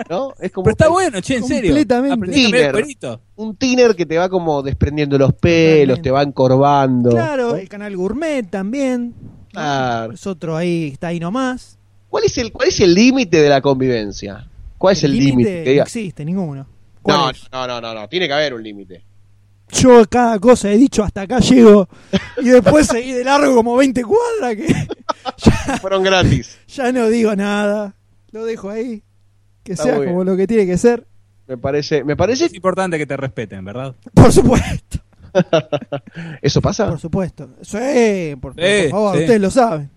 ¿no? 0.09 0.33
Es 0.39 0.51
como 0.51 0.65
Pero 0.65 0.71
está 0.73 0.87
un- 0.89 0.93
bueno, 0.93 1.21
che, 1.21 1.37
en 1.37 1.43
serio. 1.45 1.71
Completamente. 1.71 3.17
Un 3.35 3.55
tiner 3.55 3.95
que 3.95 4.05
te 4.05 4.17
va 4.17 4.29
como 4.29 4.61
desprendiendo 4.61 5.17
los 5.17 5.33
pelos, 5.33 6.01
te 6.01 6.11
va 6.11 6.21
encorvando. 6.23 7.11
Claro, 7.11 7.49
¿no? 7.51 7.55
el 7.55 7.69
canal 7.69 7.95
Gourmet 7.95 8.49
también. 8.49 9.13
¿No? 9.53 9.59
Claro. 9.59 10.13
Es 10.13 10.27
otro 10.27 10.55
ahí, 10.57 10.89
está 10.93 11.07
ahí 11.07 11.19
nomás. 11.19 11.77
¿Cuál 12.09 12.25
es 12.25 12.37
el 12.37 12.51
cuál 12.51 12.67
es 12.67 12.79
el 12.79 12.93
límite 12.93 13.41
de 13.41 13.49
la 13.49 13.61
convivencia? 13.61 14.47
¿Cuál 14.77 14.93
es 14.93 15.03
el 15.03 15.17
límite? 15.17 15.75
No 15.75 15.83
existe 15.83 16.25
ninguno. 16.25 16.67
¿Cuál 17.01 17.35
No, 17.51 17.67
no, 17.67 17.67
no, 17.67 17.81
no, 17.81 17.93
no, 18.01 18.09
tiene 18.09 18.27
que 18.27 18.33
haber 18.33 18.53
un 18.53 18.63
límite. 18.63 19.03
Yo 19.71 20.03
cada 20.09 20.37
cosa 20.39 20.69
he 20.69 20.77
dicho 20.77 21.03
hasta 21.03 21.21
acá 21.21 21.39
llego 21.39 21.87
y 22.41 22.49
después 22.49 22.87
seguí 22.87 23.13
de 23.13 23.23
largo 23.23 23.55
como 23.55 23.77
20 23.77 24.03
cuadras 24.03 24.55
que 24.55 24.67
ya, 25.37 25.77
Fueron 25.77 26.03
gratis. 26.03 26.57
ya 26.67 26.91
no 26.91 27.07
digo 27.07 27.35
nada. 27.35 27.95
Lo 28.31 28.45
dejo 28.45 28.69
ahí. 28.69 29.03
Que 29.63 29.73
Está 29.73 29.83
sea 29.83 29.97
como 29.97 30.23
lo 30.23 30.35
que 30.35 30.47
tiene 30.47 30.65
que 30.65 30.77
ser. 30.77 31.05
Me 31.47 31.57
parece, 31.57 32.03
me 32.03 32.15
parece. 32.15 32.45
Es 32.45 32.53
importante 32.53 32.97
que 32.97 33.05
te 33.05 33.15
respeten, 33.17 33.63
¿verdad? 33.63 33.95
Por 34.13 34.31
supuesto. 34.31 34.99
¿Eso 36.41 36.61
pasa? 36.61 36.87
Por 36.89 36.99
supuesto. 36.99 37.49
Sí, 37.61 38.35
por, 38.41 38.53
por 38.55 38.63
Sí, 38.63 38.89
favor, 38.89 39.15
sí. 39.15 39.21
ustedes 39.21 39.41
lo 39.41 39.51
saben. 39.51 39.89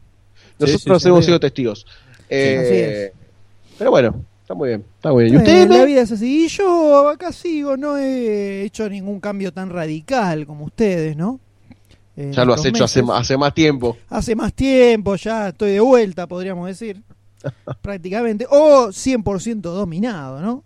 Nosotros 0.58 1.02
sí, 1.02 1.04
sí, 1.04 1.08
hemos 1.08 1.20
sí. 1.24 1.26
sido 1.26 1.40
testigos. 1.40 1.86
Eh, 2.28 2.58
así 2.60 2.74
es. 2.76 3.12
Pero 3.78 3.90
bueno, 3.90 4.24
está 4.42 4.54
muy 4.54 4.68
bien. 4.68 4.84
Está 4.96 5.12
muy 5.12 5.24
bien. 5.24 5.34
¿Y 5.34 5.36
Eh, 5.36 5.40
ustedes? 5.40 5.68
la 5.68 5.84
vida 5.84 6.00
es 6.02 6.12
así. 6.12 6.44
Y 6.44 6.48
yo 6.48 7.08
acá 7.08 7.32
sigo, 7.32 7.76
no 7.76 7.96
he 7.98 8.62
hecho 8.62 8.88
ningún 8.88 9.20
cambio 9.20 9.52
tan 9.52 9.70
radical 9.70 10.46
como 10.46 10.64
ustedes, 10.66 11.16
¿no? 11.16 11.40
Eh, 12.16 12.30
Ya 12.32 12.44
lo 12.44 12.54
has 12.54 12.64
hecho 12.64 12.84
hace, 12.84 13.02
hace 13.12 13.36
más 13.36 13.52
tiempo. 13.54 13.96
hace 14.08 14.36
más 14.36 14.52
tiempo, 14.54 15.16
ya 15.16 15.48
estoy 15.48 15.72
de 15.72 15.80
vuelta, 15.80 16.26
podríamos 16.28 16.68
decir. 16.68 17.02
prácticamente. 17.82 18.46
O 18.48 18.88
100% 18.92 19.60
dominado, 19.60 20.40
¿no? 20.40 20.64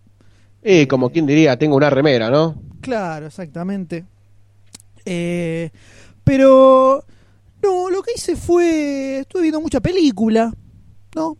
Y 0.63 0.85
como 0.85 1.09
quien 1.09 1.25
diría, 1.25 1.57
tengo 1.57 1.75
una 1.75 1.89
remera, 1.89 2.29
¿no? 2.29 2.61
Claro, 2.81 3.25
exactamente. 3.27 4.05
Eh, 5.11 5.71
pero, 6.23 7.03
no, 7.63 7.89
lo 7.89 8.03
que 8.03 8.11
hice 8.15 8.35
fue, 8.35 9.19
estuve 9.21 9.41
viendo 9.43 9.59
mucha 9.59 9.79
película, 9.79 10.53
¿no? 11.15 11.35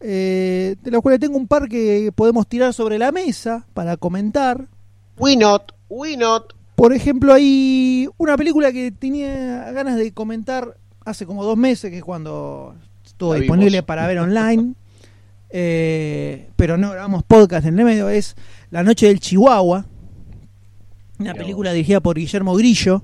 Eh, 0.00 0.74
de 0.82 0.90
las 0.90 1.00
cuales 1.00 1.20
tengo 1.20 1.36
un 1.36 1.46
par 1.46 1.68
que 1.68 2.10
podemos 2.12 2.48
tirar 2.48 2.74
sobre 2.74 2.98
la 2.98 3.12
mesa 3.12 3.64
para 3.72 3.96
comentar. 3.96 4.66
We 5.16 5.36
not, 5.36 5.72
we 5.88 6.16
not. 6.16 6.54
Por 6.74 6.92
ejemplo, 6.92 7.32
hay 7.32 8.08
una 8.18 8.36
película 8.36 8.72
que 8.72 8.90
tenía 8.90 9.70
ganas 9.70 9.96
de 9.96 10.12
comentar 10.12 10.76
hace 11.04 11.24
como 11.24 11.44
dos 11.44 11.56
meses, 11.56 11.90
que 11.92 11.98
es 11.98 12.04
cuando 12.04 12.74
estuvo 13.04 13.34
La 13.34 13.40
disponible 13.40 13.70
vimos. 13.70 13.86
para 13.86 14.06
ver 14.06 14.18
online. 14.18 14.74
Eh, 15.54 16.48
pero 16.56 16.78
no 16.78 16.92
grabamos 16.92 17.24
podcast 17.24 17.66
en 17.66 17.78
el 17.78 17.84
medio. 17.84 18.08
Es 18.08 18.36
La 18.70 18.82
Noche 18.82 19.08
del 19.08 19.20
Chihuahua. 19.20 19.84
Una 21.22 21.34
película 21.34 21.72
dirigida 21.72 22.00
por 22.00 22.16
Guillermo 22.16 22.54
Grillo. 22.54 23.02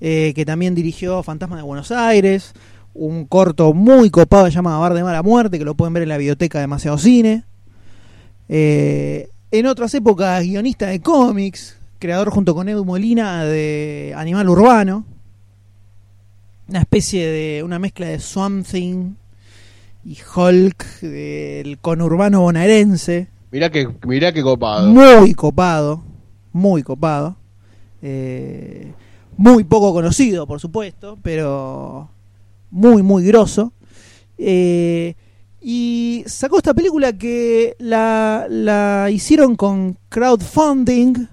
eh, 0.00 0.32
que 0.34 0.44
también 0.46 0.74
dirigió 0.74 1.22
Fantasma 1.22 1.56
de 1.56 1.62
Buenos 1.62 1.90
Aires. 1.92 2.52
Un 2.94 3.26
corto 3.26 3.72
muy 3.74 4.10
copado 4.10 4.48
llamado 4.48 4.80
Bar 4.80 4.94
de 4.94 5.02
Mala 5.04 5.22
Muerte, 5.22 5.58
que 5.58 5.64
lo 5.64 5.74
pueden 5.74 5.92
ver 5.94 6.02
en 6.02 6.08
la 6.08 6.16
biblioteca 6.16 6.58
de 6.58 6.62
Demasiado 6.62 6.98
Cine. 6.98 7.44
Eh, 8.48 9.28
en 9.50 9.66
otras 9.66 9.92
épocas, 9.94 10.42
guionista 10.42 10.86
de 10.86 11.00
cómics, 11.00 11.76
creador 11.98 12.30
junto 12.30 12.54
con 12.54 12.68
Edu 12.68 12.84
Molina 12.84 13.44
de 13.44 14.12
Animal 14.16 14.48
Urbano. 14.48 15.04
Una 16.68 16.80
especie 16.80 17.26
de. 17.26 17.62
una 17.62 17.78
mezcla 17.78 18.06
de 18.06 18.18
Swamp 18.20 18.66
Thing 18.66 19.14
y 20.04 20.16
Hulk 20.34 21.00
del 21.00 21.78
conurbano 21.78 22.40
bonaerense. 22.40 23.28
Mirá 23.50 23.70
que, 23.70 23.88
mirá 24.06 24.32
que 24.32 24.42
copado. 24.42 24.88
Muy 24.88 25.34
copado, 25.34 26.02
muy 26.52 26.82
copado. 26.82 27.36
Eh, 28.02 28.92
muy 29.36 29.64
poco 29.64 29.94
conocido, 29.94 30.46
por 30.46 30.60
supuesto, 30.60 31.18
pero 31.22 32.10
muy, 32.70 33.02
muy 33.02 33.24
grosso. 33.24 33.72
Eh, 34.36 35.14
y 35.62 36.22
sacó 36.26 36.58
esta 36.58 36.74
película 36.74 37.12
que 37.12 37.74
la, 37.78 38.46
la 38.48 39.08
hicieron 39.10 39.56
con 39.56 39.96
crowdfunding, 40.08 41.26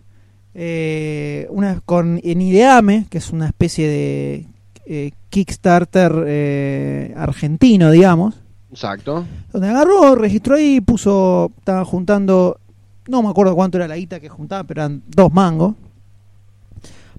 eh, 0.53 1.47
una, 1.49 1.81
con 1.85 2.19
en 2.23 2.41
Ideame, 2.41 3.07
que 3.09 3.17
es 3.17 3.31
una 3.31 3.47
especie 3.47 3.87
de 3.87 4.47
eh, 4.85 5.11
Kickstarter 5.29 7.13
argentino, 7.17 7.91
digamos. 7.91 8.35
Exacto. 8.71 9.25
Donde 9.51 9.69
agarró, 9.69 10.15
registró 10.15 10.55
ahí, 10.55 10.81
puso, 10.81 11.51
estaba 11.57 11.85
juntando, 11.85 12.59
no 13.07 13.21
me 13.21 13.29
acuerdo 13.29 13.55
cuánto 13.55 13.77
era 13.77 13.87
la 13.87 13.97
guita 13.97 14.19
que 14.19 14.29
juntaba, 14.29 14.63
pero 14.63 14.81
eran 14.81 15.03
dos 15.07 15.31
mangos, 15.33 15.75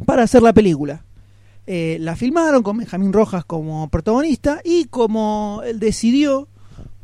para 0.05 0.23
hacer 0.23 0.43
la 0.43 0.53
película. 0.53 1.05
Eh, 1.67 1.99
la 2.01 2.17
filmaron 2.17 2.63
con 2.63 2.79
Benjamín 2.79 3.13
Rojas 3.13 3.45
como 3.45 3.89
protagonista 3.89 4.61
y 4.65 4.87
como 4.87 5.61
él 5.67 5.79
decidió, 5.79 6.49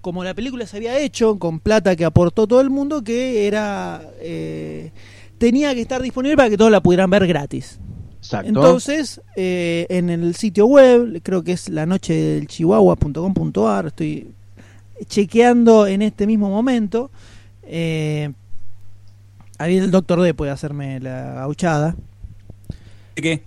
como 0.00 0.24
la 0.24 0.34
película 0.34 0.66
se 0.66 0.78
había 0.78 0.98
hecho 0.98 1.38
con 1.38 1.60
plata 1.60 1.96
que 1.96 2.04
aportó 2.04 2.46
todo 2.46 2.60
el 2.60 2.70
mundo, 2.70 3.04
que 3.04 3.46
era 3.46 4.02
eh, 4.20 4.92
tenía 5.38 5.74
que 5.74 5.82
estar 5.82 6.00
disponible 6.00 6.36
para 6.36 6.48
que 6.48 6.56
todos 6.56 6.70
la 6.70 6.82
pudieran 6.82 7.10
ver 7.10 7.26
gratis. 7.26 7.78
Exacto. 8.18 8.48
Entonces, 8.48 9.20
eh, 9.36 9.86
en 9.90 10.08
el 10.08 10.34
sitio 10.34 10.64
web, 10.64 11.20
creo 11.22 11.44
que 11.44 11.52
es 11.52 11.68
la 11.68 11.84
noche 11.84 12.14
del 12.14 12.46
chihuahua.com.ar, 12.46 13.86
estoy 13.86 14.28
chequeando 15.06 15.86
en 15.86 16.00
este 16.00 16.26
mismo 16.26 16.48
momento. 16.48 17.10
Eh, 17.64 18.32
ahí 19.58 19.76
el 19.78 19.90
doctor 19.90 20.20
D 20.22 20.34
puede 20.34 20.50
hacerme 20.52 21.00
la 21.00 21.34
gauchada. 21.34 21.96
¿Qué? 23.14 23.42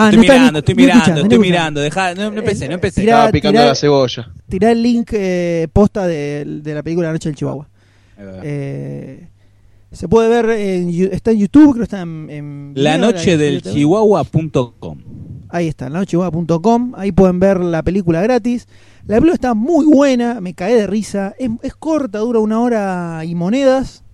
Ah, 0.00 0.10
estoy 0.10 0.16
no 0.18 0.22
está 0.22 0.34
mirando, 0.38 0.58
estoy 0.60 0.74
mirando, 0.76 1.20
estoy 1.22 1.38
mirando. 1.38 1.80
Deja, 1.80 2.14
no, 2.14 2.30
no 2.30 2.38
empecé, 2.38 2.68
no 2.68 2.74
empecé. 2.74 3.00
Tirá- 3.02 3.14
Estaba 3.16 3.32
picando 3.32 3.58
tirá- 3.60 3.66
la 3.68 3.74
cebolla. 3.74 4.30
Tirá 4.48 4.70
el 4.70 4.82
link 4.82 5.10
eh, 5.12 5.66
posta 5.72 6.06
de, 6.06 6.44
de 6.62 6.74
la 6.74 6.82
película 6.82 7.08
La 7.08 7.12
Noche 7.14 7.28
del 7.28 7.36
Chihuahua. 7.36 7.68
Ahí 8.16 8.24
va. 8.24 8.32
Eh, 8.44 9.28
se 9.90 10.06
puede 10.08 10.28
ver, 10.28 10.50
en, 10.50 10.90
está 11.12 11.32
en 11.32 11.38
YouTube, 11.38 11.70
creo 11.72 11.76
que 11.78 11.82
está 11.84 12.02
en... 12.02 12.28
en 12.30 12.72
La 12.76 12.96
video, 12.96 13.10
noche 13.10 13.36
del 13.36 13.62
chihuahua.com. 13.62 14.98
Ahí 15.50 15.66
está, 15.66 15.88
lanochechihuahua.com. 15.88 16.92
Ahí 16.96 17.10
pueden 17.10 17.40
ver 17.40 17.58
la 17.60 17.82
película 17.82 18.20
gratis. 18.22 18.68
La 19.06 19.14
película 19.16 19.34
está 19.34 19.54
muy 19.54 19.86
buena, 19.86 20.40
me 20.40 20.54
caí 20.54 20.74
de 20.74 20.86
risa. 20.86 21.34
Es, 21.38 21.50
es 21.62 21.74
corta, 21.74 22.18
dura 22.18 22.38
una 22.38 22.60
hora 22.60 23.24
y 23.24 23.34
monedas. 23.34 24.04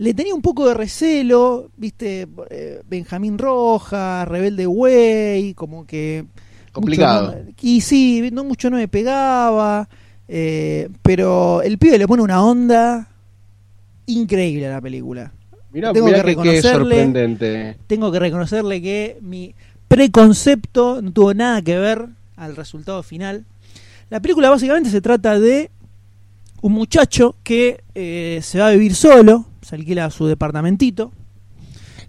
Le 0.00 0.14
tenía 0.14 0.34
un 0.34 0.40
poco 0.40 0.66
de 0.66 0.72
recelo, 0.72 1.68
viste, 1.76 2.26
eh, 2.48 2.80
Benjamín 2.88 3.36
Rojas, 3.36 4.26
Rebelde 4.26 4.66
Way, 4.66 5.52
como 5.52 5.86
que... 5.86 6.24
Complicado. 6.72 7.32
no- 7.32 7.52
y 7.60 7.82
sí, 7.82 8.30
no 8.32 8.42
mucho 8.44 8.70
no 8.70 8.78
me 8.78 8.88
pegaba. 8.88 9.88
eh, 10.26 10.88
pero 11.02 11.60
el 11.60 11.76
pibe 11.76 11.98
le 11.98 12.06
pone 12.08 12.22
una 12.22 12.42
onda 12.42 13.08
increíble 14.06 14.68
a 14.68 14.70
la 14.70 14.80
película. 14.80 15.32
Mirá, 15.72 15.92
Tengo 15.92 16.06
mirá 16.06 16.22
que 16.22 16.34
reconocerle- 16.34 16.70
sorprendente. 16.72 17.76
tengo 17.86 18.10
que 18.10 18.18
reconocerle 18.20 18.80
que 18.80 19.18
mi 19.20 19.54
preconcepto 19.86 21.02
no 21.02 21.12
tuvo 21.12 21.34
nada 21.34 21.60
que 21.62 21.76
ver 21.78 22.06
al 22.36 22.56
resultado 22.56 23.02
final. 23.02 23.44
La 24.08 24.20
película 24.20 24.48
básicamente 24.50 24.88
se 24.88 25.00
trata 25.00 25.38
de 25.38 25.70
un 26.62 26.72
muchacho 26.72 27.36
que 27.42 27.82
eh, 27.94 28.40
se 28.42 28.58
va 28.58 28.68
a 28.68 28.72
vivir 28.72 28.94
solo, 28.94 29.46
se 29.70 29.76
alquila 29.76 30.10
su 30.10 30.26
departamentito, 30.26 31.12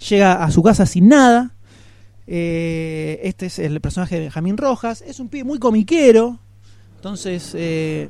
llega 0.10 0.44
a 0.44 0.52
su 0.52 0.62
casa 0.64 0.86
sin 0.86 1.08
nada. 1.08 1.52
eh, 2.28 3.20
este 3.24 3.46
es 3.48 3.60
el 3.60 3.80
personaje 3.82 4.16
de 4.16 4.22
Benjamín 4.22 4.58
Rojas, 4.58 5.02
es 5.06 5.20
un 5.20 5.28
pibe 5.30 5.44
muy 5.44 5.60
comiquero, 5.60 6.40
entonces 6.96 7.52
eh, 7.56 8.10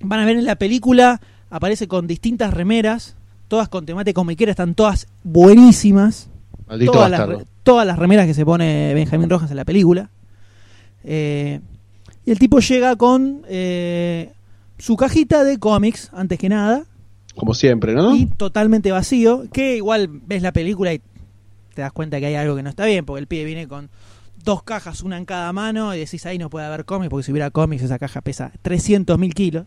van 0.00 0.20
a 0.20 0.24
ver 0.24 0.36
en 0.36 0.44
la 0.44 0.56
película, 0.56 1.20
aparece 1.50 1.86
con 1.88 2.06
distintas 2.06 2.52
remeras, 2.54 3.16
todas 3.48 3.68
con 3.68 3.84
temática 3.86 4.14
comiquera, 4.14 4.52
están 4.52 4.74
todas 4.74 5.06
buenísimas 5.24 6.28
Maldito 6.68 6.92
todas, 6.92 7.10
las, 7.10 7.20
bastardo. 7.20 7.40
re- 7.40 7.46
todas 7.62 7.86
las 7.86 7.98
remeras 7.98 8.26
que 8.26 8.34
se 8.34 8.44
pone 8.44 8.94
Benjamín 8.94 9.28
Rojas 9.28 9.50
en 9.50 9.56
la 9.56 9.64
película. 9.64 10.08
Eh, 11.04 11.60
y 12.24 12.30
el 12.30 12.38
tipo 12.38 12.60
llega 12.60 12.94
con 12.96 13.42
eh, 13.48 14.32
su 14.78 14.96
cajita 14.96 15.42
de 15.44 15.58
cómics, 15.58 16.10
antes 16.12 16.38
que 16.38 16.48
nada, 16.48 16.84
Como 17.34 17.54
siempre, 17.54 17.94
¿no? 17.94 18.14
y 18.14 18.26
totalmente 18.26 18.90
vacío, 18.90 19.44
que 19.52 19.76
igual 19.76 20.08
ves 20.08 20.42
la 20.42 20.52
película 20.52 20.92
y 20.92 21.00
te 21.74 21.82
das 21.82 21.92
cuenta 21.92 22.18
que 22.18 22.26
hay 22.26 22.34
algo 22.34 22.56
que 22.56 22.62
no 22.62 22.70
está 22.70 22.84
bien, 22.84 23.04
porque 23.04 23.20
el 23.20 23.26
pibe 23.26 23.44
viene 23.44 23.68
con 23.68 23.88
dos 24.44 24.62
cajas, 24.62 25.02
una 25.02 25.16
en 25.16 25.24
cada 25.24 25.52
mano, 25.52 25.94
y 25.94 25.98
decís 25.98 26.26
ahí 26.26 26.38
no 26.38 26.50
puede 26.50 26.66
haber 26.66 26.84
cómics, 26.84 27.10
porque 27.10 27.24
si 27.24 27.32
hubiera 27.32 27.50
cómics 27.50 27.82
esa 27.82 27.98
caja 27.98 28.20
pesa 28.20 28.52
300.000 28.64 29.32
kilos. 29.34 29.66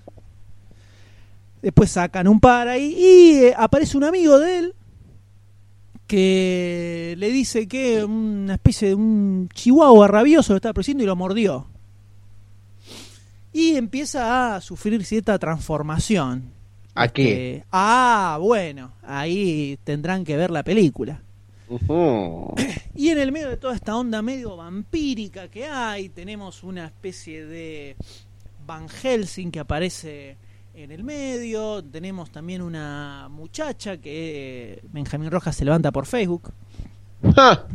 Después 1.61 1.91
sacan 1.91 2.27
un 2.27 2.39
par 2.39 2.67
ahí 2.67 2.93
y 2.97 3.45
eh, 3.45 3.53
aparece 3.57 3.95
un 3.95 4.03
amigo 4.03 4.37
de 4.37 4.57
él 4.59 4.75
que 6.07 7.15
le 7.17 7.31
dice 7.31 7.67
que 7.67 8.03
una 8.03 8.55
especie 8.55 8.89
de 8.89 8.95
un 8.95 9.49
chihuahua 9.53 10.07
rabioso 10.07 10.53
lo 10.53 10.57
está 10.57 10.73
persiguiendo 10.73 11.03
y 11.05 11.07
lo 11.07 11.15
mordió. 11.15 11.67
Y 13.53 13.77
empieza 13.77 14.55
a 14.55 14.61
sufrir 14.61 15.05
cierta 15.05 15.39
transformación. 15.39 16.52
¿A 16.95 17.07
qué? 17.07 17.55
Eh, 17.55 17.63
ah, 17.71 18.37
bueno, 18.39 18.93
ahí 19.03 19.77
tendrán 19.83 20.23
que 20.23 20.37
ver 20.37 20.51
la 20.51 20.63
película. 20.63 21.21
Y 22.95 23.09
en 23.09 23.17
el 23.17 23.31
medio 23.31 23.49
de 23.49 23.57
toda 23.57 23.73
esta 23.73 23.97
onda 23.97 24.21
medio 24.21 24.55
vampírica 24.55 25.47
que 25.47 25.65
hay, 25.65 26.09
tenemos 26.09 26.63
una 26.63 26.85
especie 26.85 27.45
de 27.45 27.95
Van 28.67 28.87
Helsing 28.87 29.49
que 29.49 29.59
aparece 29.59 30.37
en 30.75 30.91
el 30.91 31.03
medio, 31.03 31.83
tenemos 31.83 32.31
también 32.31 32.61
una 32.61 33.27
muchacha 33.29 33.97
que 33.97 34.73
eh, 34.73 34.79
Benjamín 34.91 35.31
Rojas 35.31 35.55
se 35.55 35.65
levanta 35.65 35.91
por 35.91 36.05
Facebook. 36.05 36.51
Ja, 37.35 37.65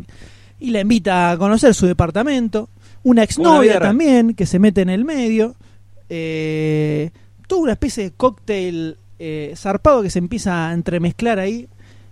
y 0.61 0.71
la 0.71 0.81
invita 0.81 1.31
a 1.31 1.39
conocer 1.39 1.75
su 1.75 1.87
departamento, 1.87 2.69
una 3.05 3.23
exnovia 3.23 3.79
también 3.79 4.35
que 4.35 4.47
se 4.47 4.59
mete 4.59 4.83
en 4.83 4.91
el 4.91 5.05
medio, 5.05 5.55
eh, 6.09 7.11
toda 7.47 7.63
una 7.63 7.73
especie 7.73 8.05
de 8.05 8.11
cóctel 8.13 8.99
eh, 9.19 9.53
zarpado 9.57 10.03
que 10.03 10.11
se 10.11 10.19
empieza 10.19 10.69
a 10.69 10.73
entremezclar 10.75 11.39
ahí 11.39 11.69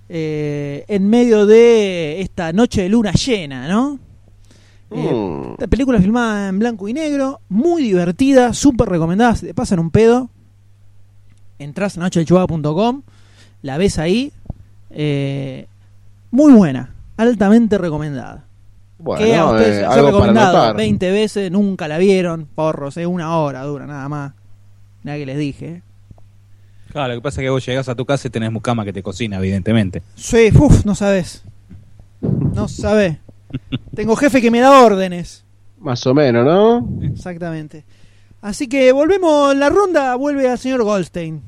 eh, 0.08 0.84
en 0.88 1.08
medio 1.08 1.46
de 1.46 2.20
esta 2.20 2.52
noche 2.52 2.82
de 2.82 2.88
luna 2.88 3.12
llena, 3.12 3.68
¿no? 3.68 3.98
Eh, 4.90 5.12
Mm. 5.12 5.54
la 5.58 5.66
película 5.66 6.00
filmada 6.00 6.48
en 6.48 6.58
blanco 6.60 6.86
y 6.88 6.92
negro, 6.92 7.40
muy 7.48 7.82
divertida, 7.82 8.52
súper 8.54 8.88
recomendada, 8.88 9.34
si 9.34 9.46
te 9.46 9.54
pasan 9.54 9.80
un 9.80 9.90
pedo, 9.90 10.30
entras 11.58 11.96
a 11.96 12.00
nochedelchihuahua.com, 12.00 13.02
la 13.62 13.78
ves 13.78 13.98
ahí, 13.98 14.32
eh, 14.90 15.66
muy 16.30 16.52
buena, 16.52 16.94
altamente 17.16 17.78
recomendada. 17.78 18.44
Bueno, 18.98 19.24
que 19.24 19.34
a 19.34 19.46
ustedes 19.46 19.78
eh, 19.78 19.84
algo 19.84 19.94
para 19.94 20.06
recomendado 20.06 20.56
anotar. 20.56 20.76
20 20.76 21.10
veces, 21.10 21.50
nunca 21.50 21.88
la 21.88 21.98
vieron, 21.98 22.46
porros, 22.54 22.96
es 22.96 23.06
una 23.06 23.36
hora 23.38 23.62
dura 23.64 23.86
nada 23.86 24.08
más. 24.08 24.32
Nada 25.02 25.18
que 25.18 25.26
les 25.26 25.38
dije. 25.38 25.82
Claro, 26.96 27.12
lo 27.12 27.20
que 27.20 27.24
pasa 27.24 27.42
es 27.42 27.44
que 27.44 27.50
vos 27.50 27.66
llegás 27.66 27.90
a 27.90 27.94
tu 27.94 28.06
casa 28.06 28.26
y 28.26 28.30
tenés 28.30 28.50
mucama 28.50 28.82
que 28.82 28.90
te 28.90 29.02
cocina, 29.02 29.36
evidentemente. 29.36 30.02
Sí, 30.14 30.48
uf, 30.58 30.86
no 30.86 30.94
sabes. 30.94 31.42
No 32.22 32.68
sabes. 32.68 33.18
Tengo 33.94 34.16
jefe 34.16 34.40
que 34.40 34.50
me 34.50 34.60
da 34.60 34.80
órdenes. 34.82 35.44
Más 35.78 36.06
o 36.06 36.14
menos, 36.14 36.46
¿no? 36.46 36.88
Exactamente. 37.06 37.84
Así 38.40 38.66
que 38.66 38.92
volvemos, 38.92 39.54
la 39.54 39.68
ronda 39.68 40.14
vuelve 40.16 40.48
al 40.48 40.58
señor 40.58 40.84
Goldstein. 40.84 41.42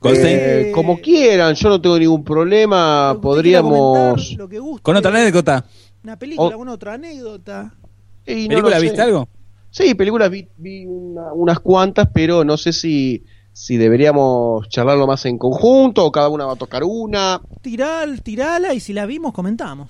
Goldstein, 0.00 0.38
Eh, 0.40 0.72
como 0.74 1.00
quieran, 1.00 1.54
yo 1.54 1.68
no 1.68 1.80
tengo 1.80 2.00
ningún 2.00 2.24
problema. 2.24 3.16
Podríamos. 3.22 4.34
lo 4.36 4.48
que 4.48 4.58
guste. 4.58 4.82
con 4.82 4.96
otra 4.96 5.12
anécdota. 5.12 5.64
Una 6.02 6.18
película, 6.18 6.48
O- 6.48 6.50
alguna 6.50 6.72
otra 6.72 6.94
anécdota. 6.94 7.62
No 7.62 8.24
¿Película 8.24 8.80
viste 8.80 9.00
algo? 9.00 9.28
Sí, 9.70 9.94
películas 9.94 10.30
vi, 10.30 10.48
vi 10.58 10.84
una- 10.84 11.32
unas 11.32 11.60
cuantas, 11.60 12.08
pero 12.12 12.42
no 12.44 12.56
sé 12.56 12.72
si, 12.72 13.24
si 13.52 13.76
deberíamos 13.76 14.68
charlarlo 14.68 15.06
más 15.06 15.24
en 15.26 15.38
conjunto 15.38 16.04
o 16.06 16.12
cada 16.12 16.28
una 16.28 16.46
va 16.46 16.52
a 16.54 16.56
tocar 16.56 16.82
una. 16.84 17.40
Tiral, 17.60 18.22
tirala 18.22 18.72
y 18.74 18.80
si 18.80 18.92
la 18.92 19.06
vimos 19.06 19.32
comentamos. 19.32 19.88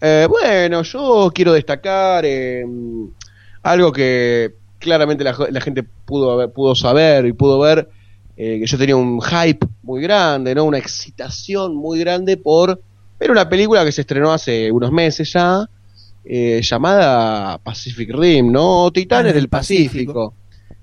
Eh, 0.00 0.26
bueno, 0.28 0.82
yo 0.82 1.30
quiero 1.34 1.52
destacar 1.52 2.24
eh, 2.26 2.64
algo 3.62 3.92
que 3.92 4.54
claramente 4.78 5.24
la, 5.24 5.36
la 5.50 5.60
gente 5.60 5.82
pudo, 5.82 6.32
haber- 6.32 6.52
pudo 6.52 6.74
saber 6.74 7.26
y 7.26 7.32
pudo 7.32 7.58
ver, 7.58 7.88
eh, 8.36 8.58
que 8.60 8.66
yo 8.66 8.76
tenía 8.78 8.96
un 8.96 9.20
hype 9.22 9.66
muy 9.82 10.02
grande, 10.02 10.54
¿no? 10.54 10.64
una 10.64 10.78
excitación 10.78 11.74
muy 11.74 11.98
grande 12.00 12.36
por 12.36 12.80
ver 13.18 13.30
una 13.30 13.48
película 13.48 13.84
que 13.84 13.92
se 13.92 14.02
estrenó 14.02 14.32
hace 14.32 14.70
unos 14.70 14.92
meses 14.92 15.32
ya, 15.32 15.66
eh, 16.24 16.60
llamada 16.62 17.56
Pacific 17.58 18.10
Rim, 18.12 18.52
¿no? 18.52 18.90
Titanes 18.92 19.30
Ah, 19.30 19.34
del 19.34 19.42
del 19.44 19.48
Pacífico. 19.48 20.30
Pacífico. 20.30 20.34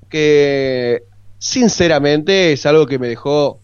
Que 0.09 1.03
sinceramente 1.43 2.53
es 2.53 2.65
algo 2.65 2.85
que 2.85 2.97
me 2.97 3.07
dejó 3.09 3.59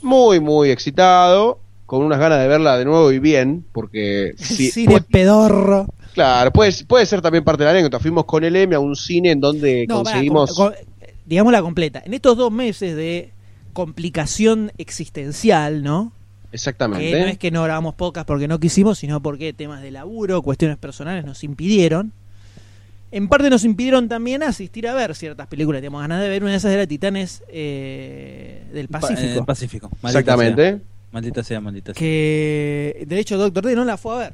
muy, 0.00 0.38
muy 0.38 0.70
excitado, 0.70 1.58
con 1.86 2.02
unas 2.02 2.20
ganas 2.20 2.38
de 2.38 2.46
verla 2.46 2.78
de 2.78 2.84
nuevo 2.84 3.10
y 3.10 3.18
bien, 3.18 3.64
porque 3.72 4.32
sí, 4.38 4.70
Cine 4.70 4.92
puede- 4.92 5.04
pedorro. 5.10 5.86
claro, 6.14 6.52
puede, 6.52 6.72
puede 6.86 7.04
ser 7.04 7.20
también 7.20 7.42
parte 7.42 7.62
de 7.62 7.66
la 7.66 7.70
anécdota. 7.72 7.98
Fuimos 7.98 8.26
con 8.26 8.44
el 8.44 8.54
M 8.54 8.76
a 8.76 8.78
un 8.78 8.94
cine 8.94 9.32
en 9.32 9.40
donde 9.40 9.86
No, 9.88 9.96
conseguimos... 10.04 10.54
con- 10.54 10.68
con- 10.72 10.76
digamos 11.26 11.52
la 11.52 11.62
completa. 11.62 12.00
En 12.06 12.14
estos 12.14 12.36
dos 12.36 12.52
meses 12.52 12.94
de 12.94 13.32
complicación 13.72 14.70
existencial, 14.78 15.82
¿no? 15.82 16.12
Exactamente. 16.52 17.10
Que 17.10 17.18
no 17.20 17.26
es 17.26 17.38
que 17.38 17.50
no 17.50 17.64
grabamos 17.64 17.96
podcast 17.96 18.24
porque 18.28 18.46
no 18.46 18.60
quisimos, 18.60 18.98
sino 19.00 19.20
porque 19.20 19.52
temas 19.52 19.82
de 19.82 19.90
laburo, 19.90 20.42
cuestiones 20.42 20.76
personales 20.76 21.24
nos 21.24 21.42
impidieron. 21.42 22.12
En 23.16 23.28
parte 23.28 23.48
nos 23.48 23.64
impidieron 23.64 24.08
también 24.08 24.42
asistir 24.42 24.88
a 24.88 24.94
ver 24.94 25.14
ciertas 25.14 25.46
películas. 25.46 25.78
Teníamos 25.78 26.00
ganas 26.00 26.20
de 26.20 26.28
ver 26.28 26.42
una 26.42 26.50
de 26.50 26.58
esas 26.58 26.72
de 26.72 26.78
la 26.78 26.86
Titanes 26.86 27.44
eh, 27.48 28.64
del 28.72 28.88
Pa- 28.88 28.98
Pacífico. 29.00 29.44
Pacífico. 29.44 29.88
Maldita 30.02 30.18
Exactamente. 30.20 30.62
sea. 30.70 30.80
Maldita 31.12 31.44
sea, 31.44 31.60
maldita 31.60 31.92
sea. 31.94 32.00
que 32.00 33.04
de 33.06 33.18
hecho 33.20 33.38
Doctor 33.38 33.64
D 33.66 33.76
no 33.76 33.84
la 33.84 33.96
fue 33.96 34.14
a 34.16 34.18
ver. 34.18 34.32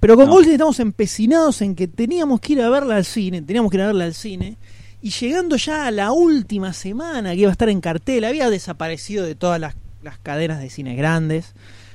Pero 0.00 0.16
con 0.16 0.26
No. 0.26 0.32
Goldstein 0.32 0.54
estamos 0.56 0.80
empecinados 0.80 1.62
en 1.62 1.74
que 1.74 1.88
teníamos 1.88 2.40
que 2.40 2.52
ir 2.52 2.60
a 2.62 2.68
verla 2.68 2.96
al 2.96 3.06
cine, 3.06 3.40
teníamos 3.40 3.70
que 3.70 3.78
ir 3.78 3.82
a 3.82 3.86
verla 3.86 4.04
al 4.04 4.14
cine. 4.14 4.56
Y 5.02 5.10
llegando 5.10 5.56
ya 5.56 5.86
a 5.86 5.90
la 5.90 6.12
última 6.12 6.74
semana 6.74 7.30
que 7.32 7.36
iba 7.40 7.48
a 7.48 7.52
estar 7.52 7.70
en 7.70 7.80
cartel, 7.80 8.24
había 8.24 8.50
desaparecido 8.50 9.24
de 9.24 9.34
todas 9.34 9.58
las, 9.58 9.74
las 10.02 10.18
cadenas 10.18 10.60
de 10.60 10.68
cines 10.68 10.96
grandes. 10.98 11.54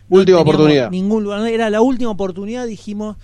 Última 0.09 0.39
oportunidad. 0.39 0.89
Ningún 0.89 1.23
lugar, 1.23 1.47
era 1.47 1.69
la 1.69 1.81
última 1.81 2.09
oportunidad, 2.09 2.65
dijimos, 2.65 3.15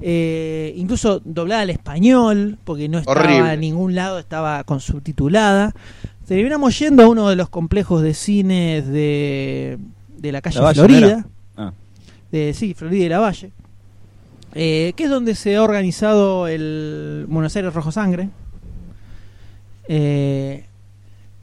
eh, 0.00 0.72
incluso 0.76 1.20
doblada 1.24 1.62
al 1.62 1.70
español, 1.70 2.58
porque 2.64 2.88
no 2.88 2.98
estaba 2.98 3.20
Horrible. 3.20 3.52
en 3.54 3.60
ningún 3.60 3.94
lado, 3.94 4.18
estaba 4.18 4.62
con 4.64 4.80
subtitulada. 4.80 5.74
Terminamos 6.26 6.78
yendo 6.78 7.02
a 7.04 7.08
uno 7.08 7.28
de 7.28 7.36
los 7.36 7.48
complejos 7.48 8.02
de 8.02 8.14
cines 8.14 8.86
de, 8.86 9.78
de 10.16 10.32
la 10.32 10.40
calle 10.42 10.60
La 10.60 10.74
Florida. 10.74 11.26
Ah. 11.56 11.72
de 12.30 12.52
sí, 12.54 12.74
Florida 12.74 13.04
y 13.04 13.08
la 13.08 13.18
Valle, 13.18 13.50
eh, 14.54 14.92
que 14.94 15.04
es 15.04 15.10
donde 15.10 15.34
se 15.34 15.56
ha 15.56 15.62
organizado 15.62 16.46
el 16.46 17.24
Buenos 17.28 17.56
Aires 17.56 17.72
Rojo 17.72 17.90
Sangre. 17.92 18.28
Eh, 19.88 20.64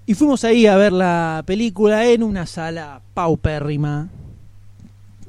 y 0.05 0.13
fuimos 0.13 0.43
ahí 0.43 0.67
a 0.67 0.77
ver 0.77 0.93
la 0.93 1.41
película 1.47 2.05
en 2.05 2.21
una 2.21 2.45
sala 2.45 3.01
paupérrima. 3.15 4.09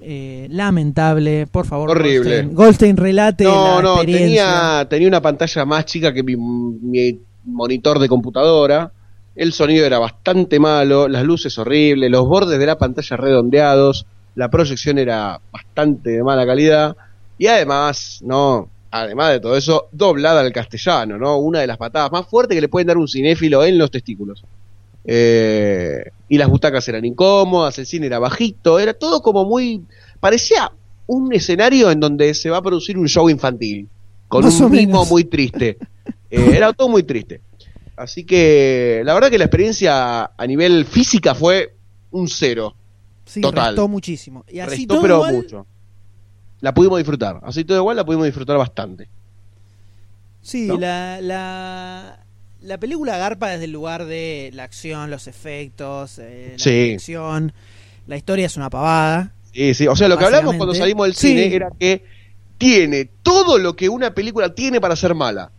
Eh, 0.08 0.46
lamentable, 0.50 1.46
por 1.48 1.66
favor. 1.66 1.90
Horrible. 1.90 2.42
Goldstein, 2.42 2.54
Goldstein 2.54 2.96
relate 2.96 3.44
No, 3.44 3.76
la 3.76 3.82
no, 3.82 3.94
experiencia. 3.96 4.44
tenía, 4.44 4.86
tenía 4.88 5.08
una 5.08 5.20
pantalla 5.20 5.64
más 5.64 5.84
chica 5.84 6.12
que 6.12 6.22
mi, 6.22 6.36
mi 6.36 7.18
monitor 7.44 7.98
de 7.98 8.08
computadora. 8.08 8.92
El 9.34 9.52
sonido 9.52 9.84
era 9.84 9.98
bastante 9.98 10.58
malo, 10.60 11.08
las 11.08 11.24
luces 11.24 11.58
horribles, 11.58 12.10
los 12.10 12.26
bordes 12.26 12.58
de 12.58 12.66
la 12.66 12.78
pantalla 12.78 13.16
redondeados, 13.16 14.06
la 14.36 14.48
proyección 14.48 14.98
era 14.98 15.40
bastante 15.52 16.10
de 16.10 16.22
mala 16.22 16.46
calidad 16.46 16.96
y 17.36 17.48
además, 17.48 18.20
no, 18.24 18.70
además 18.90 19.32
de 19.32 19.40
todo 19.40 19.56
eso, 19.56 19.88
doblada 19.92 20.40
al 20.40 20.52
castellano, 20.52 21.18
¿no? 21.18 21.36
Una 21.38 21.60
de 21.60 21.66
las 21.66 21.76
patadas 21.76 22.10
más 22.12 22.26
fuertes 22.26 22.54
que 22.54 22.60
le 22.62 22.68
pueden 22.68 22.86
dar 22.86 22.96
un 22.96 23.08
cinéfilo 23.08 23.64
en 23.64 23.76
los 23.76 23.90
testículos. 23.90 24.42
Eh, 25.08 26.10
y 26.28 26.36
las 26.36 26.48
butacas 26.48 26.86
eran 26.88 27.04
incómodas, 27.04 27.78
el 27.78 27.86
cine 27.86 28.06
era 28.06 28.18
bajito, 28.18 28.78
era 28.80 28.92
todo 28.94 29.22
como 29.22 29.44
muy... 29.44 29.84
parecía 30.18 30.72
un 31.06 31.32
escenario 31.32 31.90
en 31.92 32.00
donde 32.00 32.34
se 32.34 32.50
va 32.50 32.56
a 32.56 32.62
producir 32.62 32.98
un 32.98 33.06
show 33.06 33.30
infantil, 33.30 33.88
con 34.26 34.44
Más 34.44 34.58
un 34.58 34.66
o 34.66 34.68
mimo 34.68 34.92
menos. 34.94 35.10
muy 35.10 35.24
triste. 35.24 35.78
Eh, 36.28 36.50
era 36.56 36.72
todo 36.72 36.88
muy 36.88 37.04
triste. 37.04 37.40
Así 37.96 38.24
que 38.24 39.02
la 39.04 39.14
verdad 39.14 39.30
que 39.30 39.38
la 39.38 39.44
experiencia 39.44 40.32
a 40.36 40.46
nivel 40.46 40.84
física 40.84 41.34
fue 41.34 41.74
un 42.10 42.26
cero. 42.28 42.74
Sí, 43.24 43.40
total. 43.40 43.68
restó 43.68 43.86
muchísimo. 43.88 44.44
Y 44.48 44.58
así 44.58 44.70
Restó 44.70 44.94
todo 44.94 45.02
pero 45.02 45.14
igual, 45.18 45.34
mucho. 45.36 45.66
La 46.60 46.74
pudimos 46.74 46.98
disfrutar. 46.98 47.40
Así 47.44 47.64
todo 47.64 47.78
igual 47.78 47.96
la 47.96 48.04
pudimos 48.04 48.26
disfrutar 48.26 48.58
bastante. 48.58 49.08
Sí, 50.42 50.66
¿no? 50.66 50.76
la, 50.78 51.20
la, 51.20 52.25
la 52.66 52.78
película 52.78 53.16
garpa 53.16 53.48
desde 53.50 53.64
el 53.64 53.72
lugar 53.72 54.04
de 54.06 54.50
la 54.52 54.64
acción, 54.64 55.10
los 55.10 55.26
efectos, 55.26 56.18
eh, 56.18 56.50
la 56.52 56.58
Sí. 56.58 56.70
dirección. 56.70 57.52
La 58.06 58.16
historia 58.16 58.46
es 58.46 58.56
una 58.56 58.70
pavada. 58.70 59.32
Sí, 59.52 59.74
sí. 59.74 59.86
O 59.86 59.96
sea, 59.96 60.08
lo 60.08 60.18
que 60.18 60.24
hablamos 60.24 60.56
cuando 60.56 60.74
salimos 60.74 61.06
del 61.06 61.14
Sí. 61.14 61.28
cine 61.28 61.54
era 61.54 61.68
que 61.78 62.04
tiene 62.58 63.08
todo 63.22 63.58
lo 63.58 63.74
que 63.76 63.88
una 63.88 64.14
película 64.14 64.54
tiene 64.54 64.80
para 64.80 64.96
ser 64.96 65.14
mala. 65.14 65.50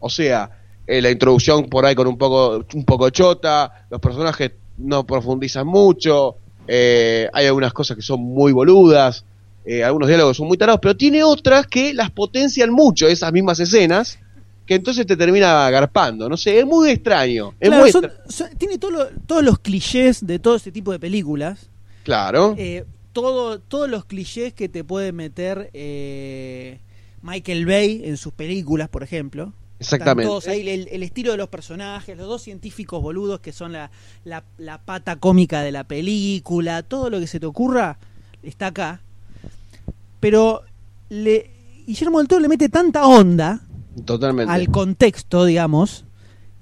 O 0.00 0.10
sea, 0.10 0.50
eh, 0.86 1.00
la 1.02 1.10
introducción 1.10 1.66
por 1.68 1.84
ahí 1.84 1.94
con 1.94 2.06
un 2.06 2.16
poco, 2.18 2.64
un 2.74 2.84
poco 2.84 3.10
chota, 3.10 3.86
los 3.90 4.00
personajes 4.00 4.52
no 4.78 5.06
profundizan 5.06 5.66
mucho, 5.66 6.36
eh, 6.68 7.28
hay 7.32 7.46
algunas 7.46 7.72
cosas 7.72 7.96
que 7.96 8.02
son 8.02 8.20
muy 8.20 8.52
boludas, 8.52 9.24
eh, 9.64 9.82
algunos 9.82 10.08
diálogos 10.08 10.36
son 10.36 10.46
muy 10.48 10.56
tarados, 10.58 10.80
pero 10.80 10.96
tiene 10.96 11.24
otras 11.24 11.66
que 11.66 11.92
las 11.94 12.10
potencian 12.10 12.70
mucho, 12.70 13.08
esas 13.08 13.32
mismas 13.32 13.58
escenas, 13.58 14.18
que 14.66 14.74
entonces 14.74 15.06
te 15.06 15.16
termina 15.16 15.66
agarpando. 15.66 16.28
No 16.28 16.36
sé, 16.36 16.58
es 16.58 16.66
muy 16.66 16.90
extraño. 16.90 17.54
Es 17.60 17.68
Claro, 17.68 17.82
muy 17.84 17.92
son- 17.92 18.04
extra- 18.04 18.24
son- 18.28 18.56
tiene 18.58 18.78
todo 18.78 18.90
lo- 18.90 19.08
todos 19.26 19.42
los 19.44 19.58
clichés 19.60 20.26
de 20.26 20.38
todo 20.38 20.56
este 20.56 20.72
tipo 20.72 20.90
de 20.92 20.98
películas. 20.98 21.70
Claro. 22.02 22.54
Eh, 22.58 22.84
todo, 23.12 23.60
todos 23.60 23.88
los 23.88 24.04
clichés 24.04 24.52
que 24.52 24.68
te 24.68 24.84
puede 24.84 25.12
meter 25.12 25.70
eh, 25.72 26.80
Michael 27.22 27.64
Bay 27.66 28.02
en 28.04 28.16
sus 28.16 28.32
películas, 28.32 28.88
por 28.88 29.02
ejemplo. 29.02 29.52
Exactamente. 29.78 30.22
Están 30.22 30.30
todos 30.30 30.48
ahí, 30.48 30.68
el, 30.68 30.88
el 30.90 31.02
estilo 31.02 31.32
de 31.32 31.36
los 31.36 31.48
personajes, 31.48 32.16
los 32.16 32.26
dos 32.26 32.42
científicos 32.42 33.02
boludos 33.02 33.40
que 33.40 33.52
son 33.52 33.72
la, 33.72 33.90
la, 34.24 34.42
la 34.58 34.78
pata 34.82 35.16
cómica 35.16 35.62
de 35.62 35.70
la 35.72 35.84
película, 35.84 36.82
todo 36.82 37.10
lo 37.10 37.20
que 37.20 37.26
se 37.26 37.38
te 37.40 37.46
ocurra 37.46 37.98
está 38.42 38.68
acá. 38.68 39.00
Pero 40.20 40.62
le, 41.10 41.50
Guillermo 41.86 42.18
del 42.18 42.28
Toro 42.28 42.40
le 42.40 42.48
mete 42.48 42.68
tanta 42.68 43.06
onda 43.06 43.60
Totalmente. 44.04 44.52
al 44.52 44.68
contexto, 44.68 45.44
digamos, 45.44 46.04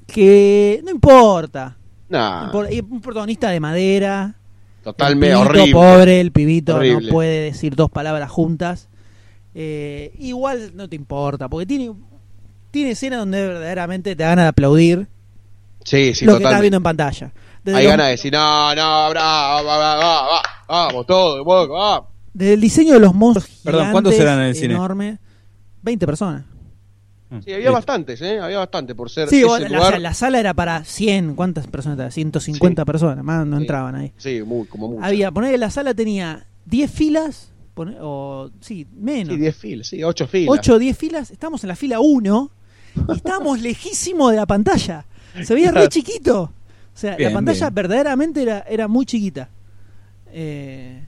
que 0.06 0.80
no 0.84 0.90
importa. 0.90 1.76
Nah, 2.08 2.50
un 2.54 3.00
protagonista 3.00 3.50
de 3.50 3.60
madera. 3.60 4.36
totalmente 4.82 5.30
el 5.32 5.38
pibito 5.38 5.50
horrible. 5.50 5.72
pobre, 5.72 6.20
el 6.20 6.32
pibito 6.32 6.76
Horrible. 6.76 7.06
no 7.06 7.12
puede 7.12 7.40
decir 7.44 7.74
dos 7.74 7.90
palabras 7.90 8.30
juntas. 8.30 8.88
Eh, 9.54 10.14
igual 10.18 10.72
no 10.74 10.88
te 10.88 10.96
importa, 10.96 11.48
porque 11.48 11.64
tiene, 11.66 11.92
tiene 12.70 12.90
escenas 12.90 13.20
donde 13.20 13.46
verdaderamente 13.46 14.14
te 14.16 14.22
dan 14.22 14.36
de 14.38 14.46
aplaudir 14.46 15.06
Sí, 15.84 16.12
sí, 16.14 16.24
lo 16.24 16.32
que 16.32 16.36
estás 16.36 16.38
totalmente. 16.38 16.60
viendo 16.62 16.76
en 16.78 16.82
pantalla. 16.82 17.32
Desde, 17.62 17.78
Hay 17.78 17.86
ganas 17.86 18.06
de 18.06 18.10
decir, 18.12 18.32
no, 18.32 18.74
no, 18.74 19.10
bra, 19.10 19.22
va, 19.22 19.62
va, 19.62 19.76
va, 19.78 19.96
va, 19.96 20.22
va, 20.26 20.42
vamos, 20.68 21.06
todo, 21.06 21.44
vamos, 21.44 22.08
desde 22.32 22.54
el 22.54 22.60
diseño 22.60 22.94
de 22.94 23.00
los 23.00 23.14
monstruos 23.14 23.60
Perdón, 23.62 23.92
¿cuántos 23.92 24.12
gigantes, 24.12 24.32
eran 24.32 24.42
en 24.42 24.48
el 24.50 24.54
cine? 24.56 24.74
enorme, 24.74 25.18
20 25.82 26.04
personas. 26.06 26.44
Sí, 27.42 27.52
había 27.52 27.70
bastantes, 27.70 28.20
¿eh? 28.22 28.38
Había 28.38 28.58
bastante 28.58 28.94
por 28.94 29.10
ser 29.10 29.28
Sí, 29.28 29.36
ese 29.38 29.46
bueno, 29.46 29.68
la, 29.68 29.76
lugar. 29.78 30.00
la 30.00 30.14
sala 30.14 30.38
era 30.40 30.54
para 30.54 30.84
100, 30.84 31.34
¿cuántas 31.34 31.66
personas? 31.66 31.98
era? 31.98 32.10
150 32.10 32.84
personas, 32.84 33.24
más 33.24 33.46
no 33.46 33.56
Sí. 33.56 33.62
entraban 33.62 33.94
ahí. 33.94 34.12
Sí, 34.16 34.42
muy, 34.42 34.66
como 34.66 34.88
mucho. 34.88 35.04
Había, 35.04 35.30
poner 35.32 35.50
que 35.52 35.58
la 35.58 35.70
sala 35.70 35.94
tenía 35.94 36.46
10 36.66 36.90
filas, 36.90 37.50
poné- 37.74 37.96
o 38.00 38.50
sí, 38.60 38.86
menos. 38.96 39.34
Sí, 39.34 39.40
10 39.40 39.56
filas, 39.56 39.86
sí, 39.88 40.04
8 40.04 40.26
filas. 40.26 40.50
8 40.58 40.74
o 40.74 40.78
10 40.78 40.96
filas, 40.96 41.30
estamos 41.30 41.64
en 41.64 41.68
la 41.68 41.76
fila 41.76 42.00
1 42.00 42.50
y 43.08 43.12
estábamos 43.16 43.60
lejísimos 43.60 44.30
de 44.30 44.36
la 44.36 44.46
pantalla. 44.46 45.04
Se 45.42 45.54
veía 45.54 45.72
re 45.72 45.88
chiquito. 45.88 46.42
O 46.42 46.96
sea, 46.96 47.16
Bien, 47.16 47.30
la 47.30 47.34
pantalla 47.34 47.66
bien. 47.70 47.74
verdaderamente 47.74 48.42
era, 48.42 48.60
era 48.68 48.86
muy 48.86 49.04
chiquita. 49.04 49.48
Eh, 50.32 51.02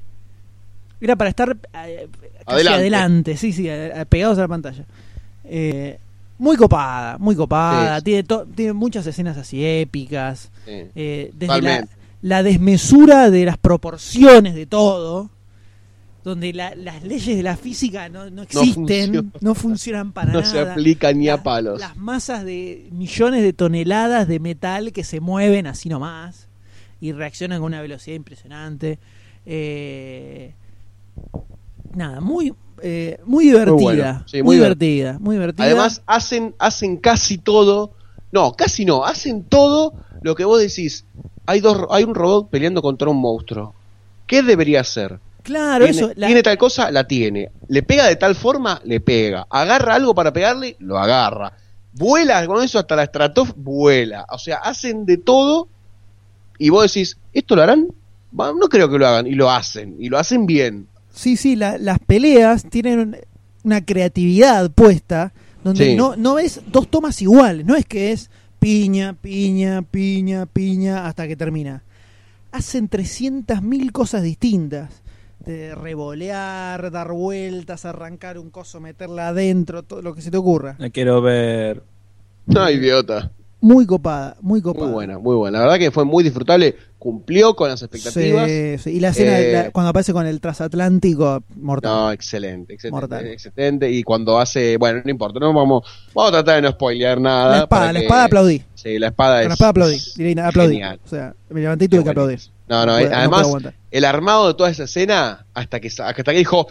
era 1.00 1.14
para 1.16 1.30
estar 1.30 1.50
eh, 1.74 2.08
casi 2.12 2.42
Adelante. 2.46 2.78
adelante, 2.80 3.36
sí, 3.36 3.52
sí, 3.52 3.68
pegados 4.08 4.38
a 4.38 4.42
la 4.42 4.48
pantalla. 4.48 4.84
Eh, 5.44 5.98
muy 6.38 6.56
copada, 6.56 7.16
muy 7.18 7.34
copada. 7.36 7.98
Sí. 7.98 8.04
Tiene, 8.04 8.22
to- 8.24 8.46
tiene 8.54 8.72
muchas 8.72 9.06
escenas 9.06 9.36
así 9.36 9.64
épicas. 9.64 10.50
Sí. 10.64 10.72
Eh, 10.94 11.30
desde 11.34 11.86
la, 12.22 12.42
desmesura 12.42 13.30
de 13.30 13.44
las 13.44 13.56
proporciones 13.58 14.54
de 14.54 14.66
todo, 14.66 15.30
donde 16.24 16.52
la- 16.52 16.74
las 16.74 17.04
leyes 17.04 17.36
de 17.36 17.42
la 17.42 17.56
física 17.56 18.08
no, 18.08 18.28
no 18.30 18.42
existen, 18.42 18.76
no, 19.40 19.54
funcionan. 19.54 19.54
funcionan 19.54 20.12
para 20.12 20.32
No 20.32 20.40
nada. 20.40 20.50
se 20.52 20.58
aplica 20.60 21.12
ni 21.12 21.28
a 21.28 21.42
palos. 21.42 21.78
Las 21.80 21.96
masas 21.96 22.44
de 22.44 22.88
millones 22.92 23.42
de 23.42 23.52
toneladas 23.52 24.26
de 24.26 24.40
metal 24.40 24.92
que 24.92 25.04
se 25.04 25.20
mueven 25.20 25.66
así 25.66 25.88
nomás 25.88 26.48
y 27.00 27.12
reaccionan 27.12 27.58
con 27.60 27.66
una 27.66 27.80
velocidad 27.82 28.16
impresionante. 28.16 28.98
Eh, 29.44 30.52
nada, 31.94 32.20
muy 32.20 32.52
eh, 32.82 33.18
muy 33.24 33.44
divertida, 33.46 33.72
Muy 33.74 33.82
muy, 33.84 33.96
bueno. 33.96 34.24
Sí, 34.26 34.42
muy 34.42 34.56
divertida, 34.56 35.18
muy 35.18 35.36
divertida. 35.36 35.64
Además, 35.66 36.02
hacen, 36.06 36.54
hacen 36.58 36.96
casi 36.96 37.38
todo. 37.38 37.92
No, 38.32 38.52
casi 38.52 38.84
no. 38.84 39.04
Hacen 39.04 39.44
todo 39.44 39.94
lo 40.22 40.34
que 40.34 40.44
vos 40.44 40.60
decís. 40.60 41.04
Hay, 41.46 41.60
dos, 41.60 41.86
hay 41.90 42.04
un 42.04 42.14
robot 42.14 42.50
peleando 42.50 42.82
contra 42.82 43.08
un 43.08 43.18
monstruo. 43.18 43.74
¿Qué 44.26 44.42
debería 44.42 44.80
hacer? 44.80 45.18
Claro, 45.42 45.84
tiene, 45.84 46.00
eso. 46.00 46.10
la- 46.16 46.26
tiene 46.26 46.42
tal 46.42 46.58
cosa, 46.58 46.90
la 46.90 47.06
tiene. 47.06 47.50
Le 47.68 47.82
pega 47.84 48.06
de 48.06 48.16
tal 48.16 48.34
forma, 48.34 48.80
le 48.84 49.00
pega. 49.00 49.46
Agarra 49.48 49.94
algo 49.94 50.14
para 50.14 50.32
pegarle, 50.32 50.74
lo 50.80 50.98
agarra. 50.98 51.52
Vuela 51.92 52.44
con 52.46 52.62
eso 52.62 52.78
hasta 52.80 52.96
la 52.96 53.06
Stratof, 53.06 53.52
vuela. 53.56 54.26
O 54.30 54.38
sea, 54.38 54.56
hacen 54.56 55.06
de 55.06 55.18
todo 55.18 55.68
y 56.58 56.68
vos 56.68 56.92
decís, 56.92 57.16
¿esto 57.32 57.54
lo 57.54 57.62
harán? 57.62 57.86
No 58.32 58.68
creo 58.68 58.90
que 58.90 58.98
lo 58.98 59.06
hagan. 59.06 59.26
Y 59.28 59.32
lo 59.34 59.50
hacen. 59.50 59.96
Y 60.00 60.08
lo 60.08 60.18
hacen 60.18 60.46
bien. 60.46 60.88
Sí, 61.16 61.36
sí, 61.36 61.56
la- 61.56 61.78
las 61.78 61.98
peleas 61.98 62.64
tienen 62.68 62.98
un- 63.00 63.16
una 63.64 63.84
creatividad 63.84 64.70
puesta 64.70 65.32
donde 65.64 65.86
Sí. 65.86 65.96
no, 65.96 66.14
no 66.14 66.34
ves 66.34 66.60
dos 66.70 66.88
tomas 66.88 67.20
iguales, 67.22 67.64
no 67.66 67.74
es 67.74 67.84
que 67.86 68.12
es 68.12 68.30
piña, 68.60 69.14
piña, 69.14 69.82
piña, 69.82 70.46
piña 70.46 71.06
hasta 71.06 71.26
que 71.26 71.34
termina. 71.34 71.82
Hacen 72.52 72.88
300.000 72.88 73.92
cosas 73.92 74.22
distintas. 74.22 75.02
De 75.44 75.74
revolear, 75.74 76.90
dar 76.90 77.12
vueltas, 77.12 77.84
arrancar 77.84 78.38
un 78.38 78.50
coso, 78.50 78.80
meterla 78.80 79.28
adentro, 79.28 79.82
todo 79.82 80.02
lo 80.02 80.14
que 80.14 80.20
se 80.22 80.30
te 80.30 80.36
ocurra. 80.36 80.76
La 80.78 80.90
quiero 80.90 81.20
ver. 81.22 81.82
No, 82.46 82.68
idiota. 82.70 83.30
Muy 83.60 83.86
copada, 83.86 84.36
muy 84.42 84.60
copada. 84.60 84.84
Muy 84.86 84.92
buena, 84.94 85.18
muy 85.18 85.34
buena. 85.34 85.58
La 85.58 85.64
verdad 85.64 85.78
que 85.78 85.90
fue 85.90 86.04
muy 86.04 86.22
disfrutable. 86.22 86.76
Cumplió 86.98 87.54
con 87.56 87.68
las 87.70 87.82
expectativas. 87.82 88.48
Sí, 88.48 88.78
sí. 88.78 88.90
Y 88.90 89.00
la 89.00 89.08
escena, 89.08 89.38
Eh, 89.38 89.52
la- 89.52 89.70
cuando 89.70 89.90
aparece 89.90 90.12
con 90.12 90.26
el 90.26 90.40
transatlántico, 90.40 91.42
mortal. 91.56 91.90
No, 91.92 92.12
excelente, 92.12 92.74
excelente, 92.74 93.00
Mortal. 93.00 93.26
excelente. 93.26 93.90
Y 93.90 94.02
cuando 94.02 94.38
hace, 94.38 94.76
bueno, 94.76 95.00
no 95.04 95.10
importa, 95.10 95.38
no 95.40 95.52
vamos, 95.52 95.84
vamos 96.14 96.28
a 96.30 96.32
tratar 96.32 96.56
de 96.56 96.62
no 96.62 96.70
spoilear 96.72 97.20
nada. 97.20 97.56
la 97.56 97.62
espada, 97.62 97.92
la 97.92 97.98
que- 98.00 98.06
espada 98.06 98.24
aplaudí. 98.24 98.62
Sí, 98.74 98.98
la 98.98 99.06
espada 99.08 99.42
es. 99.42 99.48
la 99.48 99.54
espada 99.54 99.70
aplaudí. 99.70 100.00
Aplaudí. 100.38 100.72
Genial. 100.74 101.00
O 101.04 101.08
sea, 101.08 101.34
me 101.50 101.60
levanté 101.60 101.84
y 101.86 101.88
tuve 101.88 102.04
que 102.04 102.10
aplaudir. 102.10 102.40
No, 102.68 102.84
no, 102.84 102.92
No 102.92 102.98
puedo- 102.98 103.10
no 103.10 103.16
además, 103.16 103.52
el 103.90 104.04
armado 104.04 104.48
de 104.48 104.54
toda 104.54 104.70
esa 104.70 104.84
escena, 104.84 105.46
hasta 105.54 105.80
que, 105.80 105.88
hasta 105.88 106.14
que 106.14 106.32
dijo, 106.32 106.66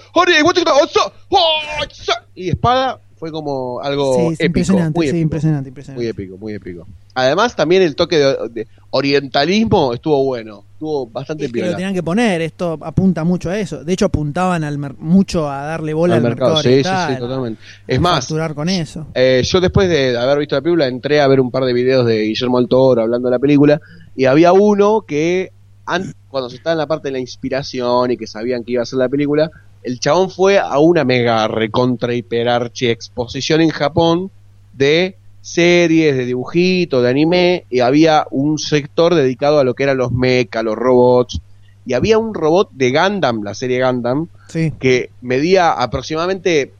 y 2.36 2.50
espada, 2.50 3.00
fue 3.18 3.32
como 3.32 3.80
algo 3.82 4.14
Sí, 4.16 4.26
épico. 4.34 4.46
impresionante, 4.46 4.98
muy 5.00 5.06
sí, 5.06 5.10
épico. 5.12 5.22
impresionante, 5.24 5.70
impresionante. 5.70 6.00
Muy 6.04 6.10
épico, 6.10 6.38
muy 6.38 6.54
épico. 6.54 6.86
Además, 7.14 7.56
también 7.56 7.82
el 7.82 7.96
toque 7.96 8.18
de, 8.18 8.36
de 8.52 8.68
orientalismo 8.90 9.94
estuvo 9.94 10.24
bueno. 10.26 10.64
Estuvo 10.74 11.08
bastante 11.08 11.46
Es 11.46 11.52
que 11.54 11.62
lo 11.62 11.72
tenían 11.72 11.94
que 11.94 12.04
poner, 12.04 12.42
esto 12.42 12.78
apunta 12.82 13.24
mucho 13.24 13.50
a 13.50 13.58
eso. 13.58 13.84
De 13.86 13.94
hecho, 13.94 14.06
apuntaban 14.06 14.64
al 14.66 14.78
mer- 14.78 14.96
mucho 15.00 15.50
a 15.50 15.64
darle 15.64 15.94
bola 15.94 16.16
Al 16.16 16.18
al, 16.18 16.24
mercado, 16.30 16.56
mercado, 16.56 17.08
sí, 17.08 17.14
sí, 17.14 17.20
totalmente. 17.20 17.62
Es 17.88 18.02
más, 18.02 18.28
con 18.54 18.68
eso. 18.68 19.08
Eh, 19.14 19.42
yo 19.46 19.62
después 19.62 19.88
de 19.88 20.18
haber 20.18 20.40
visto 20.40 20.56
la 20.56 20.62
película 20.62 20.88
entré 20.88 21.22
a 21.22 21.28
ver 21.28 21.40
un 21.40 21.50
par 21.52 21.64
de 21.64 21.72
videos 21.74 22.06
de 22.06 22.24
Guillermo 22.24 22.60
del 22.60 22.68
Toro 22.68 23.02
hablando 23.02 23.30
de 23.30 23.36
la 23.36 23.40
película 23.40 23.80
y 24.16 24.26
había 24.26 24.52
uno 24.52 25.02
que 25.08 25.52
an- 25.86 26.14
cuando 26.28 26.50
se 26.50 26.58
estaba 26.58 26.74
en 26.74 26.80
la 26.80 26.88
parte 26.88 27.08
de 27.08 27.14
la 27.14 27.20
inspiración 27.20 28.12
y 28.12 28.18
que 28.18 28.28
sabían 28.28 28.64
que 28.66 28.74
iba 28.74 28.84
a 28.84 28.86
ser 28.86 29.00
la 29.00 29.08
película, 29.08 29.50
el 29.86 30.00
chabón 30.00 30.30
fue 30.30 30.58
a 30.60 30.80
una 30.80 31.04
mega 31.04 31.48
recontra 31.48 32.14
hiperarchi 32.14 32.88
exposición 32.88 33.62
en 33.62 33.70
Japón 33.70 34.32
de 34.74 35.16
series, 35.42 36.18
de 36.18 36.26
dibujitos, 36.26 37.04
de 37.04 37.10
anime 37.10 37.66
y 37.70 37.80
había 37.82 38.26
un 38.32 38.58
sector 38.58 39.14
dedicado 39.14 39.60
a 39.60 39.64
lo 39.64 39.74
que 39.76 39.84
eran 39.84 39.98
los 39.98 40.12
mecha, 40.12 40.64
los 40.64 40.76
robots 40.76 41.40
y 41.86 41.94
había 41.94 42.18
un 42.18 42.34
robot 42.34 42.70
de 42.72 42.92
Gundam, 42.92 43.44
la 43.44 43.54
serie 43.54 43.84
Gundam, 43.86 44.28
Sí. 44.48 44.74
que 44.80 45.12
medía 45.22 45.72
aproximadamente 45.72 46.74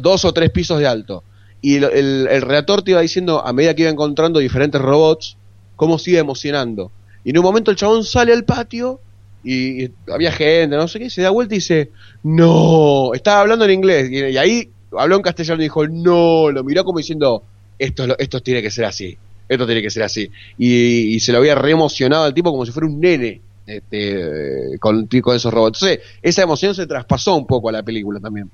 dos 0.00 0.24
o 0.24 0.32
tres 0.32 0.50
pisos 0.50 0.78
de 0.78 0.86
alto. 0.86 1.24
Y 1.60 1.76
el, 1.76 1.84
el, 1.84 2.28
el 2.30 2.42
relator 2.42 2.82
te 2.82 2.92
iba 2.92 3.00
diciendo, 3.00 3.44
a 3.44 3.52
medida 3.52 3.74
que 3.74 3.82
iba 3.82 3.90
encontrando 3.90 4.38
diferentes 4.38 4.80
robots, 4.80 5.36
cómo 5.74 5.98
se 5.98 6.12
iba 6.12 6.20
emocionando. 6.20 6.92
Y 7.24 7.30
en 7.30 7.38
un 7.38 7.44
momento 7.44 7.72
el 7.72 7.76
chabón 7.76 8.04
sale 8.04 8.32
al 8.32 8.44
patio 8.44 9.00
y, 9.46 9.84
y 9.84 9.92
había 10.12 10.32
gente, 10.32 10.76
no 10.76 10.88
sé 10.88 10.98
qué, 10.98 11.08
se 11.10 11.22
da 11.22 11.30
vuelta 11.30 11.54
y 11.54 11.58
dice, 11.58 11.90
no, 12.22 13.14
estaba 13.14 13.40
hablando 13.40 13.64
en 13.64 13.70
inglés. 13.72 14.10
Y, 14.10 14.16
y 14.18 14.36
ahí 14.36 14.68
habló 14.98 15.16
en 15.16 15.22
castellano 15.22 15.60
y 15.60 15.64
dijo, 15.66 15.86
no, 15.86 16.50
lo 16.50 16.64
miró 16.64 16.84
como 16.84 16.98
diciendo, 16.98 17.42
esto, 17.78 18.18
esto 18.18 18.40
tiene 18.40 18.60
que 18.62 18.70
ser 18.70 18.84
así, 18.86 19.16
esto 19.48 19.66
tiene 19.66 19.82
que 19.82 19.90
ser 19.90 20.02
así. 20.02 20.30
Y, 20.58 21.14
y 21.14 21.20
se 21.20 21.32
lo 21.32 21.38
había 21.38 21.54
re 21.54 21.70
emocionado 21.72 22.24
al 22.24 22.34
tipo 22.34 22.50
como 22.50 22.66
si 22.66 22.72
fuera 22.72 22.86
un 22.88 23.00
nene. 23.00 23.40
Este, 23.66 24.78
con, 24.78 25.08
con 25.20 25.34
esos 25.34 25.52
robots. 25.52 25.82
Entonces, 25.82 26.06
esa 26.22 26.42
emoción 26.42 26.72
se 26.72 26.86
traspasó 26.86 27.34
un 27.34 27.48
poco 27.48 27.68
a 27.68 27.72
la 27.72 27.82
película 27.82 28.20
también. 28.20 28.48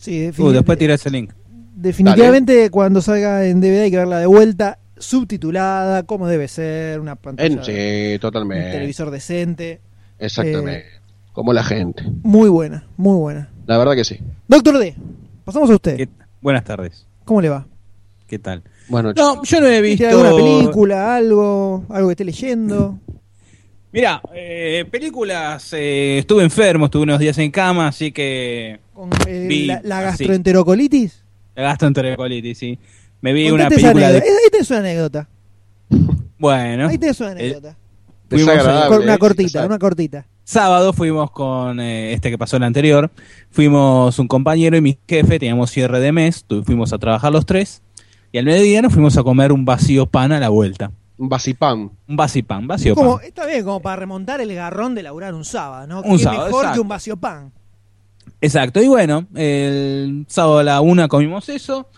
Sí, 0.00 0.30
Uh, 0.38 0.50
después 0.50 0.78
tiré 0.78 0.94
ese 0.94 1.10
link. 1.10 1.32
definitivamente 1.74 2.70
cuando 2.70 3.02
salga 3.02 3.46
en 3.46 3.60
DVD 3.60 3.82
hay 3.82 3.90
que 3.90 3.98
verla 3.98 4.18
de 4.18 4.26
vuelta, 4.26 4.78
subtitulada, 4.98 6.02
como 6.04 6.26
debe 6.26 6.48
ser, 6.48 7.00
una 7.00 7.16
pantalla, 7.16 7.54
En, 7.54 7.64
sí, 7.64 8.12
un 8.14 8.18
totalmente. 8.20 8.70
televisor 8.72 9.10
decente. 9.10 9.80
Exactamente. 10.18 10.84
Como 11.32 11.52
la 11.52 11.62
gente. 11.62 12.02
Muy 12.22 12.48
buena, 12.48 12.86
muy 12.96 13.16
buena. 13.18 13.50
La 13.66 13.76
verdad 13.78 13.94
que 13.94 14.04
sí. 14.04 14.18
Doctor 14.48 14.78
D, 14.78 14.94
pasamos 15.44 15.68
a 15.70 15.74
usted. 15.74 15.96
¿Qué- 15.96 16.08
Buenas 16.40 16.64
tardes. 16.64 17.06
¿Cómo 17.24 17.40
le 17.40 17.48
va? 17.48 17.66
¿Qué 18.26 18.38
tal? 18.38 18.62
Bueno, 18.88 19.12
No, 19.14 19.42
yo 19.44 19.60
no 19.60 19.66
he 19.66 19.80
visto. 19.80 20.06
¿Tiene 20.08 20.12
alguna 20.12 20.36
película, 20.36 21.16
algo, 21.16 21.84
algo 21.90 22.08
que 22.08 22.12
esté 22.12 22.24
leyendo? 22.24 22.98
Mira, 23.92 24.20
eh, 24.34 24.84
películas. 24.90 25.72
eh, 25.72 26.18
estuve 26.18 26.42
enfermo, 26.42 26.86
estuve 26.86 27.02
unos 27.04 27.18
días 27.18 27.36
en 27.38 27.50
cama, 27.50 27.88
así 27.88 28.12
que. 28.12 28.78
Con 28.92 29.10
eh, 29.26 29.46
Vi- 29.48 29.66
la, 29.66 29.80
la 29.84 29.98
así. 29.98 30.24
gastroenterocolitis. 30.24 31.22
Gastroenterocolitis, 31.54 32.58
sí. 32.58 32.78
Me 33.20 33.32
vi 33.32 33.50
una 33.50 33.64
Contate 33.64 33.74
película 33.82 34.06
anécdota. 34.08 34.24
de. 34.26 34.30
Ahí 34.32 34.50
tenés 34.50 34.70
una 34.70 34.78
anécdota. 34.80 35.28
Bueno, 36.38 36.88
Ahí 36.88 36.98
tenés 36.98 37.20
una 37.20 37.32
el 37.32 37.38
anécdota. 37.38 37.76
fuimos 38.28 38.54
una 39.02 39.14
eh, 39.14 39.18
cortita, 39.18 39.66
una 39.66 39.78
cortita. 39.78 40.26
sábado 40.44 40.92
fuimos 40.92 41.30
con 41.30 41.80
eh, 41.80 42.12
este 42.12 42.30
que 42.30 42.38
pasó 42.38 42.56
el 42.56 42.62
anterior. 42.64 43.10
Fuimos 43.50 44.18
un 44.18 44.28
compañero 44.28 44.76
y 44.76 44.80
mi 44.80 44.98
jefe, 45.08 45.38
teníamos 45.38 45.70
cierre 45.70 46.00
de 46.00 46.12
mes, 46.12 46.44
tu- 46.44 46.62
fuimos 46.62 46.92
a 46.92 46.98
trabajar 46.98 47.32
los 47.32 47.46
tres. 47.46 47.82
Y 48.32 48.38
al 48.38 48.44
mediodía 48.44 48.82
nos 48.82 48.92
fuimos 48.92 49.16
a 49.16 49.22
comer 49.22 49.50
un 49.52 49.64
vacío 49.64 50.06
pan 50.06 50.32
a 50.32 50.40
la 50.40 50.48
vuelta. 50.50 50.90
Un 51.16 51.30
vasipam. 51.30 51.90
Un 52.06 52.16
vacío 52.16 52.44
vacío 52.66 52.94
Como, 52.94 53.16
pan. 53.16 53.24
está 53.24 53.46
bien, 53.46 53.64
como 53.64 53.80
para 53.80 53.96
remontar 53.96 54.40
el 54.42 54.54
garrón 54.54 54.94
de 54.94 55.02
laburar 55.02 55.32
un 55.32 55.44
sábado, 55.46 55.86
¿no? 55.86 56.02
Un 56.02 56.18
Qué 56.18 56.24
sábado, 56.24 56.44
mejor 56.46 56.60
exacto. 56.64 56.74
que 56.74 56.80
un 56.80 56.88
vacío 56.88 57.16
pan. 57.16 57.52
Exacto, 58.42 58.82
y 58.82 58.88
bueno, 58.88 59.26
el 59.34 60.26
sábado 60.28 60.58
a 60.58 60.62
la 60.64 60.80
una 60.82 61.08
comimos 61.08 61.48
eso. 61.48 61.88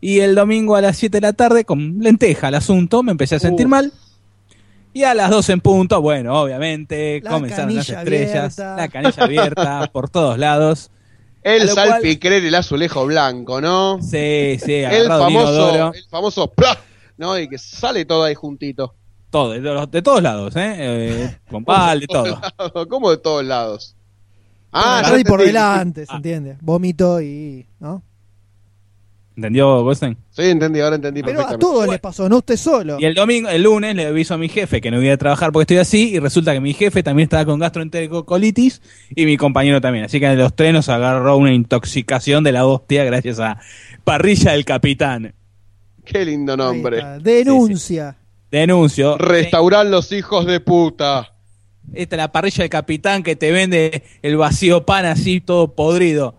Y 0.00 0.20
el 0.20 0.34
domingo 0.34 0.76
a 0.76 0.80
las 0.80 0.96
7 0.98 1.16
de 1.16 1.20
la 1.20 1.32
tarde, 1.32 1.64
con 1.64 1.98
lenteja 2.00 2.48
el 2.48 2.54
asunto, 2.54 3.02
me 3.02 3.12
empecé 3.12 3.36
a 3.36 3.38
sentir 3.40 3.66
Uf. 3.66 3.70
mal. 3.70 3.92
Y 4.92 5.04
a 5.04 5.14
las 5.14 5.30
2 5.30 5.48
en 5.50 5.60
punto, 5.60 6.00
bueno, 6.00 6.40
obviamente, 6.40 7.20
La 7.22 7.30
comenzaron 7.30 7.74
las 7.74 7.88
estrellas, 7.88 8.58
abierta. 8.58 8.76
la 8.76 8.88
canilla 8.88 9.24
abierta 9.24 9.86
por 9.92 10.08
todos 10.08 10.38
lados. 10.38 10.90
El 11.42 11.68
salpicrer, 11.68 12.44
el 12.44 12.54
azulejo 12.54 13.06
blanco, 13.06 13.60
¿no? 13.60 13.98
Sí, 14.02 14.58
sí, 14.64 14.74
El 14.74 15.06
famoso, 15.06 15.92
el 15.94 16.04
famoso 16.10 16.50
¡plá! 16.50 16.78
¿no? 17.18 17.38
Y 17.38 17.48
que 17.48 17.56
sale 17.58 18.04
todo 18.04 18.24
ahí 18.24 18.34
juntito. 18.34 18.94
Todo, 19.30 19.50
de, 19.86 20.02
todos 20.02 20.22
lados, 20.22 20.56
¿eh? 20.56 20.74
Eh, 20.78 21.36
con 21.50 21.64
pal, 21.64 22.00
de 22.00 22.06
todo. 22.08 22.40
¿Cómo 22.88 23.10
de 23.10 23.18
todos 23.18 23.44
lados? 23.44 23.94
Ah, 24.72 24.98
Atrás 24.98 25.12
ya 25.14 25.20
y 25.20 25.24
por 25.24 25.40
delante, 25.42 26.04
¿se 26.06 26.12
Ah. 26.12 26.16
entiende? 26.16 26.56
Vómito 26.60 27.20
y. 27.20 27.66
¿no? 27.80 28.02
¿Entendió, 29.36 29.82
Goldstein? 29.82 30.16
Sí, 30.30 30.44
entendí, 30.44 30.80
ahora 30.80 30.96
entendí 30.96 31.22
Pero 31.22 31.46
a 31.46 31.58
todos 31.58 31.76
Bueno. 31.76 31.92
les 31.92 32.00
pasó, 32.00 32.26
no 32.26 32.38
usted 32.38 32.56
solo. 32.56 32.96
Y 32.98 33.04
el 33.04 33.14
domingo, 33.14 33.50
el 33.50 33.62
lunes, 33.62 33.94
le 33.94 34.06
aviso 34.06 34.32
a 34.32 34.38
mi 34.38 34.48
jefe 34.48 34.80
que 34.80 34.90
no 34.90 34.96
voy 34.96 35.10
a 35.10 35.18
trabajar 35.18 35.52
porque 35.52 35.62
estoy 35.64 35.76
así. 35.76 36.14
Y 36.14 36.18
resulta 36.18 36.54
que 36.54 36.60
mi 36.60 36.72
jefe 36.72 37.02
también 37.02 37.24
estaba 37.24 37.44
con 37.44 37.58
gastroenterocolitis 37.58 38.80
y 39.14 39.26
mi 39.26 39.36
compañero 39.36 39.82
también. 39.82 40.06
Así 40.06 40.20
que 40.20 40.26
en 40.26 40.38
los 40.38 40.56
tres 40.56 40.72
nos 40.72 40.88
agarró 40.88 41.36
una 41.36 41.52
intoxicación 41.52 42.44
de 42.44 42.52
la 42.52 42.66
hostia 42.66 43.04
gracias 43.04 43.38
a 43.38 43.58
Parrilla 44.04 44.52
del 44.52 44.64
Capitán. 44.64 45.34
Qué 46.02 46.24
lindo 46.24 46.56
nombre. 46.56 47.02
Denuncia. 47.20 48.16
Denuncio. 48.50 49.18
Restaurar 49.18 49.84
los 49.84 50.12
hijos 50.12 50.46
de 50.46 50.60
puta. 50.60 51.34
Esta 51.92 52.16
es 52.16 52.18
la 52.18 52.32
parrilla 52.32 52.62
del 52.62 52.70
capitán 52.70 53.22
que 53.22 53.36
te 53.36 53.52
vende 53.52 54.02
el 54.22 54.36
vacío 54.36 54.86
pan 54.86 55.04
así 55.04 55.40
todo 55.40 55.74
podrido. 55.74 56.36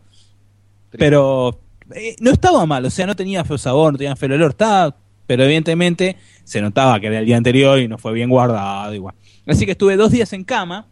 Pero 0.92 1.60
eh, 1.96 2.16
no 2.20 2.32
estaba 2.32 2.66
mal, 2.66 2.86
o 2.86 2.90
sea, 2.90 3.06
no 3.06 3.16
tenía 3.16 3.44
feo 3.44 3.58
sabor, 3.58 3.94
no 3.94 3.98
tenía 3.98 4.16
feo 4.16 4.34
olor, 4.34 4.52
estaba, 4.52 4.96
pero 5.26 5.44
evidentemente 5.44 6.18
se 6.44 6.62
notaba 6.62 7.00
que 7.00 7.08
era 7.08 7.20
el 7.20 7.26
día 7.26 7.38
anterior 7.38 7.80
y 7.80 7.88
no 7.88 7.98
fue 7.98 8.14
bien 8.14 8.30
guardado 8.30 8.94
igual. 8.94 9.16
Así 9.46 9.66
que 9.66 9.72
estuve 9.72 9.96
dos 9.96 10.12
días 10.12 10.32
en 10.34 10.44
cama 10.44 10.88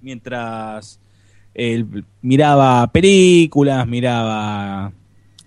mientras 0.00 1.00
eh, 1.54 1.84
miraba 2.22 2.86
películas, 2.92 3.86
miraba, 3.86 4.92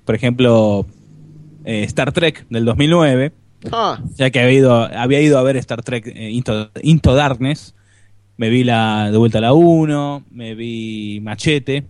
por 0.05 0.15
ejemplo, 0.15 0.85
eh, 1.63 1.83
Star 1.83 2.11
Trek 2.11 2.45
del 2.49 2.65
2009 2.65 3.33
Ah, 3.71 4.01
ya 4.15 4.29
que 4.31 4.39
había 4.39 4.53
ido, 4.53 4.73
había 4.73 5.21
ido 5.21 5.38
a 5.38 5.43
ver 5.43 5.57
Star 5.57 5.83
Trek 5.83 6.07
eh, 6.07 6.31
Into, 6.31 6.71
Into 6.81 7.13
Darkness, 7.13 7.75
me 8.38 8.49
vi 8.49 8.63
la 8.63 9.11
de 9.11 9.17
vuelta 9.17 9.38
a 9.38 9.41
la 9.41 9.53
1, 9.53 10.25
me 10.31 10.55
vi 10.55 11.19
Machete, 11.21 11.85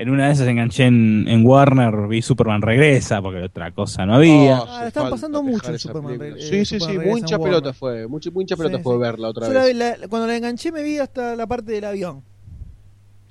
en 0.00 0.10
una 0.10 0.26
de 0.28 0.32
esas 0.32 0.48
enganché 0.48 0.86
en, 0.86 1.26
en 1.28 1.44
Warner, 1.46 2.08
vi 2.08 2.22
Superman 2.22 2.62
Regresa, 2.62 3.20
porque 3.20 3.42
otra 3.42 3.70
cosa 3.72 4.06
no 4.06 4.14
había. 4.14 4.60
oh, 4.62 4.66
Ah, 4.68 4.86
están 4.86 5.10
pasando 5.10 5.42
mucho 5.42 5.70
en 5.70 5.78
Superman 5.78 6.18
película. 6.18 6.36
Re- 6.36 6.48
Sí, 6.48 6.56
eh, 6.56 6.64
sí, 6.64 6.64
sí, 6.64 6.78
Superman 6.80 6.98
Regresa 7.04 7.20
mucha 7.22 7.38
pelota 7.38 7.72
fue. 7.72 8.06
Mucha, 8.08 8.30
mucha 8.30 8.56
pelota 8.56 8.78
Sí, 8.78 8.82
fue 8.82 8.94
sí. 8.94 9.00
verla 9.00 9.28
otra 9.28 9.46
Yo 9.46 9.52
vez. 9.52 9.76
la- 9.76 9.96
la- 9.98 10.08
cuando 10.08 10.26
la 10.26 10.36
enganché 10.36 10.72
me 10.72 10.82
vi 10.82 10.98
hasta 10.98 11.36
la 11.36 11.46
parte 11.46 11.72
del 11.72 11.84
avión. 11.84 12.22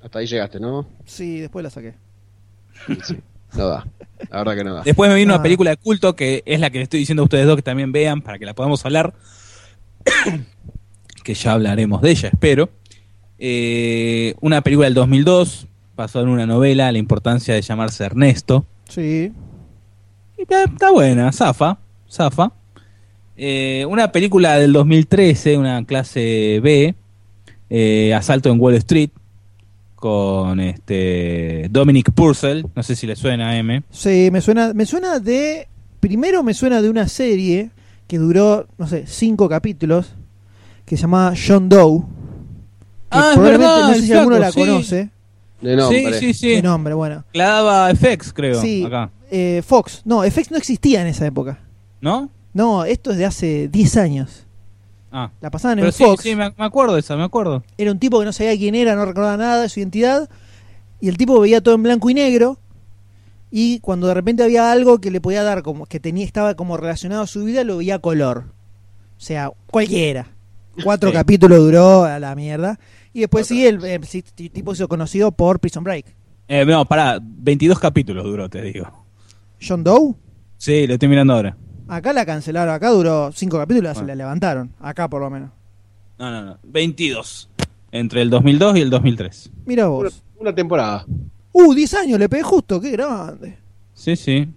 Hasta 0.02 0.18
ahí 0.20 0.26
llegaste, 0.26 0.60
¿no? 0.60 0.86
Sí, 1.04 1.40
después 1.40 1.62
la 1.62 1.70
saqué. 1.70 1.94
Sí. 3.04 3.16
No 3.54 3.66
da. 3.66 3.84
La 4.30 4.38
verdad 4.38 4.54
que 4.56 4.64
no 4.64 4.74
da. 4.74 4.82
Después 4.82 5.10
me 5.10 5.16
vino 5.16 5.32
Ah. 5.32 5.36
una 5.36 5.42
película 5.42 5.70
de 5.70 5.76
culto 5.76 6.14
que 6.14 6.42
es 6.46 6.60
la 6.60 6.70
que 6.70 6.78
le 6.78 6.84
estoy 6.84 7.00
diciendo 7.00 7.22
a 7.22 7.24
ustedes 7.24 7.46
dos 7.46 7.56
que 7.56 7.62
también 7.62 7.90
vean 7.90 8.22
para 8.22 8.38
que 8.38 8.46
la 8.46 8.54
podamos 8.54 8.84
hablar. 8.86 9.12
que 11.24 11.34
ya 11.34 11.52
hablaremos 11.52 12.00
de 12.00 12.10
ella, 12.12 12.28
espero. 12.32 12.70
Eh, 13.38 14.34
una 14.40 14.60
película 14.62 14.86
del 14.86 14.94
2002, 14.94 15.66
basada 16.00 16.24
en 16.24 16.30
una 16.30 16.46
novela, 16.46 16.90
La 16.92 16.98
importancia 16.98 17.54
de 17.54 17.62
llamarse 17.62 18.04
Ernesto. 18.04 18.64
Sí. 18.88 19.32
Y 20.38 20.42
está, 20.42 20.90
buena, 20.92 21.32
zafa, 21.32 21.78
zafa. 22.10 22.52
Eh, 23.36 23.86
una 23.88 24.12
película 24.12 24.56
del 24.58 24.72
2013, 24.72 25.56
una 25.56 25.84
clase 25.84 26.60
B, 26.62 26.94
eh, 27.70 28.14
Asalto 28.14 28.50
en 28.50 28.60
Wall 28.60 28.74
Street, 28.74 29.10
con 29.94 30.60
este 30.60 31.68
Dominic 31.70 32.10
Purcell, 32.12 32.64
no 32.74 32.82
sé 32.82 32.96
si 32.96 33.06
le 33.06 33.16
suena 33.16 33.50
a 33.50 33.56
M. 33.56 33.82
Sí, 33.90 34.30
me 34.32 34.40
suena, 34.40 34.72
me 34.74 34.86
suena 34.86 35.18
de. 35.20 35.68
Primero 36.00 36.42
me 36.42 36.54
suena 36.54 36.80
de 36.80 36.88
una 36.88 37.06
serie 37.08 37.70
que 38.06 38.16
duró, 38.18 38.66
no 38.78 38.86
sé, 38.88 39.04
cinco 39.06 39.48
capítulos, 39.48 40.14
que 40.86 40.96
se 40.96 41.02
llamaba 41.02 41.34
John 41.36 41.68
Doe. 41.68 42.00
Que 42.00 43.18
Ah, 43.18 43.30
es 43.32 43.34
probablemente, 43.34 43.58
verdad, 43.58 43.88
no 43.88 43.94
sé 43.94 44.02
si 44.02 44.12
alguno 44.12 44.38
la 44.38 44.52
sí. 44.52 44.60
conoce. 44.60 45.10
De 45.60 45.76
nombre. 45.76 46.12
sí, 46.14 46.18
sí, 46.20 46.34
sí. 46.34 46.48
De 46.56 46.62
nombre, 46.62 46.94
bueno. 46.94 47.24
La 47.32 47.48
daba 47.48 47.90
FX, 47.94 48.32
creo, 48.32 48.60
Sí, 48.60 48.84
acá. 48.84 49.10
eh, 49.30 49.62
Fox. 49.66 50.02
No, 50.04 50.22
FX 50.22 50.50
no 50.50 50.56
existía 50.56 51.00
en 51.02 51.06
esa 51.08 51.26
época. 51.26 51.60
¿No? 52.00 52.30
No, 52.52 52.84
esto 52.84 53.10
es 53.12 53.18
de 53.18 53.26
hace 53.26 53.68
10 53.68 53.96
años. 53.98 54.46
Ah. 55.12 55.30
La 55.40 55.50
pasaban 55.50 55.76
Pero 55.76 55.88
en 55.88 55.92
sí, 55.92 56.04
Fox. 56.04 56.22
sí, 56.22 56.34
me, 56.36 56.50
me 56.56 56.64
acuerdo 56.64 56.94
de 56.94 57.00
esa, 57.00 57.16
me 57.16 57.24
acuerdo. 57.24 57.62
Era 57.78 57.90
un 57.92 57.98
tipo 57.98 58.18
que 58.20 58.24
no 58.24 58.32
sabía 58.32 58.56
quién 58.56 58.74
era, 58.74 58.94
no 58.94 59.04
recordaba 59.04 59.36
nada 59.36 59.62
de 59.62 59.68
su 59.68 59.80
identidad. 59.80 60.28
Y 61.00 61.08
el 61.08 61.16
tipo 61.16 61.38
veía 61.40 61.60
todo 61.60 61.74
en 61.74 61.82
blanco 61.82 62.08
y 62.10 62.14
negro. 62.14 62.58
Y 63.50 63.80
cuando 63.80 64.06
de 64.06 64.14
repente 64.14 64.44
había 64.44 64.70
algo 64.70 65.00
que 65.00 65.10
le 65.10 65.20
podía 65.20 65.42
dar 65.42 65.62
como 65.62 65.86
que 65.86 65.98
tenía 65.98 66.24
estaba 66.24 66.54
como 66.54 66.76
relacionado 66.76 67.22
a 67.22 67.26
su 67.26 67.44
vida, 67.44 67.64
lo 67.64 67.78
veía 67.78 67.96
a 67.96 67.98
color. 67.98 68.44
O 69.18 69.20
sea, 69.20 69.50
cualquiera. 69.66 70.28
Cuatro 70.84 71.10
Sí. 71.10 71.16
capítulos 71.16 71.58
duró 71.58 72.04
a 72.04 72.18
la 72.20 72.34
mierda. 72.36 72.78
Y 73.12 73.20
después 73.20 73.46
sí, 73.46 73.66
el, 73.66 73.84
eh, 73.84 74.00
sí, 74.04 74.22
t- 74.22 74.48
tipo 74.50 74.74
se 74.74 74.82
hizo 74.82 74.88
conocido 74.88 75.32
por 75.32 75.58
Prison 75.60 75.82
Break. 75.84 76.06
Eh, 76.48 76.64
no, 76.64 76.84
pará, 76.84 77.18
22 77.22 77.78
capítulos 77.78 78.24
duró, 78.24 78.48
te 78.48 78.62
digo. 78.62 79.04
John 79.60 79.82
Doe, 79.84 80.14
Sí, 80.56 80.86
lo 80.86 80.94
estoy 80.94 81.08
mirando 81.08 81.34
ahora. 81.34 81.56
acá 81.88 82.12
la 82.12 82.24
cancelaron, 82.26 82.74
acá 82.74 82.90
duró 82.90 83.30
cinco 83.32 83.58
capítulos, 83.58 83.96
se 83.96 84.04
Ah. 84.04 84.06
la 84.06 84.14
levantaron. 84.14 84.70
Acá 84.80 85.08
por 85.08 85.20
lo 85.20 85.30
menos. 85.30 85.50
No, 86.18 86.30
no, 86.30 86.42
no. 86.42 86.58
22. 86.64 87.48
Entre 87.92 88.22
el 88.22 88.30
2002 88.30 88.76
y 88.76 88.80
el 88.82 88.90
2003. 88.90 89.50
Mira 89.66 89.88
Una, 89.88 90.04
vos. 90.08 90.22
una 90.38 90.54
temporada. 90.54 91.04
Uh, 91.52 91.74
10 91.74 91.94
años, 91.94 92.18
le 92.18 92.28
pegué 92.28 92.42
justo, 92.42 92.80
qué 92.80 92.90
grande. 92.92 93.58
Sí, 93.94 94.14
sí. 94.16 94.48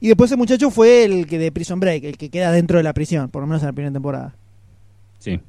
Y 0.00 0.08
después 0.08 0.30
ese 0.30 0.36
muchacho 0.36 0.70
fue 0.70 1.04
el 1.04 1.26
que 1.26 1.38
de 1.38 1.50
Prison 1.52 1.80
Break, 1.80 2.04
el 2.04 2.16
que 2.16 2.28
queda 2.30 2.52
dentro 2.52 2.76
de 2.78 2.84
la 2.84 2.92
prisión, 2.92 3.28
por 3.30 3.42
lo 3.42 3.46
menos 3.46 3.62
en 3.62 3.66
la 3.68 3.72
primera 3.72 3.92
temporada. 3.92 4.34
Sí. 5.18 5.40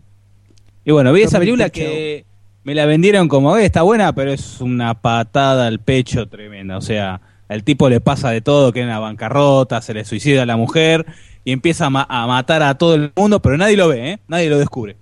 Y 0.85 0.91
bueno, 0.91 1.13
vi 1.13 1.21
esa 1.23 1.39
película 1.39 1.69
que 1.69 2.25
me 2.63 2.75
la 2.75 2.85
vendieron 2.85 3.27
como, 3.27 3.55
"Eh, 3.57 3.65
está 3.65 3.81
buena, 3.83 4.13
pero 4.13 4.31
es 4.31 4.59
una 4.61 4.93
patada 5.01 5.67
al 5.67 5.79
pecho 5.79 6.27
tremenda. 6.27 6.77
O 6.77 6.81
sea, 6.81 7.21
al 7.47 7.63
tipo 7.63 7.89
le 7.89 8.01
pasa 8.01 8.29
de 8.31 8.41
todo, 8.41 8.71
que 8.73 8.81
en 8.81 8.87
la 8.89 8.99
bancarrota, 8.99 9.81
se 9.81 9.93
le 9.93 10.05
suicida 10.05 10.43
a 10.43 10.45
la 10.45 10.57
mujer 10.57 11.05
y 11.45 11.51
empieza 11.51 11.85
a, 11.85 11.89
ma- 11.89 12.07
a 12.09 12.25
matar 12.27 12.63
a 12.63 12.75
todo 12.77 12.95
el 12.95 13.11
mundo, 13.15 13.41
pero 13.41 13.57
nadie 13.57 13.77
lo 13.77 13.87
ve, 13.87 14.11
¿eh? 14.11 14.19
Nadie 14.27 14.49
lo 14.49 14.57
descubre. 14.59 14.95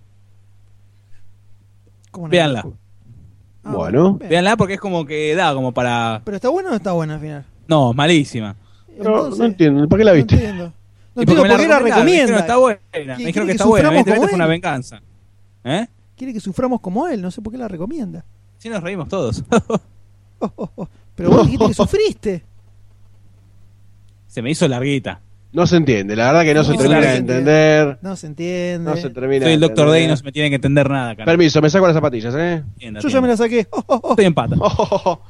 ¿Cómo 2.12 2.28
no? 2.28 2.32
Véanla. 2.32 2.66
Ah, 3.64 3.72
Bueno. 3.74 4.14
bien. 4.16 4.30
Véanla 4.30 4.58
porque 4.58 4.74
es 4.76 4.80
como 4.80 5.06
que 5.06 5.34
da 5.36 5.53
como 5.53 5.72
para... 5.72 6.22
¿Pero 6.26 6.36
está 6.36 6.49
buena 6.49 6.70
o 6.70 6.72
no 6.72 6.78
está 6.78 6.91
buena 6.94 7.16
al 7.16 7.20
final? 7.22 7.45
No, 7.68 7.94
malísima. 7.94 8.56
No, 8.90 8.95
Entonces, 8.98 9.40
no 9.40 9.45
entiendo. 9.45 9.88
¿Para 9.88 9.99
qué 9.99 10.03
la 10.06 10.12
no 10.12 10.18
viste? 10.18 10.36
entiendo. 10.36 10.74
No 11.16 11.22
Y 11.22 11.24
entiendo 11.24 11.44
me 11.44 11.49
por 11.49 11.60
qué 11.60 11.68
la 11.68 11.80
recomendaron, 11.80 11.84
Me 11.84 11.90
recomienda. 11.90 12.22
dijeron 12.24 12.40
está 12.41 12.58
buena. 12.58 12.80
¿Quiere- 12.91 13.06
Me 13.18 13.26
dijeron 13.26 13.48
que 13.48 13.52
que 13.52 13.56
está 13.58 13.66
buena. 13.66 14.03
fue 14.03 14.34
una 14.34 14.48
venganza. 14.48 15.02
¿Eh? 15.64 15.88
Quiere 16.16 16.34
que 16.34 16.40
suframos 16.40 16.82
como 16.82 17.08
él, 17.08 17.22
no 17.22 17.32
sé 17.32 17.42
por 17.42 17.52
qué 17.52 17.58
la 17.58 17.68
recomienda. 17.68 18.26
Sí 18.58 18.70
nos 18.70 18.84
reímos 18.84 19.08
todos. 19.08 19.44
Oh, 20.44 20.52
oh, 20.56 20.72
oh. 20.76 20.88
Pero 21.14 21.30
vos 21.30 21.46
dijiste 21.46 21.68
que 21.68 21.74
sufriste. 21.76 22.44
Se 24.26 24.42
me 24.42 24.50
hizo 24.50 24.68
larguita. 24.68 25.22
No 25.54 25.68
se 25.68 25.76
entiende. 25.76 26.16
La 26.16 26.28
verdad 26.32 26.44
que 26.44 26.54
no, 26.54 26.64
se 26.64 26.78
termina 26.78 27.00
de 27.02 27.18
entender. 27.18 28.00
No 28.02 28.16
se 28.16 28.28
entiende. 28.28 28.90
No 28.90 28.96
se 28.98 29.10
termina 29.10 29.46
Soy 29.46 29.54
el 29.54 29.60
de 29.60 29.68
Doctor 29.68 29.90
Day 29.90 30.06
y 30.06 30.08
no 30.08 30.16
se 30.16 30.24
me 30.24 30.32
tiene 30.32 30.50
que 30.50 30.56
entender 30.56 30.90
nada. 30.90 31.16
cara. 31.16 31.26
Permiso, 31.26 31.62
me 31.62 31.70
saco 31.70 31.86
las 31.86 31.96
zapatillas, 31.96 32.34
¿eh? 32.38 32.64
Yo 32.80 33.10
ya 33.10 33.22
me 33.22 33.28
la 33.28 33.34
entienda. 33.34 33.38
saqué. 33.38 33.68
Oh, 33.72 33.84
oh, 33.88 34.00
oh. 34.02 34.10
Estoy 34.12 34.26
en 34.26 34.34
pata. 34.34 34.56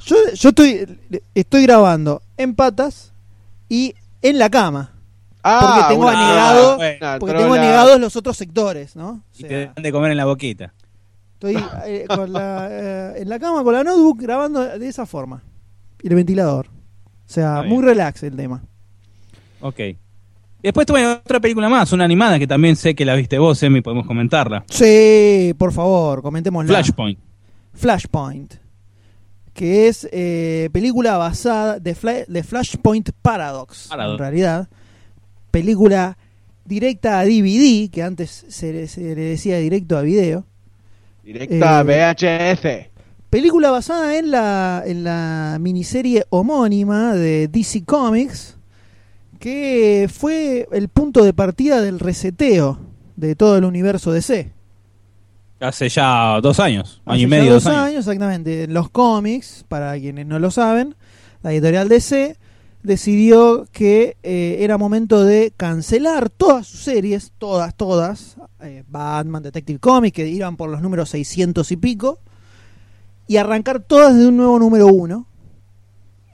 Yo, 0.06 0.16
yo 0.34 0.50
estoy, 0.50 1.00
estoy 1.34 1.64
grabando 1.64 2.22
en 2.38 2.56
patas 2.56 3.14
y 3.68 3.96
en 4.22 4.38
la 4.38 4.50
cama. 4.50 4.94
Ah, 5.44 5.60
Porque 5.88 5.94
tengo 5.96 6.08
una- 6.08 6.18
anegado- 6.30 6.78
una 6.78 7.20
Porque 7.20 7.36
tengo 7.36 7.56
negados 7.58 8.00
los 8.00 8.16
otros 8.16 8.38
sectores, 8.38 8.96
¿no? 8.96 9.10
O 9.10 9.22
Y 9.38 9.44
te 9.44 9.66
dan 9.68 9.76
de 9.84 9.92
comer 9.92 10.12
en 10.12 10.18
la 10.18 10.26
boquita. 10.26 10.74
Estoy 11.34 11.58
eh, 11.88 12.06
con 12.08 12.32
la, 12.32 12.68
eh, 12.70 13.14
en 13.22 13.30
la 13.30 13.40
cama 13.40 13.64
con 13.64 13.74
la 13.74 13.84
notebook 13.84 14.22
grabando 14.22 14.64
de 14.64 14.88
esa 14.88 15.06
forma. 15.08 15.42
Y 16.04 16.08
el 16.10 16.16
ventilador. 16.16 16.68
O 16.68 17.34
sea, 17.34 17.50
Está 17.50 17.62
bien. 17.62 17.74
muy 17.74 17.84
relax 17.84 18.22
el 18.24 18.36
tema. 18.36 18.62
Ok. 19.62 19.80
Y 19.80 19.98
después 20.62 20.86
tuve 20.86 21.08
otra 21.08 21.40
película 21.40 21.68
más, 21.70 21.92
una 21.92 22.04
animada 22.06 22.38
que 22.38 22.46
también 22.46 22.76
sé 22.76 22.94
que 22.94 23.04
la 23.06 23.16
viste 23.16 23.40
vos, 23.40 23.62
Emi, 23.64 23.82
podemos 23.82 24.06
comentarla. 24.06 24.64
Sí, 24.70 25.56
por 25.58 25.72
favor, 25.74 26.22
comentémosla. 26.22 26.72
Flashpoint. 26.72 27.18
Flashpoint. 27.74 28.54
Que 29.54 29.88
es 29.88 30.08
eh, 30.12 30.70
película 30.72 31.18
basada 31.18 31.80
de, 31.80 31.96
Fla- 31.96 32.26
de 32.28 32.44
Flashpoint 32.44 33.10
Paradox, 33.22 33.88
Paradox. 33.90 34.14
En 34.14 34.20
realidad. 34.20 34.70
Película 35.52 36.18
directa 36.66 37.20
a 37.20 37.26
DVD, 37.26 37.90
que 37.92 38.02
antes 38.04 38.46
se 38.48 38.72
le, 38.74 38.88
se 38.88 39.02
le 39.02 39.22
decía 39.22 39.58
directo 39.58 39.98
a 39.98 40.02
video. 40.02 40.46
Directa 41.24 41.82
Eh, 41.82 41.84
VHS. 41.84 42.90
Película 43.30 43.72
basada 43.72 44.18
en 44.18 44.32
la, 44.32 44.84
en 44.86 45.04
la 45.04 45.58
miniserie 45.60 46.26
homónima 46.30 47.14
de 47.14 47.48
DC 47.48 47.86
Comics, 47.86 48.58
que 49.40 50.10
fue 50.14 50.68
el 50.72 50.90
punto 50.90 51.24
de 51.24 51.34
partida 51.34 51.82
del 51.82 52.00
reseteo 52.00 52.80
de 53.16 53.36
todo 53.36 53.58
el 53.58 53.64
universo 53.66 54.12
DC. 54.12 54.52
Hace 55.62 55.90
ya 55.90 56.40
dos 56.42 56.60
años, 56.60 57.02
año 57.06 57.20
Hace 57.20 57.28
y 57.28 57.28
ya 57.28 57.28
medio, 57.28 57.54
dos 57.54 57.64
dos 57.66 57.68
años. 57.68 57.86
años, 57.86 58.00
exactamente. 58.00 58.68
Los 58.68 58.90
cómics, 58.90 59.64
para 59.68 59.94
quienes 60.00 60.26
no 60.26 60.40
lo 60.40 60.50
saben, 60.52 60.96
la 61.44 61.52
editorial 61.54 61.88
DC 61.88 62.36
decidió 62.84 63.68
que 63.72 64.18
eh, 64.24 64.58
era 64.60 64.78
momento 64.78 65.24
de 65.24 65.54
cancelar 65.56 66.30
todas 66.30 66.68
sus 66.68 66.82
series, 66.82 67.32
todas, 67.38 67.76
todas, 67.76 68.38
eh, 68.62 68.84
Batman, 68.88 69.44
Detective 69.44 69.80
Comics, 69.80 70.16
que 70.16 70.28
iban 70.28 70.58
por 70.58 70.70
los 70.70 70.82
números 70.82 71.10
600 71.10 71.72
y 71.72 71.78
pico, 71.78 72.20
y 73.28 73.38
arrancar 73.38 73.82
todas 73.82 74.18
de 74.18 74.28
un 74.28 74.38
nuevo 74.38 74.60
número 74.60 74.88
uno, 74.88 75.28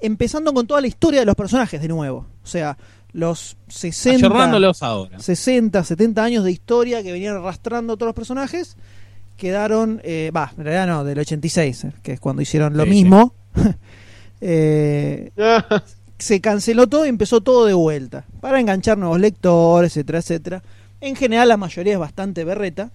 empezando 0.02 0.53
con 0.53 0.68
toda 0.68 0.82
la 0.82 0.88
historia 0.88 1.19
de 1.22 1.26
los 1.26 1.36
personajes 1.36 1.82
de 1.82 1.88
nuevo. 1.88 2.26
O 2.44 2.48
sea, 2.48 2.78
los 3.14 3.57
60... 3.68 4.28
Ayornándolos 4.28 4.84
ahora. 4.84 5.19
60, 5.19 5.84
70 5.84 6.24
años 6.24 6.44
de 6.44 6.52
historia 6.52 7.03
que 7.03 7.11
venían 7.11 7.36
arrastrando 7.36 7.98
todos 7.98 8.07
los 8.07 8.15
personajes, 8.15 8.78
quedaron, 9.38 10.02
eh, 10.03 10.32
va, 10.36 10.52
en 10.57 10.64
realidad 10.64 10.88
no, 10.88 11.03
del 11.03 11.19
86, 11.19 11.84
eh, 11.84 11.94
que 12.02 12.14
es 12.14 12.19
cuando 12.19 12.41
hicieron 12.41 12.76
lo 12.76 12.84
Sí, 12.84 12.90
mismo. 12.90 13.34
Eh, 14.40 15.32
se 16.18 16.41
canceló 16.41 16.88
todo 16.88 17.06
y 17.06 17.10
empezó 17.10 17.41
todo 17.41 17.65
de 17.65 17.73
vuelta, 17.73 18.26
para 18.41 18.60
enganchar 18.60 18.98
nuevos 18.98 19.19
lectores, 19.19 19.91
etcétera, 19.91 20.19
etcétera. 20.19 20.64
En 20.99 21.15
general 21.15 21.48
la 21.48 21.57
mayoría 21.57 21.94
es 21.94 21.99
bastante 21.99 22.44
berreta, 22.44 22.91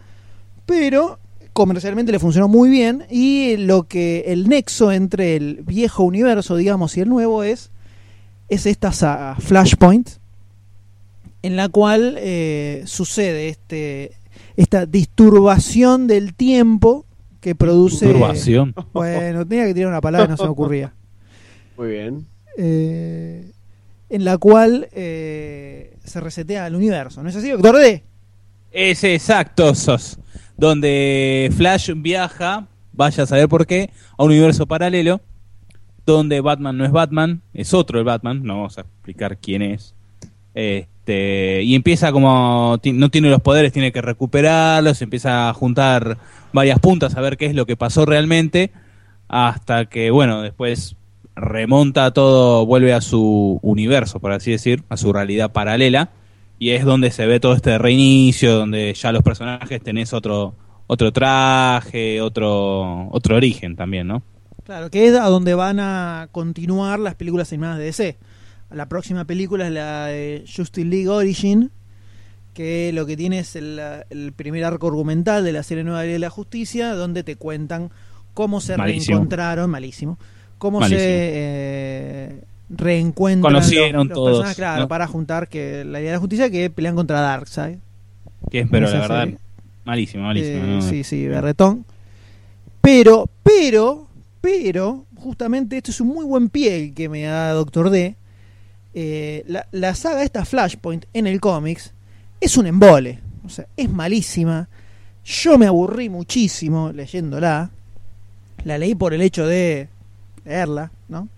pero 0.67 1.19
comercialmente 1.53 2.13
le 2.13 2.19
funcionó 2.19 2.49
muy 2.49 2.71
bien 2.71 3.05
y 3.11 3.57
lo 3.59 3.85
que 3.85 4.25
el 4.29 4.49
nexo 4.49 4.91
entre 4.91 5.37
el 5.37 5.63
viejo 5.63 6.03
universo, 6.03 6.57
digamos, 6.57 6.97
y 6.97 7.01
el 7.01 7.09
nuevo 7.09 7.43
es 7.43 7.71
es 8.49 8.67
esta 8.67 8.93
saga 8.93 9.37
Flashpoint 9.37 10.11
en 11.43 11.57
la 11.57 11.69
cual 11.69 12.17
eh, 12.19 12.83
sucede 12.87 13.49
este 13.49 14.13
esta 14.57 14.85
disturbación 14.85 16.07
del 16.07 16.35
tiempo 16.35 17.07
que 17.41 17.55
produce 17.55 18.13
bueno 18.93 19.47
tenía 19.47 19.67
que 19.67 19.75
tirar 19.75 19.89
una 19.89 20.03
palabra 20.03 20.27
y 20.27 20.31
no 20.31 20.37
se 20.37 20.43
me 20.43 20.51
ocurría 20.51 20.93
Muy 21.79 21.89
bien. 21.89 22.27
Eh, 22.59 23.51
en 24.11 24.25
la 24.25 24.39
cual 24.39 24.89
eh, 24.93 25.97
se 26.05 26.21
resetea 26.21 26.67
el 26.67 26.75
universo 26.75 27.23
¿no 27.23 27.29
es 27.29 27.37
así 27.37 27.51
doctor 27.51 27.79
D? 27.79 28.03
Es 28.73 29.05
exacto, 29.05 29.75
sos. 29.75 30.19
Donde 30.57 31.51
Flash 31.57 31.93
viaja, 31.97 32.67
vaya 32.93 33.25
a 33.25 33.27
saber 33.27 33.49
por 33.49 33.67
qué, 33.67 33.91
a 34.17 34.25
un 34.25 34.31
universo 34.31 34.67
paralelo, 34.67 35.21
donde 36.07 36.41
Batman 36.41 36.79
no 36.79 36.85
es 36.85 36.91
Batman, 36.91 37.43
es 37.53 37.75
otro 37.75 37.99
el 37.99 38.05
Batman, 38.05 38.43
no 38.43 38.57
vamos 38.57 38.79
a 38.79 38.83
explicar 38.83 39.37
quién 39.39 39.63
es. 39.63 39.95
Este, 40.55 41.63
y 41.63 41.75
empieza 41.75 42.13
como, 42.13 42.79
no 42.83 43.11
tiene 43.11 43.31
los 43.31 43.43
poderes, 43.43 43.73
tiene 43.73 43.93
que 43.93 44.01
recuperarlos, 44.01 45.03
empieza 45.03 45.49
a 45.49 45.55
juntar 45.55 46.17
varias 46.53 46.79
puntas 46.79 47.17
a 47.17 47.21
ver 47.21 47.37
qué 47.37 47.47
es 47.47 47.55
lo 47.55 47.67
que 47.67 47.77
pasó 47.77 48.07
realmente, 48.07 48.73
hasta 49.29 49.87
que, 49.87 50.11
bueno, 50.11 50.43
después 50.43 50.97
remonta 51.35 52.13
todo, 52.13 52.67
vuelve 52.67 52.93
a 52.93 53.01
su 53.01 53.59
universo, 53.63 54.21
por 54.21 54.33
así 54.33 54.51
decir, 54.51 54.85
a 54.89 54.97
su 54.97 55.13
realidad 55.13 55.53
paralela, 55.53 56.11
y 56.59 56.71
es 56.71 56.85
donde 56.85 57.11
se 57.11 57.27
ve 57.27 57.41
todo 57.41 57.55
este 57.55 57.79
reinicio, 57.79 58.55
donde 58.55 58.95
ya 58.95 59.13
los 59.13 59.23
personajes 59.23 59.83
tenés 59.83 60.13
otro 60.13 60.55
otro 60.87 61.13
traje, 61.13 62.21
otro 62.21 63.09
otro 63.11 63.37
origen 63.37 63.77
también, 63.77 64.07
¿no? 64.07 64.23
Claro, 64.65 64.91
que 64.91 65.09
es 65.09 65.15
a 65.15 65.25
donde 65.25 65.55
van 65.55 65.81
a 65.81 66.29
continuar 66.31 66.99
las 67.01 67.15
películas 67.15 67.53
animadas 67.53 67.79
de 67.79 67.85
DC. 67.85 68.17
La 68.71 68.89
próxima 68.89 69.25
película 69.25 69.67
es 69.67 69.73
la 69.73 70.07
de 70.07 70.45
Justice 70.47 70.87
League 70.87 71.09
Origin, 71.09 71.71
que 72.55 72.93
lo 72.93 73.07
que 73.07 73.17
tiene 73.17 73.41
es 73.41 73.57
el, 73.57 73.81
el 74.11 74.33
primer 74.33 74.65
arco 74.65 74.87
argumental 74.87 75.45
de 75.45 75.53
la 75.53 75.63
serie 75.63 75.83
nueva 75.85 76.03
de 76.03 76.19
la 76.19 76.31
justicia, 76.31 76.95
donde 76.95 77.25
te 77.25 77.37
cuentan 77.37 77.91
cómo 78.35 78.61
se 78.61 78.77
Malísimo. 78.77 79.17
reencontraron, 79.17 79.71
malísimo, 79.71 80.19
cómo 80.63 80.79
Malísimo. 80.79 81.01
se 81.01 81.09
eh, 81.09 82.41
reencuentran 82.71 83.53
Conocieron 83.53 84.07
los, 84.07 84.07
los 84.07 84.15
todos, 84.15 84.29
personajes, 84.29 84.57
claro, 84.57 84.83
¿no? 84.83 84.89
para 84.89 85.09
juntar 85.09 85.49
que 85.49 85.85
la 85.85 85.99
idea 85.99 86.13
de 86.13 86.17
la 86.17 86.21
justicia 86.21 86.51
que 86.51 86.71
pelean 86.71 86.95
contra 86.95 87.21
Darkseid. 87.21 87.79
Que 88.49 88.61
es, 88.61 88.69
pero 88.71 88.89
la 88.89 89.01
verdad, 89.01 89.21
serie. 89.25 89.39
malísimo, 89.85 90.23
malísimo. 90.23 90.65
Eh, 90.65 90.67
¿no? 90.69 90.83
Sí, 90.83 91.03
sí, 91.03 91.27
berretón. 91.27 91.85
Pero, 92.81 93.29
pero, 93.43 94.07
pero, 94.41 95.05
justamente 95.17 95.79
esto 95.79 95.91
es 95.91 96.01
un 96.01 96.09
muy 96.09 96.25
buen 96.25 96.49
pie 96.49 96.93
que 96.95 97.09
me 97.09 97.23
da 97.23 97.51
Doctor 97.55 97.91
D. 97.91 98.15
Eh, 98.95 99.43
la, 99.49 99.67
la 99.73 99.97
saga 99.97 100.23
esta 100.23 100.45
Flashpoint 100.45 101.07
en 101.13 101.27
el 101.27 101.41
cómics 101.41 101.93
es 102.41 102.57
un 102.57 102.69
embole. 102.69 103.19
O 103.45 103.49
sea, 103.49 103.67
es 103.77 103.91
malísima. 103.91 104.69
Yo 105.25 105.59
me 105.59 105.67
aburrí 105.67 106.09
muchísimo 106.09 106.93
leyéndola. 106.93 107.71
La 108.65 108.79
leí 108.79 108.95
por 108.95 109.13
el 109.13 109.23
hecho 109.23 109.45
de 109.45 109.89
leerla, 110.45 110.91
¿no? 111.09 111.29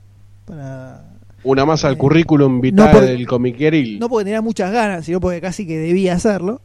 Para, 0.44 1.04
Una 1.44 1.64
más 1.66 1.84
al 1.84 1.94
Eh, 1.94 1.98
currículum 1.98 2.60
vitae 2.60 2.86
no 2.86 2.92
por- 2.92 3.02
del 3.02 3.26
comiqueril. 3.26 3.98
no 3.98 4.08
porque 4.08 4.24
tenía 4.24 4.40
muchas 4.40 4.72
ganas, 4.72 5.04
sino 5.04 5.20
porque 5.20 5.40
casi 5.40 5.66
que 5.66 5.76
debía 5.78 6.14
hacerlo. 6.14 6.60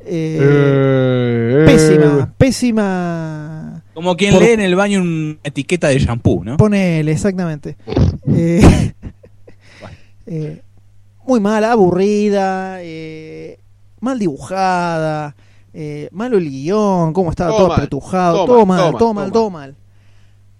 Eh, 0.00 0.38
Eh, 0.40 1.64
pésima, 1.66 2.32
pésima. 2.38 3.82
Como 3.94 4.16
quien 4.16 4.34
Por- 4.34 4.42
lee 4.42 4.50
en 4.52 4.60
el 4.60 4.74
baño 4.76 5.02
una 5.02 5.36
etiqueta 5.44 5.88
de 5.88 5.98
shampoo, 5.98 6.42
¿no? 6.44 6.56
Ponele, 6.56 7.12
exactamente. 7.12 7.76
Eh, 8.30 8.92
eh, 10.26 10.62
muy 11.26 11.40
mala, 11.40 11.72
aburrida, 11.72 12.78
eh, 12.82 13.58
mal 14.00 14.18
dibujada, 14.18 15.34
eh, 15.72 16.08
malo 16.12 16.38
el 16.38 16.48
guion, 16.50 17.12
cómo 17.12 17.30
estaba 17.30 17.50
Todo 17.50 17.58
todo, 17.58 17.68
mal, 17.68 17.76
apretujado, 17.78 18.36
todo 18.36 18.46
todo, 18.46 18.66
mal, 18.66 18.78
mal, 18.80 18.90
todo 18.92 18.98
todo 18.98 19.14
mal, 19.14 19.32
todo 19.32 19.50
mal. 19.50 19.74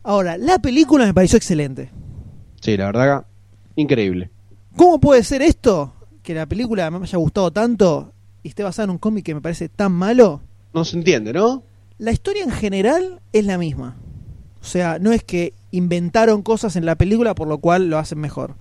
Ahora, 0.09 0.39
la 0.39 0.59
película 0.59 1.05
me 1.05 1.13
pareció 1.13 1.37
excelente. 1.37 1.91
Sí, 2.63 2.77
la 2.79 2.87
verdad, 2.87 3.27
increíble. 3.77 4.31
¿Cómo 4.75 4.99
puede 5.01 5.23
ser 5.23 5.43
esto? 5.43 5.93
Que 6.23 6.33
la 6.33 6.47
película 6.47 6.91
me 6.91 6.97
haya 7.05 7.19
gustado 7.19 7.51
tanto 7.51 8.15
y 8.43 8.49
esté 8.49 8.63
basada 8.63 8.85
en 8.85 8.91
un 8.91 8.99
cómic 8.99 9.25
que 9.27 9.35
me 9.35 9.43
parece 9.43 9.69
tan 9.69 9.93
malo. 9.93 10.41
No 10.73 10.85
se 10.87 10.97
entiende, 10.97 11.35
¿no? 11.35 11.63
La 11.99 12.11
historia 12.13 12.43
en 12.43 12.51
general 12.53 13.21
es 13.35 13.45
la 13.45 13.59
misma. 13.59 13.97
O 14.63 14.65
sea, 14.65 14.99
no 14.99 15.13
es 15.13 15.23
que 15.25 15.53
inventaron 15.73 16.41
cosas 16.43 16.77
en 16.77 16.87
la 16.87 16.95
película 16.97 17.35
por 17.35 17.47
lo 17.47 17.59
cual 17.59 17.91
lo 17.91 17.99
hacen 17.99 18.19
mejor. 18.19 18.55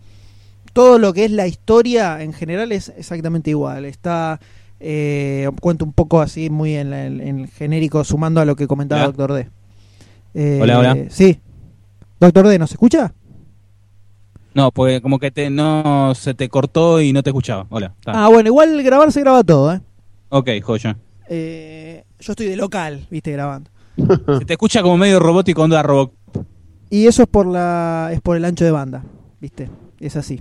Todo 0.73 0.99
lo 0.99 1.13
que 1.13 1.23
es 1.23 1.31
la 1.31 1.47
historia 1.47 2.21
en 2.23 2.33
general 2.33 2.73
es 2.73 2.89
exactamente 2.97 3.51
igual. 3.51 3.85
Está, 3.85 4.41
eh, 4.81 5.49
cuento 5.61 5.85
un 5.85 5.93
poco 5.93 6.19
así, 6.19 6.49
muy 6.49 6.75
en, 6.75 6.89
la- 6.89 7.05
en- 7.05 7.21
en 7.21 7.47
genérico, 7.47 8.03
sumando 8.03 8.41
a 8.41 8.45
lo 8.45 8.55
que 8.57 8.67
comentaba. 8.67 9.03
Doctor 9.07 9.33
D. 9.33 9.49
Eh, 10.39 10.59
Hola, 10.61 10.77
hola. 10.77 10.97
Sí. 11.09 11.39
Doctor 12.19 12.47
D, 12.47 12.59
¿nos 12.59 12.71
escucha? 12.71 13.11
No, 14.53 14.71
porque 14.71 15.01
como 15.01 15.17
que 15.17 15.31
te, 15.31 15.49
no 15.49 16.13
se 16.13 16.35
te 16.35 16.47
cortó 16.47 17.01
y 17.01 17.11
no 17.11 17.23
te 17.23 17.31
escuchaba. 17.31 17.65
Hola. 17.69 17.95
está. 17.97 18.11
Ah, 18.23 18.27
bueno, 18.27 18.47
igual 18.49 18.83
grabar 18.83 19.11
se 19.11 19.21
graba 19.21 19.43
todo, 19.43 19.73
¿eh? 19.73 19.81
Ok, 20.29 20.49
joya. 20.61 20.95
Eh, 21.27 22.03
Yo 22.19 22.33
estoy 22.33 22.45
de 22.45 22.55
local, 22.55 23.07
viste, 23.09 23.31
grabando. 23.31 23.71
Se 24.39 24.45
te 24.45 24.53
escucha 24.53 24.83
como 24.83 24.95
medio 24.95 25.19
robótico 25.19 25.63
onda 25.63 25.81
robot. 25.81 26.13
Y 26.91 27.07
eso 27.07 27.23
es 27.23 27.27
por 27.27 27.47
la 27.47 28.11
es 28.13 28.21
por 28.21 28.37
el 28.37 28.45
ancho 28.45 28.63
de 28.63 28.69
banda, 28.69 29.03
viste. 29.41 29.71
Es 29.99 30.15
así. 30.17 30.39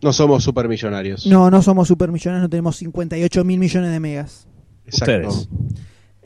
No 0.00 0.14
somos 0.14 0.42
supermillonarios. 0.44 1.26
No, 1.26 1.50
no 1.50 1.60
somos 1.60 1.88
supermillonarios, 1.88 2.42
no 2.42 2.48
tenemos 2.48 2.76
58 2.76 3.44
mil 3.44 3.58
millones 3.58 3.90
de 3.90 4.00
megas. 4.00 4.48
Exacto. 4.86 5.28
Ustedes. 5.28 5.48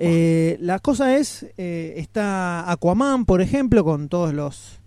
Eh, 0.00 0.56
la 0.60 0.78
cosa 0.78 1.16
es, 1.16 1.46
eh, 1.58 1.94
está 1.96 2.70
Aquaman, 2.70 3.24
por 3.24 3.40
ejemplo, 3.42 3.82
con 3.84 4.08
todos 4.08 4.32
los, 4.32 4.78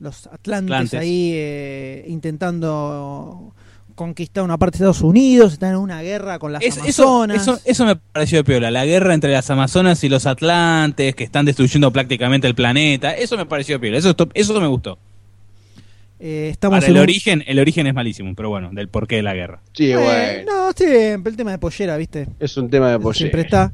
los 0.00 0.26
Atlantes, 0.28 0.72
Atlantes. 0.74 1.00
ahí 1.00 1.32
eh, 1.34 2.04
intentando 2.08 3.52
conquistar 3.94 4.42
una 4.42 4.56
parte 4.58 4.78
de 4.78 4.84
Estados 4.84 5.02
Unidos, 5.02 5.52
están 5.52 5.70
en 5.72 5.76
una 5.76 6.02
guerra 6.02 6.38
con 6.40 6.52
las 6.52 6.62
Es- 6.64 6.78
Amazonas. 6.78 7.42
eso, 7.42 7.60
eso 7.64 7.84
me 7.86 7.94
pareció 7.96 8.38
de 8.38 8.44
piola. 8.44 8.70
La 8.70 8.84
guerra 8.84 9.14
entre 9.14 9.30
las 9.32 9.48
Amazonas 9.50 10.02
y 10.02 10.08
los 10.08 10.26
Atlantes, 10.26 11.14
que 11.14 11.22
están 11.24 11.44
destruyendo 11.44 11.92
prácticamente 11.92 12.48
el 12.48 12.54
planeta. 12.56 13.12
Eso 13.12 13.36
me 13.36 13.46
pareció 13.46 13.76
de 13.76 13.80
piola. 13.80 13.98
Eso, 13.98 14.16
eso 14.34 14.60
me 14.60 14.66
gustó. 14.66 14.98
Eh, 16.18 16.48
estamos 16.50 16.76
Ahora, 16.76 16.86
el 16.86 16.94
un- 16.94 16.98
origen, 17.00 17.44
el 17.46 17.58
origen 17.58 17.86
es 17.86 17.94
malísimo, 17.94 18.34
pero 18.34 18.48
bueno, 18.48 18.70
del 18.72 18.88
porqué 18.88 19.16
de 19.16 19.22
la 19.22 19.34
guerra. 19.34 19.60
Sí, 19.74 19.90
Eh, 19.92 19.96
bueno. 19.96 20.52
no, 20.66 20.72
siempre 20.72 21.30
el 21.30 21.36
tema 21.36 21.50
de 21.50 21.58
pollera, 21.58 21.96
viste. 21.96 22.28
Es 22.40 22.56
un 22.56 22.70
tema 22.70 22.90
de 22.90 22.98
pollera. 22.98 23.18
Siempre 23.18 23.40
está. 23.42 23.72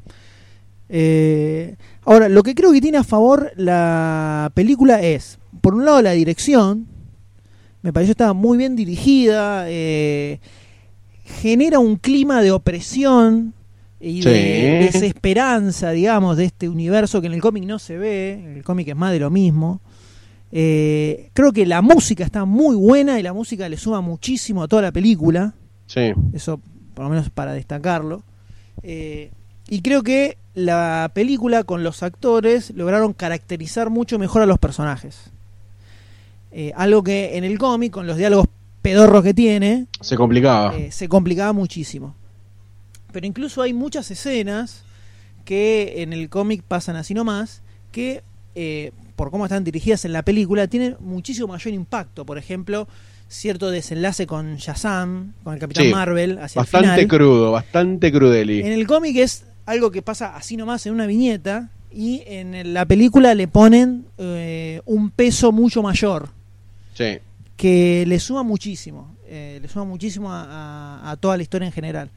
Eh, 0.92 1.76
ahora, 2.04 2.28
lo 2.28 2.42
que 2.42 2.54
creo 2.54 2.72
que 2.72 2.80
tiene 2.80 2.98
a 2.98 3.04
favor 3.04 3.52
la 3.56 4.50
película 4.54 5.00
es, 5.00 5.38
por 5.60 5.74
un 5.74 5.84
lado, 5.84 6.02
la 6.02 6.12
dirección. 6.12 6.86
Me 7.82 7.92
pareció 7.92 8.10
estaba 8.10 8.34
muy 8.34 8.58
bien 8.58 8.76
dirigida. 8.76 9.64
eh, 9.68 10.40
genera 11.24 11.78
un 11.78 11.96
clima 11.96 12.42
de 12.42 12.50
opresión 12.50 13.54
y 14.00 14.22
de 14.22 14.90
desesperanza, 14.92 15.90
digamos, 15.90 16.36
de 16.36 16.46
este 16.46 16.68
universo 16.68 17.20
que 17.20 17.28
en 17.28 17.34
el 17.34 17.40
cómic 17.40 17.64
no 17.64 17.78
se 17.78 17.96
ve. 17.96 18.32
En 18.32 18.56
el 18.56 18.64
cómic 18.64 18.88
es 18.88 18.96
más 18.96 19.12
de 19.12 19.20
lo 19.20 19.30
mismo. 19.30 19.80
Eh, 20.52 21.30
creo 21.32 21.52
que 21.52 21.64
la 21.66 21.80
música 21.82 22.24
está 22.24 22.44
muy 22.44 22.74
buena 22.74 23.20
y 23.20 23.22
la 23.22 23.32
música 23.32 23.68
le 23.68 23.76
suma 23.76 24.00
muchísimo 24.00 24.62
a 24.62 24.68
toda 24.68 24.82
la 24.82 24.92
película. 24.92 25.54
Sí. 25.86 26.12
Eso, 26.32 26.60
por 26.94 27.04
lo 27.04 27.10
menos 27.10 27.30
para 27.30 27.52
destacarlo. 27.52 28.22
Eh, 28.82 29.30
y 29.70 29.80
creo 29.82 30.02
que 30.02 30.36
la 30.54 31.10
película 31.14 31.64
con 31.64 31.82
los 31.82 32.02
actores 32.02 32.70
lograron 32.76 33.12
caracterizar 33.14 33.88
mucho 33.88 34.18
mejor 34.18 34.42
a 34.42 34.46
los 34.46 34.58
personajes. 34.58 35.30
Eh, 36.52 36.72
algo 36.76 37.02
que 37.04 37.36
en 37.38 37.44
el 37.44 37.58
cómic, 37.58 37.92
con 37.92 38.06
los 38.06 38.16
diálogos 38.16 38.48
pedorros 38.82 39.22
que 39.22 39.32
tiene, 39.34 39.86
Se 40.00 40.16
complicaba. 40.16 40.74
eh, 40.76 40.90
se 40.90 41.08
complicaba 41.08 41.52
muchísimo. 41.52 42.14
Pero 43.12 43.26
incluso 43.26 43.62
hay 43.62 43.72
muchas 43.72 44.10
escenas 44.10 44.82
que 45.44 46.02
en 46.02 46.12
el 46.12 46.28
cómic 46.28 46.62
pasan 46.66 46.96
así 46.96 47.14
nomás, 47.14 47.62
que 47.92 48.22
eh, 48.54 48.92
por 49.16 49.30
cómo 49.30 49.44
están 49.46 49.62
dirigidas 49.64 50.04
en 50.04 50.12
la 50.12 50.22
película, 50.22 50.66
tienen 50.66 50.96
muchísimo 51.00 51.48
mayor 51.48 51.72
impacto. 51.74 52.24
Por 52.24 52.38
ejemplo, 52.38 52.88
cierto 53.28 53.70
desenlace 53.70 54.26
con 54.26 54.56
Shazam, 54.56 55.34
con 55.44 55.54
el 55.54 55.60
Capitán 55.60 55.84
Sí, 55.86 55.92
Marvel, 55.92 56.38
hacia 56.38 56.60
bastante 56.60 56.88
el 56.88 56.94
final. 56.94 57.08
crudo, 57.08 57.52
bastante 57.52 58.10
crudeli. 58.10 58.60
En 58.60 58.72
el 58.72 58.86
cómic 58.86 59.16
es 59.16 59.44
algo 59.70 59.90
que 59.90 60.02
pasa 60.02 60.36
así 60.36 60.56
nomás 60.56 60.84
en 60.86 60.92
una 60.94 61.06
viñeta 61.06 61.70
y 61.92 62.22
en 62.26 62.72
la 62.74 62.84
película 62.86 63.34
le 63.34 63.48
ponen 63.48 64.04
eh, 64.18 64.80
un 64.84 65.10
peso 65.10 65.52
mucho 65.52 65.82
mayor 65.82 66.28
Sí. 66.94 67.18
que 67.56 68.04
le 68.06 68.18
suma 68.20 68.42
muchísimo, 68.42 69.14
eh, 69.26 69.58
le 69.62 69.68
suma 69.68 69.84
muchísimo 69.84 70.30
a, 70.32 70.44
a- 71.04 71.10
a 71.10 71.16
toda 71.16 71.36
la 71.36 71.42
historia 71.42 71.66
en 71.66 71.72
general. 71.72 72.10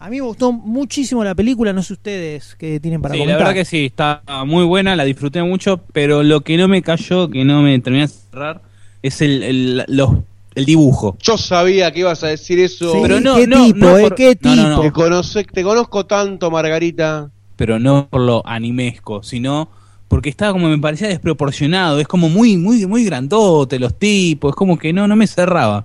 A 0.00 0.10
mí 0.10 0.16
me 0.20 0.22
gustó 0.26 0.52
muchísimo 0.52 1.24
la 1.24 1.34
película, 1.34 1.72
no 1.72 1.82
sé 1.82 1.94
ustedes 1.94 2.54
qué 2.56 2.78
tienen 2.78 3.02
para 3.02 3.14
sí, 3.14 3.18
la 3.18 3.24
comentar. 3.24 3.38
verdad 3.48 3.54
que 3.60 3.64
sí, 3.64 3.86
está 3.86 4.22
muy 4.46 4.64
buena, 4.64 4.94
la 4.94 5.04
disfruté 5.04 5.42
mucho, 5.42 5.78
pero 5.92 6.22
lo 6.22 6.42
que 6.42 6.56
no 6.56 6.68
me 6.68 6.82
cayó, 6.82 7.28
que 7.30 7.44
no 7.44 7.62
me 7.62 7.78
terminé 7.80 8.06
de 8.06 8.12
cerrar, 8.12 8.62
es 9.02 9.20
el, 9.22 9.42
el, 9.42 9.84
los- 9.88 10.14
el 10.58 10.64
dibujo. 10.66 11.16
Yo 11.22 11.38
sabía 11.38 11.90
que 11.92 12.00
ibas 12.00 12.22
a 12.24 12.28
decir 12.28 12.58
eso. 12.58 12.92
Sí, 12.92 12.98
Pero 13.02 13.20
no, 13.20 13.36
¿Qué 13.36 13.46
no, 13.46 13.64
tipo, 13.64 13.78
no 13.78 13.96
eh? 13.98 14.02
por- 14.02 14.14
¿Qué 14.14 14.36
no, 14.42 14.56
no, 14.56 14.68
no. 14.68 14.80
Te, 14.80 14.88
tipo? 14.88 15.00
conoce- 15.02 15.46
te 15.50 15.62
conozco 15.62 16.04
tanto, 16.06 16.50
Margarita. 16.50 17.30
pero 17.56 17.78
no 17.78 18.08
por 18.10 18.20
lo 18.20 18.42
animesco, 18.46 19.22
sino 19.22 19.68
porque 20.08 20.28
estaba 20.30 20.52
como 20.52 20.68
me 20.68 20.78
parecía 20.78 21.08
desproporcionado, 21.08 22.00
es 22.00 22.08
como 22.08 22.28
muy 22.28 22.56
muy 22.56 22.86
muy 22.86 23.04
grandote 23.04 23.78
los 23.78 23.94
tipos, 23.98 24.50
es 24.50 24.56
como 24.56 24.78
que 24.78 24.92
no 24.92 25.06
no 25.08 25.16
me 25.16 25.26
cerraba. 25.26 25.84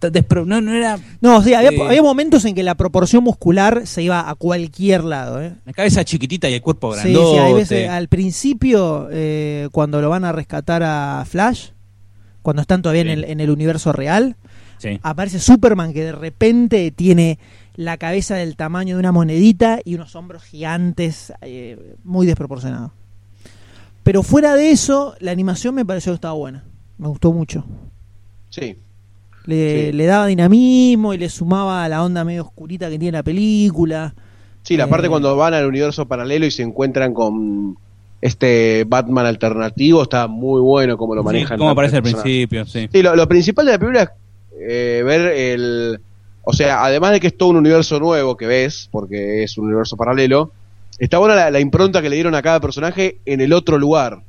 Despro- 0.00 0.46
no, 0.46 0.60
no 0.60 0.72
era 0.72 0.96
No, 1.20 1.42
sí, 1.42 1.54
había, 1.54 1.70
Eh, 1.70 1.82
había 1.82 2.02
momentos 2.02 2.44
en 2.44 2.54
que 2.54 2.62
la 2.62 2.76
proporción 2.76 3.24
muscular 3.24 3.82
se 3.84 4.00
iba 4.04 4.30
a 4.30 4.34
cualquier 4.36 5.02
lado. 5.02 5.42
¿eh? 5.42 5.54
la 5.66 5.72
cabeza 5.72 6.04
chiquitita 6.04 6.48
y 6.48 6.54
el 6.54 6.62
cuerpo 6.62 6.94
Sí, 6.94 7.00
grandote. 7.10 7.32
sí, 7.32 7.38
hay 7.38 7.52
veces, 7.54 7.88
al 7.90 8.06
principio, 8.06 9.08
eh, 9.10 9.68
cuando 9.72 10.00
lo 10.00 10.08
van 10.08 10.24
a 10.24 10.30
rescatar 10.30 10.84
a 10.84 11.24
Flash, 11.28 11.70
cuando 12.48 12.62
están 12.62 12.80
todavía 12.80 13.02
en, 13.02 13.08
el, 13.10 13.24
en 13.24 13.40
el 13.40 13.50
universo 13.50 13.92
real, 13.92 14.36
Sí. 14.78 14.98
aparece 15.02 15.38
Superman 15.38 15.92
que 15.92 16.02
de 16.04 16.12
repente 16.12 16.90
tiene 16.92 17.38
la 17.74 17.98
cabeza 17.98 18.36
del 18.36 18.56
tamaño 18.56 18.94
de 18.96 19.00
una 19.00 19.12
monedita 19.12 19.80
y 19.84 19.94
unos 19.96 20.14
hombros 20.16 20.44
gigantes, 20.44 21.32
eh, 21.42 21.94
muy 22.04 22.26
desproporcionados. 22.26 22.92
pero 24.04 24.22
fuera 24.22 24.54
de 24.54 24.70
eso, 24.70 25.14
la 25.20 25.32
animación 25.32 25.74
me 25.74 25.84
pareció 25.84 26.12
que 26.12 26.14
estaba 26.14 26.32
buena. 26.34 26.64
Me 26.96 27.08
gustó 27.08 27.30
mucho. 27.32 27.64
Sí. 28.48 28.76
Le, 29.44 29.86
Sí. 29.90 29.92
le 29.92 30.06
daba 30.06 30.26
dinamismo 30.26 31.12
y 31.12 31.18
le 31.18 31.28
sumaba 31.28 31.84
a 31.84 31.88
la 31.90 32.02
onda 32.02 32.24
medio 32.24 32.42
oscurita 32.44 32.88
que 32.88 32.98
tiene 32.98 33.18
la 33.18 33.22
película. 33.22 34.14
Sí, 34.62 34.76
la 34.78 34.84
Eh, 34.84 34.88
parte 34.88 35.08
cuando 35.10 35.36
van 35.36 35.52
al 35.54 35.66
universo 35.66 36.06
paralelo 36.06 36.46
y 36.46 36.50
se 36.50 36.62
encuentran 36.62 37.12
con 37.12 37.76
este 38.20 38.84
Batman 38.86 39.26
alternativo 39.26 40.02
está 40.02 40.26
muy 40.26 40.60
bueno 40.60 40.96
como 40.96 41.14
lo 41.14 41.22
Sí, 41.22 41.26
manejan. 41.26 41.58
como 41.58 41.70
tanto 41.70 41.80
aparece 41.80 41.96
el 41.98 41.98
al 41.98 42.02
principio, 42.12 42.64
sí. 42.66 42.88
Sí, 42.92 43.02
lo, 43.02 43.14
lo 43.14 43.28
principal 43.28 43.66
de 43.66 43.72
la 43.72 43.78
película 43.78 44.02
es 44.02 44.10
eh, 44.60 45.02
ver 45.04 45.20
el... 45.32 46.00
O 46.42 46.52
sea, 46.52 46.84
además 46.84 47.12
de 47.12 47.20
que 47.20 47.26
es 47.28 47.36
todo 47.36 47.50
un 47.50 47.56
universo 47.56 48.00
nuevo 48.00 48.36
que 48.36 48.46
ves, 48.46 48.88
porque 48.90 49.42
es 49.44 49.58
un 49.58 49.66
universo 49.66 49.96
paralelo, 49.96 50.50
está 50.98 51.18
buena 51.18 51.34
la, 51.34 51.50
la 51.50 51.60
impronta 51.60 52.00
que 52.00 52.08
le 52.08 52.16
dieron 52.16 52.34
a 52.34 52.42
cada 52.42 52.58
personaje 52.60 53.18
en 53.26 53.40
el 53.42 53.52
otro 53.52 53.78
lugar. 53.78 54.22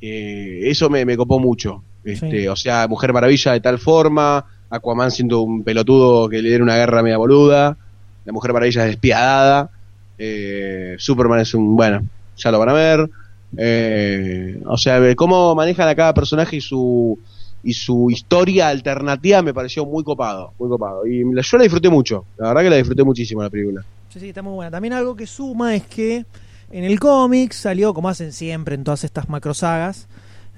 Eh, 0.00 0.60
eso 0.64 0.88
me, 0.88 1.04
me 1.04 1.16
copó 1.16 1.38
mucho. 1.40 1.82
Este, 2.04 2.30
Sí. 2.42 2.48
O 2.48 2.56
sea, 2.56 2.86
Mujer 2.88 3.12
Maravilla 3.12 3.52
de 3.52 3.60
tal 3.60 3.78
forma, 3.78 4.44
Aquaman 4.70 5.10
siendo 5.10 5.40
un 5.40 5.64
pelotudo 5.64 6.28
que 6.28 6.40
le 6.40 6.48
dieron 6.48 6.68
una 6.68 6.76
guerra 6.76 7.02
media 7.02 7.18
boluda, 7.18 7.76
la 8.24 8.32
Mujer 8.32 8.52
Maravilla 8.52 8.84
es 8.84 8.90
despiadada, 8.92 9.70
eh, 10.16 10.94
Superman 10.98 11.40
es 11.40 11.52
un... 11.54 11.76
Bueno, 11.76 12.02
ya 12.38 12.50
lo 12.50 12.58
van 12.58 12.68
a 12.70 12.72
ver. 12.72 13.10
Eh, 13.56 14.60
o 14.66 14.76
sea, 14.76 15.00
cómo 15.14 15.54
manejan 15.54 15.88
a 15.88 15.94
cada 15.94 16.14
personaje 16.14 16.56
y 16.56 16.60
su 16.60 17.18
y 17.62 17.72
su 17.72 18.10
historia 18.10 18.68
alternativa 18.68 19.42
me 19.42 19.52
pareció 19.52 19.84
muy 19.84 20.04
copado, 20.04 20.52
muy 20.58 20.68
copado. 20.68 21.06
Y 21.06 21.20
yo 21.20 21.56
la 21.58 21.62
disfruté 21.62 21.88
mucho, 21.88 22.24
la 22.38 22.48
verdad 22.48 22.62
que 22.62 22.70
la 22.70 22.76
disfruté 22.76 23.04
muchísimo 23.04 23.42
la 23.42 23.50
película. 23.50 23.84
Sí, 24.08 24.20
sí, 24.20 24.28
está 24.28 24.42
muy 24.42 24.54
buena. 24.54 24.70
También 24.70 24.94
algo 24.94 25.16
que 25.16 25.26
suma 25.26 25.74
es 25.74 25.82
que 25.84 26.24
en 26.70 26.84
el 26.84 27.00
cómic 27.00 27.52
salió, 27.52 27.92
como 27.94 28.08
hacen 28.08 28.32
siempre 28.32 28.74
en 28.74 28.84
todas 28.84 29.04
estas 29.04 29.28
macrosagas, 29.28 30.08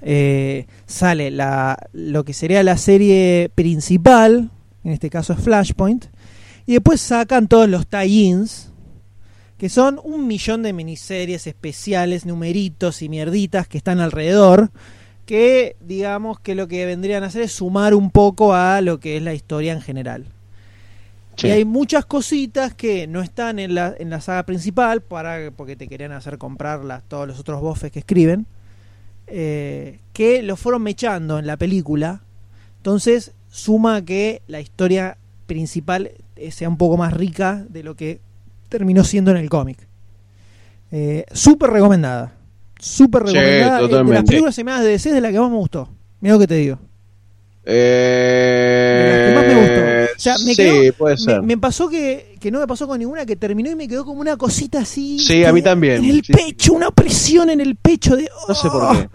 eh, 0.02 0.66
sale 0.86 1.30
la, 1.30 1.78
lo 1.92 2.24
que 2.24 2.32
sería 2.32 2.62
la 2.62 2.76
serie 2.76 3.50
principal, 3.54 4.50
en 4.84 4.92
este 4.92 5.10
caso 5.10 5.32
es 5.32 5.40
Flashpoint, 5.40 6.06
y 6.66 6.74
después 6.74 7.00
sacan 7.00 7.48
todos 7.48 7.68
los 7.68 7.86
tie-ins, 7.88 8.69
que 9.60 9.68
son 9.68 10.00
un 10.02 10.26
millón 10.26 10.62
de 10.62 10.72
miniseries 10.72 11.46
especiales, 11.46 12.24
numeritos 12.24 13.02
y 13.02 13.10
mierditas 13.10 13.68
que 13.68 13.76
están 13.76 14.00
alrededor, 14.00 14.70
que 15.26 15.76
digamos 15.82 16.40
que 16.40 16.54
lo 16.54 16.66
que 16.66 16.86
vendrían 16.86 17.24
a 17.24 17.26
hacer 17.26 17.42
es 17.42 17.52
sumar 17.52 17.92
un 17.92 18.10
poco 18.10 18.54
a 18.54 18.80
lo 18.80 19.00
que 19.00 19.18
es 19.18 19.22
la 19.22 19.34
historia 19.34 19.74
en 19.74 19.82
general. 19.82 20.24
Sí. 21.36 21.48
Y 21.48 21.50
hay 21.50 21.66
muchas 21.66 22.06
cositas 22.06 22.72
que 22.72 23.06
no 23.06 23.20
están 23.20 23.58
en 23.58 23.74
la, 23.74 23.94
en 23.98 24.08
la 24.08 24.22
saga 24.22 24.44
principal 24.44 25.02
para 25.02 25.50
porque 25.50 25.76
te 25.76 25.88
querían 25.88 26.12
hacer 26.12 26.38
comprar 26.38 26.82
las, 26.82 27.02
todos 27.02 27.28
los 27.28 27.38
otros 27.38 27.60
bofes 27.60 27.92
que 27.92 27.98
escriben. 27.98 28.46
eh, 29.26 29.98
que 30.14 30.42
lo 30.42 30.56
fueron 30.56 30.82
mechando 30.82 31.38
en 31.38 31.46
la 31.46 31.58
película. 31.58 32.22
Entonces 32.78 33.32
suma 33.50 34.02
que 34.06 34.40
la 34.46 34.62
historia 34.62 35.18
principal 35.44 36.12
eh, 36.36 36.50
sea 36.50 36.70
un 36.70 36.78
poco 36.78 36.96
más 36.96 37.12
rica 37.12 37.62
de 37.68 37.82
lo 37.82 37.94
que 37.94 38.20
terminó 38.70 39.04
siendo 39.04 39.30
en 39.32 39.36
el 39.36 39.50
cómic. 39.50 39.86
Eh, 40.90 41.26
Súper 41.32 41.68
recomendada. 41.70 42.32
Súper 42.78 43.24
recomendada. 43.24 43.80
Eh, 43.80 43.88
De 43.88 44.14
las 44.14 44.24
películas 44.24 44.58
animadas 44.58 44.82
de 44.84 44.88
DC 44.90 45.10
es 45.10 45.14
de 45.16 45.20
la 45.20 45.30
que 45.30 45.38
más 45.38 45.50
me 45.50 45.56
gustó. 45.58 45.90
Mira 46.22 46.34
lo 46.34 46.40
que 46.40 46.46
te 46.46 46.54
digo. 46.54 46.78
Eh, 47.64 49.34
De 49.34 49.34
las 49.34 49.44
que 49.44 49.54
más 49.54 49.54
me 49.54 49.60
gustó. 49.60 49.80
O 50.16 50.22
sea, 50.22 50.34
me 50.44 50.54
sí, 50.54 50.56
quedó- 50.56 50.92
puede 50.96 51.16
ser. 51.16 51.42
me 51.42 51.56
pasó 51.58 51.88
que, 51.88 52.36
que 52.40 52.50
no 52.50 52.58
me 52.60 52.66
pasó 52.66 52.86
con 52.86 52.98
ninguna 52.98 53.24
que 53.26 53.36
terminó 53.36 53.70
y 53.70 53.74
me 53.76 53.88
quedó 53.88 54.04
como 54.04 54.20
una 54.20 54.36
cosita 54.36 54.80
así. 54.80 55.18
Sí, 55.18 55.44
a 55.44 55.52
mí 55.52 55.62
también. 55.62 56.04
En 56.04 56.10
el 56.10 56.22
Sí. 56.24 56.32
pecho, 56.32 56.72
una 56.74 56.90
presión 56.90 57.48
en 57.50 57.60
el 57.60 57.76
pecho 57.76 58.16
de. 58.16 58.28
No 58.48 58.54
sé 58.54 58.68
por 58.68 58.82
¡oh! 58.82 58.92
qué. 58.92 59.08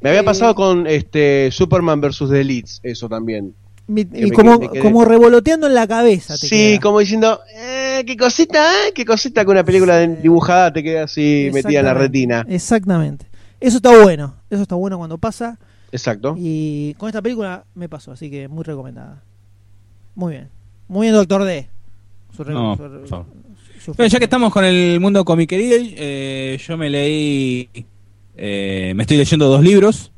Me 0.00 0.10
había 0.10 0.20
Eh, 0.20 0.24
pasado 0.24 0.54
con 0.54 0.86
este 0.86 1.50
Superman 1.50 2.00
vs. 2.00 2.28
The 2.30 2.40
Elites, 2.40 2.80
eso 2.84 3.08
también. 3.08 3.54
Y 3.88 4.04
me 4.04 4.30
como, 4.32 4.58
me 4.58 4.80
como 4.80 5.04
revoloteando 5.04 5.66
en 5.66 5.74
la 5.74 5.86
cabeza. 5.86 6.34
te 6.36 6.46
Sí, 6.46 6.56
queda. 6.72 6.80
como 6.80 6.98
diciendo, 7.00 7.40
eh, 7.54 8.04
qué 8.06 8.16
cosita, 8.16 8.62
eh, 8.86 8.92
qué 8.94 9.04
cosita 9.06 9.44
que 9.44 9.50
una 9.50 9.64
película 9.64 9.98
dibujada 10.06 10.72
te 10.72 10.82
queda 10.82 11.04
así 11.04 11.48
metida 11.54 11.80
en 11.80 11.86
la 11.86 11.92
Exactamente. 11.92 11.98
retina. 12.02 12.46
Exactamente. 12.48 13.26
Eso 13.60 13.76
está 13.78 14.02
bueno. 14.02 14.34
Eso 14.50 14.62
está 14.62 14.74
bueno 14.74 14.98
cuando 14.98 15.16
pasa. 15.18 15.58
Exacto. 15.90 16.34
Y 16.38 16.92
con 16.94 17.08
esta 17.08 17.22
película 17.22 17.64
me 17.74 17.88
pasó, 17.88 18.12
así 18.12 18.30
que 18.30 18.46
muy 18.46 18.62
recomendada. 18.62 19.22
Muy 20.14 20.32
bien. 20.34 20.48
Muy 20.86 21.06
bien, 21.06 21.14
Doctor 21.14 21.44
D. 21.44 21.68
Su 22.36 22.44
re- 22.44 22.52
No, 22.52 22.76
su- 22.76 23.24
su- 23.94 23.94
ya 24.06 24.18
que 24.18 24.24
estamos 24.24 24.52
con 24.52 24.64
el 24.66 25.00
mundo 25.00 25.24
comiquería, 25.24 25.76
eh, 25.80 26.58
yo 26.66 26.76
me 26.76 26.90
leí, 26.90 27.68
eh, 28.36 28.92
me 28.94 29.04
estoy 29.04 29.16
leyendo 29.16 29.48
dos 29.48 29.62
libros, 29.62 30.12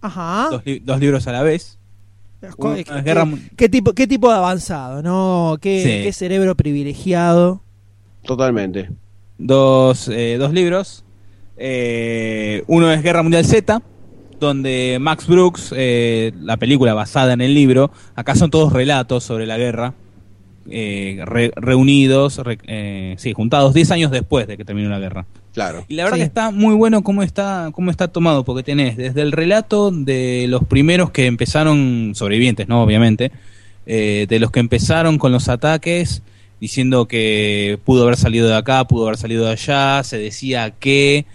Ajá. 0.00 0.48
dos, 0.50 0.62
li- 0.66 0.80
dos 0.80 0.98
libros 0.98 1.26
a 1.28 1.32
la 1.32 1.42
vez. 1.42 1.77
¿Qué, 3.56 3.68
tipo, 3.68 3.92
¿Qué 3.92 4.06
tipo 4.06 4.28
de 4.30 4.36
avanzado? 4.36 5.02
¿no? 5.02 5.56
¿Qué, 5.60 5.82
Sí. 5.82 6.04
qué 6.04 6.12
cerebro 6.12 6.54
privilegiado? 6.54 7.62
Totalmente. 8.24 8.90
dos, 9.40 10.08
eh, 10.08 10.36
dos 10.38 10.52
libros. 10.52 11.04
Eh, 11.56 12.64
uno 12.66 12.90
es 12.92 13.02
Guerra 13.02 13.22
Mundial 13.22 13.44
Z, 13.44 13.80
donde 14.40 14.98
Max 15.00 15.26
Brooks, 15.26 15.72
eh, 15.76 16.32
la 16.40 16.56
película 16.56 16.94
basada 16.94 17.32
en 17.32 17.40
el 17.40 17.54
libro, 17.54 17.90
acá 18.16 18.34
son 18.34 18.50
todos 18.50 18.72
relatos 18.72 19.24
sobre 19.24 19.46
la 19.46 19.56
guerra, 19.58 19.94
eh, 20.70 21.20
re- 21.24 21.52
reunidos, 21.56 22.38
re- 22.38 22.58
eh, 22.66 23.14
sí, 23.18 23.32
juntados 23.32 23.74
10 23.74 23.90
años 23.90 24.10
después 24.10 24.46
de 24.46 24.56
que 24.56 24.64
terminó 24.64 24.88
la 24.88 24.98
guerra. 24.98 25.26
Claro. 25.58 25.84
Y 25.88 25.94
la 25.94 26.04
verdad 26.04 26.18
Sí. 26.18 26.20
que 26.20 26.26
está 26.26 26.50
muy 26.52 26.74
bueno 26.76 27.02
cómo 27.02 27.24
está, 27.24 27.70
cómo 27.72 27.90
está 27.90 28.06
tomado, 28.06 28.44
porque 28.44 28.62
tenés 28.62 28.96
desde 28.96 29.22
el 29.22 29.32
relato 29.32 29.90
de 29.90 30.46
los 30.48 30.62
primeros 30.64 31.10
que 31.10 31.26
empezaron, 31.26 32.12
sobrevivientes, 32.14 32.68
¿no? 32.68 32.80
Obviamente, 32.84 33.32
eh, 33.84 34.26
de 34.28 34.38
los 34.38 34.52
que 34.52 34.60
empezaron 34.60 35.18
con 35.18 35.32
los 35.32 35.48
ataques, 35.48 36.22
diciendo 36.60 37.08
que 37.08 37.76
pudo 37.84 38.04
haber 38.04 38.16
salido 38.16 38.46
de 38.46 38.54
acá, 38.54 38.84
pudo 38.86 39.06
haber 39.06 39.16
salido 39.16 39.46
de 39.46 39.50
allá, 39.50 40.04
se 40.04 40.16
decía 40.18 40.70
que 40.78 41.26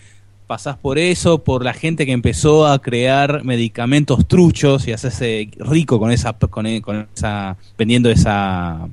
pasás 0.48 0.78
por 0.78 1.00
eso, 1.00 1.44
por 1.44 1.66
la 1.66 1.74
gente 1.74 2.06
que 2.06 2.12
empezó 2.14 2.66
a 2.68 2.80
crear 2.82 3.44
medicamentos 3.44 4.26
truchos 4.26 4.88
y 4.88 4.94
hacerse 4.94 5.50
rico 5.58 6.00
con 6.00 6.12
esa, 6.12 6.32
con, 6.32 6.66
e- 6.66 6.82
con 6.82 7.08
esa, 7.14 7.58
vendiendo 7.78 8.10
esa, 8.10 8.88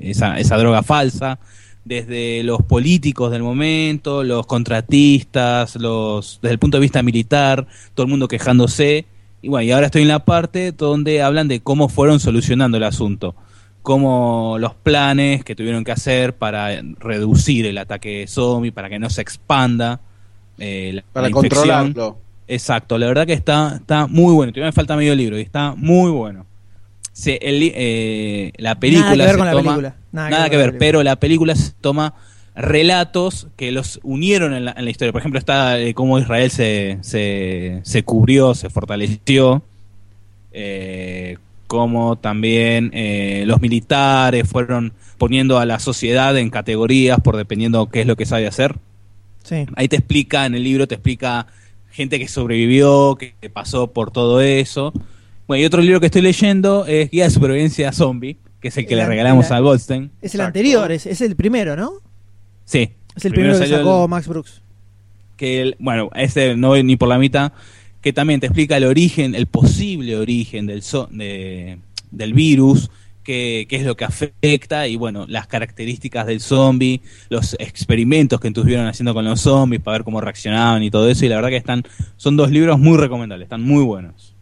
esa, 0.00 0.38
esa 0.40 0.56
droga 0.56 0.82
falsa 0.82 1.38
desde 1.88 2.42
los 2.44 2.62
políticos 2.62 3.30
del 3.32 3.42
momento, 3.42 4.22
los 4.22 4.46
contratistas, 4.46 5.76
los 5.76 6.38
desde 6.42 6.52
el 6.52 6.58
punto 6.58 6.76
de 6.76 6.82
vista 6.82 7.02
militar, 7.02 7.66
todo 7.94 8.04
el 8.04 8.10
mundo 8.10 8.28
quejándose. 8.28 9.06
Y 9.42 9.48
bueno, 9.48 9.64
y 9.64 9.70
ahora 9.72 9.86
estoy 9.86 10.02
en 10.02 10.08
la 10.08 10.24
parte 10.24 10.72
donde 10.72 11.22
hablan 11.22 11.48
de 11.48 11.60
cómo 11.60 11.88
fueron 11.88 12.20
solucionando 12.20 12.76
el 12.76 12.84
asunto, 12.84 13.34
cómo 13.82 14.56
los 14.58 14.74
planes 14.74 15.44
que 15.44 15.54
tuvieron 15.54 15.84
que 15.84 15.92
hacer 15.92 16.36
para 16.36 16.82
reducir 16.98 17.64
el 17.66 17.78
ataque 17.78 18.26
zombie, 18.28 18.70
para 18.72 18.88
que 18.88 18.98
no 18.98 19.08
se 19.10 19.22
expanda 19.22 20.00
eh, 20.58 20.90
la, 20.94 21.04
Para 21.12 21.28
la 21.28 21.32
controlarlo. 21.32 22.18
Exacto, 22.48 22.98
la 22.98 23.06
verdad 23.06 23.26
que 23.26 23.34
está, 23.34 23.76
está 23.76 24.06
muy 24.06 24.32
bueno. 24.34 24.52
Todavía 24.52 24.68
me 24.68 24.72
falta 24.72 24.96
medio 24.96 25.14
libro 25.14 25.38
y 25.38 25.42
está 25.42 25.74
muy 25.76 26.10
bueno. 26.10 26.46
Se- 27.12 27.38
el 27.42 27.60
eh, 27.74 28.52
la 28.56 28.78
película 28.78 29.10
Nada 29.10 29.16
que 29.16 29.22
ver 29.22 29.30
se 29.32 29.36
con 29.38 29.46
la 29.46 29.52
toma- 29.52 29.62
película. 29.76 29.96
Nada, 30.12 30.30
nada, 30.30 30.50
que 30.50 30.56
ver, 30.56 30.78
pero 30.78 31.02
la 31.02 31.16
película 31.16 31.54
toma 31.80 32.14
relatos 32.54 33.46
que 33.56 33.70
los 33.70 34.00
unieron 34.02 34.52
en 34.52 34.64
la, 34.64 34.74
en 34.76 34.84
la 34.84 34.90
historia. 34.90 35.12
Por 35.12 35.20
ejemplo, 35.20 35.38
está 35.38 35.78
eh, 35.80 35.94
cómo 35.94 36.18
Israel 36.18 36.50
se, 36.50 36.98
se, 37.02 37.80
se 37.84 38.02
cubrió, 38.02 38.54
se 38.54 38.68
fortaleció, 38.68 39.62
eh, 40.52 41.36
cómo 41.68 42.16
también 42.16 42.90
eh, 42.94 43.44
los 43.46 43.60
militares 43.60 44.48
fueron 44.48 44.92
poniendo 45.18 45.58
a 45.58 45.66
la 45.66 45.78
sociedad 45.78 46.36
en 46.36 46.50
categorías 46.50 47.20
por 47.20 47.36
dependiendo 47.36 47.90
qué 47.90 48.00
es 48.00 48.06
lo 48.06 48.16
que 48.16 48.26
sabe 48.26 48.46
hacer. 48.46 48.76
Sí. 49.44 49.66
Ahí 49.76 49.88
te 49.88 49.96
explica, 49.96 50.46
en 50.46 50.54
el 50.54 50.64
libro 50.64 50.88
te 50.88 50.96
explica 50.96 51.46
gente 51.90 52.18
que 52.18 52.28
sobrevivió, 52.28 53.16
que 53.16 53.34
que 53.40 53.50
pasó 53.50 53.92
por 53.92 54.10
todo 54.10 54.40
eso. 54.40 54.92
Bueno, 55.46 55.62
y 55.62 55.66
otro 55.66 55.80
libro 55.80 56.00
que 56.00 56.06
estoy 56.06 56.22
leyendo 56.22 56.86
es 56.86 57.10
Guía 57.10 57.24
de 57.24 57.30
Supervivencia 57.30 57.92
Zombie, 57.92 58.36
que 58.60 58.68
es 58.68 58.76
el 58.76 58.86
que 58.86 58.94
El 58.94 59.00
le 59.00 59.06
regalamos 59.06 59.50
a 59.50 59.58
Goldstein. 59.60 60.04
Es 60.22 60.34
el 60.34 60.40
Exacto. 60.40 60.46
anterior, 60.46 60.92
es, 60.92 61.06
es 61.06 61.20
el 61.20 61.36
primero, 61.36 61.76
¿no? 61.76 61.92
Sí. 62.64 62.90
Es 63.16 63.24
el 63.24 63.32
primero, 63.32 63.58
que 63.58 63.66
sacó 63.66 64.04
el- 64.04 64.10
Max 64.10 64.28
Brooks. 64.28 64.62
que 65.36 65.62
el- 65.62 65.76
bueno, 65.78 66.10
este 66.14 66.56
no 66.56 66.68
voy 66.68 66.82
ni 66.82 66.96
por 66.96 67.08
la 67.08 67.18
mitad, 67.18 67.52
que 68.00 68.12
también 68.12 68.40
te 68.40 68.46
explica 68.46 68.76
el 68.76 68.84
origen, 68.84 69.34
el 69.34 69.46
posible 69.46 70.16
origen 70.16 70.66
del, 70.66 70.82
zo- 70.82 71.08
de- 71.10 71.78
del 72.10 72.32
virus, 72.32 72.90
qué, 73.24 73.66
qué 73.68 73.76
es 73.76 73.84
lo 73.84 73.96
que 73.96 74.04
afecta 74.04 74.86
y 74.88 74.96
bueno, 74.96 75.26
las 75.28 75.46
características 75.46 76.26
del 76.26 76.40
zombie, 76.40 77.00
los 77.28 77.54
experimentos 77.58 78.40
que 78.40 78.48
estuvieron 78.48 78.86
haciendo 78.86 79.12
con 79.14 79.24
los 79.24 79.40
zombies 79.40 79.82
para 79.82 79.98
ver 79.98 80.04
cómo 80.04 80.20
reaccionaban 80.20 80.82
y 80.82 80.90
todo 80.90 81.08
eso. 81.10 81.24
Y 81.24 81.28
la 81.28 81.36
verdad 81.36 81.50
que 81.50 81.56
están, 81.56 81.82
son 82.16 82.36
dos 82.36 82.50
libros 82.50 82.78
muy 82.78 82.96
recomendables, 82.96 83.46
están 83.46 83.62
muy 83.62 83.84
buenos. 83.84 84.34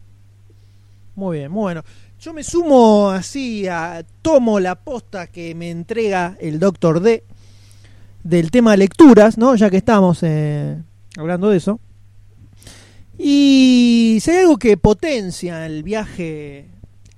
Muy 1.14 1.38
bien, 1.38 1.50
muy 1.50 1.62
bueno. 1.62 1.82
Yo 2.26 2.32
me 2.32 2.42
sumo 2.42 3.10
así 3.10 3.68
a. 3.68 4.04
Tomo 4.20 4.58
la 4.58 4.74
posta 4.74 5.28
que 5.28 5.54
me 5.54 5.70
entrega 5.70 6.36
el 6.40 6.58
Doctor 6.58 6.98
D 6.98 7.22
del 8.24 8.50
tema 8.50 8.76
lecturas, 8.76 9.38
¿no? 9.38 9.54
Ya 9.54 9.70
que 9.70 9.76
estamos 9.76 10.24
eh, 10.24 10.76
hablando 11.16 11.50
de 11.50 11.58
eso. 11.58 11.78
Y 13.16 14.18
si 14.20 14.30
hay 14.32 14.38
algo 14.38 14.56
que 14.56 14.76
potencia 14.76 15.66
el 15.66 15.84
viaje, 15.84 16.66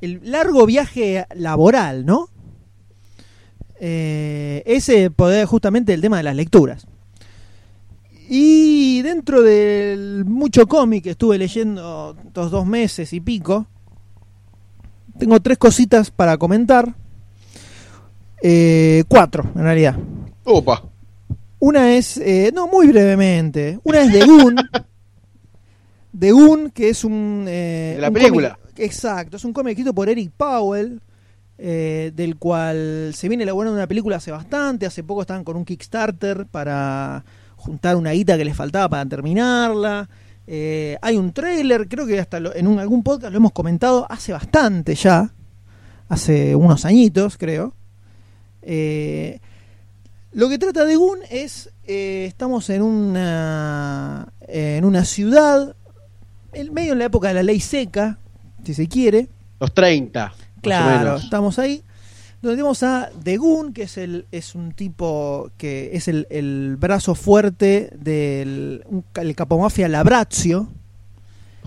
el 0.02 0.20
largo 0.30 0.66
viaje 0.66 1.24
laboral, 1.34 2.04
¿no? 2.04 2.28
Eh, 3.80 4.62
ese 4.66 5.10
poder 5.10 5.46
justamente 5.46 5.94
el 5.94 6.02
tema 6.02 6.18
de 6.18 6.24
las 6.24 6.36
lecturas. 6.36 6.86
Y 8.28 9.00
dentro 9.00 9.40
del 9.40 10.26
mucho 10.26 10.66
cómic 10.66 11.04
que 11.04 11.10
estuve 11.12 11.38
leyendo 11.38 12.14
estos 12.26 12.50
dos 12.50 12.66
meses 12.66 13.14
y 13.14 13.22
pico, 13.22 13.68
tengo 15.18 15.40
tres 15.40 15.58
cositas 15.58 16.10
para 16.10 16.36
comentar. 16.36 16.94
Eh, 18.42 19.04
cuatro, 19.08 19.44
en 19.54 19.62
realidad. 19.62 19.96
Opa. 20.44 20.82
Una 21.58 21.92
es, 21.96 22.16
eh, 22.18 22.52
no, 22.54 22.68
muy 22.68 22.86
brevemente. 22.88 23.80
Una 23.82 24.02
es 24.02 24.12
de 24.12 24.24
Goon. 24.24 24.56
de 26.12 26.32
Goon, 26.32 26.70
que 26.70 26.88
es 26.90 27.04
un. 27.04 27.46
eh, 27.48 27.94
De 27.96 28.00
la 28.00 28.08
un 28.08 28.14
película. 28.14 28.58
cómic- 28.62 28.78
exacto, 28.80 29.36
es 29.36 29.44
un 29.44 29.52
cómic 29.52 29.72
escrito 29.72 29.94
por 29.94 30.08
Eric 30.08 30.30
Powell. 30.36 31.00
eh, 31.60 32.12
del 32.14 32.36
cual 32.36 33.10
se 33.14 33.26
viene 33.28 33.42
elaborando 33.42 33.74
una 33.76 33.88
película 33.88 34.18
hace 34.18 34.30
bastante. 34.30 34.86
Hace 34.86 35.02
poco 35.02 35.22
estaban 35.22 35.42
con 35.42 35.56
un 35.56 35.64
Kickstarter 35.64 36.46
para 36.46 37.24
juntar 37.56 37.96
una 37.96 38.12
guita 38.12 38.36
que 38.38 38.44
les 38.44 38.56
faltaba 38.56 38.88
para 38.88 39.04
terminarla. 39.06 40.08
Eh, 40.50 40.96
hay 41.02 41.16
un 41.16 41.32
trailer, 41.32 41.88
creo 41.88 42.06
que 42.06 42.18
hasta 42.18 42.40
lo- 42.40 42.54
en 42.54 42.66
un- 42.66 42.78
algún 42.78 43.02
podcast 43.02 43.32
lo 43.32 43.36
hemos 43.36 43.52
comentado 43.52 44.06
hace 44.08 44.32
bastante 44.32 44.94
ya. 44.94 45.30
Hace 46.08 46.54
unos 46.56 46.86
añitos, 46.86 47.36
creo. 47.36 47.74
Eh, 48.62 49.40
lo 50.32 50.48
que 50.48 50.58
trata 50.58 50.84
de 50.86 50.96
Goon 50.96 51.18
es, 51.30 51.70
eh, 51.84 52.24
estamos 52.26 52.70
en 52.70 52.80
una, 52.82 54.32
en 54.46 54.84
una 54.86 55.04
ciudad, 55.04 55.74
en 56.54 56.72
medio 56.72 56.92
en 56.94 56.98
la 57.00 57.04
época 57.06 57.28
de 57.28 57.34
la 57.34 57.42
ley 57.42 57.60
seca, 57.60 58.18
si 58.64 58.72
se 58.72 58.88
quiere. 58.88 59.28
Los 59.60 59.74
30. 59.74 60.28
más 60.28 60.34
o 60.34 60.60
Claro, 60.62 61.16
estamos 61.16 61.58
ahí. 61.58 61.82
Donde 62.40 62.56
tenemos 62.56 62.82
a 62.84 63.10
Goon, 63.24 63.72
que 63.72 63.82
es 63.82 63.98
el 63.98 64.26
es 64.30 64.54
un 64.54 64.72
tipo 64.72 65.50
que 65.56 65.90
es 65.94 66.06
el, 66.06 66.26
el 66.30 66.76
brazo 66.78 67.14
fuerte 67.14 67.90
del 67.98 68.84
un 68.86 69.04
el 69.16 69.34
capomafia 69.34 69.88
Labrazio, 69.88 70.68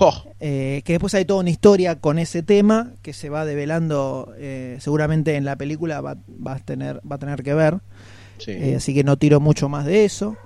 Oh, 0.03 0.23
eh, 0.39 0.81
que 0.84 0.93
después 0.93 1.14
hay 1.14 1.26
toda 1.26 1.41
una 1.41 1.52
historia 1.52 1.99
con 1.99 2.18
ese 2.18 2.41
tema 2.41 2.93
que 3.03 3.14
se 3.14 3.30
va 3.30 3.45
develando 3.45 4.34
eh, 4.38 4.77
seguramente 4.80 5.35
en 5.35 5.45
la 5.45 5.56
película 5.57 6.02
va, 6.02 6.18
va 6.45 6.56
a 6.56 6.60
tener 6.60 6.99
va 7.10 7.18
a 7.18 7.19
tener 7.19 7.43
que 7.43 7.53
ver. 7.53 7.80
sí. 8.39 8.52
Eh, 8.52 8.76
así 8.77 8.95
que 8.95 9.03
no 9.03 9.18
tiro 9.18 9.39
mucho 9.39 9.69
más 9.69 9.85
de 9.85 10.06
eso. 10.06 10.38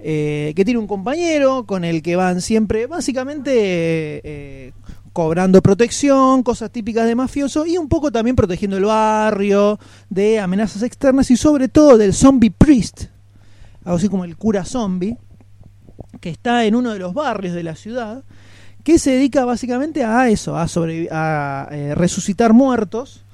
Eh, 0.00 0.52
que 0.56 0.64
tiene 0.64 0.78
un 0.78 0.86
compañero 0.86 1.66
con 1.66 1.84
el 1.84 2.02
que 2.02 2.14
van 2.16 2.40
siempre, 2.40 2.86
básicamente, 2.86 4.72
cobrando 5.18 5.60
protección, 5.62 6.44
cosas 6.44 6.70
típicas 6.70 7.04
de 7.04 7.16
mafioso 7.16 7.66
y 7.66 7.76
un 7.76 7.88
poco 7.88 8.12
también 8.12 8.36
protegiendo 8.36 8.76
el 8.76 8.84
barrio 8.84 9.76
de 10.08 10.38
amenazas 10.38 10.84
externas 10.84 11.28
y 11.32 11.36
sobre 11.36 11.66
todo 11.66 11.98
del 11.98 12.14
zombie 12.14 12.52
priest, 12.52 13.06
algo 13.84 13.96
así 13.96 14.08
como 14.08 14.24
el 14.24 14.36
cura 14.36 14.64
zombie, 14.64 15.18
que 16.20 16.30
está 16.30 16.66
en 16.66 16.76
uno 16.76 16.92
de 16.92 17.00
los 17.00 17.14
barrios 17.14 17.52
de 17.56 17.64
la 17.64 17.74
ciudad, 17.74 18.22
que 18.84 19.00
se 19.00 19.10
dedica 19.10 19.44
básicamente 19.44 20.04
a 20.04 20.28
eso, 20.28 20.56
a, 20.56 20.68
a 21.10 21.68
eh, 21.72 21.96
resucitar 21.96 22.52
muertos 22.52 23.24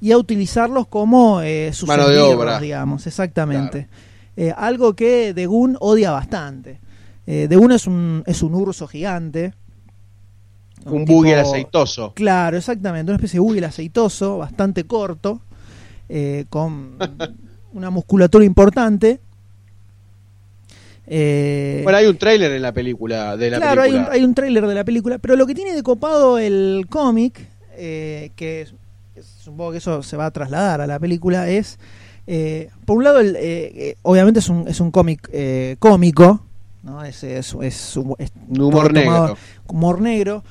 y 0.00 0.12
a 0.12 0.16
utilizarlos 0.16 0.86
como 0.86 1.42
eh, 1.42 1.74
sus 1.74 1.86
Mano 1.86 2.08
de 2.08 2.20
obra. 2.20 2.58
digamos, 2.58 3.06
exactamente. 3.06 3.86
Eh, 4.34 4.50
algo 4.56 4.96
que 4.96 5.34
Degun 5.34 5.76
odia 5.78 6.10
bastante. 6.10 6.80
Eh, 7.26 7.48
Degun 7.50 7.72
es 7.72 7.86
un, 7.86 8.22
es 8.24 8.42
un 8.42 8.54
urso 8.54 8.86
gigante. 8.88 9.52
Un 10.86 11.04
tipo- 11.04 11.14
buggy 11.18 11.32
aceitoso. 11.32 12.12
Claro, 12.14 12.56
exactamente. 12.56 13.10
Una 13.10 13.16
especie 13.16 13.38
de 13.38 13.46
buggy 13.46 13.64
aceitoso, 13.64 14.38
bastante 14.38 14.84
corto, 14.84 15.40
eh, 16.08 16.44
con 16.50 16.96
una 17.72 17.90
musculatura 17.90 18.44
importante. 18.44 19.20
Eh, 21.06 21.80
Bueno, 21.84 21.98
hay 21.98 22.06
un 22.06 22.16
tráiler 22.16 22.52
en 22.52 22.62
la 22.62 22.72
película 22.72 23.36
de 23.36 23.50
la 23.50 23.58
claro, 23.58 23.82
hay 23.82 23.90
un, 23.90 23.94
película. 23.96 24.14
hay 24.14 24.24
un 24.24 24.34
tráiler 24.34 24.66
de 24.66 24.74
la 24.74 24.84
película, 24.84 25.18
pero 25.18 25.36
lo 25.36 25.46
que 25.46 25.54
tiene 25.54 25.74
de 25.74 25.82
copado 25.82 26.38
el 26.38 26.86
cómic, 26.88 27.46
eh, 27.76 28.30
que 28.36 28.66
supongo 29.44 29.72
que 29.72 29.78
eso 29.78 30.02
se 30.02 30.16
va 30.16 30.26
a 30.26 30.30
trasladar 30.30 30.80
a 30.80 30.86
la 30.86 30.98
película, 30.98 31.48
es, 31.50 31.78
eh, 32.26 32.70
por 32.86 32.96
un 32.96 33.04
lado, 33.04 33.20
el, 33.20 33.36
eh, 33.38 33.96
obviamente 34.02 34.40
es 34.40 34.48
un, 34.48 34.66
es 34.66 34.80
un 34.80 34.90
cómic 34.90 35.28
cómico, 35.78 36.40
¿no? 36.82 37.04
es, 37.04 37.22
es, 37.22 37.54
es 37.60 37.96
es 38.18 38.36
humor 38.48 38.92
negro. 38.92 39.36
humor 39.68 40.00
negro. 40.00 40.42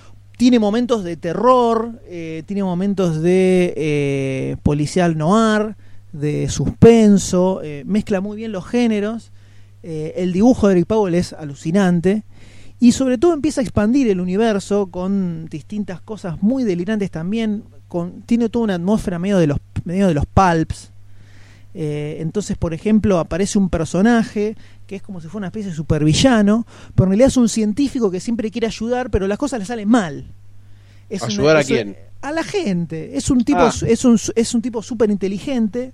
Tiene 0.43 0.59
momentos 0.59 1.05
de 1.05 1.15
terror, 1.15 2.01
eh, 2.05 2.43
tiene 2.45 2.65
momentos 2.65 3.21
de 3.21 3.73
eh, 3.77 4.57
policial 4.61 5.17
noir, 5.17 5.77
de 6.11 6.49
suspenso, 6.49 7.61
eh, 7.63 7.83
mezcla 7.85 8.19
muy 8.19 8.35
bien 8.35 8.51
los 8.51 8.67
géneros. 8.67 9.31
el 9.83 10.33
dibujo 10.33 10.67
de 10.67 10.73
Eric 10.73 10.87
Powell 10.87 11.15
es 11.15 11.31
alucinante. 11.31 12.23
Y 12.77 12.91
sobre 12.91 13.17
todo 13.17 13.31
empieza 13.33 13.61
a 13.61 13.63
expandir 13.63 14.09
el 14.09 14.19
universo 14.19 14.87
con 14.87 15.45
distintas 15.45 16.01
cosas 16.01 16.43
muy 16.43 16.65
delirantes 16.65 17.09
también. 17.09 17.63
Con, 17.87 18.23
tiene 18.23 18.49
toda 18.49 18.65
una 18.65 18.75
atmósfera 18.75 19.19
medio 19.19 19.37
de 19.37 19.47
los, 19.47 19.59
medio 19.85 20.09
de 20.09 20.13
los 20.13 20.25
pulps. 20.25 20.91
Entonces, 21.73 22.57
por 22.57 22.73
ejemplo, 22.73 23.17
aparece 23.17 23.57
un 23.57 23.69
personaje 23.69 24.57
que 24.87 24.95
es 24.97 25.01
como 25.01 25.21
si 25.21 25.27
fuera 25.27 25.39
una 25.43 25.47
especie 25.47 25.69
de 25.69 25.75
supervillano, 25.75 26.65
pero 26.95 27.05
en 27.05 27.09
realidad 27.11 27.27
es 27.29 27.37
un 27.37 27.49
científico 27.49 28.11
que 28.11 28.19
siempre 28.19 28.51
quiere 28.51 28.67
ayudar, 28.67 29.09
pero 29.09 29.27
las 29.27 29.37
cosas 29.37 29.59
le 29.59 29.65
salen 29.65 29.87
mal. 29.89 30.31
Es 31.09 31.21
una- 31.21 31.31
¿Ayudar 31.33 31.57
a 31.57 31.63
quién? 31.63 31.97
A 32.21 32.31
la 32.31 32.43
gente. 32.43 33.17
Es 33.17 33.29
un 33.29 33.43
tipo, 33.43 33.59
Ah. 33.59 33.73
es 33.87 34.05
un, 34.05 34.17
es 34.35 34.53
un 34.53 34.61
tipo 34.61 34.81
súper 34.81 35.09
inteligente. 35.11 35.93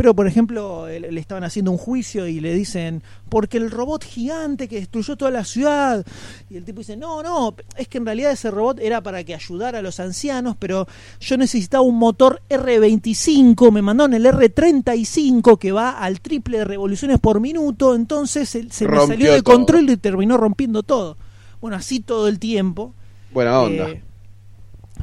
Pero, 0.00 0.14
por 0.14 0.26
ejemplo, 0.26 0.88
eh, 0.88 0.98
le 0.98 1.20
estaban 1.20 1.44
haciendo 1.44 1.70
un 1.70 1.76
juicio 1.76 2.26
y 2.26 2.40
le 2.40 2.54
dicen, 2.54 3.02
porque 3.28 3.58
el 3.58 3.70
robot 3.70 4.02
gigante 4.02 4.66
que 4.66 4.76
destruyó 4.76 5.14
toda 5.14 5.30
la 5.30 5.44
ciudad. 5.44 6.06
Y 6.48 6.56
el 6.56 6.64
tipo 6.64 6.78
dice, 6.78 6.96
no, 6.96 7.22
no, 7.22 7.54
es 7.76 7.86
que 7.86 7.98
en 7.98 8.06
realidad 8.06 8.32
ese 8.32 8.50
robot 8.50 8.78
era 8.80 9.02
para 9.02 9.22
que 9.24 9.34
ayudara 9.34 9.80
a 9.80 9.82
los 9.82 10.00
ancianos, 10.00 10.56
pero 10.58 10.86
yo 11.20 11.36
necesitaba 11.36 11.82
un 11.82 11.98
motor 11.98 12.40
R25, 12.48 13.70
me 13.70 13.82
mandaron 13.82 14.14
el 14.14 14.24
R35 14.24 15.58
que 15.58 15.70
va 15.70 15.90
al 15.90 16.22
triple 16.22 16.56
de 16.56 16.64
revoluciones 16.64 17.18
por 17.18 17.38
minuto, 17.38 17.94
entonces 17.94 18.48
se, 18.48 18.70
se 18.70 18.88
me 18.88 19.06
salió 19.06 19.34
de 19.34 19.42
control 19.42 19.90
y 19.90 19.98
terminó 19.98 20.38
rompiendo 20.38 20.82
todo. 20.82 21.18
Bueno, 21.60 21.76
así 21.76 22.00
todo 22.00 22.26
el 22.26 22.38
tiempo. 22.38 22.94
Buena 23.32 23.60
onda. 23.60 23.90
Eh, 23.90 24.02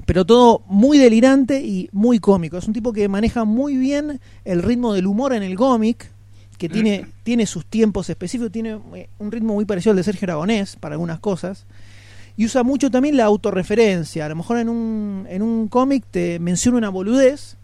pero 0.07 0.23
todo 0.23 0.61
muy 0.67 0.97
delirante 0.97 1.59
y 1.59 1.89
muy 1.91 2.19
cómico. 2.19 2.57
Es 2.57 2.65
un 2.65 2.73
tipo 2.73 2.93
que 2.93 3.09
maneja 3.09 3.43
muy 3.43 3.75
bien 3.75 4.21
el 4.45 4.63
ritmo 4.63 4.93
del 4.93 5.05
humor 5.05 5.33
en 5.33 5.43
el 5.43 5.57
cómic, 5.57 6.09
que 6.57 6.69
tiene, 6.69 7.07
tiene 7.23 7.45
sus 7.45 7.65
tiempos 7.65 8.09
específicos, 8.09 8.49
tiene 8.49 8.79
eh, 8.95 9.09
un 9.19 9.33
ritmo 9.33 9.55
muy 9.55 9.65
parecido 9.65 9.91
al 9.91 9.97
de 9.97 10.03
Sergio 10.03 10.25
Aragonés 10.27 10.77
para 10.77 10.93
algunas 10.93 11.19
cosas. 11.19 11.65
Y 12.37 12.45
usa 12.45 12.63
mucho 12.63 12.89
también 12.89 13.17
la 13.17 13.25
autorreferencia. 13.25 14.25
A 14.25 14.29
lo 14.29 14.37
mejor 14.37 14.59
en 14.59 14.69
un, 14.69 15.27
en 15.29 15.41
un 15.41 15.67
cómic 15.67 16.05
te 16.09 16.39
menciona 16.39 16.77
una 16.77 16.89
boludez 16.89 17.57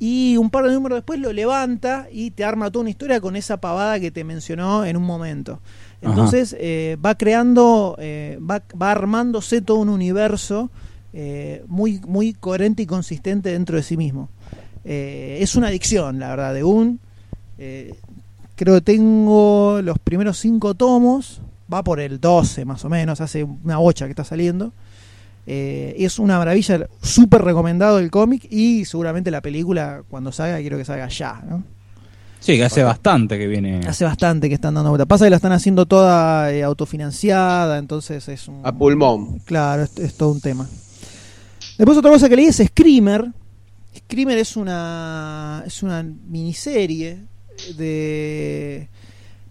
y 0.00 0.38
un 0.38 0.48
par 0.48 0.64
de 0.64 0.72
números 0.72 0.96
después 0.96 1.20
lo 1.20 1.30
levanta 1.30 2.08
y 2.10 2.30
te 2.30 2.42
arma 2.42 2.70
toda 2.70 2.84
una 2.84 2.90
historia 2.90 3.20
con 3.20 3.36
esa 3.36 3.58
pavada 3.58 4.00
que 4.00 4.10
te 4.10 4.24
mencionó 4.24 4.86
en 4.86 4.96
un 4.96 5.04
momento. 5.04 5.60
Entonces 6.00 6.56
eh, 6.58 6.96
va 7.04 7.16
creando, 7.16 7.96
eh, 7.98 8.38
va, 8.40 8.62
va 8.80 8.92
armándose 8.92 9.60
todo 9.60 9.76
un 9.76 9.90
universo 9.90 10.70
eh, 11.12 11.64
muy, 11.68 12.00
muy 12.06 12.32
coherente 12.34 12.82
y 12.82 12.86
consistente 12.86 13.52
dentro 13.52 13.76
de 13.76 13.82
sí 13.82 13.96
mismo. 13.96 14.28
Eh, 14.84 15.38
es 15.40 15.56
una 15.56 15.68
adicción, 15.68 16.18
la 16.18 16.28
verdad, 16.28 16.54
de 16.54 16.64
un... 16.64 17.00
eh, 17.58 17.94
creo 18.54 18.74
que 18.76 18.80
tengo 18.80 19.80
los 19.82 19.98
primeros 19.98 20.38
cinco 20.38 20.74
tomos, 20.74 21.40
va 21.72 21.82
por 21.82 22.00
el 22.00 22.20
12 22.20 22.64
más 22.64 22.84
o 22.84 22.88
menos, 22.88 23.20
hace 23.20 23.44
una 23.44 23.78
bocha 23.78 24.06
que 24.06 24.12
está 24.12 24.24
saliendo. 24.24 24.72
Eh, 25.48 25.94
es 25.98 26.18
una 26.18 26.38
maravilla, 26.38 26.88
súper 27.02 27.42
recomendado 27.42 27.98
el 28.00 28.10
cómic 28.10 28.46
y 28.50 28.84
seguramente 28.84 29.30
la 29.30 29.40
película 29.40 30.02
cuando 30.08 30.32
salga 30.32 30.58
quiero 30.58 30.76
que 30.76 30.84
salga 30.84 31.06
ya. 31.08 31.40
¿no? 31.48 31.62
Sí, 32.40 32.56
que 32.56 32.64
hace 32.64 32.82
bastante 32.82 33.38
que 33.38 33.46
viene. 33.46 33.80
Hace 33.86 34.04
bastante 34.04 34.48
que 34.48 34.54
están 34.54 34.74
dando 34.74 34.90
vuelta. 34.90 35.06
Pasa 35.06 35.24
que 35.26 35.30
la 35.30 35.36
están 35.36 35.52
haciendo 35.52 35.86
toda 35.86 36.52
eh, 36.52 36.62
autofinanciada, 36.62 37.78
entonces 37.78 38.28
es 38.28 38.48
un... 38.48 38.60
A 38.64 38.72
pulmón. 38.72 39.38
Claro, 39.40 39.82
es, 39.82 39.96
es 39.98 40.16
todo 40.16 40.32
un 40.32 40.40
tema. 40.40 40.68
Después 41.78 41.98
otra 41.98 42.10
cosa 42.10 42.28
que 42.28 42.36
leí 42.36 42.46
es 42.46 42.56
Screamer. 42.56 43.32
Screamer 43.96 44.38
es 44.38 44.56
una 44.56 45.62
es 45.66 45.82
una 45.82 46.02
miniserie 46.02 47.18
de 47.76 48.88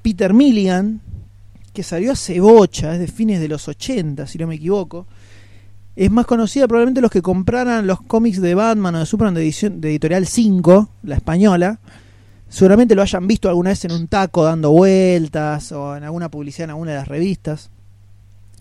Peter 0.01 0.33
Milligan 0.33 1.01
que 1.73 1.83
salió 1.83 2.13
hace 2.13 2.39
bocha, 2.39 2.93
es 2.93 2.99
de 2.99 3.07
fines 3.07 3.39
de 3.39 3.47
los 3.47 3.67
80, 3.67 4.25
si 4.27 4.37
no 4.37 4.47
me 4.47 4.55
equivoco. 4.55 5.07
Es 5.95 6.09
más 6.09 6.25
conocida 6.25 6.67
probablemente 6.67 7.01
los 7.01 7.11
que 7.11 7.21
compraran 7.21 7.85
los 7.85 8.01
cómics 8.01 8.41
de 8.41 8.55
Batman 8.55 8.95
o 8.95 8.99
de 8.99 9.05
Superman 9.05 9.33
de, 9.33 9.41
edición, 9.41 9.81
de 9.81 9.89
editorial 9.89 10.25
5, 10.25 10.89
la 11.03 11.15
española. 11.15 11.79
Seguramente 12.49 12.95
lo 12.95 13.01
hayan 13.01 13.27
visto 13.27 13.49
alguna 13.49 13.71
vez 13.71 13.85
en 13.85 13.91
un 13.91 14.07
taco 14.07 14.43
dando 14.43 14.71
vueltas 14.71 15.71
o 15.71 15.95
en 15.95 16.03
alguna 16.03 16.29
publicidad 16.29 16.65
en 16.65 16.69
alguna 16.71 16.91
de 16.91 16.97
las 16.97 17.07
revistas. 17.07 17.69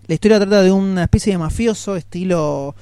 La 0.06 0.14
historia 0.14 0.38
trata 0.38 0.62
de 0.62 0.72
una 0.72 1.04
especie 1.04 1.32
de 1.32 1.38
mafioso 1.38 1.96
estilo 1.96 2.74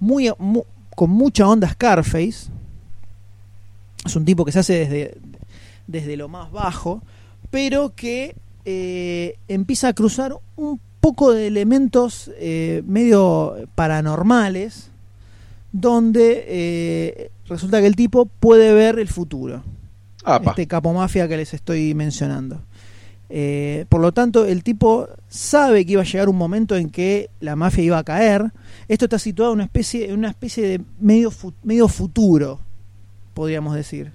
muy, 0.00 0.30
mu- 0.38 0.64
con 0.94 1.10
mucha 1.10 1.46
onda 1.48 1.68
Scarface. 1.70 2.48
Es 4.04 4.16
un 4.16 4.24
tipo 4.24 4.44
que 4.44 4.52
se 4.52 4.58
hace 4.60 4.74
desde, 4.74 5.18
desde 5.86 6.16
lo 6.16 6.28
más 6.28 6.50
bajo, 6.52 7.02
pero 7.50 7.92
que 7.94 8.34
eh, 8.64 9.36
empieza 9.48 9.88
a 9.88 9.92
cruzar 9.92 10.34
un 10.56 10.80
poco 11.00 11.32
de 11.32 11.46
elementos 11.46 12.30
eh, 12.38 12.82
medio 12.86 13.54
paranormales, 13.74 14.90
donde 15.72 16.44
eh, 16.48 17.30
resulta 17.48 17.80
que 17.80 17.86
el 17.86 17.96
tipo 17.96 18.26
puede 18.26 18.72
ver 18.72 18.98
el 18.98 19.08
futuro 19.08 19.62
Apa. 20.24 20.50
este 20.50 20.66
capo 20.66 20.92
mafia 20.92 21.28
que 21.28 21.36
les 21.36 21.54
estoy 21.54 21.94
mencionando. 21.94 22.62
Por 23.90 24.00
lo 24.00 24.12
tanto, 24.12 24.46
el 24.46 24.62
tipo 24.62 25.06
sabe 25.28 25.84
que 25.84 25.92
iba 25.92 26.02
a 26.02 26.04
llegar 26.06 26.30
un 26.30 26.36
momento 26.36 26.76
en 26.76 26.88
que 26.88 27.28
la 27.40 27.56
mafia 27.56 27.84
iba 27.84 27.98
a 27.98 28.04
caer. 28.04 28.52
Esto 28.88 29.04
está 29.04 29.18
situado 29.18 29.52
en 29.52 29.56
una 29.56 29.64
especie, 29.64 30.08
en 30.10 30.18
una 30.18 30.30
especie 30.30 30.66
de 30.66 30.80
medio, 31.00 31.30
fu- 31.30 31.52
medio 31.62 31.88
futuro, 31.88 32.58
podríamos 33.34 33.74
decir. 33.74 34.12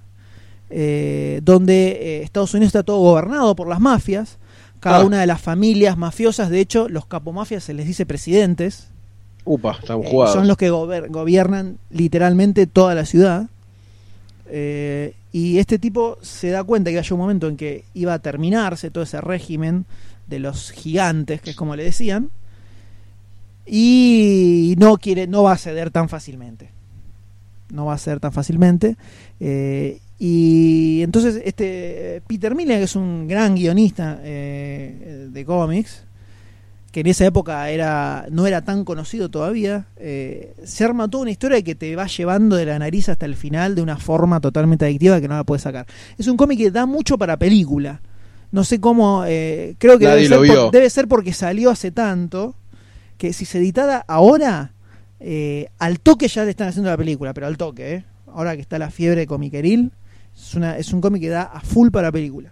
Eh, 0.70 1.40
donde 1.44 1.88
eh, 1.90 2.22
Estados 2.22 2.52
Unidos 2.54 2.68
está 2.68 2.82
todo 2.82 2.98
gobernado 2.98 3.54
por 3.54 3.68
las 3.68 3.78
mafias. 3.80 4.38
Cada 4.80 4.98
Ah. 4.98 5.04
una 5.04 5.20
de 5.20 5.26
las 5.26 5.40
familias 5.40 5.96
mafiosas, 5.96 6.50
de 6.50 6.60
hecho, 6.60 6.88
los 6.88 7.06
capomafias 7.06 7.62
se 7.64 7.74
les 7.74 7.86
dice 7.86 8.04
presidentes. 8.06 8.88
Upa, 9.44 9.76
están 9.80 10.02
Eh, 10.02 10.08
jugados. 10.10 10.34
son 10.34 10.48
los 10.48 10.56
que 10.56 10.70
gobiernan 10.70 11.78
literalmente 11.90 12.66
toda 12.66 12.94
la 12.94 13.04
ciudad. 13.06 13.46
Eh, 14.46 15.14
y 15.32 15.58
este 15.58 15.78
tipo 15.78 16.18
se 16.22 16.50
da 16.50 16.62
cuenta 16.64 16.88
que 16.90 16.92
iba 16.94 17.00
a 17.00 17.02
llegar 17.02 17.12
un 17.14 17.20
momento 17.20 17.48
en 17.48 17.56
que 17.56 17.84
iba 17.94 18.12
a 18.14 18.18
terminarse 18.18 18.90
todo 18.90 19.04
ese 19.04 19.20
régimen 19.20 19.84
de 20.26 20.38
los 20.38 20.70
gigantes, 20.70 21.40
que 21.40 21.50
es 21.50 21.56
como 21.56 21.76
le 21.76 21.84
decían, 21.84 22.30
y 23.66 24.74
no 24.78 24.96
quiere, 24.98 25.26
no 25.26 25.42
va 25.42 25.52
a 25.52 25.58
ceder 25.58 25.90
tan 25.90 26.08
fácilmente. 26.08 26.70
No 27.72 27.86
va 27.86 27.94
a 27.94 27.98
ceder 27.98 28.20
tan 28.20 28.32
fácilmente. 28.32 28.96
Eh, 29.40 30.00
y 30.18 31.02
entonces 31.02 31.40
este 31.44 32.22
Peter 32.26 32.54
Miller, 32.54 32.78
que 32.78 32.84
es 32.84 32.96
un 32.96 33.26
gran 33.26 33.54
guionista 33.54 34.20
eh, 34.22 35.28
de 35.30 35.44
cómics, 35.44 36.04
que 36.92 37.00
en 37.00 37.08
esa 37.08 37.26
época 37.26 37.68
era 37.70 38.26
no 38.30 38.46
era 38.46 38.62
tan 38.64 38.84
conocido 38.84 39.28
todavía, 39.28 39.86
eh, 39.96 40.54
se 40.64 40.84
arma 40.84 41.08
toda 41.08 41.22
una 41.22 41.32
historia 41.32 41.60
que 41.62 41.74
te 41.74 41.96
va 41.96 42.06
llevando 42.06 42.54
de 42.54 42.66
la 42.66 42.78
nariz 42.78 43.08
hasta 43.08 43.26
el 43.26 43.34
final 43.34 43.74
de 43.74 43.82
una 43.82 43.96
forma 43.96 44.40
totalmente 44.40 44.84
adictiva 44.84 45.20
que 45.20 45.26
no 45.26 45.34
la 45.34 45.42
puedes 45.44 45.62
sacar. 45.62 45.86
Es 46.16 46.28
un 46.28 46.36
cómic 46.36 46.58
que 46.58 46.70
da 46.70 46.86
mucho 46.86 47.18
para 47.18 47.36
película. 47.36 48.00
No 48.52 48.62
sé 48.62 48.78
cómo, 48.78 49.24
eh, 49.26 49.74
creo 49.78 49.98
que 49.98 50.04
debe 50.70 50.84
por- 50.84 50.90
ser 50.90 51.08
porque 51.08 51.32
salió 51.32 51.70
hace 51.70 51.90
tanto 51.90 52.54
que 53.18 53.32
si 53.32 53.44
se 53.44 53.58
editara 53.58 54.04
ahora, 54.08 54.72
eh, 55.20 55.68
al 55.78 56.00
toque 56.00 56.28
ya 56.28 56.44
le 56.44 56.50
están 56.50 56.68
haciendo 56.68 56.90
la 56.90 56.96
película, 56.96 57.32
pero 57.34 57.46
al 57.46 57.56
toque, 57.56 57.94
eh. 57.94 58.04
ahora 58.26 58.54
que 58.56 58.62
está 58.62 58.78
la 58.78 58.90
fiebre 58.90 59.26
comiqueril, 59.26 59.92
es, 60.36 60.54
una, 60.54 60.76
es 60.76 60.92
un 60.92 61.00
cómic 61.00 61.22
que 61.22 61.28
da 61.28 61.42
a 61.44 61.60
full 61.60 61.90
para 61.90 62.10
película. 62.12 62.50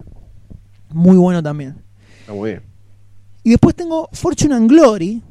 Muy 0.93 1.16
bueno 1.16 1.43
también. 1.43 1.76
Está 2.20 2.32
muy 2.32 2.51
bien. 2.51 2.62
Y 3.43 3.51
después 3.51 3.74
tengo 3.74 4.09
Fortune 4.12 4.55
and 4.55 4.68
Glory. 4.70 5.22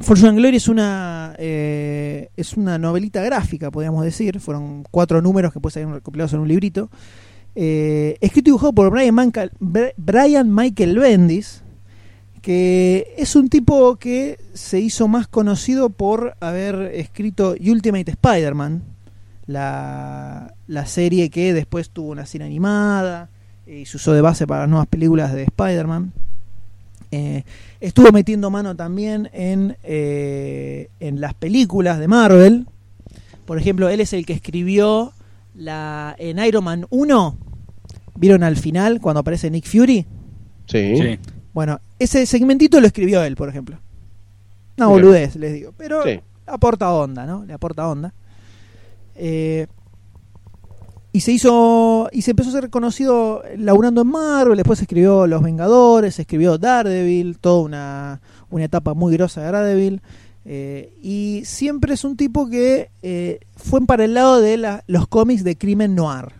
Fortune 0.00 0.28
and 0.30 0.38
Glory 0.38 0.56
es 0.56 0.68
una 0.68 1.34
eh, 1.38 2.28
es 2.36 2.54
una 2.54 2.76
novelita 2.78 3.22
gráfica, 3.22 3.70
podríamos 3.70 4.04
decir. 4.04 4.40
Fueron 4.40 4.84
cuatro 4.90 5.22
números 5.22 5.52
que 5.52 5.60
pueden 5.60 5.72
salir 5.74 5.88
recopilados 5.88 6.32
en 6.34 6.40
un 6.40 6.48
librito. 6.48 6.90
Eh, 7.54 8.18
escrito 8.20 8.48
y 8.48 8.50
dibujado 8.50 8.72
por 8.72 8.90
Brian, 8.90 9.14
Manca- 9.14 9.50
Brian 9.96 10.52
Michael 10.54 10.98
Bendis, 10.98 11.62
que 12.44 13.14
es 13.16 13.36
un 13.36 13.48
tipo 13.48 13.96
que 13.96 14.38
se 14.52 14.78
hizo 14.78 15.08
más 15.08 15.26
conocido 15.26 15.88
por 15.88 16.36
haber 16.40 16.92
escrito 16.94 17.54
Ultimate 17.58 18.10
Spider-Man, 18.10 18.82
la, 19.46 20.52
la 20.66 20.84
serie 20.84 21.30
que 21.30 21.54
después 21.54 21.88
tuvo 21.88 22.10
una 22.10 22.26
serie 22.26 22.46
animada 22.46 23.30
y 23.66 23.86
se 23.86 23.96
usó 23.96 24.12
de 24.12 24.20
base 24.20 24.46
para 24.46 24.60
las 24.60 24.68
nuevas 24.68 24.88
películas 24.88 25.32
de 25.32 25.44
Spider-Man. 25.44 26.12
Eh, 27.12 27.44
estuvo 27.80 28.12
metiendo 28.12 28.50
mano 28.50 28.76
también 28.76 29.30
en, 29.32 29.78
eh, 29.82 30.90
en 31.00 31.22
las 31.22 31.32
películas 31.32 31.98
de 31.98 32.08
Marvel. 32.08 32.66
Por 33.46 33.56
ejemplo, 33.56 33.88
él 33.88 34.00
es 34.02 34.12
el 34.12 34.26
que 34.26 34.34
escribió 34.34 35.14
la 35.54 36.14
en 36.18 36.38
Iron 36.40 36.64
Man 36.64 36.86
1. 36.90 37.38
¿Vieron 38.16 38.42
al 38.42 38.58
final 38.58 39.00
cuando 39.00 39.20
aparece 39.20 39.50
Nick 39.50 39.64
Fury? 39.64 40.04
Sí. 40.66 40.96
Sí. 40.98 41.18
Bueno, 41.54 41.80
ese 41.98 42.26
segmentito 42.26 42.80
lo 42.80 42.86
escribió 42.86 43.22
él, 43.24 43.36
por 43.36 43.48
ejemplo. 43.48 43.78
Una 44.76 44.88
boludez, 44.88 45.36
les 45.36 45.54
digo. 45.54 45.72
Pero 45.78 46.02
Sí. 46.02 46.20
aporta 46.46 46.92
onda, 46.92 47.24
¿no? 47.26 47.44
Le 47.46 47.52
aporta 47.54 47.88
onda. 47.88 48.12
Eh, 49.14 49.66
y 51.12 51.20
se 51.20 51.30
hizo. 51.32 52.08
Y 52.12 52.22
se 52.22 52.32
empezó 52.32 52.50
a 52.50 52.60
ser 52.60 52.70
conocido 52.70 53.42
laburando 53.56 54.02
en 54.02 54.08
Marvel. 54.08 54.56
Después 54.56 54.80
escribió 54.82 55.28
Los 55.28 55.42
Vengadores, 55.42 56.18
escribió 56.18 56.58
Daredevil, 56.58 57.38
toda 57.38 57.62
una, 57.62 58.20
una 58.50 58.64
etapa 58.64 58.94
muy 58.94 59.12
grosa 59.12 59.40
de 59.42 59.52
Daredevil. 59.52 60.02
Eh, 60.44 60.92
y 61.00 61.42
siempre 61.46 61.94
es 61.94 62.04
un 62.04 62.16
tipo 62.16 62.48
que 62.50 62.90
eh, 63.02 63.38
fue 63.56 63.80
para 63.86 64.04
el 64.04 64.12
lado 64.14 64.40
de 64.40 64.56
la- 64.58 64.82
los 64.88 65.06
cómics 65.06 65.44
de 65.44 65.56
crimen 65.56 65.94
noir. 65.94 66.32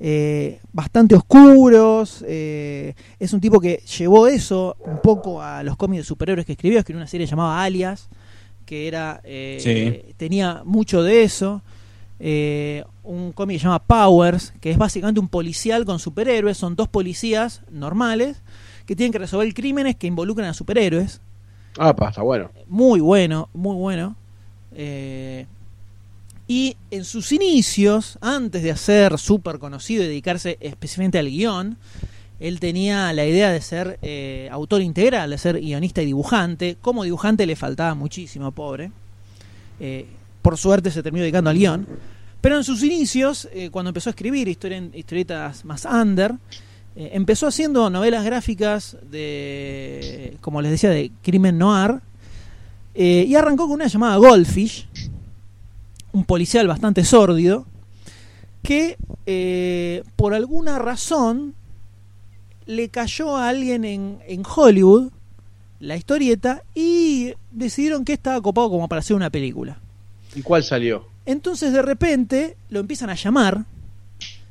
Eh, 0.00 0.60
bastante 0.72 1.14
oscuros. 1.16 2.24
eh, 2.26 2.94
es 3.18 3.32
un 3.32 3.40
tipo 3.40 3.60
que 3.60 3.82
llevó 3.98 4.26
eso 4.28 4.76
un 4.84 4.98
poco 4.98 5.42
a 5.42 5.62
los 5.62 5.76
cómics 5.76 6.02
de 6.02 6.04
superhéroes 6.04 6.46
que 6.46 6.52
escribió. 6.52 6.78
Escribió 6.78 6.98
una 7.00 7.06
serie 7.08 7.26
llamada 7.26 7.62
Alias, 7.62 8.08
que 8.64 8.86
era 8.88 9.20
eh, 9.24 9.58
Sí. 9.60 10.14
tenía 10.16 10.62
mucho 10.64 11.02
de 11.02 11.22
eso. 11.24 11.62
Un 13.04 13.32
cómic 13.32 13.56
que 13.56 13.58
se 13.60 13.64
llama 13.64 13.78
Powers, 13.84 14.52
que 14.60 14.70
es 14.70 14.76
básicamente 14.78 15.20
un 15.20 15.28
policial 15.28 15.84
con 15.84 15.98
superhéroes. 15.98 16.56
Son 16.58 16.76
dos 16.76 16.88
policías 16.88 17.62
normales 17.70 18.42
que 18.86 18.96
tienen 18.96 19.12
que 19.12 19.18
resolver 19.18 19.52
crímenes 19.54 19.96
que 19.96 20.06
involucran 20.06 20.48
a 20.48 20.54
superhéroes 20.54 21.20
Apa, 21.78 22.08
está 22.08 22.22
bueno. 22.22 22.50
muy 22.66 23.00
bueno, 23.00 23.48
muy 23.52 23.76
bueno. 23.76 24.16
Eh, 24.72 25.46
y 26.50 26.78
en 26.90 27.04
sus 27.04 27.30
inicios, 27.30 28.16
antes 28.22 28.62
de 28.62 28.74
ser 28.74 29.18
súper 29.18 29.58
conocido 29.58 30.02
y 30.02 30.06
dedicarse 30.06 30.56
específicamente 30.60 31.18
al 31.18 31.28
guion, 31.28 31.76
él 32.40 32.58
tenía 32.58 33.12
la 33.12 33.26
idea 33.26 33.52
de 33.52 33.60
ser 33.60 33.98
eh, 34.00 34.48
autor 34.50 34.80
integral, 34.80 35.28
de 35.28 35.36
ser 35.36 35.60
guionista 35.60 36.00
y 36.00 36.06
dibujante. 36.06 36.78
Como 36.80 37.04
dibujante 37.04 37.44
le 37.44 37.54
faltaba 37.54 37.94
muchísimo, 37.94 38.50
pobre. 38.52 38.90
Eh, 39.78 40.06
por 40.40 40.56
suerte 40.56 40.90
se 40.90 41.02
terminó 41.02 41.22
dedicando 41.22 41.50
al 41.50 41.58
guion. 41.58 41.86
Pero 42.40 42.56
en 42.56 42.64
sus 42.64 42.82
inicios, 42.82 43.46
eh, 43.52 43.68
cuando 43.70 43.90
empezó 43.90 44.08
a 44.08 44.12
escribir 44.12 44.48
historietas 44.48 45.66
más 45.66 45.84
under, 45.84 46.34
empezó 46.96 47.46
haciendo 47.46 47.90
novelas 47.90 48.24
gráficas 48.24 48.96
de, 49.08 50.36
como 50.40 50.62
les 50.62 50.70
decía, 50.70 50.90
de 50.90 51.12
crimen 51.22 51.58
noir. 51.58 52.00
y 52.94 53.34
arrancó 53.36 53.64
con 53.64 53.74
una 53.74 53.86
llamada 53.86 54.16
Goldfish, 54.16 54.88
un 56.18 56.24
policial 56.24 56.66
bastante 56.66 57.04
sórdido, 57.04 57.64
que 58.62 58.98
eh, 59.26 60.02
por 60.16 60.34
alguna 60.34 60.78
razón 60.78 61.54
le 62.66 62.88
cayó 62.88 63.36
a 63.36 63.48
alguien 63.48 63.84
en, 63.84 64.18
en 64.26 64.42
Hollywood 64.44 65.10
la 65.80 65.96
historieta 65.96 66.64
y 66.74 67.34
decidieron 67.52 68.04
que 68.04 68.14
estaba 68.14 68.40
copado 68.40 68.68
como 68.68 68.88
para 68.88 68.98
hacer 68.98 69.14
una 69.16 69.30
película. 69.30 69.78
¿Y 70.34 70.42
cuál 70.42 70.64
salió? 70.64 71.06
Entonces 71.24 71.72
de 71.72 71.82
repente 71.82 72.56
lo 72.68 72.80
empiezan 72.80 73.10
a 73.10 73.14
llamar 73.14 73.64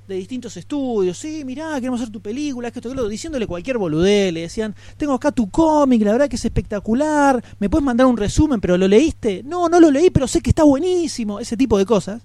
de 0.08 0.16
distintos 0.16 0.56
estudios, 0.56 1.18
sí, 1.18 1.44
mirá, 1.44 1.76
queremos 1.76 2.00
hacer 2.00 2.14
tu 2.14 2.22
película, 2.22 2.72
que 2.72 2.80
esto, 2.80 2.90
que 2.90 2.96
lo 2.96 3.02
otro", 3.02 3.10
diciéndole 3.10 3.46
cualquier 3.46 3.78
boludez, 3.78 4.32
le 4.32 4.42
decían, 4.42 4.74
tengo 4.96 5.14
acá 5.14 5.32
tu 5.34 5.50
cómic, 5.50 6.02
la 6.04 6.14
verdad 6.14 6.30
que 6.30 6.38
es 6.38 6.46
espectacular, 6.46 7.44
me 7.60 7.70
puedes 7.70 7.84
mandar 7.84 8.08
un 8.08 8.16
resumen, 8.16 8.62
pero 8.62 8.78
¿lo 8.78 8.88
leíste? 8.88 9.44
No, 9.44 9.68
no 9.68 9.80
lo 9.82 9.92
leí, 9.92 10.10
pero 10.10 10.26
sé 10.28 10.40
que 10.42 10.52
está 10.52 10.64
buenísimo, 10.64 11.40
ese 11.42 11.58
tipo 11.58 11.78
de 11.78 11.86
cosas. 11.86 12.22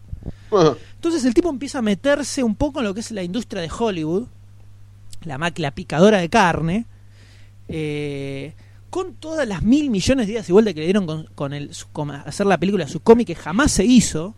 Entonces 0.95 1.25
el 1.25 1.35
tipo 1.35 1.51
empieza 1.51 1.79
a 1.79 1.83
meterse 1.83 2.43
un 2.45 2.55
poco 2.55 2.79
en 2.79 2.85
lo 2.87 2.95
que 2.95 3.01
es 3.01 3.11
la 3.11 3.23
industria 3.25 3.61
de 3.63 3.71
Hollywood, 3.77 4.27
la 5.25 5.39
máquina 5.39 5.73
picadora 5.73 6.19
de 6.19 6.29
carne, 6.29 6.87
eh, 7.69 8.53
con 8.91 9.15
todas 9.15 9.49
las 9.49 9.63
mil 9.63 9.91
millones 9.91 10.27
de 10.27 10.33
ideas 10.35 10.49
y 10.49 10.53
vuelta 10.53 10.73
que 10.75 10.81
le 10.81 10.87
dieron 10.87 11.07
con, 11.07 11.27
con 11.35 11.53
el, 11.53 11.75
su- 11.75 11.89
con 11.89 12.11
hacer 12.11 12.47
la 12.47 12.59
película, 12.59 12.87
su 12.87 13.01
cómic 13.01 13.29
que 13.29 13.35
jamás 13.35 13.73
se 13.73 13.85
hizo, 13.85 14.35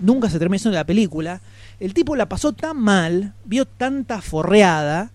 nunca 0.00 0.28
se 0.28 0.38
terminó 0.38 0.56
haciendo 0.56 0.76
la 0.76 0.84
película, 0.84 1.40
el 1.80 1.94
tipo 1.94 2.16
la 2.16 2.28
pasó 2.28 2.52
tan 2.52 2.78
mal, 2.78 3.34
vio 3.44 3.66
tanta 3.66 4.20
forreada, 4.20 5.12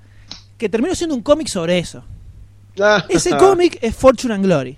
que 0.57 0.69
terminó 0.69 0.95
siendo 0.95 1.15
un 1.15 1.21
cómic 1.21 1.47
sobre 1.47 1.79
eso. 1.79 2.03
Ese 3.09 3.35
cómic 3.37 3.77
es 3.81 3.95
Fortune 3.95 4.33
and 4.33 4.45
Glory. 4.45 4.77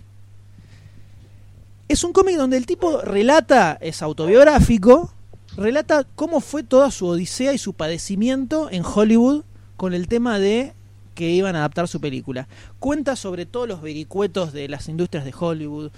Es 1.87 2.03
un 2.03 2.13
cómic 2.13 2.37
donde 2.37 2.57
el 2.57 2.65
tipo 2.65 3.01
relata, 3.01 3.77
es 3.81 4.01
autobiográfico, 4.01 5.13
relata 5.57 6.05
cómo 6.15 6.39
fue 6.39 6.63
toda 6.63 6.89
su 6.89 7.07
odisea 7.07 7.53
y 7.53 7.57
su 7.57 7.73
padecimiento 7.73 8.69
en 8.71 8.83
Hollywood 8.85 9.43
con 9.75 9.93
el 9.93 10.07
tema 10.07 10.39
de 10.39 10.73
que 11.15 11.29
iban 11.29 11.55
a 11.55 11.59
adaptar 11.59 11.87
su 11.87 11.99
película. 11.99 12.47
Cuenta 12.79 13.15
sobre 13.15 13.45
todos 13.45 13.67
los 13.67 13.81
vericuetos 13.81 14.53
de 14.53 14.69
las 14.69 14.87
industrias 14.87 15.25
de 15.25 15.33
Hollywood, 15.37 15.91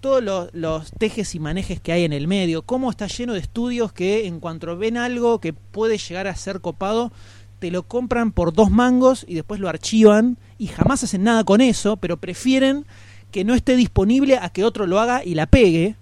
todos 0.00 0.22
los, 0.22 0.52
los 0.52 0.92
tejes 0.92 1.34
y 1.34 1.40
manejes 1.40 1.80
que 1.80 1.92
hay 1.92 2.04
en 2.04 2.12
el 2.12 2.28
medio, 2.28 2.62
cómo 2.62 2.90
está 2.90 3.06
lleno 3.06 3.32
de 3.32 3.40
estudios 3.40 3.92
que 3.92 4.26
en 4.26 4.40
cuanto 4.40 4.76
ven 4.76 4.96
algo 4.96 5.40
que 5.40 5.52
puede 5.52 5.98
llegar 5.98 6.26
a 6.26 6.36
ser 6.36 6.60
copado, 6.60 7.12
te 7.60 7.70
lo 7.70 7.82
compran 7.84 8.32
por 8.32 8.52
dos 8.52 8.70
mangos 8.70 9.24
y 9.28 9.34
después 9.34 9.60
lo 9.60 9.68
archivan 9.68 10.38
y 10.58 10.66
jamás 10.66 11.04
hacen 11.04 11.22
nada 11.22 11.44
con 11.44 11.60
eso, 11.60 11.96
pero 11.96 12.16
prefieren 12.16 12.84
que 13.30 13.44
no 13.44 13.54
esté 13.54 13.76
disponible 13.76 14.38
a 14.38 14.48
que 14.50 14.64
otro 14.64 14.86
lo 14.86 14.98
haga 14.98 15.24
y 15.24 15.34
la 15.34 15.46
pegue. 15.46 15.94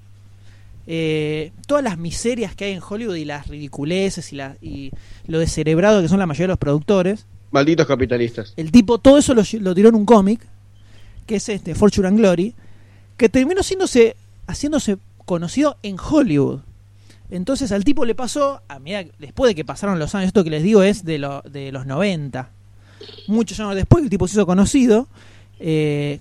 Eh, 0.86 1.52
todas 1.66 1.85
las 1.85 1.98
miserias 1.98 2.55
que 2.55 2.65
hay 2.65 2.73
en 2.73 2.81
Hollywood 2.89 3.16
y 3.16 3.27
las 3.27 3.48
ridiculeces 3.48 4.32
y, 4.32 4.36
la, 4.36 4.56
y 4.62 4.90
lo 5.27 5.39
descerebrado 5.39 6.01
que 6.01 6.09
son 6.09 6.19
la 6.19 6.27
mayoría 6.27 6.47
de 6.47 6.52
los 6.52 6.59
productores. 6.59 7.27
Malditos 7.51 7.86
capitalistas. 7.86 8.55
El 8.56 8.73
tipo, 8.73 8.98
todo 8.98 9.19
eso 9.19 9.35
lo, 9.35 9.43
lo 9.60 9.74
tiró 9.74 9.90
en 9.90 9.94
un 9.97 10.06
cómic, 10.06 10.40
que 11.27 11.36
es 11.36 11.48
este, 11.48 11.74
Fortune 11.74 12.09
and 12.09 12.19
Glory, 12.19 12.55
que 13.19 13.28
terminó 13.28 13.61
haciéndose, 13.61 14.16
haciéndose 14.47 14.97
conocido 15.27 15.77
en 15.82 15.97
Hollywood. 16.01 16.61
Entonces 17.31 17.70
al 17.73 17.85
tipo 17.85 18.07
le 18.07 18.15
pasó, 18.15 18.62
a 18.69 18.78
medida, 18.78 19.05
después 19.19 19.51
de 19.51 19.55
que 19.55 19.65
pasaron 19.66 19.99
los 19.99 20.15
años, 20.15 20.28
esto 20.28 20.43
que 20.45 20.51
les 20.51 20.62
digo 20.62 20.82
es 20.82 21.05
de, 21.05 21.19
lo- 21.19 21.43
de 21.43 21.70
los 21.73 21.85
90, 21.85 22.49
muchos 23.27 23.61
años 23.61 23.74
después 23.74 24.01
que 24.01 24.05
el 24.07 24.11
tipo 24.11 24.27
se 24.27 24.32
hizo 24.35 24.47
conocido, 24.47 25.07
eh, 25.61 26.20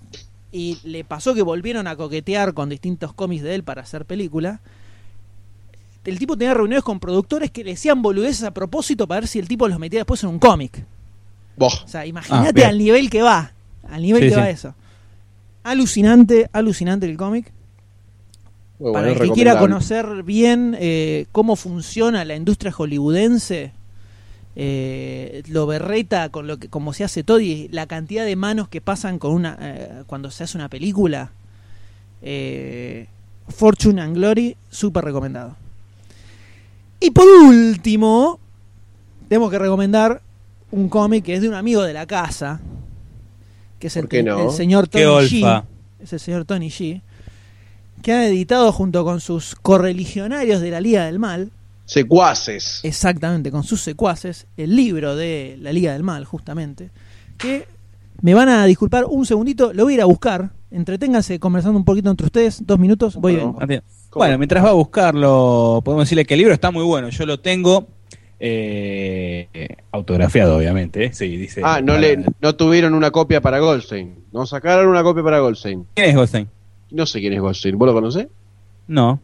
y 0.52 0.80
le 0.84 1.04
pasó 1.06 1.34
que 1.34 1.44
volvieron 1.44 1.88
a 1.88 1.96
coquetear 1.96 2.54
con 2.54 2.68
distintos 2.70 3.14
cómics 3.14 3.44
de 3.44 3.56
él 3.56 3.64
para 3.64 3.84
hacer 3.84 4.04
película. 4.06 4.60
El 6.04 6.20
tipo 6.20 6.38
tenía 6.38 6.54
reuniones 6.54 6.84
con 6.84 7.00
productores 7.00 7.52
que 7.52 7.64
le 7.64 7.72
decían 7.72 8.02
boludeces 8.02 8.44
a 8.44 8.52
propósito 8.52 9.08
para 9.08 9.22
ver 9.22 9.28
si 9.28 9.40
el 9.40 9.48
tipo 9.48 9.68
los 9.68 9.78
metía 9.78 10.00
después 10.00 10.24
en 10.24 10.30
un 10.30 10.40
cómic. 10.40 10.84
O 11.84 11.88
sea, 11.88 12.06
imagínate 12.06 12.54
bien. 12.54 12.68
al 12.70 12.78
nivel 12.78 13.10
que 13.10 13.22
va. 13.22 13.52
Al 13.90 14.02
nivel 14.02 14.24
Sí, 14.24 14.30
que 14.30 14.36
sí. 14.36 14.40
va 14.40 14.50
eso. 14.50 14.74
Alucinante, 15.70 16.50
alucinante 16.54 17.06
el 17.06 17.18
cómic. 17.18 17.52
Para 18.94 19.12
el 19.12 19.20
que 19.20 19.32
quiera 19.32 19.58
conocer 19.60 20.24
bien 20.24 20.76
eh, 20.80 21.26
cómo 21.32 21.56
funciona 21.56 22.24
la 22.26 22.36
industria 22.36 22.72
hollywoodense, 22.72 23.72
eh, 24.56 25.44
lo 25.50 25.66
berreta 25.68 26.30
con 26.30 26.48
lo 26.48 26.58
que 26.58 26.68
como 26.70 26.94
se 26.94 27.04
hace 27.04 27.24
todo 27.24 27.40
y 27.40 27.68
la 27.70 27.86
cantidad 27.88 28.24
de 28.24 28.36
manos 28.36 28.70
que 28.70 28.80
pasan 28.82 29.20
con 29.20 29.34
una 29.34 29.58
eh, 29.60 30.04
cuando 30.08 30.32
se 30.32 30.44
hace 30.44 30.58
una 30.58 30.70
película. 30.70 31.32
eh, 32.22 33.08
Fortune 33.50 34.02
and 34.02 34.16
Glory, 34.16 34.58
súper 34.70 35.06
recomendado. 35.06 35.56
Y 37.00 37.12
por 37.12 37.26
último, 37.28 38.40
tenemos 39.30 39.50
que 39.52 39.60
recomendar 39.60 40.22
un 40.72 40.90
cómic 40.90 41.24
que 41.26 41.36
es 41.36 41.42
de 41.42 41.48
un 41.50 41.56
amigo 41.56 41.82
de 41.84 41.94
la 41.94 42.06
casa, 42.06 42.60
que 43.80 43.88
es 43.88 43.98
el, 43.98 44.08
señor 44.52 44.90
Qué 44.90 45.04
Tony 45.04 45.28
G. 45.28 45.64
Es 46.00 46.14
el 46.14 46.20
señor 46.20 46.46
Tony 46.46 46.70
G. 46.70 47.02
Que 48.02 48.12
ha 48.12 48.28
editado 48.28 48.72
junto 48.72 49.04
con 49.04 49.20
sus 49.20 49.56
correligionarios 49.56 50.62
de 50.62 50.72
la 50.72 50.80
Liga 50.82 51.06
del 51.06 51.20
Mal, 51.20 51.52
Secuaces. 51.86 52.82
exactamente, 52.84 53.50
con 53.50 53.64
sus 53.64 53.82
secuaces, 53.82 54.46
el 54.58 54.76
libro 54.76 55.16
de 55.16 55.58
la 55.62 55.72
Liga 55.72 55.94
del 55.94 56.04
Mal, 56.04 56.26
justamente. 56.26 56.92
Que 57.38 57.68
me 58.22 58.34
van 58.34 58.50
a 58.50 58.66
disculpar 58.66 59.06
un 59.06 59.26
segundito, 59.26 59.74
lo 59.74 59.86
voy 59.86 59.94
a 59.94 59.96
ir 59.96 60.02
a 60.02 60.06
buscar. 60.06 60.52
Entreténganse 60.70 61.40
conversando 61.40 61.80
un 61.80 61.86
poquito 61.86 62.10
entre 62.10 62.26
ustedes, 62.26 62.66
dos 62.66 62.78
minutos, 62.78 63.16
voy. 63.16 63.38
¿Cómo? 63.38 63.58
Bueno, 64.14 64.38
mientras 64.38 64.64
va 64.64 64.70
a 64.70 64.74
buscarlo, 64.74 65.82
podemos 65.84 66.06
decirle 66.06 66.26
que 66.26 66.34
el 66.34 66.40
libro 66.40 66.54
está 66.54 66.72
muy 66.72 66.84
bueno. 66.84 67.10
Yo 67.10 67.26
lo 67.26 67.40
tengo 67.40 67.88
eh, 68.40 69.78
autografiado, 69.92 70.58
obviamente. 70.58 71.06
¿eh? 71.06 71.14
Sí, 71.14 71.38
dice. 71.38 71.62
Ah, 71.64 71.82
no, 71.82 71.98
le, 71.98 72.24
no 72.42 72.56
tuvieron 72.56 72.94
una 72.94 73.12
copia 73.12 73.42
para 73.42 73.60
Goldstein. 73.60 74.16
No 74.32 74.46
sacaron 74.46 74.88
una 74.88 75.04
copia 75.04 75.24
para 75.24 75.40
Goldstein. 75.40 75.86
¿Quién 75.96 76.10
es 76.10 76.16
Goldstein? 76.16 76.48
No 76.92 77.06
sé 77.06 77.20
quién 77.20 77.34
es 77.34 77.40
Goldstein. 77.40 77.78
¿Vos 77.78 77.88
lo 77.88 77.94
conocés? 77.94 78.28
No. 78.88 79.20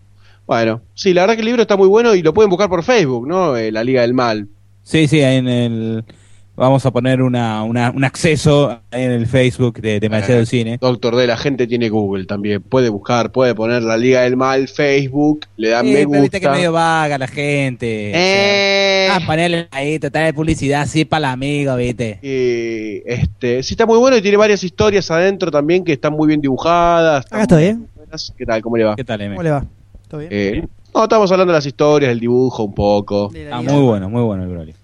Bueno, 0.46 0.82
sí, 0.94 1.14
la 1.14 1.22
verdad 1.22 1.36
que 1.36 1.42
el 1.42 1.46
libro 1.46 1.62
está 1.62 1.78
muy 1.78 1.88
bueno 1.88 2.16
y 2.16 2.22
lo 2.22 2.34
pueden 2.34 2.50
buscar 2.50 2.70
por 2.70 2.84
Facebook, 2.84 3.28
¿no? 3.28 3.56
Eh, 3.56 3.72
la 3.72 3.84
Liga 3.84 4.02
del 4.02 4.14
Mal. 4.14 4.48
Sí, 4.84 5.08
sí, 5.08 5.22
ahí 5.22 5.38
en 5.38 5.48
el. 5.48 6.06
Vamos 6.56 6.86
a 6.86 6.92
poner 6.92 7.24
una, 7.24 7.64
una- 7.64 7.90
un 7.90 8.04
acceso 8.04 8.80
ahí 8.92 9.02
en 9.04 9.12
el 9.12 9.26
Facebook 9.26 9.82
de 9.82 10.00
Demasiado 10.00 10.42
Eh, 10.42 10.46
Cine. 10.46 10.78
Doctor 10.80 11.16
D, 11.16 11.26
la 11.26 11.36
gente 11.36 11.66
tiene 11.66 11.90
Google 11.90 12.26
también. 12.26 12.62
Puede 12.62 12.90
buscar, 12.90 13.32
puede 13.32 13.56
poner 13.56 13.82
la 13.82 13.98
Liga 13.98 14.22
del 14.22 14.38
Mal, 14.38 14.68
Facebook, 14.68 15.48
le 15.58 15.70
dan 15.70 15.84
Sí, 15.88 15.94
me 15.94 16.06
gusta. 16.06 16.22
viste 16.22 16.40
que 16.42 16.50
medio 16.50 16.72
vaga 16.72 17.18
la 17.18 17.26
gente. 17.28 18.12
Eh, 18.14 19.08
Ah, 19.12 19.20
ponerle 19.26 19.68
ahí, 19.72 19.98
total 19.98 20.26
de 20.26 20.34
publicidad 20.34 20.82
así 20.84 21.06
para 21.06 21.28
el 21.28 21.34
amigo, 21.34 21.76
viste. 21.76 22.20
y, 22.22 23.02
este, 23.12 23.64
sí 23.64 23.74
está 23.74 23.88
muy 23.88 23.98
bueno 23.98 24.16
y 24.18 24.22
tiene 24.22 24.38
varias 24.38 24.64
historias 24.64 25.10
adentro 25.10 25.50
también 25.50 25.84
que 25.84 25.94
están 25.94 26.14
muy 26.14 26.28
bien 26.28 26.40
dibujadas. 26.40 27.26
Acá 27.28 27.42
estoy, 27.42 27.64
¿eh? 27.64 27.78
buenas. 27.96 28.32
¿Qué 28.38 28.46
tal? 28.46 28.62
¿Cómo 28.62 28.78
le 28.78 28.84
va? 28.84 28.96
¿Qué 28.96 29.04
tal, 29.04 29.22
M? 29.22 29.34
¿Cómo 29.36 29.44
le 29.44 29.50
va? 29.52 29.66
¿Todo 30.08 30.20
bien? 30.20 30.30
Eh, 30.32 30.64
no, 30.94 31.04
estamos 31.04 31.32
hablando 31.32 31.52
de 31.52 31.58
las 31.58 31.66
historias, 31.66 32.10
del 32.10 32.20
dibujo 32.20 32.64
un 32.64 32.74
poco. 32.76 33.32
Ah, 33.52 33.62
muy 33.64 33.82
bueno, 33.82 34.08
muy 34.08 34.22
bueno 34.22 34.44
el 34.44 34.50
Broly. 34.50 34.76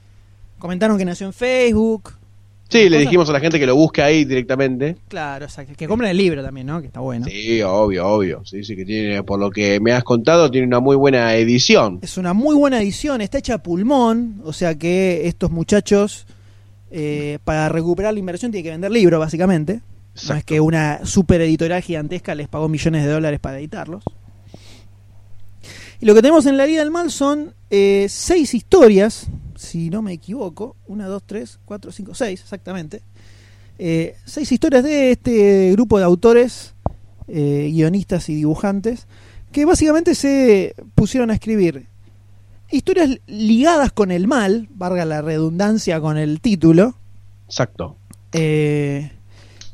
Comentaron 0.60 0.98
que 0.98 1.06
nació 1.06 1.26
en 1.28 1.34
Facebook. 1.34 2.14
Sí, 2.70 2.88
le 2.88 3.00
dijimos 3.00 3.28
a 3.30 3.34
la 3.34 3.40
gente 3.40 3.60
que 3.60 3.66
lo 3.66 3.76
busque 3.76 4.04
ahí 4.04 4.26
directamente. 4.26 4.96
Claro, 5.08 5.46
exacto. 5.46 5.74
Que 5.76 5.88
compren 5.88 6.12
el 6.12 6.18
libro 6.18 6.44
también, 6.44 6.68
¿no? 6.68 6.80
Que 6.82 6.86
está 6.88 7.00
bueno. 7.00 7.26
Sí, 7.26 7.64
obvio, 7.64 8.06
obvio. 8.08 8.46
Sí, 8.46 8.64
sí, 8.64 8.76
que 8.76 8.86
tiene, 8.86 9.24
por 9.24 9.40
lo 9.40 9.50
que 9.50 9.80
me 9.80 9.92
has 9.92 10.04
contado, 10.04 10.52
tiene 10.52 10.68
una 10.68 10.80
muy 10.80 10.96
buena 10.96 11.34
edición. 11.34 11.98
Es 12.04 12.20
una 12.20 12.34
muy 12.34 12.56
buena 12.56 12.80
edición, 12.80 13.22
está 13.22 13.40
hecha 13.40 13.56
a 13.56 13.64
pulmón, 13.64 14.42
o 14.44 14.54
sea 14.54 14.76
que 14.78 15.28
estos 15.28 15.50
muchachos, 15.50 16.28
eh, 16.92 17.40
para 17.44 17.70
recuperar 17.70 18.14
la 18.14 18.20
inversión, 18.20 18.52
tienen 18.52 18.66
que 18.66 18.72
vender 18.72 18.92
libros, 18.92 19.20
básicamente. 19.20 19.74
No 19.74 19.82
es 20.14 20.22
Exacto. 20.24 20.46
que 20.46 20.60
una 20.60 21.04
super 21.08 21.42
editorial 21.42 21.82
gigantesca 21.82 22.36
les 22.36 22.48
pagó 22.50 22.70
millones 22.70 23.04
de 23.04 23.10
dólares 23.12 23.40
para 23.40 23.58
editarlos. 23.58 24.04
Y 26.02 26.06
lo 26.06 26.14
que 26.14 26.22
tenemos 26.22 26.46
en 26.46 26.56
la 26.56 26.68
Liga 26.68 26.82
del 26.84 26.92
Mal 26.92 27.10
son 27.10 27.54
eh, 27.72 28.06
seis 28.10 28.54
historias, 28.54 29.28
si 29.60 29.90
no 29.90 30.02
me 30.02 30.14
equivoco. 30.14 30.78
Una, 30.88 31.08
dos, 31.08 31.24
tres, 31.26 31.60
cuatro, 31.66 31.92
cinco, 31.92 32.14
seis, 32.16 32.42
exactamente. 32.42 33.02
Eh, 33.78 34.16
seis 34.26 34.52
historias 34.52 34.84
de 34.84 35.12
este 35.12 35.72
grupo 35.74 35.98
de 35.98 36.06
autores, 36.06 36.74
eh, 37.28 37.70
guionistas 37.72 38.30
y 38.30 38.36
dibujantes, 38.36 39.06
que 39.52 39.66
básicamente 39.66 40.16
se 40.16 40.76
pusieron 40.96 41.30
a 41.30 41.34
escribir 41.34 41.88
historias 42.72 43.20
ligadas 43.28 43.92
con 43.92 44.12
el 44.12 44.28
mal, 44.28 44.70
valga 44.72 45.04
la 45.06 45.22
redundancia 45.22 46.00
con 46.00 46.18
el 46.18 46.40
título, 46.40 46.96
Exacto. 47.48 47.98
eh, 48.32 49.12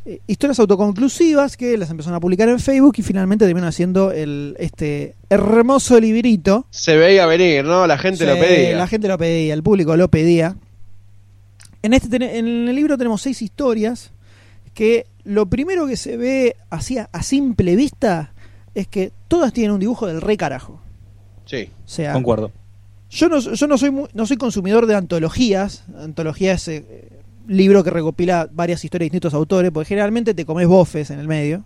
eh, 0.06 0.20
historias 0.28 0.60
autoconclusivas 0.60 1.58
que 1.58 1.78
las 1.78 1.90
empezaron 1.90 2.16
a 2.16 2.20
publicar 2.20 2.48
en 2.50 2.60
Facebook 2.60 2.94
y 2.98 3.02
finalmente 3.02 3.46
terminaron 3.46 3.70
haciendo 3.70 4.12
el, 4.12 4.56
este 4.60 5.16
hermoso 5.30 6.00
librito. 6.00 6.68
Se 6.70 6.96
veía 6.96 7.26
venir, 7.26 7.66
¿no? 7.66 7.88
La 7.88 7.98
gente 7.98 8.26
lo 8.26 8.34
pedía. 8.36 8.78
La 8.78 8.88
gente 8.88 9.08
lo 9.08 9.18
pedía, 9.18 9.54
el 9.54 9.64
público 9.64 9.96
lo 9.98 10.10
pedía. 10.10 10.56
En, 11.82 11.94
este, 11.94 12.16
en 12.16 12.68
el 12.68 12.76
libro 12.76 12.98
tenemos 12.98 13.22
seis 13.22 13.42
historias 13.42 14.12
que 14.74 15.08
lo 15.24 15.48
primero 15.48 15.88
que 15.88 15.98
se 15.98 16.18
ve 16.18 16.56
así 16.70 16.98
a, 16.98 17.10
a 17.12 17.24
simple 17.24 17.76
vista 17.76 18.34
es 18.76 18.88
que 18.88 19.12
todas 19.28 19.54
tienen 19.54 19.72
un 19.72 19.80
dibujo 19.80 20.06
del 20.06 20.22
re 20.22 20.38
carajo. 20.38 20.82
Sí. 21.46 21.70
O 21.86 21.88
sea, 21.88 22.14
Concuerdo. 22.14 22.52
yo 23.10 23.30
no, 23.30 23.40
yo 23.40 23.68
no 23.68 23.78
soy 23.78 23.92
no 24.14 24.26
soy 24.26 24.38
consumidor 24.38 24.86
de 24.86 24.96
antologías. 24.96 25.86
Antología 25.98 26.54
es 26.54 26.68
eh, 26.68 27.10
libro 27.48 27.84
que 27.84 27.90
recopila 27.90 28.50
varias 28.52 28.84
historias 28.84 29.06
de 29.06 29.12
distintos 29.12 29.34
autores, 29.34 29.72
porque 29.72 29.90
generalmente 29.90 30.34
te 30.34 30.46
comes 30.46 30.68
bofes 30.68 31.10
en 31.10 31.20
el 31.20 31.28
medio. 31.28 31.64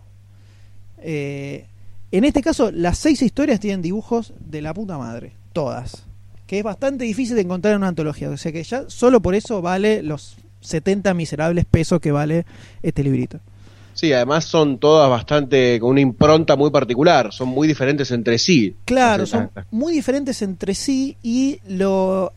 Eh, 1.01 1.65
en 2.11 2.23
este 2.23 2.41
caso, 2.41 2.71
las 2.71 2.97
seis 2.97 3.21
historias 3.21 3.59
tienen 3.59 3.81
dibujos 3.81 4.33
de 4.39 4.61
la 4.61 4.73
puta 4.73 4.97
madre, 4.97 5.33
todas. 5.53 6.05
Que 6.47 6.59
es 6.59 6.63
bastante 6.63 7.05
difícil 7.05 7.35
de 7.35 7.43
encontrar 7.43 7.73
en 7.73 7.79
una 7.79 7.89
antología. 7.89 8.29
O 8.29 8.37
sea 8.37 8.51
que 8.51 8.63
ya 8.63 8.85
solo 8.87 9.21
por 9.21 9.35
eso 9.35 9.61
vale 9.61 10.01
los 10.01 10.37
70 10.61 11.13
miserables 11.13 11.65
pesos 11.65 11.99
que 11.99 12.11
vale 12.11 12.45
este 12.81 13.03
librito. 13.03 13.39
Sí, 13.93 14.13
además 14.13 14.45
son 14.45 14.79
todas 14.79 15.09
bastante 15.09 15.79
con 15.79 15.91
una 15.91 16.01
impronta 16.01 16.55
muy 16.55 16.71
particular. 16.71 17.31
Son 17.33 17.49
muy 17.49 17.67
diferentes 17.67 18.09
entre 18.11 18.39
sí. 18.39 18.75
Claro, 18.85 19.25
son 19.25 19.51
muy 19.71 19.93
diferentes 19.93 20.41
entre 20.41 20.73
sí 20.73 21.17
y 21.21 21.59
lo, 21.67 22.33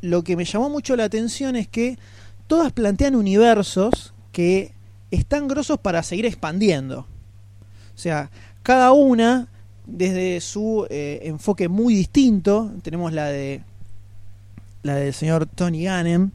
lo 0.00 0.24
que 0.24 0.36
me 0.36 0.44
llamó 0.44 0.70
mucho 0.70 0.96
la 0.96 1.04
atención 1.04 1.54
es 1.54 1.68
que 1.68 1.98
todas 2.46 2.72
plantean 2.72 3.14
universos 3.14 4.12
que 4.32 4.72
están 5.10 5.48
grosos 5.48 5.78
para 5.78 6.02
seguir 6.02 6.26
expandiendo. 6.26 7.00
O 7.00 7.98
sea, 7.98 8.30
cada 8.62 8.92
una 8.92 9.48
desde 9.86 10.40
su 10.40 10.86
eh, 10.90 11.20
enfoque 11.24 11.68
muy 11.68 11.94
distinto. 11.94 12.72
Tenemos 12.82 13.12
la 13.12 13.26
de 13.26 13.62
la 14.82 14.94
del 14.96 15.12
señor 15.14 15.46
Tony 15.46 15.84
Gannem 15.84 16.30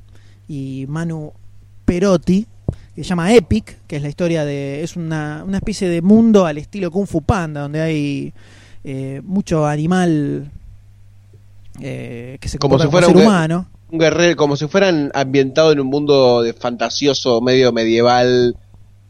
y 0.47 0.85
Manu 0.87 1.33
Perotti, 1.85 2.45
que 2.95 3.03
se 3.03 3.09
llama 3.09 3.33
Epic, 3.33 3.77
que 3.87 3.97
es 3.97 4.01
la 4.01 4.09
historia 4.09 4.45
de. 4.45 4.83
es 4.83 4.95
una, 4.95 5.43
una 5.45 5.57
especie 5.57 5.89
de 5.89 6.01
mundo 6.01 6.45
al 6.45 6.57
estilo 6.57 6.91
Kung 6.91 7.07
Fu 7.07 7.21
Panda, 7.21 7.61
donde 7.61 7.81
hay 7.81 8.33
eh, 8.83 9.21
mucho 9.25 9.65
animal 9.65 10.49
eh, 11.79 12.37
que 12.39 12.49
se 12.49 12.57
Como 12.59 12.79
si 12.79 12.87
fuera 12.87 13.07
como 13.07 13.19
ser 13.19 13.25
un- 13.27 13.31
humano. 13.33 13.67
Un 13.89 13.99
guerrero, 13.99 14.35
como 14.35 14.55
si 14.57 14.67
fueran 14.67 15.11
ambientado 15.13 15.71
en 15.71 15.79
un 15.79 15.87
mundo 15.87 16.41
de 16.41 16.53
fantasioso, 16.53 17.39
medio 17.41 17.71
medieval, 17.71 18.55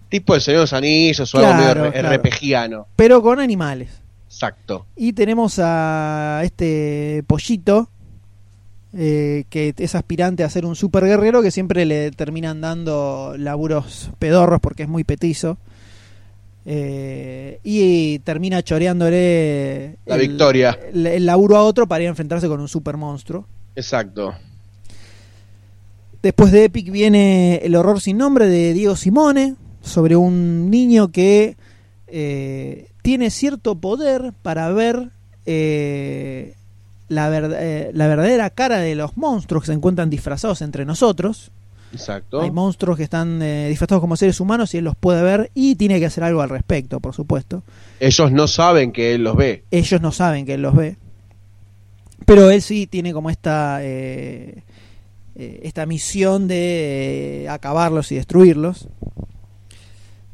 tipo 0.09 0.35
el 0.35 0.41
Señor 0.41 0.59
de 0.59 0.63
los 0.63 0.73
Anillos 0.73 1.33
o 1.33 1.37
algo 1.39 1.53
medio 1.55 1.91
claro. 1.91 2.15
RPGiano. 2.17 2.87
Pero 2.95 3.21
con 3.21 3.39
animales. 3.39 3.89
Exacto. 4.27 4.85
Y 4.95 5.13
tenemos 5.13 5.57
a 5.59 6.41
este 6.43 7.23
pollito, 7.25 7.89
eh, 8.93 9.45
que 9.49 9.73
es 9.75 9.95
aspirante 9.95 10.43
a 10.43 10.49
ser 10.49 10.63
un 10.65 10.75
super 10.75 11.03
guerrero, 11.05 11.41
que 11.41 11.49
siempre 11.49 11.85
le 11.85 12.11
terminan 12.11 12.61
dando 12.61 13.33
laburos 13.37 14.11
pedorros 14.19 14.59
porque 14.61 14.83
es 14.83 14.89
muy 14.89 15.03
petizo. 15.03 15.57
Eh, 16.69 17.59
y 17.63 18.19
termina 18.19 18.61
choreándole 18.61 19.97
La 20.05 20.15
el- 20.15 20.21
victoria. 20.21 20.77
El, 20.93 21.07
el 21.07 21.25
laburo 21.25 21.55
a 21.57 21.63
otro 21.63 21.87
para 21.87 22.03
ir 22.03 22.07
a 22.07 22.11
enfrentarse 22.11 22.47
con 22.47 22.59
un 22.59 22.67
super 22.67 22.97
monstruo. 22.97 23.47
Exacto. 23.75 24.35
Después 26.21 26.51
de 26.51 26.65
Epic 26.65 26.91
viene 26.91 27.61
El 27.63 27.75
horror 27.75 28.01
sin 28.01 28.17
nombre 28.17 28.47
de 28.47 28.73
Diego 28.73 28.95
Simone, 28.95 29.55
sobre 29.81 30.15
un 30.15 30.69
niño 30.69 31.09
que 31.09 31.55
eh, 32.07 32.89
tiene 33.01 33.29
cierto 33.29 33.75
poder 33.75 34.33
para 34.41 34.69
ver 34.71 35.11
eh, 35.45 36.55
la, 37.07 37.29
eh, 37.33 37.91
la 37.93 38.07
verdadera 38.07 38.49
cara 38.49 38.79
de 38.79 38.95
los 38.95 39.15
monstruos 39.15 39.63
que 39.63 39.67
se 39.67 39.73
encuentran 39.73 40.09
disfrazados 40.09 40.61
entre 40.61 40.85
nosotros. 40.85 41.51
Exacto. 41.93 42.41
Hay 42.41 42.51
monstruos 42.51 42.97
que 42.97 43.03
están 43.03 43.41
eh, 43.41 43.69
disfrazados 43.69 44.01
como 44.01 44.17
seres 44.17 44.41
humanos 44.41 44.73
y 44.73 44.79
él 44.79 44.83
los 44.83 44.95
puede 44.95 45.23
ver 45.23 45.51
y 45.53 45.75
tiene 45.75 45.99
que 45.99 46.05
hacer 46.05 46.23
algo 46.23 46.41
al 46.41 46.49
respecto, 46.49 46.99
por 46.99 47.13
supuesto. 47.13 47.63
Ellos 47.99 48.31
no 48.31 48.47
saben 48.47 48.91
que 48.91 49.15
él 49.15 49.23
los 49.23 49.37
ve. 49.37 49.63
Ellos 49.71 50.01
no 50.01 50.11
saben 50.11 50.45
que 50.45 50.55
él 50.55 50.61
los 50.61 50.75
ve. 50.75 50.97
Pero 52.25 52.51
él 52.51 52.61
sí 52.61 52.87
tiene 52.87 53.13
como 53.13 53.29
esta 53.29 53.79
eh, 55.39 55.61
esta 55.63 55.85
misión 55.85 56.47
de 56.47 57.43
eh, 57.43 57.49
acabarlos 57.49 58.11
y 58.11 58.15
destruirlos. 58.15 58.87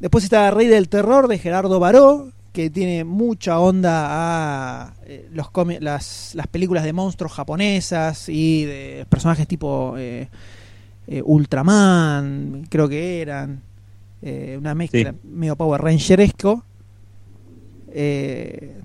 Después 0.00 0.24
está 0.24 0.50
Rey 0.50 0.66
del 0.66 0.88
Terror 0.88 1.28
de 1.28 1.38
Gerardo 1.38 1.78
Baró, 1.78 2.30
que 2.52 2.70
tiene 2.70 3.04
mucha 3.04 3.58
onda 3.60 4.06
a 4.08 4.94
eh, 5.06 5.28
los 5.32 5.48
las, 5.80 6.32
las 6.34 6.46
películas 6.46 6.84
de 6.84 6.92
monstruos 6.92 7.32
japonesas 7.32 8.28
y 8.28 8.64
de 8.64 9.06
personajes 9.08 9.46
tipo 9.46 9.94
Ultraman, 11.24 12.66
creo 12.70 12.88
que 12.88 13.20
eran. 13.20 13.60
una 14.58 14.74
mezcla 14.74 15.12
Sí. 15.12 15.28
medio 15.28 15.54
Power 15.56 15.80
Rangeresco. 15.82 16.64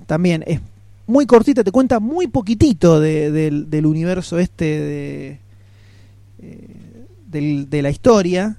También 0.05 0.43
es 0.45 0.59
muy 1.07 1.25
cortita, 1.25 1.63
te 1.63 1.71
cuenta 1.71 1.99
muy 1.99 2.27
poquitito 2.27 2.99
de- 2.99 3.31
del, 3.31 3.69
del 3.69 3.85
universo 3.85 4.37
este 4.37 4.65
de, 4.65 5.39
eh, 6.41 7.06
del- 7.30 7.70
de 7.70 7.82
la 7.82 7.90
historia 7.90 8.57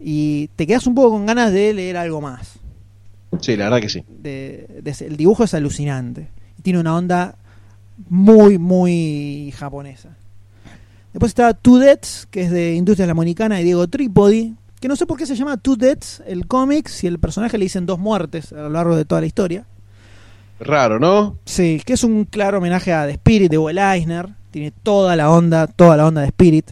y 0.00 0.48
te 0.56 0.66
quedas 0.66 0.86
un 0.86 0.94
poco 0.94 1.10
con 1.10 1.26
ganas 1.26 1.52
de 1.52 1.72
leer 1.74 1.96
algo 1.96 2.20
más. 2.20 2.54
Sí, 3.40 3.56
la 3.56 3.64
verdad 3.64 3.80
que 3.80 3.88
sí. 3.88 4.04
De- 4.08 4.80
de 4.82 4.90
ese- 4.90 5.06
el 5.06 5.16
dibujo 5.16 5.44
es 5.44 5.54
alucinante. 5.54 6.28
Tiene 6.62 6.78
una 6.80 6.94
onda 6.96 7.36
muy, 8.08 8.58
muy 8.58 9.52
japonesa. 9.56 10.16
Después 11.12 11.30
está 11.30 11.52
Two 11.54 11.78
Deaths, 11.78 12.26
que 12.30 12.42
es 12.42 12.50
de 12.50 12.74
Industrias 12.74 13.06
La 13.08 13.14
Monicana 13.14 13.60
y 13.60 13.64
Diego 13.64 13.86
Trípodi, 13.88 14.54
que 14.80 14.88
no 14.88 14.96
sé 14.96 15.06
por 15.06 15.16
qué 15.18 15.26
se 15.26 15.36
llama 15.36 15.56
Two 15.58 15.76
Deaths 15.76 16.22
el 16.26 16.46
cómic 16.46 16.88
si 16.88 17.06
el 17.06 17.18
personaje 17.18 17.56
le 17.58 17.64
dicen 17.66 17.86
dos 17.86 17.98
muertes 17.98 18.52
a 18.52 18.56
lo 18.62 18.70
largo 18.70 18.96
de 18.96 19.04
toda 19.04 19.20
la 19.20 19.26
historia. 19.26 19.64
Raro, 20.60 20.98
¿no? 21.00 21.38
Sí, 21.44 21.82
que 21.84 21.94
es 21.94 22.04
un 22.04 22.24
claro 22.24 22.58
homenaje 22.58 22.92
a 22.92 23.06
The 23.06 23.12
Spirit 23.12 23.50
de 23.50 23.58
Will 23.58 23.78
Eisner. 23.78 24.28
Tiene 24.50 24.70
toda 24.70 25.16
la 25.16 25.30
onda, 25.30 25.66
toda 25.66 25.96
la 25.96 26.06
onda 26.06 26.20
de 26.20 26.28
Spirit. 26.28 26.70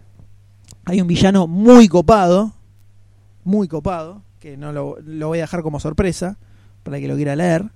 Hay 0.85 1.01
un 1.01 1.07
villano 1.07 1.47
muy 1.47 1.89
copado, 1.89 2.53
muy 3.45 3.69
copado, 3.69 4.23
que 4.39 4.57
no 4.57 4.73
lo, 4.73 4.99
voy 5.29 5.39
a 5.39 5.43
dejar 5.43 5.63
como 5.63 5.81
sorpresa 5.81 6.39
para 6.83 6.99
que 6.99 7.09
lo 7.09 7.17
quiera 7.17 7.37
leer. 7.37 7.67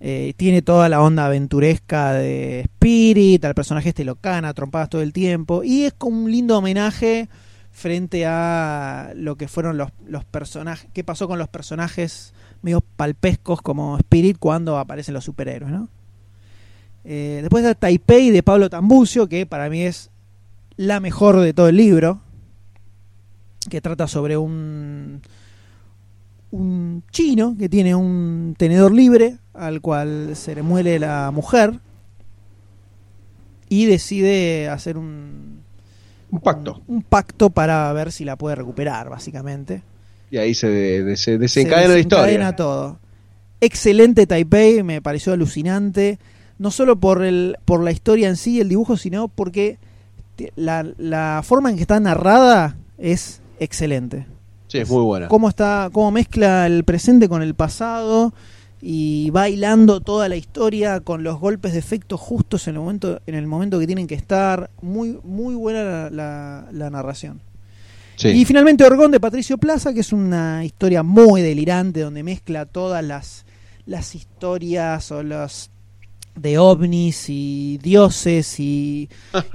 Eh, 0.00 0.34
tiene 0.36 0.62
toda 0.62 0.88
la 0.88 1.02
onda 1.02 1.26
aventuresca 1.26 2.12
de 2.12 2.60
Spirit, 2.60 3.44
al 3.44 3.54
personaje 3.54 3.88
este 3.88 4.04
lo 4.04 4.16
cana, 4.16 4.54
trompadas 4.54 4.90
todo 4.90 5.02
el 5.02 5.12
tiempo. 5.12 5.64
Y 5.64 5.84
es 5.84 5.92
como 5.92 6.24
un 6.24 6.30
lindo 6.30 6.58
homenaje 6.58 7.28
frente 7.70 8.26
a 8.26 9.12
lo 9.14 9.36
que 9.36 9.48
fueron 9.48 9.76
los, 9.76 9.90
los 10.06 10.24
personajes, 10.24 10.90
qué 10.92 11.04
pasó 11.04 11.28
con 11.28 11.38
los 11.38 11.48
personajes 11.48 12.34
medio 12.62 12.80
palpescos 12.80 13.62
como 13.62 13.96
Spirit 13.98 14.36
cuando 14.38 14.78
aparecen 14.78 15.14
los 15.14 15.24
superhéroes, 15.24 15.72
¿no? 15.72 15.88
Eh, 17.04 17.38
después 17.40 17.64
está 17.64 17.78
Taipei 17.78 18.30
de 18.30 18.42
Pablo 18.42 18.68
Tambucio, 18.68 19.28
que 19.28 19.46
para 19.46 19.70
mí 19.70 19.82
es 19.82 20.10
la 20.78 20.98
mejor 21.00 21.38
de 21.40 21.52
todo 21.52 21.68
el 21.68 21.76
libro, 21.76 22.20
que 23.68 23.80
trata 23.82 24.06
sobre 24.08 24.38
un 24.38 25.20
un 26.50 27.02
chino 27.10 27.54
que 27.58 27.68
tiene 27.68 27.94
un 27.94 28.54
tenedor 28.56 28.94
libre 28.94 29.36
al 29.52 29.82
cual 29.82 30.30
se 30.34 30.54
le 30.54 30.62
muere 30.62 30.98
la 30.98 31.30
mujer 31.30 31.74
y 33.68 33.84
decide 33.84 34.68
hacer 34.70 34.96
un 34.96 35.60
Un 36.30 36.40
pacto. 36.40 36.82
un, 36.86 36.96
un 36.96 37.02
pacto 37.02 37.50
para 37.50 37.92
ver 37.92 38.12
si 38.12 38.24
la 38.24 38.36
puede 38.36 38.54
recuperar, 38.56 39.10
básicamente. 39.10 39.82
Y 40.30 40.38
ahí 40.38 40.54
se, 40.54 40.68
de- 40.68 41.04
de- 41.04 41.16
se 41.16 41.32
Se 41.32 41.38
desencadena 41.38 41.92
la 41.94 41.98
historia. 41.98 42.24
desencadena 42.24 42.56
todo. 42.56 42.98
Excelente 43.60 44.26
Taipei, 44.26 44.82
me 44.82 45.02
pareció 45.02 45.34
alucinante. 45.34 46.18
No 46.58 46.70
solo 46.70 46.96
por, 46.98 47.22
el, 47.24 47.56
por 47.66 47.82
la 47.82 47.92
historia 47.92 48.28
en 48.28 48.36
sí, 48.36 48.58
el 48.60 48.68
dibujo, 48.70 48.96
sino 48.96 49.28
porque 49.28 49.78
la, 50.56 50.86
la 50.98 51.42
forma 51.44 51.70
en 51.70 51.76
que 51.76 51.82
está 51.82 51.98
narrada 52.00 52.76
es 52.98 53.40
excelente. 53.60 54.26
Sí, 54.68 54.78
es 54.78 54.90
muy 54.90 55.02
buena. 55.02 55.28
Cómo, 55.28 55.48
está, 55.48 55.88
cómo 55.92 56.10
mezcla 56.10 56.66
el 56.66 56.84
presente 56.84 57.28
con 57.28 57.42
el 57.42 57.54
pasado 57.54 58.34
y 58.80 59.30
va 59.30 59.48
hilando 59.48 60.00
toda 60.00 60.28
la 60.28 60.36
historia 60.36 61.00
con 61.00 61.22
los 61.24 61.40
golpes 61.40 61.72
de 61.72 61.78
efecto 61.78 62.16
justos 62.18 62.68
en 62.68 62.74
el 62.74 62.80
momento, 62.80 63.20
en 63.26 63.34
el 63.34 63.46
momento 63.46 63.78
que 63.78 63.86
tienen 63.86 64.06
que 64.06 64.14
estar. 64.14 64.70
Muy, 64.82 65.18
muy 65.24 65.54
buena 65.54 65.82
la- 65.84 66.10
la- 66.10 66.66
la 66.70 66.90
narración. 66.90 67.40
Sí. 68.16 68.28
Y 68.28 68.44
finalmente 68.44 68.84
Orgón 68.84 69.10
de 69.10 69.20
Patricio 69.20 69.58
Plaza, 69.58 69.92
que 69.94 70.00
es 70.00 70.12
una 70.12 70.64
historia 70.64 71.02
muy 71.02 71.40
delirante 71.40 72.00
donde 72.00 72.22
mezcla 72.22 72.66
todas 72.66 73.02
las, 73.04 73.46
las 73.86 74.14
historias 74.14 75.10
o 75.12 75.22
los 75.22 75.70
de 76.40 76.58
ovnis 76.58 77.26
y 77.28 77.78
dioses 77.82 78.58
y, 78.60 79.08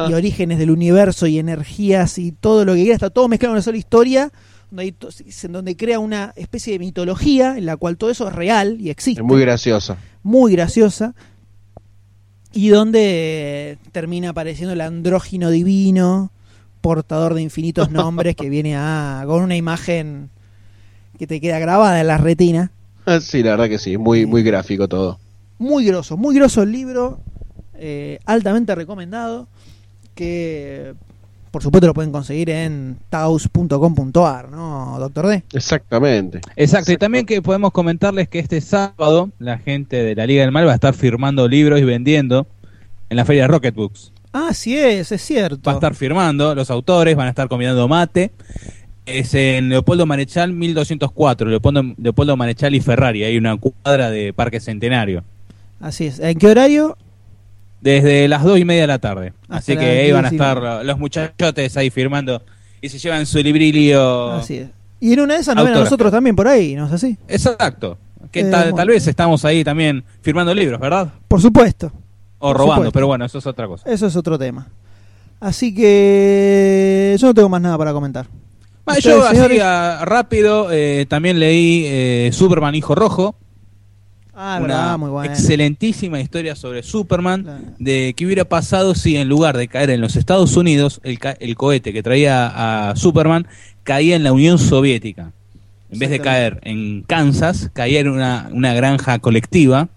y 0.10 0.14
orígenes 0.14 0.60
del 0.60 0.72
universo 0.72 1.28
y 1.28 1.40
energías 1.40 2.18
y 2.18 2.32
todo 2.32 2.66
lo 2.66 2.74
que 2.74 2.82
quiera, 2.82 2.96
está 2.96 3.10
todo 3.10 3.28
mezclado 3.28 3.52
en 3.54 3.56
una 3.58 3.62
sola 3.62 3.78
historia 3.78 4.32
donde, 4.70 4.84
hay 4.84 4.96
en 5.44 5.52
donde 5.52 5.78
crea 5.78 6.00
una 6.00 6.34
especie 6.36 6.74
de 6.74 6.80
mitología 6.80 7.58
en 7.58 7.66
la 7.66 7.78
cual 7.78 7.98
todo 7.98 8.10
eso 8.10 8.28
es 8.28 8.34
real 8.34 8.78
y 8.80 8.90
existe 8.90 9.22
Es 9.22 9.28
muy 9.28 9.42
graciosa. 9.42 9.98
muy 10.24 10.52
graciosa 10.54 11.14
y 12.52 12.70
donde 12.70 13.78
termina 13.92 14.30
apareciendo 14.30 14.74
el 14.74 14.82
andrógino 14.82 15.50
divino 15.50 16.32
portador 16.82 17.34
de 17.34 17.42
infinitos 17.42 17.92
nombres 17.92 18.36
que 18.36 18.50
viene 18.50 18.76
a 18.76 19.24
con 19.26 19.42
una 19.42 19.56
imagen 19.56 20.30
que 21.18 21.28
te 21.28 21.40
queda 21.40 21.60
grabada 21.60 22.02
en 22.02 22.08
la 22.08 22.18
retina 22.18 22.72
Sí, 23.22 23.44
la 23.44 23.52
verdad 23.52 23.70
que 23.70 23.78
sí. 23.78 23.98
Muy, 23.98 24.26
muy 24.26 24.44
gráfico 24.44 24.88
todo. 24.88 25.20
Muy 25.64 25.86
grosso 25.86 26.18
muy 26.18 26.36
grosso 26.36 26.62
el 26.64 26.72
libro 26.72 27.20
eh, 27.76 28.20
altamente 28.26 28.76
recomendado 28.76 29.48
que 30.16 30.94
por 31.52 31.62
supuesto 31.62 31.88
lo 31.88 31.94
pueden 31.94 32.12
conseguir 32.12 32.50
en 32.50 32.98
taus.com.ar 33.10 34.50
no 34.50 34.96
doctor 35.00 35.28
D 35.28 35.44
Exactamente. 35.54 36.42
Exacto, 36.56 36.92
y 36.92 36.98
también 36.98 37.26
que 37.26 37.42
podemos 37.42 37.72
comentarles 37.72 38.28
que 38.28 38.40
este 38.40 38.60
sábado 38.62 39.30
la 39.40 39.58
gente 39.60 40.04
de 40.04 40.16
la 40.16 40.26
Liga 40.26 40.42
del 40.42 40.52
Mal 40.52 40.68
va 40.68 40.72
a 40.72 40.76
estar 40.76 40.94
firmando 40.94 41.48
libros 41.48 41.80
y 41.80 41.84
vendiendo 41.84 42.48
en 43.10 43.18
la 43.18 43.26
feria 43.26 43.44
de 43.44 43.48
Rocket 43.50 43.76
Books. 43.76 44.12
ah 44.34 44.52
sí 44.54 44.78
es 44.78 45.12
es 45.12 45.22
cierto 45.22 45.62
Va 45.66 45.74
a 45.74 45.76
estar 45.76 45.94
firmando, 45.96 46.56
los 46.56 46.72
autores 46.72 47.16
van 47.16 47.28
a 47.28 47.30
estar 47.30 47.48
combinando 47.48 47.88
mate. 47.88 48.32
Es 49.06 49.34
en 49.34 49.68
Leopoldo 49.70 50.06
Marechal 50.06 50.54
1204, 50.54 51.50
Leopoldo, 51.50 51.84
Leopoldo 51.98 52.38
Marechal 52.38 52.74
y 52.74 52.80
Ferrari, 52.80 53.26
hay 53.26 53.38
una 53.38 53.58
cuadra 53.58 54.10
de 54.10 54.32
Parque 54.34 54.60
Centenario. 54.62 55.24
Así 55.84 56.06
es 56.08 56.20
en 56.20 56.38
qué 56.38 56.48
horario 56.48 56.98
Desde 57.82 58.28
las 58.28 58.44
dos 58.44 58.58
y 58.58 58.66
media 58.66 58.82
de 58.82 58.88
la 58.88 59.00
tarde. 59.00 59.34
Hasta 59.44 59.58
Así 59.58 59.78
que 59.78 59.86
ahí 59.86 60.12
van 60.12 60.26
a 60.26 60.30
estar 60.30 60.86
los 60.86 60.98
muchachotes 60.98 61.76
ahí 61.78 61.90
firmando 61.90 62.42
y 62.82 62.90
se 62.90 62.98
llevan 62.98 63.26
su 63.26 63.40
librilio. 63.40 64.32
así 64.34 64.58
es 64.58 64.70
y 65.00 65.12
en 65.12 65.20
una 65.20 65.34
de 65.34 65.42
esas 65.42 65.56
nos 65.56 65.66
ven 65.66 65.74
a 65.74 65.80
nosotros 65.82 66.12
también 66.12 66.36
por 66.36 66.48
ahí 66.48 66.76
no 66.76 66.86
es 66.88 66.94
así 66.94 67.18
Exacto. 67.28 67.98
Que 68.32 68.40
Eh, 68.40 68.50
tal, 68.50 68.88
vez 68.88 69.06
estamos 69.06 69.44
ahí 69.46 69.64
también 69.64 70.04
firmando 70.22 70.54
libros, 70.56 70.80
¿verdad? 70.80 71.10
por 71.28 71.42
supuesto 71.42 71.92
O 72.40 72.48
Por 72.48 72.58
robando, 72.58 72.76
supuesto. 72.76 72.92
pero 72.94 73.08
bueno, 73.08 73.26
eso 73.26 73.38
es 73.38 73.46
otra 73.46 73.68
cosa. 73.68 73.90
Eso 73.90 74.08
es 74.08 74.16
otro 74.16 74.40
tema. 74.40 74.68
Así 75.40 75.76
que 75.76 77.18
yo 77.20 77.28
no 77.28 77.34
tengo 77.34 77.50
más 77.50 77.62
nada 77.62 77.78
para 77.78 77.92
comentar. 77.92 78.28
Yo 79.02 79.24
así 79.26 79.36
señores, 79.36 79.62
ah, 79.62 80.02
rápido 80.06 80.70
eh, 80.72 81.06
también 81.10 81.40
leí 81.40 81.84
eh, 81.86 82.30
Superman 82.34 82.76
Hijo 82.76 82.96
Rojo. 82.96 83.36
Ah, 84.36 84.58
una 84.60 84.68
verdad, 84.68 84.98
muy 84.98 85.10
buena. 85.12 85.32
excelentísima 85.32 86.20
historia 86.20 86.56
sobre 86.56 86.82
Superman, 86.84 87.44
Claro. 87.44 87.64
de 87.78 88.14
qué 88.18 88.26
hubiera 88.26 88.46
pasado 88.46 88.96
si 88.96 89.16
en 89.16 89.30
lugar 89.30 89.56
de 89.58 89.68
caer 89.68 89.92
en 89.92 90.02
los 90.02 90.16
Estados 90.16 90.58
Unidos, 90.58 91.00
el, 91.04 91.20
ca- 91.20 91.38
el 91.40 91.56
cohete 91.56 91.94
que 91.94 92.02
traía 92.02 92.90
a 92.90 92.96
Superman 92.96 93.46
caía 93.84 94.16
en 94.16 94.24
la 94.24 94.32
Unión 94.34 94.58
Soviética. 94.58 95.32
En 95.92 96.00
vez 96.00 96.10
de 96.10 96.20
caer 96.20 96.60
en 96.64 97.04
Kansas, 97.04 97.70
caía 97.74 98.00
en 98.00 98.08
una, 98.08 98.50
una 98.52 98.74
granja 98.74 99.20
colectiva 99.20 99.90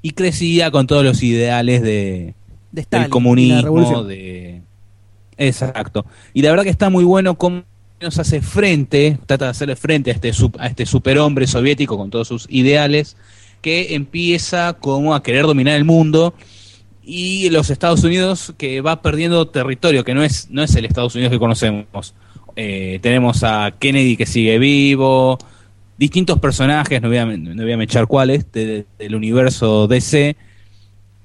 y 0.00 0.10
crecía 0.12 0.70
con 0.70 0.86
todos 0.86 1.04
los 1.04 1.20
ideales 1.24 1.82
de, 1.82 2.34
De 2.70 2.80
Stalin 2.82 3.02
y 3.02 3.04
del 3.04 3.10
comunismo, 3.10 4.04
de... 4.04 4.60
Exacto. 5.38 6.06
Y 6.32 6.42
la 6.42 6.50
verdad 6.50 6.62
que 6.62 6.70
está 6.70 6.90
muy 6.90 7.02
bueno 7.04 7.34
cómo 7.36 7.62
nos 8.00 8.18
hace 8.20 8.40
frente, 8.42 9.18
trata 9.26 9.46
de 9.46 9.50
hacerle 9.52 9.76
frente 9.76 10.10
a 10.10 10.14
este, 10.14 10.32
a 10.58 10.66
este 10.68 10.86
superhombre 10.86 11.46
soviético 11.48 11.96
con 11.96 12.10
todos 12.10 12.28
sus 12.28 12.46
ideales, 12.48 13.16
que 13.62 13.94
empieza 13.94 14.74
como 14.74 15.14
a 15.14 15.22
querer 15.22 15.44
dominar 15.46 15.76
el 15.76 15.84
mundo 15.84 16.34
y 17.04 17.48
los 17.50 17.70
Estados 17.70 18.04
Unidos 18.04 18.52
que 18.58 18.80
va 18.80 19.00
perdiendo 19.02 19.48
territorio, 19.48 20.04
que 20.04 20.14
no 20.14 20.22
es, 20.22 20.50
no 20.50 20.62
es 20.62 20.74
el 20.76 20.84
Estados 20.84 21.14
Unidos 21.14 21.32
que 21.32 21.38
conocemos. 21.38 22.14
Eh, 22.54 22.98
tenemos 23.02 23.42
a 23.44 23.72
Kennedy 23.78 24.16
que 24.16 24.26
sigue 24.26 24.58
vivo, 24.58 25.38
distintos 25.96 26.38
personajes, 26.38 27.00
no 27.00 27.08
voy 27.08 27.16
a, 27.18 27.24
no 27.26 27.62
voy 27.62 27.72
a 27.72 27.76
mechar 27.76 28.06
cuáles, 28.06 28.50
de- 28.52 28.84
del 28.98 29.14
universo 29.14 29.86
DC, 29.88 30.36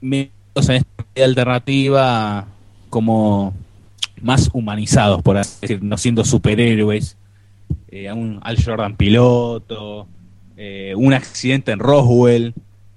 metidos 0.02 0.70
en 0.70 0.76
esta 0.78 1.24
alternativa 1.24 2.48
como 2.90 3.54
más 4.22 4.50
humanizados, 4.54 5.22
por 5.22 5.38
así 5.38 5.58
decir, 5.62 5.84
no 5.84 5.98
siendo 5.98 6.24
superhéroes. 6.24 7.18
Eh, 7.90 8.08
a 8.10 8.14
un 8.14 8.40
Al 8.44 8.62
Jordan 8.64 8.96
piloto, 8.96 10.08
eh, 10.58 10.94
un 10.96 11.14
accidente 11.14 11.72
en 11.72 11.80
Roswell, 11.80 12.54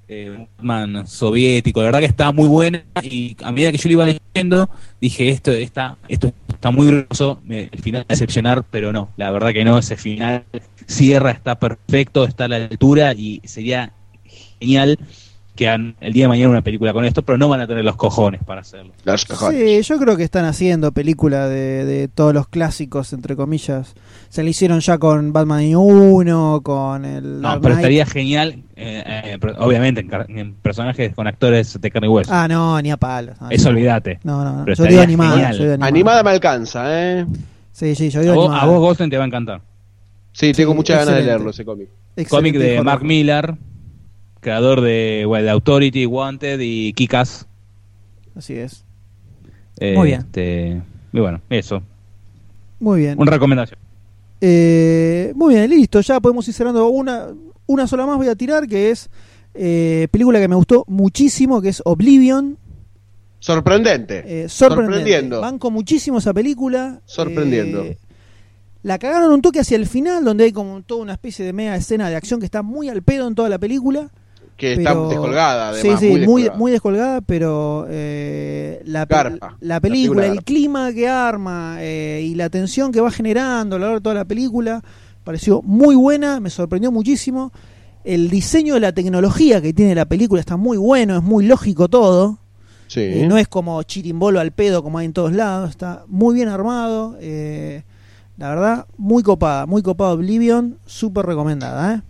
eh, 0.08 0.46
un 0.60 1.06
soviético, 1.06 1.80
la 1.80 1.86
verdad 1.86 2.00
que 2.00 2.06
está 2.06 2.32
muy 2.32 2.48
buena 2.48 2.82
y 3.02 3.36
a 3.42 3.52
medida 3.52 3.70
que 3.70 3.78
yo 3.78 3.88
lo 3.90 3.92
iba 3.92 4.06
leyendo 4.06 4.68
dije 5.00 5.28
esto 5.28 5.52
está, 5.52 5.98
esto 6.08 6.32
está 6.48 6.70
muy 6.70 6.86
groso, 6.88 7.40
el 7.48 7.68
final 7.80 8.00
va 8.00 8.06
a 8.08 8.14
decepcionar, 8.14 8.64
pero 8.70 8.92
no, 8.92 9.10
la 9.16 9.30
verdad 9.30 9.52
que 9.52 9.64
no, 9.64 9.78
ese 9.78 9.96
final 9.96 10.44
cierra, 10.86 11.30
está 11.30 11.58
perfecto, 11.58 12.24
está 12.24 12.46
a 12.46 12.48
la 12.48 12.56
altura 12.56 13.12
y 13.14 13.40
sería 13.44 13.92
genial 14.58 14.98
que 15.54 15.68
hagan 15.68 15.94
el 16.00 16.12
día 16.12 16.24
de 16.24 16.28
mañana 16.28 16.48
una 16.50 16.62
película 16.62 16.92
con 16.92 17.04
esto, 17.04 17.22
pero 17.22 17.36
no 17.36 17.48
van 17.48 17.60
a 17.60 17.66
tener 17.66 17.84
los 17.84 17.96
cojones 17.96 18.42
para 18.44 18.62
hacerlo. 18.62 18.92
Los 19.04 19.24
cojones. 19.26 19.60
Sí, 19.60 19.82
yo 19.92 19.98
creo 19.98 20.16
que 20.16 20.22
están 20.22 20.44
haciendo 20.46 20.92
película 20.92 21.48
de, 21.48 21.84
de 21.84 22.08
todos 22.08 22.32
los 22.32 22.48
clásicos, 22.48 23.12
entre 23.12 23.36
comillas. 23.36 23.94
Se 24.30 24.42
le 24.42 24.50
hicieron 24.50 24.80
ya 24.80 24.96
con 24.98 25.32
Batman 25.32 25.58
Año 25.60 25.80
1, 25.80 26.60
con 26.62 27.04
el. 27.04 27.40
No, 27.42 27.48
Dark 27.48 27.60
pero 27.62 27.74
estaría 27.74 28.06
genial, 28.06 28.62
eh, 28.76 29.02
eh, 29.24 29.38
pero 29.40 29.54
obviamente 29.58 30.06
en, 30.28 30.54
personajes 30.54 31.14
con 31.14 31.26
actores 31.26 31.78
de 31.80 31.90
carne 31.90 32.06
y 32.06 32.10
hueso. 32.10 32.30
Ah, 32.32 32.46
no, 32.48 32.80
ni 32.80 32.90
a 32.90 32.96
palos. 32.96 33.40
No, 33.40 33.50
Eso 33.50 33.64
no. 33.70 33.76
olvídate. 33.76 34.20
No, 34.24 34.44
no, 34.44 34.56
no. 34.58 34.64
Pero 34.64 34.76
Yo 34.76 34.84
digo 34.86 35.02
animada. 35.02 35.32
genial. 35.32 35.52
yo 35.52 35.58
digo 35.62 35.72
animada. 35.74 35.88
Animada 35.88 36.22
me 36.22 36.30
alcanza, 36.30 36.84
¿eh? 37.20 37.26
Sí, 37.72 37.94
sí, 37.94 38.08
yo 38.10 38.20
A 38.20 38.22
digo 38.22 38.34
vos, 38.34 38.44
animada. 38.46 38.62
a 38.62 38.66
vos 38.66 38.80
Goldstein 38.80 39.10
te 39.10 39.16
va 39.18 39.24
a 39.24 39.26
encantar. 39.26 39.60
Sí, 40.32 40.52
tengo 40.52 40.72
Sí, 40.72 40.76
muchas 40.76 40.98
ganas 41.04 41.14
de 41.20 41.26
leerlo 41.26 41.50
ese 41.50 41.64
cómic. 41.64 41.88
Cómic 42.28 42.56
de. 42.56 42.80
Mark 42.82 43.02
Millar, 43.02 43.56
creador 44.40 44.80
de, 44.80 45.24
bueno, 45.26 45.44
de 45.44 45.50
Authority, 45.50 46.06
Wanted 46.06 46.60
y 46.60 46.92
Kikas. 46.92 47.46
Así 48.34 48.54
es. 48.54 48.84
Eh, 49.78 49.94
Muy 49.94 50.08
bien. 50.08 50.20
Este, 50.20 50.82
y 51.12 51.20
bueno, 51.20 51.40
eso. 51.50 51.82
Muy 52.78 53.00
bien. 53.00 53.20
Una 53.20 53.30
recomendación. 53.30 53.78
Eh, 54.40 55.32
muy 55.36 55.54
bien, 55.54 55.68
listo. 55.68 56.00
Ya 56.00 56.18
podemos 56.20 56.46
ir 56.48 56.54
cerrando 56.54 56.88
una, 56.88 57.28
una 57.66 57.86
sola 57.86 58.06
más. 58.06 58.16
Voy 58.16 58.28
a 58.28 58.34
tirar 58.34 58.66
que 58.66 58.90
es 58.90 59.10
eh, 59.54 60.08
película 60.10 60.38
que 60.38 60.48
me 60.48 60.56
gustó 60.56 60.84
muchísimo, 60.88 61.60
que 61.60 61.68
es 61.70 61.82
Oblivion. 61.84 62.56
Sorprendente. 63.38 64.44
Eh, 64.44 64.48
sorprendente. 64.48 64.94
Sorprendiendo. 64.94 65.40
Banco 65.40 65.70
muchísimo 65.70 66.18
esa 66.18 66.32
película. 66.32 67.00
Sorprendiendo. 67.04 67.82
Eh, 67.82 67.98
la 68.82 68.98
cagaron 68.98 69.32
un 69.32 69.42
toque 69.42 69.60
hacia 69.60 69.76
el 69.76 69.86
final, 69.86 70.24
donde 70.24 70.44
hay 70.44 70.52
como 70.52 70.82
toda 70.82 71.02
una 71.02 71.12
especie 71.12 71.44
de 71.44 71.52
mega 71.52 71.76
escena 71.76 72.08
de 72.08 72.16
acción 72.16 72.40
que 72.40 72.46
está 72.46 72.62
muy 72.62 72.88
al 72.88 73.02
pedo 73.02 73.28
en 73.28 73.34
toda 73.34 73.48
la 73.48 73.58
película. 73.58 74.10
Que 74.60 74.76
pero- 74.76 74.90
está 75.04 75.08
descolgada, 75.08 75.68
además. 75.70 76.00
sí, 76.00 76.06
sí, 76.06 76.12
muy 76.12 76.20
muy, 76.26 76.42
descolgada. 76.42 76.58
muy 76.58 76.72
descolgada, 76.72 77.20
pero 77.22 77.86
eh, 77.88 78.82
la, 78.84 79.06
Garpa. 79.06 79.56
la 79.60 79.74
La 79.76 79.80
película, 79.80 80.26
el 80.26 80.44
clima 80.44 80.92
que 80.92 81.08
arma 81.08 81.76
eh, 81.80 82.22
y 82.24 82.34
la 82.34 82.48
tensión 82.50 82.92
que 82.92 83.00
va 83.00 83.10
generando 83.10 83.76
a 83.76 83.78
lo 83.78 83.84
largo 83.86 83.98
de 83.98 84.02
toda 84.02 84.14
la 84.14 84.24
película, 84.24 84.82
pareció 85.24 85.62
muy 85.62 85.94
buena, 85.96 86.38
me 86.40 86.50
sorprendió 86.50 86.92
muchísimo. 86.92 87.52
El 88.04 88.30
diseño 88.30 88.74
de 88.74 88.80
la 88.80 88.92
tecnología 88.92 89.60
que 89.60 89.72
tiene 89.72 89.94
la 89.94 90.04
película 90.06 90.40
está 90.40 90.56
muy 90.56 90.76
bueno, 90.76 91.16
es 91.16 91.22
muy 91.22 91.44
lógico 91.46 91.88
todo. 91.88 92.38
Sí. 92.86 93.00
Eh, 93.00 93.26
no 93.28 93.38
es 93.38 93.46
como 93.48 93.82
chirimbolo 93.82 94.40
al 94.40 94.52
pedo 94.52 94.82
como 94.82 94.98
hay 94.98 95.06
en 95.06 95.12
todos 95.12 95.32
lados, 95.32 95.70
está 95.70 96.04
muy 96.08 96.34
bien 96.34 96.48
armado. 96.48 97.16
eh, 97.20 97.82
la 98.36 98.48
verdad, 98.48 98.86
muy 98.96 99.22
copada, 99.22 99.66
muy 99.66 99.82
copada 99.82 100.12
Oblivion, 100.12 100.78
súper 100.86 101.26
recomendada. 101.26 101.94
¿eh? 101.96 102.00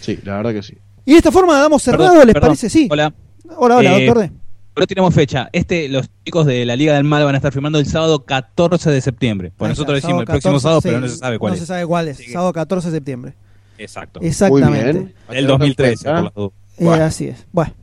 Sí, 0.00 0.18
la 0.24 0.36
verdad 0.38 0.52
que 0.52 0.62
sí. 0.64 0.74
Y 1.04 1.12
de 1.12 1.18
esta 1.18 1.32
forma 1.32 1.58
damos 1.58 1.82
cerrado, 1.82 2.10
Perdón, 2.10 2.26
¿les 2.26 2.34
perdón. 2.34 2.48
parece? 2.48 2.70
Sí. 2.70 2.88
Hola. 2.90 3.12
hola, 3.56 3.76
hola, 3.76 3.96
Eh, 3.98 4.06
doctor 4.06 4.22
D. 4.24 4.32
No 4.76 4.86
tenemos 4.86 5.12
fecha. 5.14 5.48
Este, 5.52 5.88
los 5.88 6.06
chicos 6.24 6.46
de 6.46 6.64
la 6.64 6.76
Liga 6.76 6.94
del 6.94 7.04
Mal 7.04 7.24
van 7.24 7.34
a 7.34 7.38
estar 7.38 7.52
filmando 7.52 7.78
el 7.78 7.86
sábado 7.86 8.24
14 8.24 8.90
de 8.90 9.00
septiembre. 9.00 9.52
Pues 9.56 9.68
nosotros 9.70 9.96
decimos 9.96 10.20
el 10.20 10.26
próximo 10.26 10.54
14, 10.54 10.62
sábado, 10.62 10.80
pero 10.82 11.00
no 11.00 11.08
se 11.08 11.16
sabe 11.16 11.38
cuál 11.38 11.50
no 11.50 11.54
es. 11.54 11.60
se 11.60 11.66
sabe 11.66 11.86
cuál 11.86 12.08
es. 12.08 12.18
Sábado 12.32 12.52
14 12.52 12.90
de 12.90 12.96
septiembre. 12.96 13.34
Exacto. 13.78 14.20
Exactamente. 14.22 14.92
Muy 14.92 15.02
bien. 15.02 15.14
El 15.30 15.46
2013, 15.46 16.04
por 16.04 16.22
las 16.22 16.34
dudas. 16.34 16.52
Eh, 16.78 16.84
Bueno. 16.84 17.04
Así 17.04 17.26
es. 17.28 17.46
Bueno. 17.52 17.74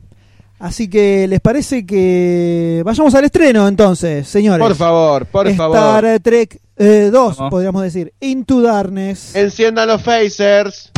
Así 0.60 0.88
que, 0.90 1.28
¿les 1.28 1.40
parece 1.40 1.86
que 1.86 2.82
vayamos 2.84 3.14
al 3.14 3.24
estreno 3.24 3.68
entonces, 3.68 4.26
señores? 4.26 4.66
Por 4.66 4.74
favor, 4.74 5.24
por 5.26 5.46
Star 5.46 5.70
favor. 5.70 6.20
Trek 6.20 6.60
eh, 6.76 7.10
2, 7.12 7.36
Vamos. 7.36 7.50
podríamos 7.50 7.82
decir. 7.82 8.12
Into 8.18 8.60
Darkness. 8.62 9.36
Enciendan 9.36 9.86
los 9.86 10.02
phasers. 10.02 10.90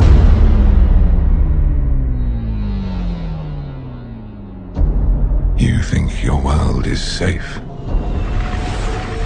You 5.61 5.79
think 5.83 6.23
your 6.23 6.41
world 6.41 6.87
is 6.87 6.99
safe. 6.99 7.59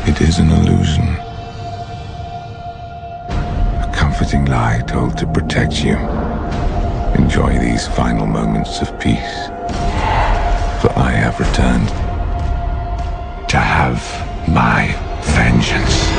It 0.06 0.20
is 0.20 0.38
an 0.38 0.52
illusion. 0.52 1.08
A 3.80 3.90
comforting 3.96 4.44
lie 4.44 4.84
told 4.86 5.18
to 5.20 5.28
protect 5.28 5.82
you. 5.82 5.96
Enjoy 7.18 7.58
these 7.58 7.88
final 7.88 8.26
moments 8.26 8.82
of 8.82 9.00
peace. 9.00 9.48
For 10.82 10.92
I 10.98 11.12
have 11.24 11.40
returned 11.40 11.88
to 13.48 13.58
have 13.58 14.04
my 14.50 14.92
vengeance. 15.38 16.15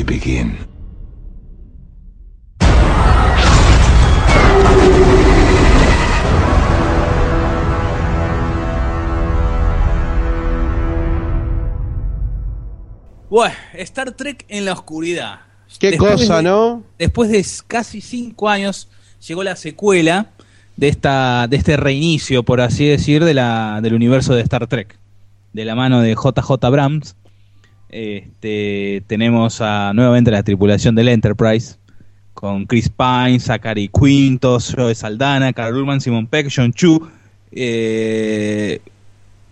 We 0.00 0.04
begin? 0.04 0.56
Bueno, 13.28 13.54
Star 13.74 14.10
Trek 14.12 14.44
en 14.48 14.64
la 14.64 14.72
oscuridad. 14.72 15.40
Qué 15.78 15.90
Después 15.90 16.12
cosa, 16.22 16.38
de- 16.38 16.42
¿no? 16.44 16.82
Después 16.98 17.30
de 17.30 17.44
casi 17.66 18.00
cinco 18.00 18.48
años 18.48 18.88
llegó 19.26 19.44
la 19.44 19.54
secuela 19.54 20.30
de 20.76 20.88
esta 20.88 21.46
de 21.48 21.56
este 21.56 21.76
reinicio, 21.76 22.42
por 22.42 22.60
así 22.60 22.86
decir, 22.86 23.24
de 23.24 23.34
la, 23.34 23.80
del 23.82 23.94
universo 23.94 24.34
de 24.34 24.42
Star 24.42 24.66
Trek, 24.66 24.96
de 25.52 25.64
la 25.64 25.74
mano 25.76 26.00
de 26.00 26.14
JJ 26.14 26.64
Abrams. 26.64 27.14
Este, 27.90 29.02
tenemos 29.08 29.60
a, 29.60 29.92
nuevamente 29.92 30.30
la 30.30 30.44
tripulación 30.44 30.94
del 30.94 31.08
Enterprise 31.08 31.76
con 32.34 32.64
Chris 32.64 32.88
Pine, 32.88 33.40
Zachary 33.40 33.88
Quinto, 33.88 34.58
Joe 34.60 34.94
Saldana, 34.94 35.52
Carl 35.52 35.76
Urban, 35.76 36.00
Simon 36.00 36.26
Peck, 36.26 36.48
John 36.54 36.72
Chu, 36.72 37.08
eh, 37.52 38.80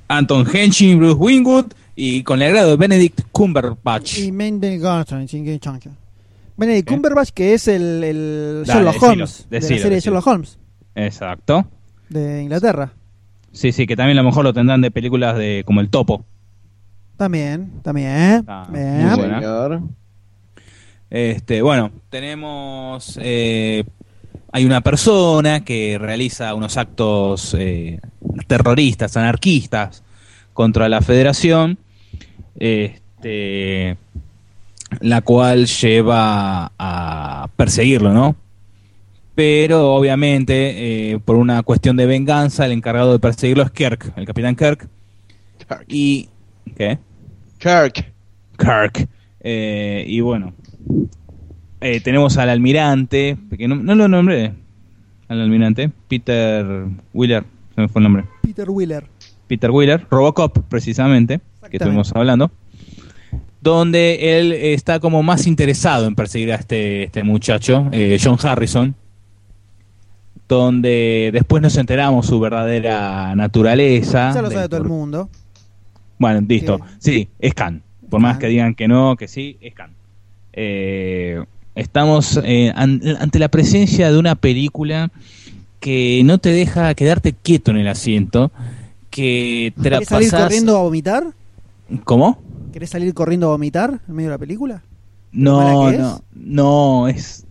Anton 0.06 0.46
Henshin, 0.50 0.98
Bruce 0.98 1.16
Wingwood 1.16 1.66
y 1.96 2.22
con 2.22 2.40
el 2.40 2.48
agrado 2.48 2.70
de 2.70 2.76
Benedict 2.76 3.22
Cumberbatch. 3.32 4.18
Y 4.18 4.30
Benedict 4.30 4.82
Cumberbatch. 4.82 5.88
Benedict 6.56 6.90
¿Eh? 6.90 7.32
Que 7.34 7.54
es 7.54 7.68
el, 7.68 8.04
el 8.04 8.62
Dale, 8.64 8.78
Sherlock 8.78 8.94
decilo, 8.94 9.12
Holmes, 9.12 9.46
de 9.50 9.60
la 9.60 9.66
serie 9.66 9.90
de. 9.90 10.00
Sherlock 10.00 10.26
Holmes, 10.26 10.58
Exacto. 10.94 11.66
de 12.08 12.42
Inglaterra. 12.42 12.92
Sí, 13.52 13.72
sí, 13.72 13.86
que 13.86 13.96
también 13.96 14.18
a 14.18 14.22
lo 14.22 14.28
mejor 14.28 14.44
lo 14.44 14.52
tendrán 14.52 14.80
de 14.80 14.90
películas 14.90 15.36
de 15.36 15.64
como 15.66 15.80
El 15.80 15.90
Topo. 15.90 16.24
También, 17.18 17.70
también. 17.82 18.44
Ah, 18.48 18.66
Bien. 18.72 19.02
muy 19.02 19.10
Sí, 19.10 19.16
buena. 19.20 19.38
señor. 19.40 19.80
Este, 21.10 21.60
bueno, 21.62 21.90
tenemos. 22.08 23.18
eh, 23.20 23.84
hay 24.52 24.64
una 24.64 24.80
persona 24.80 25.64
que 25.64 25.98
realiza 25.98 26.54
unos 26.54 26.76
actos 26.78 27.54
eh, 27.58 28.00
terroristas, 28.46 29.16
anarquistas 29.18 30.02
contra 30.54 30.88
la 30.88 31.02
Federación. 31.02 31.76
Este, 32.58 33.96
la 35.00 35.20
cual 35.20 35.66
lleva 35.66 36.72
a 36.78 37.48
perseguirlo, 37.56 38.12
¿no? 38.12 38.36
Pero 39.34 39.94
obviamente, 39.94 41.12
eh, 41.12 41.18
por 41.20 41.36
una 41.36 41.62
cuestión 41.62 41.96
de 41.96 42.06
venganza, 42.06 42.64
el 42.64 42.72
encargado 42.72 43.12
de 43.12 43.18
perseguirlo 43.18 43.62
es 43.64 43.70
Kirk, 43.70 44.12
el 44.16 44.24
capitán 44.24 44.56
Kirk. 44.56 44.88
Kirk. 45.58 45.84
Y. 45.88 46.28
¿Qué? 46.76 46.98
Kirk. 47.58 48.12
Kirk. 48.56 49.08
Eh, 49.40 50.04
y 50.06 50.20
bueno, 50.20 50.52
eh, 51.80 52.00
tenemos 52.00 52.36
al 52.38 52.50
almirante, 52.50 53.36
que 53.56 53.68
no, 53.68 53.76
no 53.76 53.94
lo 53.94 54.08
nombré, 54.08 54.52
al 55.28 55.40
almirante, 55.40 55.90
Peter 56.08 56.86
Wheeler, 57.12 57.44
se 57.74 57.80
me 57.80 57.88
fue 57.88 58.00
el 58.00 58.04
nombre. 58.04 58.24
Peter 58.42 58.68
Wheeler. 58.68 59.04
Peter 59.46 59.70
Wheeler, 59.70 60.06
Robocop 60.10 60.58
precisamente, 60.68 61.40
que 61.70 61.76
estuvimos 61.76 62.12
hablando, 62.14 62.50
donde 63.60 64.38
él 64.38 64.52
está 64.52 65.00
como 65.00 65.22
más 65.22 65.46
interesado 65.46 66.06
en 66.06 66.14
perseguir 66.14 66.52
a 66.52 66.56
este, 66.56 67.04
este 67.04 67.22
muchacho, 67.22 67.88
eh, 67.92 68.18
John 68.22 68.38
Harrison, 68.42 68.94
donde 70.48 71.30
después 71.32 71.62
nos 71.62 71.76
enteramos 71.76 72.26
su 72.26 72.40
verdadera 72.40 73.34
naturaleza. 73.36 74.32
Ya 74.34 74.42
lo 74.42 74.50
sabe 74.50 74.68
todo 74.68 74.80
el 74.80 74.88
mundo. 74.88 75.28
Bueno, 76.18 76.44
listo. 76.48 76.78
Sí, 76.98 77.28
es 77.38 77.54
Khan. 77.54 77.82
Por 78.10 78.20
más 78.20 78.36
Ah. 78.36 78.38
que 78.38 78.46
digan 78.48 78.74
que 78.74 78.88
no, 78.88 79.16
que 79.16 79.28
sí, 79.28 79.56
es 79.60 79.74
Khan. 79.74 79.90
Eh, 80.52 81.42
estamos 81.74 82.40
eh, 82.44 82.72
an- 82.74 83.00
ante 83.20 83.38
la 83.38 83.48
presencia 83.48 84.10
de 84.10 84.18
una 84.18 84.34
película 84.34 85.10
que 85.80 86.22
no 86.24 86.38
te 86.38 86.50
deja 86.50 86.92
quedarte 86.94 87.32
quieto 87.32 87.70
en 87.70 87.76
el 87.76 87.88
asiento, 87.88 88.50
que 89.10 89.72
te 89.80 89.90
la 89.90 89.98
¿Querés 89.98 90.08
salir 90.08 90.30
pasás- 90.30 90.42
corriendo 90.44 90.76
a 90.76 90.82
vomitar? 90.82 91.24
¿Cómo? 92.04 92.40
¿Querés 92.72 92.90
salir 92.90 93.14
corriendo 93.14 93.46
a 93.46 93.50
vomitar 93.50 94.00
en 94.08 94.14
medio 94.14 94.30
de 94.30 94.34
la 94.34 94.38
película? 94.38 94.82
No, 95.32 95.90
no, 95.90 95.90
es? 95.90 96.22
no, 96.34 97.08
es, 97.08 97.44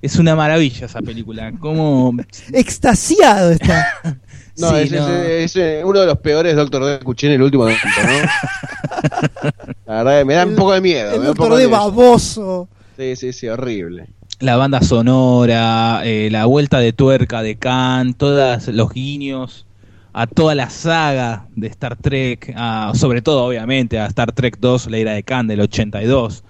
es 0.00 0.16
una 0.16 0.34
maravilla 0.36 0.86
esa 0.86 1.02
película. 1.02 1.52
¿Cómo? 1.58 2.14
Extasiado 2.52 3.50
está. 3.50 3.86
No, 4.60 4.68
Sí, 4.70 4.74
es, 4.82 4.92
no. 4.92 5.08
es- 5.08 5.56
es, 5.56 5.56
eh, 5.56 5.82
uno 5.84 6.00
de 6.00 6.06
los 6.06 6.18
peores 6.18 6.54
Doctor 6.56 6.84
D 6.84 6.90
que 6.92 6.98
escuché 6.98 7.26
en 7.28 7.32
el 7.34 7.42
último 7.42 7.66
tiempo, 7.66 7.86
¿no? 8.02 9.50
La 9.86 10.02
verdad 10.02 10.24
me 10.24 10.34
da 10.34 10.46
un 10.46 10.54
poco 10.56 10.72
de 10.72 10.80
miedo. 10.80 11.12
El 11.14 11.24
doctor 11.24 11.56
miedo. 11.56 11.70
baboso. 11.70 12.68
Sí, 12.96 13.16
sí, 13.16 13.32
sí, 13.32 13.48
horrible. 13.48 14.08
la 14.40 14.56
banda 14.56 14.80
sonora, 14.82 16.00
eh, 16.04 16.28
la 16.30 16.46
vuelta 16.46 16.78
de 16.78 16.92
tuerca 16.92 17.42
de 17.42 17.56
Khan, 17.56 18.14
todos 18.14 18.68
los 18.68 18.90
guiños 18.92 19.66
a 20.12 20.26
toda 20.26 20.54
la 20.54 20.70
saga 20.70 21.46
de 21.54 21.66
Star 21.68 21.96
Trek, 21.96 22.52
a- 22.56 22.92
sobre 22.94 23.22
todo 23.22 23.44
obviamente 23.44 23.98
a 23.98 24.06
Star 24.06 24.32
Trek 24.32 24.56
2, 24.58 24.90
la 24.90 24.96
era 24.98 25.12
de 25.12 25.22
Khan 25.22 25.46
del 25.46 25.60
82. 25.60 26.42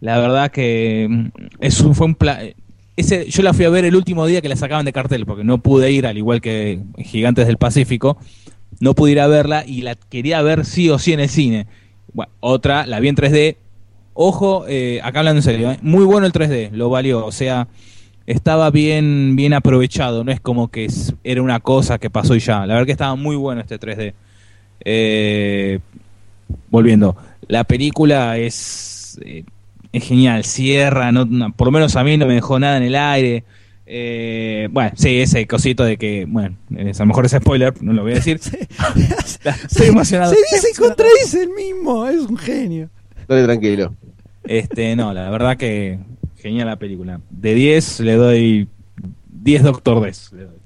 La 0.00 0.18
verdad 0.18 0.50
que 0.50 1.06
mm, 1.10 1.26
es 1.60 1.80
un, 1.80 1.94
fue 1.94 2.06
un 2.06 2.14
pla- 2.14 2.40
ese 2.96 3.28
yo 3.28 3.42
la 3.42 3.52
fui 3.52 3.64
a 3.64 3.70
ver 3.70 3.84
el 3.84 3.96
último 3.96 4.26
día 4.26 4.40
que 4.40 4.48
la 4.48 4.56
sacaban 4.56 4.84
de 4.84 4.92
cartel 4.92 5.26
porque 5.26 5.44
no 5.44 5.58
pude 5.58 5.90
ir 5.90 6.06
al 6.06 6.16
igual 6.16 6.40
que 6.40 6.80
Gigantes 6.98 7.46
del 7.46 7.58
Pacífico, 7.58 8.18
no 8.80 8.94
pude 8.94 9.12
ir 9.12 9.20
a 9.20 9.26
verla 9.26 9.64
y 9.66 9.82
la 9.82 9.94
quería 9.94 10.42
ver 10.42 10.64
sí 10.64 10.90
o 10.90 10.98
sí 10.98 11.12
en 11.12 11.20
el 11.20 11.28
cine. 11.28 11.66
Bueno, 12.12 12.32
otra, 12.40 12.86
la 12.86 13.00
vi 13.00 13.08
en 13.08 13.16
3D, 13.16 13.56
Ojo, 14.16 14.64
eh, 14.68 15.00
acá 15.02 15.18
hablando 15.18 15.40
en 15.40 15.42
serio, 15.42 15.72
¿eh? 15.72 15.78
muy 15.82 16.04
bueno 16.04 16.24
el 16.24 16.32
3D, 16.32 16.70
lo 16.70 16.88
valió, 16.88 17.26
o 17.26 17.32
sea, 17.32 17.66
estaba 18.26 18.70
bien, 18.70 19.34
bien 19.34 19.52
aprovechado, 19.54 20.22
no 20.22 20.30
es 20.30 20.38
como 20.38 20.68
que 20.68 20.86
era 21.24 21.42
una 21.42 21.58
cosa 21.58 21.98
que 21.98 22.10
pasó 22.10 22.36
y 22.36 22.38
ya, 22.38 22.64
la 22.64 22.74
verdad 22.74 22.86
que 22.86 22.92
estaba 22.92 23.16
muy 23.16 23.34
bueno 23.34 23.60
este 23.60 23.80
3D. 23.80 24.14
Eh, 24.84 25.80
volviendo, 26.70 27.16
la 27.48 27.64
película 27.64 28.38
es, 28.38 29.18
es 29.96 30.04
genial, 30.04 30.44
cierra, 30.44 31.12
no, 31.12 31.24
no- 31.24 31.52
por 31.52 31.68
lo 31.68 31.72
menos 31.72 31.96
a 31.96 32.04
mí 32.04 32.16
no 32.16 32.26
me 32.26 32.34
dejó 32.34 32.58
nada 32.58 32.76
en 32.76 32.82
el 32.84 32.94
aire. 32.96 33.44
Eh, 33.86 34.68
bueno, 34.70 34.92
sí, 34.96 35.20
ese 35.20 35.46
cosito 35.46 35.84
de 35.84 35.96
que, 35.98 36.24
bueno, 36.26 36.56
es, 36.76 36.98
a 37.00 37.02
lo 37.04 37.08
mejor 37.08 37.26
es 37.26 37.32
spoiler, 37.32 37.74
no 37.82 37.92
lo 37.92 38.02
voy 38.02 38.12
a 38.12 38.14
decir. 38.16 38.40
Estoy 39.68 39.88
emocionado. 39.88 40.32
Se 40.32 40.38
dice 40.56 40.68
y 40.72 40.76
contradice 40.76 41.42
el 41.42 41.50
mismo. 41.50 42.06
Es 42.06 42.16
un 42.20 42.36
genio. 42.36 42.88
Dale 43.28 43.44
tranquilo. 43.44 43.94
Este, 44.44 44.96
no, 44.96 45.12
la 45.12 45.30
verdad 45.30 45.56
que 45.56 45.98
genial 46.38 46.66
la 46.66 46.76
película. 46.78 47.20
De 47.30 47.54
10 47.54 48.00
le 48.00 48.14
doy 48.14 48.68
10 49.32 49.62
Doctor 49.62 50.02
Des. 50.04 50.32
le 50.32 50.44
doy. 50.44 50.56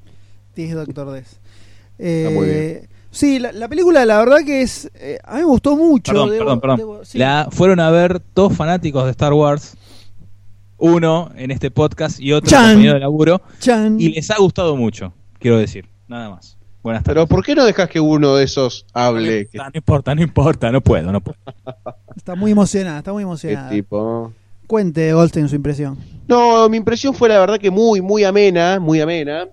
10 0.57 0.75
Doctor 0.75 1.11
Des. 1.13 1.41
Está 1.99 2.31
muy 2.31 2.47
Eh, 2.49 2.89
sí, 3.11 3.39
la, 3.39 3.53
la 3.53 3.69
película 3.69 4.05
la 4.05 4.19
verdad 4.19 4.39
que 4.45 4.63
es... 4.63 4.91
eh, 4.95 5.19
a 5.25 5.35
mí 5.35 5.41
me 5.41 5.47
gustó 5.47 5.77
mucho. 5.77 6.13
Perdón, 6.13 6.31
debo- 6.31 6.39
perdón, 6.39 6.61
perdón. 6.61 6.79
debo- 6.79 7.05
sí. 7.05 7.19
La 7.19 7.49
fueron 7.51 7.81
a 7.81 7.91
ver 7.91 8.21
dos 8.35 8.55
fanáticos 8.57 9.05
de 9.05 9.11
Star 9.13 9.33
Wars. 9.33 9.77
Uno 10.81 11.31
en 11.35 11.51
este 11.51 11.71
podcast 11.73 12.21
y 12.21 12.33
otro 12.33 12.49
Chan. 12.49 12.67
compañero 12.71 12.95
de 12.95 13.01
laburo. 13.01 13.43
Chan. 13.59 14.01
Y 14.01 14.11
les 14.11 14.31
ha 14.31 14.37
gustado 14.39 14.77
mucho, 14.77 15.13
quiero 15.41 15.59
decir. 15.59 15.87
Nada 16.07 16.31
más. 16.31 16.57
Buenas 16.85 17.03
tardes. 17.03 17.17
Pero 17.17 17.27
¿por 17.27 17.45
qué 17.45 17.55
no 17.57 17.65
dejas 17.65 17.89
que 17.89 17.99
uno 17.99 18.37
de 18.37 18.45
esos 18.45 18.87
hable? 18.93 19.49
¿Qué, 19.49 19.59
No 19.59 19.65
importa, 19.75 20.15
no 20.15 20.23
importa, 20.23 20.71
no 20.71 20.81
puedo, 20.81 21.11
no 21.11 21.21
puedo. 21.21 21.37
Está 22.17 22.37
muy 22.37 22.53
emocionada, 22.53 22.99
está 22.99 23.13
muy 23.13 23.23
qué 23.23 23.25
emocionada. 23.25 23.71
tipo? 23.71 24.33
Cuente, 24.69 25.13
Goldstein, 25.13 25.49
su 25.49 25.57
impresión. 25.57 25.99
No, 26.29 26.69
mi 26.69 26.77
impresión 26.77 27.13
fue 27.15 27.29
la 27.29 27.41
verdad 27.41 27.59
que 27.59 27.71
muy, 27.71 28.01
muy 28.01 28.23
amena, 28.23 28.79
muy 28.79 29.01
amena. 29.01 29.49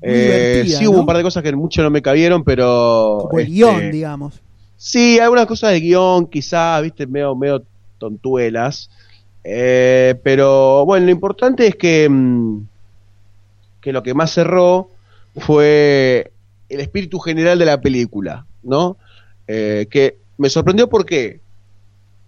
Eh, 0.00 0.64
sí 0.66 0.86
hubo 0.86 0.94
¿no? 0.94 1.00
un 1.00 1.06
par 1.06 1.16
de 1.16 1.22
cosas 1.22 1.42
que 1.42 1.54
mucho 1.54 1.82
no 1.82 1.90
me 1.90 2.02
cabieron, 2.02 2.42
pero... 2.44 3.18
Como 3.22 3.38
el 3.38 3.46
este, 3.46 3.54
guion, 3.54 3.90
digamos. 3.90 4.40
Sí, 4.76 5.18
algunas 5.18 5.46
cosas 5.46 5.72
de 5.72 5.80
guion, 5.80 6.26
quizá, 6.26 6.80
viste, 6.80 7.06
medio, 7.06 7.34
medio 7.34 7.64
tontuelas. 7.98 8.90
Eh, 9.42 10.14
pero 10.22 10.84
bueno, 10.86 11.06
lo 11.06 11.12
importante 11.12 11.66
es 11.66 11.76
que, 11.76 12.08
mm, 12.08 12.66
que 13.80 13.92
lo 13.92 14.02
que 14.02 14.14
más 14.14 14.32
cerró 14.32 14.90
fue 15.36 16.32
el 16.68 16.80
espíritu 16.80 17.18
general 17.18 17.58
de 17.58 17.66
la 17.66 17.80
película, 17.80 18.46
¿no? 18.62 18.96
Eh, 19.46 19.86
que 19.90 20.18
me 20.38 20.48
sorprendió 20.48 20.88
porque 20.88 21.40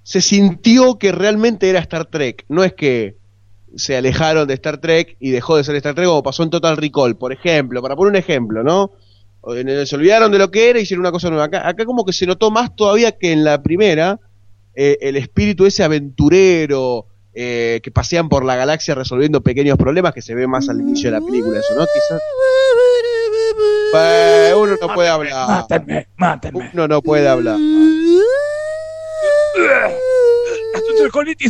se 0.02 0.20
sintió 0.20 0.98
que 0.98 1.12
realmente 1.12 1.68
era 1.68 1.80
Star 1.80 2.06
Trek. 2.06 2.44
No 2.48 2.62
es 2.62 2.74
que 2.74 3.16
se 3.76 3.96
alejaron 3.96 4.48
de 4.48 4.54
Star 4.54 4.78
Trek 4.78 5.16
y 5.20 5.30
dejó 5.30 5.56
de 5.56 5.64
ser 5.64 5.76
Star 5.76 5.94
Trek 5.94 6.06
como 6.06 6.22
pasó 6.22 6.42
en 6.42 6.50
Total 6.50 6.76
Recall, 6.76 7.16
por 7.16 7.32
ejemplo, 7.32 7.80
para 7.82 7.94
poner 7.96 8.10
un 8.10 8.16
ejemplo, 8.16 8.62
¿no? 8.62 8.92
El- 9.54 9.86
Se 9.86 9.94
olvidaron 9.96 10.32
de 10.32 10.38
lo 10.38 10.50
que 10.50 10.70
era 10.70 10.78
y 10.78 10.82
hicieron 10.82 11.02
una 11.02 11.12
cosa 11.12 11.28
nueva. 11.28 11.44
Acá, 11.44 11.68
acá 11.68 11.84
como 11.84 12.04
que 12.04 12.12
se 12.12 12.26
notó 12.26 12.50
más 12.50 12.74
todavía 12.74 13.12
que 13.12 13.32
en 13.32 13.44
la 13.44 13.62
primera 13.62 14.18
eh, 14.74 14.98
el 15.00 15.16
espíritu 15.16 15.64
ese 15.66 15.84
aventurero 15.84 17.06
eh, 17.34 17.80
que 17.82 17.90
pasean 17.90 18.28
por 18.28 18.44
la 18.44 18.56
galaxia 18.56 18.94
resolviendo 18.94 19.40
pequeños 19.42 19.76
problemas 19.78 20.12
que 20.14 20.22
se 20.22 20.34
ve 20.34 20.46
más 20.46 20.68
al 20.68 20.80
inicio 20.80 21.10
de 21.12 21.20
la 21.20 21.24
película, 21.24 21.60
eso, 21.60 21.74
¿no? 21.74 21.82
Quizás 21.86 22.20
Eh, 23.94 24.52
uno 24.56 24.74
no 24.80 24.88
puede 24.94 25.08
hablar. 25.08 25.48
Mátenme, 25.48 26.08
mátenme. 26.16 26.70
Uno 26.74 26.88
no 26.88 27.00
puede 27.02 27.28
hablar. 27.28 27.56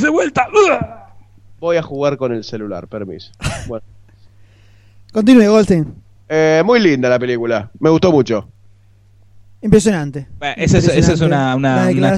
De 0.01 0.09
vuelta. 0.11 1.06
Voy 1.67 1.79
a 1.79 1.83
jugar 1.83 2.17
con 2.17 2.33
el 2.33 2.45
celular, 2.45 2.87
permiso. 2.87 3.33
Bueno. 3.67 3.85
Continúe, 5.13 5.51
Goldstein. 5.51 5.93
Eh, 6.29 6.63
muy 6.65 6.79
linda 6.79 7.09
la 7.09 7.19
película, 7.19 7.73
me 7.81 7.91
gustó 7.91 8.13
mucho. 8.13 8.49
Impresionante. 9.61 10.29
Bueno, 10.39 10.55
Esa 10.59 10.79
es, 10.79 10.87
esa 10.87 11.15
es 11.15 11.21
una, 11.21 11.57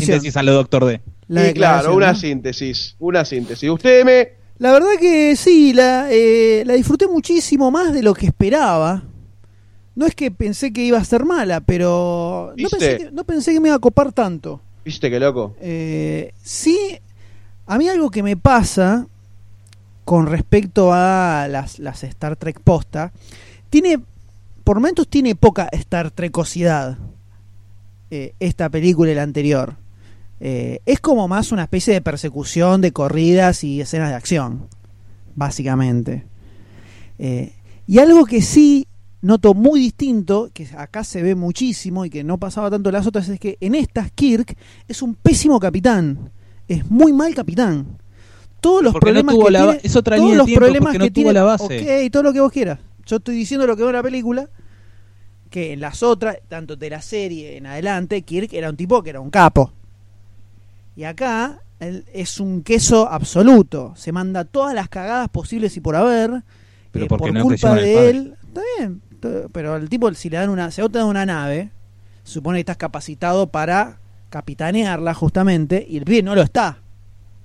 síntesis 0.01 0.37
a 0.37 0.43
lo 0.43 0.53
Doctor 0.53 0.85
D. 0.85 1.01
La 1.29 1.49
y 1.49 1.55
claro, 1.55 1.97
una 1.97 2.13
¿no? 2.13 2.15
síntesis, 2.15 2.95
una 2.99 3.25
síntesis. 3.25 3.71
Usted 3.71 4.05
me... 4.05 4.33
La 4.59 4.71
verdad 4.71 4.91
que 5.01 5.35
sí, 5.35 5.73
la, 5.73 6.09
eh, 6.11 6.63
la 6.67 6.75
disfruté 6.75 7.07
muchísimo 7.07 7.71
más 7.71 7.95
de 7.95 8.03
lo 8.03 8.13
que 8.13 8.27
esperaba. 8.27 9.03
No 9.95 10.05
es 10.05 10.15
que 10.15 10.31
pensé 10.31 10.75
que 10.75 10.85
iba 10.85 10.99
a 10.99 11.05
ser 11.05 11.25
mala, 11.25 11.63
pero 11.63 12.49
no 12.51 12.55
¿Viste? 12.55 12.77
pensé, 12.77 12.99
que, 12.99 13.11
no 13.13 13.25
pensé 13.25 13.55
que 13.55 13.61
me 13.61 13.69
iba 13.69 13.77
a 13.77 13.81
copar 13.81 14.13
tanto. 14.13 14.61
¿Viste 14.85 15.09
qué 15.09 15.19
loco? 15.19 15.57
Eh, 15.59 16.35
sí, 16.43 16.99
a 17.67 17.79
mí 17.79 17.89
algo 17.89 18.11
que 18.11 18.23
me 18.23 18.37
pasa 18.37 19.07
con 20.09 20.27
respecto 20.27 20.95
a 20.95 21.49
las, 21.51 21.79
las 21.79 22.03
Star 22.03 22.35
Trek 22.35 22.61
posta, 22.61 23.13
tiene, 23.69 24.01
por 24.65 24.77
momentos 24.77 25.07
tiene 25.07 25.35
poca 25.35 25.69
Star 25.71 26.11
Trekosidad 26.11 26.97
eh, 28.11 28.33
esta 28.41 28.71
película 28.71 29.11
y 29.11 29.15
la 29.15 29.23
anterior. 29.23 29.77
Eh, 30.41 30.81
es 30.87 31.01
como 31.01 31.29
más 31.29 31.53
una 31.53 31.65
especie 31.65 31.93
de 31.93 32.01
persecución 32.01 32.81
de 32.81 32.91
corridas 32.91 33.63
y 33.65 33.83
escenas 33.83 34.09
de 34.09 34.15
acción, 34.15 34.69
básicamente. 35.35 36.25
Eh, 37.19 37.53
y 37.87 37.99
algo 37.99 38.25
que 38.25 38.41
sí 38.41 38.87
noto 39.21 39.53
muy 39.53 39.79
distinto, 39.79 40.49
que 40.55 40.67
acá 40.79 41.05
se 41.05 41.23
ve 41.23 41.35
muchísimo 41.35 42.07
y 42.07 42.09
que 42.09 42.25
no 42.25 42.39
pasaba 42.39 42.71
tanto 42.71 42.89
en 42.89 42.95
las 42.95 43.07
otras, 43.07 43.29
es 43.29 43.39
que 43.39 43.59
en 43.61 43.75
estas 43.75 44.11
Kirk 44.13 44.57
es 44.89 45.03
un 45.03 45.15
pésimo 45.15 45.61
capitán. 45.61 46.31
Es 46.67 46.91
muy 46.91 47.13
mal 47.13 47.35
capitán. 47.35 47.99
Todos 48.61 48.83
los 48.83 48.93
Porque 48.93 49.13
no 49.13 49.25
problemas 49.25 49.35
tuvo 49.35 49.45
que 49.47 49.53
la 49.53 49.63
tiene, 49.63 49.81
es 49.83 49.97
otra 49.97 50.17
todos 50.17 50.37
los 50.37 50.47
tiempo, 50.47 50.61
problemas 50.61 50.95
no 50.95 51.01
que 51.01 51.11
tuvo 51.11 51.15
tiene, 51.15 51.33
la 51.33 51.43
base. 51.45 52.05
ok, 52.05 52.13
todo 52.13 52.23
lo 52.23 52.33
que 52.33 52.41
vos 52.41 52.53
quieras. 52.53 52.79
Yo 53.07 53.17
estoy 53.17 53.37
diciendo 53.37 53.67
lo 53.67 53.77
que 53.77 53.83
veo 53.83 53.91
en 53.91 53.97
la 53.97 54.03
película, 54.03 54.49
que 55.51 55.73
en 55.73 55.81
las 55.81 56.03
otras, 56.03 56.39
tanto 56.49 56.77
de 56.77 56.91
la 56.91 57.01
serie 57.01 57.57
en 57.57 57.67
adelante, 57.67 58.23
Kirk 58.23 58.53
era 58.53 58.71
un 58.71 58.77
tipo 58.77 59.03
que 59.03 59.11
era 59.11 59.21
un 59.21 59.31
capo. 59.31 59.73
Y 60.97 61.05
acá 61.05 61.63
él 61.81 62.05
es 62.13 62.41
un 62.41 62.63
queso 62.63 63.09
absoluto. 63.09 63.95
Se 63.97 64.13
manda 64.13 64.45
todas 64.45 64.75
las 64.75 64.89
cagadas 64.89 65.29
posibles 65.29 65.77
y 65.77 65.81
por 65.81 65.97
haber. 65.97 66.43
Pero 66.91 67.05
eh, 67.05 67.09
por 67.09 67.33
no 67.33 67.43
culpa 67.43 67.79
el 67.79 67.85
de 67.85 68.11
él. 68.11 68.35
Está 68.47 68.61
bien. 68.79 69.03
Pero 69.53 69.75
al 69.75 69.89
tipo, 69.89 70.13
si 70.15 70.29
le 70.31 70.37
dan 70.37 70.51
una, 70.51 70.71
si 70.71 70.81
a 70.81 70.85
vos 70.85 70.93
te 70.93 70.99
dan 70.99 71.07
una 71.07 71.27
nave, 71.27 71.71
se 72.25 72.35
supone 72.35 72.57
que 72.59 72.61
estás 72.61 72.77
capacitado 72.77 73.49
para 73.49 74.01
capitanearla 74.31 75.15
justamente, 75.15 75.87
y 75.89 75.97
el 75.97 76.05
pibe 76.05 76.23
no 76.23 76.35
lo 76.35 76.43
está. 76.43 76.79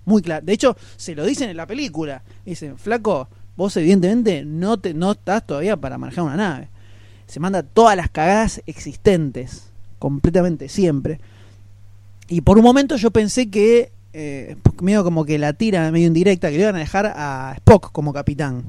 Muy 0.06 0.22
claro. 0.22 0.46
De 0.46 0.54
hecho, 0.54 0.76
se 0.98 1.16
lo 1.16 1.26
dicen 1.26 1.50
en 1.50 1.58
la 1.58 1.68
película. 1.68 2.24
Dicen, 2.46 2.78
flaco, 2.78 3.28
vos 3.56 3.76
evidentemente 3.78 4.44
no 4.46 4.80
te, 4.80 4.94
no 4.94 5.12
estás 5.14 5.46
todavía 5.46 5.78
para 5.78 5.98
manejar 5.98 6.26
una 6.26 6.36
nave. 6.36 6.70
Se 7.28 7.40
manda 7.40 7.64
todas 7.64 7.96
las 7.96 8.10
cagadas 8.10 8.62
existentes, 8.66 9.70
completamente 10.00 10.70
siempre. 10.70 11.20
Y 12.28 12.42
por 12.42 12.58
un 12.58 12.64
momento 12.64 12.96
yo 12.96 13.12
pensé 13.12 13.50
que, 13.50 13.92
eh, 14.14 14.56
medio 14.82 15.04
como 15.04 15.26
que 15.26 15.38
la 15.38 15.54
tira 15.54 15.92
medio 15.92 16.08
indirecta, 16.08 16.50
que 16.50 16.58
le 16.58 16.64
iban 16.64 16.76
a 16.76 16.80
dejar 16.80 17.14
a 17.16 17.54
Spock 17.58 17.92
como 17.92 18.14
capitán. 18.14 18.64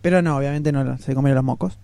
Pero 0.00 0.20
no, 0.20 0.36
obviamente 0.36 0.72
no 0.72 0.98
se 0.98 1.14
comieron 1.14 1.36
los 1.36 1.44
mocos. 1.44 1.78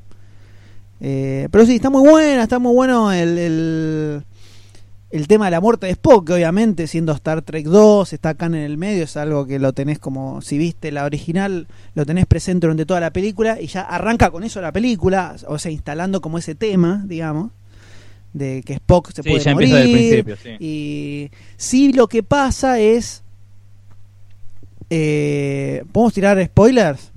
Eh, 1.00 1.48
pero 1.52 1.64
sí, 1.64 1.76
está 1.76 1.90
muy 1.90 2.08
buena, 2.08 2.42
está 2.42 2.58
muy 2.58 2.74
bueno 2.74 3.12
el, 3.12 4.24
el 5.10 5.26
tema 5.26 5.46
de 5.46 5.52
la 5.52 5.60
muerte 5.60 5.86
de 5.86 5.92
Spock, 5.92 6.26
que 6.26 6.32
obviamente 6.34 6.86
siendo 6.86 7.12
Star 7.12 7.40
Trek 7.42 7.64
2, 7.66 8.12
está 8.12 8.30
acá 8.30 8.46
en 8.46 8.54
el 8.56 8.76
medio, 8.76 9.04
es 9.04 9.16
algo 9.16 9.46
que 9.46 9.58
lo 9.58 9.72
tenés 9.72 9.98
como, 9.98 10.42
si 10.42 10.58
viste 10.58 10.92
la 10.92 11.04
original, 11.04 11.66
lo 11.94 12.04
tenés 12.04 12.26
presente 12.26 12.66
durante 12.66 12.84
toda 12.84 13.00
la 13.00 13.10
película 13.10 13.58
y 13.60 13.68
ya 13.68 13.80
arranca 13.82 14.30
con 14.30 14.44
eso 14.44 14.60
la 14.60 14.72
película, 14.72 15.36
o 15.46 15.58
sea, 15.58 15.70
instalando 15.72 16.20
como 16.20 16.36
ese 16.38 16.54
tema, 16.54 17.02
digamos, 17.06 17.50
de 18.34 18.62
que 18.66 18.74
Spock 18.74 19.10
se 19.12 19.22
Sí, 19.22 19.30
puede 19.30 19.42
ya 19.42 19.54
morir. 19.54 19.68
empieza 19.74 19.86
desde 19.86 20.18
el 20.18 20.24
principio, 20.24 20.36
sí. 20.58 20.64
Y 20.64 21.30
sí, 21.56 21.92
lo 21.94 22.06
que 22.08 22.22
pasa 22.22 22.78
es... 22.78 23.22
Eh, 24.90 25.84
¿Podemos 25.92 26.14
tirar 26.14 26.42
spoilers? 26.44 27.12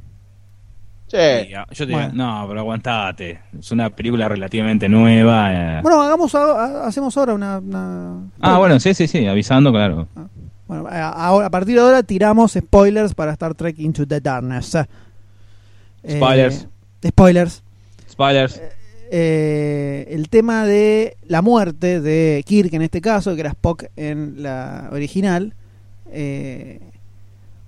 Sí. 1.12 1.18
Ah, 1.54 1.66
yo 1.72 1.86
te 1.86 1.92
Bueno. 1.92 2.10
digo, 2.12 2.24
no, 2.24 2.46
pero 2.48 2.60
aguantate. 2.62 3.40
Es 3.60 3.70
una 3.72 3.90
película 3.90 4.30
relativamente 4.30 4.88
nueva. 4.88 5.52
eh. 5.54 5.80
Bueno, 5.84 6.02
hagamos 6.02 6.34
a- 6.36 6.88
hacemos 6.88 7.18
ahora 7.18 7.34
una, 7.34 7.58
una- 7.60 8.22
ah, 8.40 8.58
bueno, 8.58 8.80
sí, 8.80 8.94
sí, 8.94 9.08
sí, 9.08 9.28
avisando, 9.28 9.72
claro. 9.74 10.08
Bueno, 10.68 10.88
a, 10.88 11.10
ahora- 11.10 11.48
a 11.48 11.50
partir 11.50 11.76
de 11.76 11.82
ahora 11.82 12.02
tiramos 12.02 12.54
spoilers 12.54 13.14
para 13.14 13.34
Star 13.34 13.54
Trek 13.56 13.78
Into 13.80 14.08
the 14.08 14.22
Darkness. 14.22 14.76
Eh, 16.04 16.16
Spoilers. 16.16 16.68
spoilers. 17.06 17.62
Spoilers. 18.10 18.62
Eh, 19.12 20.08
el 20.12 20.30
tema 20.30 20.66
de 20.66 21.18
la 21.28 21.42
muerte 21.42 22.00
de 22.00 22.42
Kirk 22.48 22.74
en 22.74 22.84
este 22.84 23.02
caso, 23.02 23.36
que 23.36 23.42
era 23.42 23.50
Spock 23.50 23.84
en 23.98 24.42
la 24.42 24.88
original, 24.94 25.54
eh, 26.10 26.80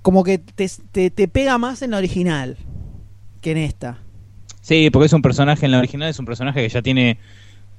como 0.01 0.23
que 0.23 0.37
te, 0.37 0.69
te- 0.93 1.11
te 1.11 1.27
pega 1.27 1.57
más 1.57 1.81
en 1.81 1.91
la 1.91 1.97
original 1.97 2.55
que 3.43 3.51
en 3.51 3.57
esta. 3.59 3.99
Sí, 4.61 4.89
porque 4.89 5.05
es 5.05 5.13
un 5.13 5.21
personaje 5.21 5.65
en 5.65 5.71
la 5.73 5.77
original, 5.79 6.09
es 6.09 6.17
un 6.17 6.25
personaje 6.25 6.61
que 6.61 6.69
ya 6.69 6.81
tiene, 6.81 7.19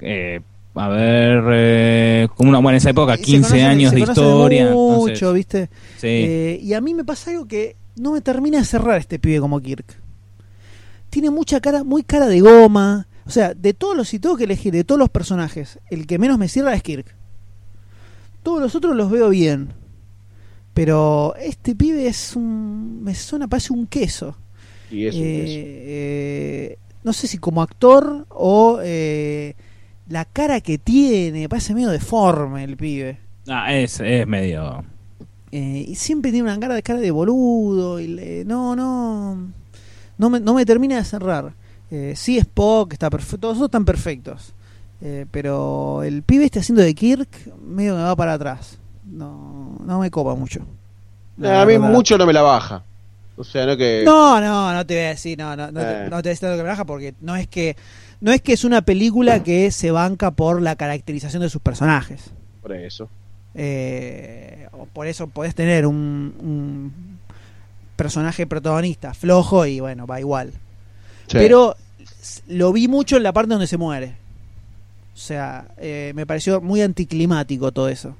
eh, 0.00 0.40
a 0.74 0.88
ver, 0.88 1.42
eh, 1.52 2.28
como 2.36 2.50
una, 2.50 2.58
bueno, 2.58 2.70
en 2.74 2.76
esa 2.76 2.90
época, 2.90 3.16
Se 3.16 3.22
15 3.22 3.56
conocen- 3.56 3.64
años 3.64 3.92
de 3.92 4.00
historia. 4.00 4.70
Mucho, 4.70 5.08
entonces, 5.08 5.32
¿viste? 5.34 5.70
sí. 5.96 6.06
Eh, 6.08 6.60
y 6.62 6.74
a 6.74 6.80
mí 6.80 6.94
me 6.94 7.04
pasa 7.04 7.30
algo 7.30 7.46
que 7.48 7.74
no 7.96 8.12
me 8.12 8.20
termina 8.20 8.58
de 8.58 8.64
cerrar 8.64 8.98
este 8.98 9.18
pibe 9.18 9.40
como 9.40 9.60
Kirk. 9.60 9.96
Tiene 11.10 11.30
mucha 11.30 11.60
cara, 11.60 11.82
muy 11.84 12.02
cara 12.02 12.26
de 12.26 12.40
goma. 12.40 13.06
O 13.26 13.30
sea, 13.30 13.54
de 13.54 13.72
todos 13.72 13.96
los, 13.96 14.08
si 14.08 14.18
tengo 14.18 14.36
que 14.36 14.44
elegir, 14.44 14.72
de 14.72 14.84
todos 14.84 14.98
los 14.98 15.08
personajes, 15.08 15.78
el 15.90 16.06
que 16.06 16.18
menos 16.18 16.38
me 16.38 16.48
cierra 16.48 16.74
es 16.74 16.82
Kirk. 16.82 17.06
Todos 18.42 18.60
los 18.60 18.74
otros 18.74 18.94
los 18.94 19.10
veo 19.10 19.30
bien. 19.30 19.68
Pero 20.74 21.34
este 21.36 21.74
pibe 21.76 22.06
es 22.08 22.34
un. 22.36 23.02
Me 23.02 23.14
suena, 23.14 23.46
parece 23.48 23.72
un 23.72 23.86
queso. 23.86 24.36
Y 24.90 25.06
eso, 25.06 25.18
Eh, 25.20 25.44
eso. 25.44 25.54
eh, 25.66 26.78
no 27.02 27.12
sé 27.12 27.26
si 27.26 27.38
como 27.38 27.62
actor 27.62 28.26
o 28.30 28.78
eh, 28.82 29.54
la 30.08 30.24
cara 30.24 30.60
que 30.60 30.78
tiene, 30.78 31.48
parece 31.48 31.74
medio 31.74 31.90
deforme 31.90 32.64
el 32.64 32.76
pibe. 32.76 33.18
Ah, 33.48 33.74
es, 33.74 34.00
es 34.00 34.26
medio... 34.26 34.84
Eh, 35.52 35.84
y 35.88 35.94
siempre 35.94 36.32
tiene 36.32 36.50
una 36.50 36.58
cara 36.58 36.74
de 36.74 36.82
cara 36.82 36.98
de 36.98 37.12
boludo. 37.12 38.00
Y 38.00 38.08
le- 38.08 38.44
no, 38.44 38.74
no. 38.74 39.38
No 40.18 40.28
me, 40.30 40.40
no 40.40 40.52
me 40.54 40.66
termina 40.66 40.96
de 40.96 41.04
cerrar. 41.04 41.52
Eh, 41.92 42.14
sí, 42.16 42.38
Spock 42.38 42.92
está 42.92 43.08
perfecto. 43.08 43.38
Todos 43.38 43.56
esos 43.58 43.66
están 43.66 43.84
perfectos. 43.84 44.52
Eh, 45.00 45.26
pero 45.30 46.02
el 46.02 46.22
pibe 46.24 46.46
este 46.46 46.58
haciendo 46.58 46.82
de 46.82 46.92
Kirk, 46.94 47.28
medio 47.64 47.94
que 47.94 48.02
va 48.02 48.16
para 48.16 48.32
atrás. 48.32 48.78
No, 49.08 49.76
no 49.86 50.00
me 50.00 50.10
copa 50.10 50.34
mucho. 50.34 50.60
La 51.36 51.62
a 51.62 51.66
mí 51.66 51.78
mucho 51.78 52.18
no 52.18 52.26
me 52.26 52.32
la 52.32 52.42
baja. 52.42 52.82
O 53.36 53.44
sea, 53.44 53.66
no 53.66 53.76
que. 53.76 54.02
No, 54.04 54.40
no, 54.40 54.72
no 54.72 54.86
te 54.86 54.94
voy 54.94 55.04
a 55.04 55.08
decir, 55.08 55.36
no, 55.38 55.56
no, 55.56 55.70
no, 55.72 55.80
te, 55.80 55.86
Eh. 55.86 56.08
no 56.10 56.22
te 56.22 56.28
voy 56.28 56.48
a 56.48 56.56
decir 56.56 56.76
que 56.76 56.84
porque 56.84 57.14
no 57.20 57.36
es 57.36 57.48
que 57.48 57.76
no 58.20 58.32
es 58.32 58.40
que 58.40 58.52
es 58.52 58.64
una 58.64 58.82
película 58.82 59.42
que 59.42 59.70
se 59.70 59.90
banca 59.90 60.30
por 60.30 60.62
la 60.62 60.76
caracterización 60.76 61.42
de 61.42 61.50
sus 61.50 61.60
personajes. 61.60 62.30
Por 62.62 62.72
eso. 62.72 63.08
Eh, 63.54 64.66
o 64.72 64.86
por 64.86 65.06
eso 65.06 65.26
podés 65.28 65.54
tener 65.54 65.86
un, 65.86 66.34
un 66.40 67.18
personaje 67.96 68.46
protagonista 68.46 69.14
flojo 69.14 69.66
y 69.66 69.80
bueno, 69.80 70.06
va 70.06 70.20
igual. 70.20 70.52
Sí. 71.26 71.38
Pero 71.38 71.76
lo 72.48 72.72
vi 72.72 72.88
mucho 72.88 73.16
en 73.16 73.22
la 73.22 73.32
parte 73.32 73.50
donde 73.50 73.66
se 73.66 73.76
muere. 73.76 74.14
O 75.14 75.16
sea, 75.16 75.66
eh, 75.78 76.12
me 76.14 76.26
pareció 76.26 76.60
muy 76.60 76.82
anticlimático 76.82 77.72
todo 77.72 77.88
eso. 77.88 78.16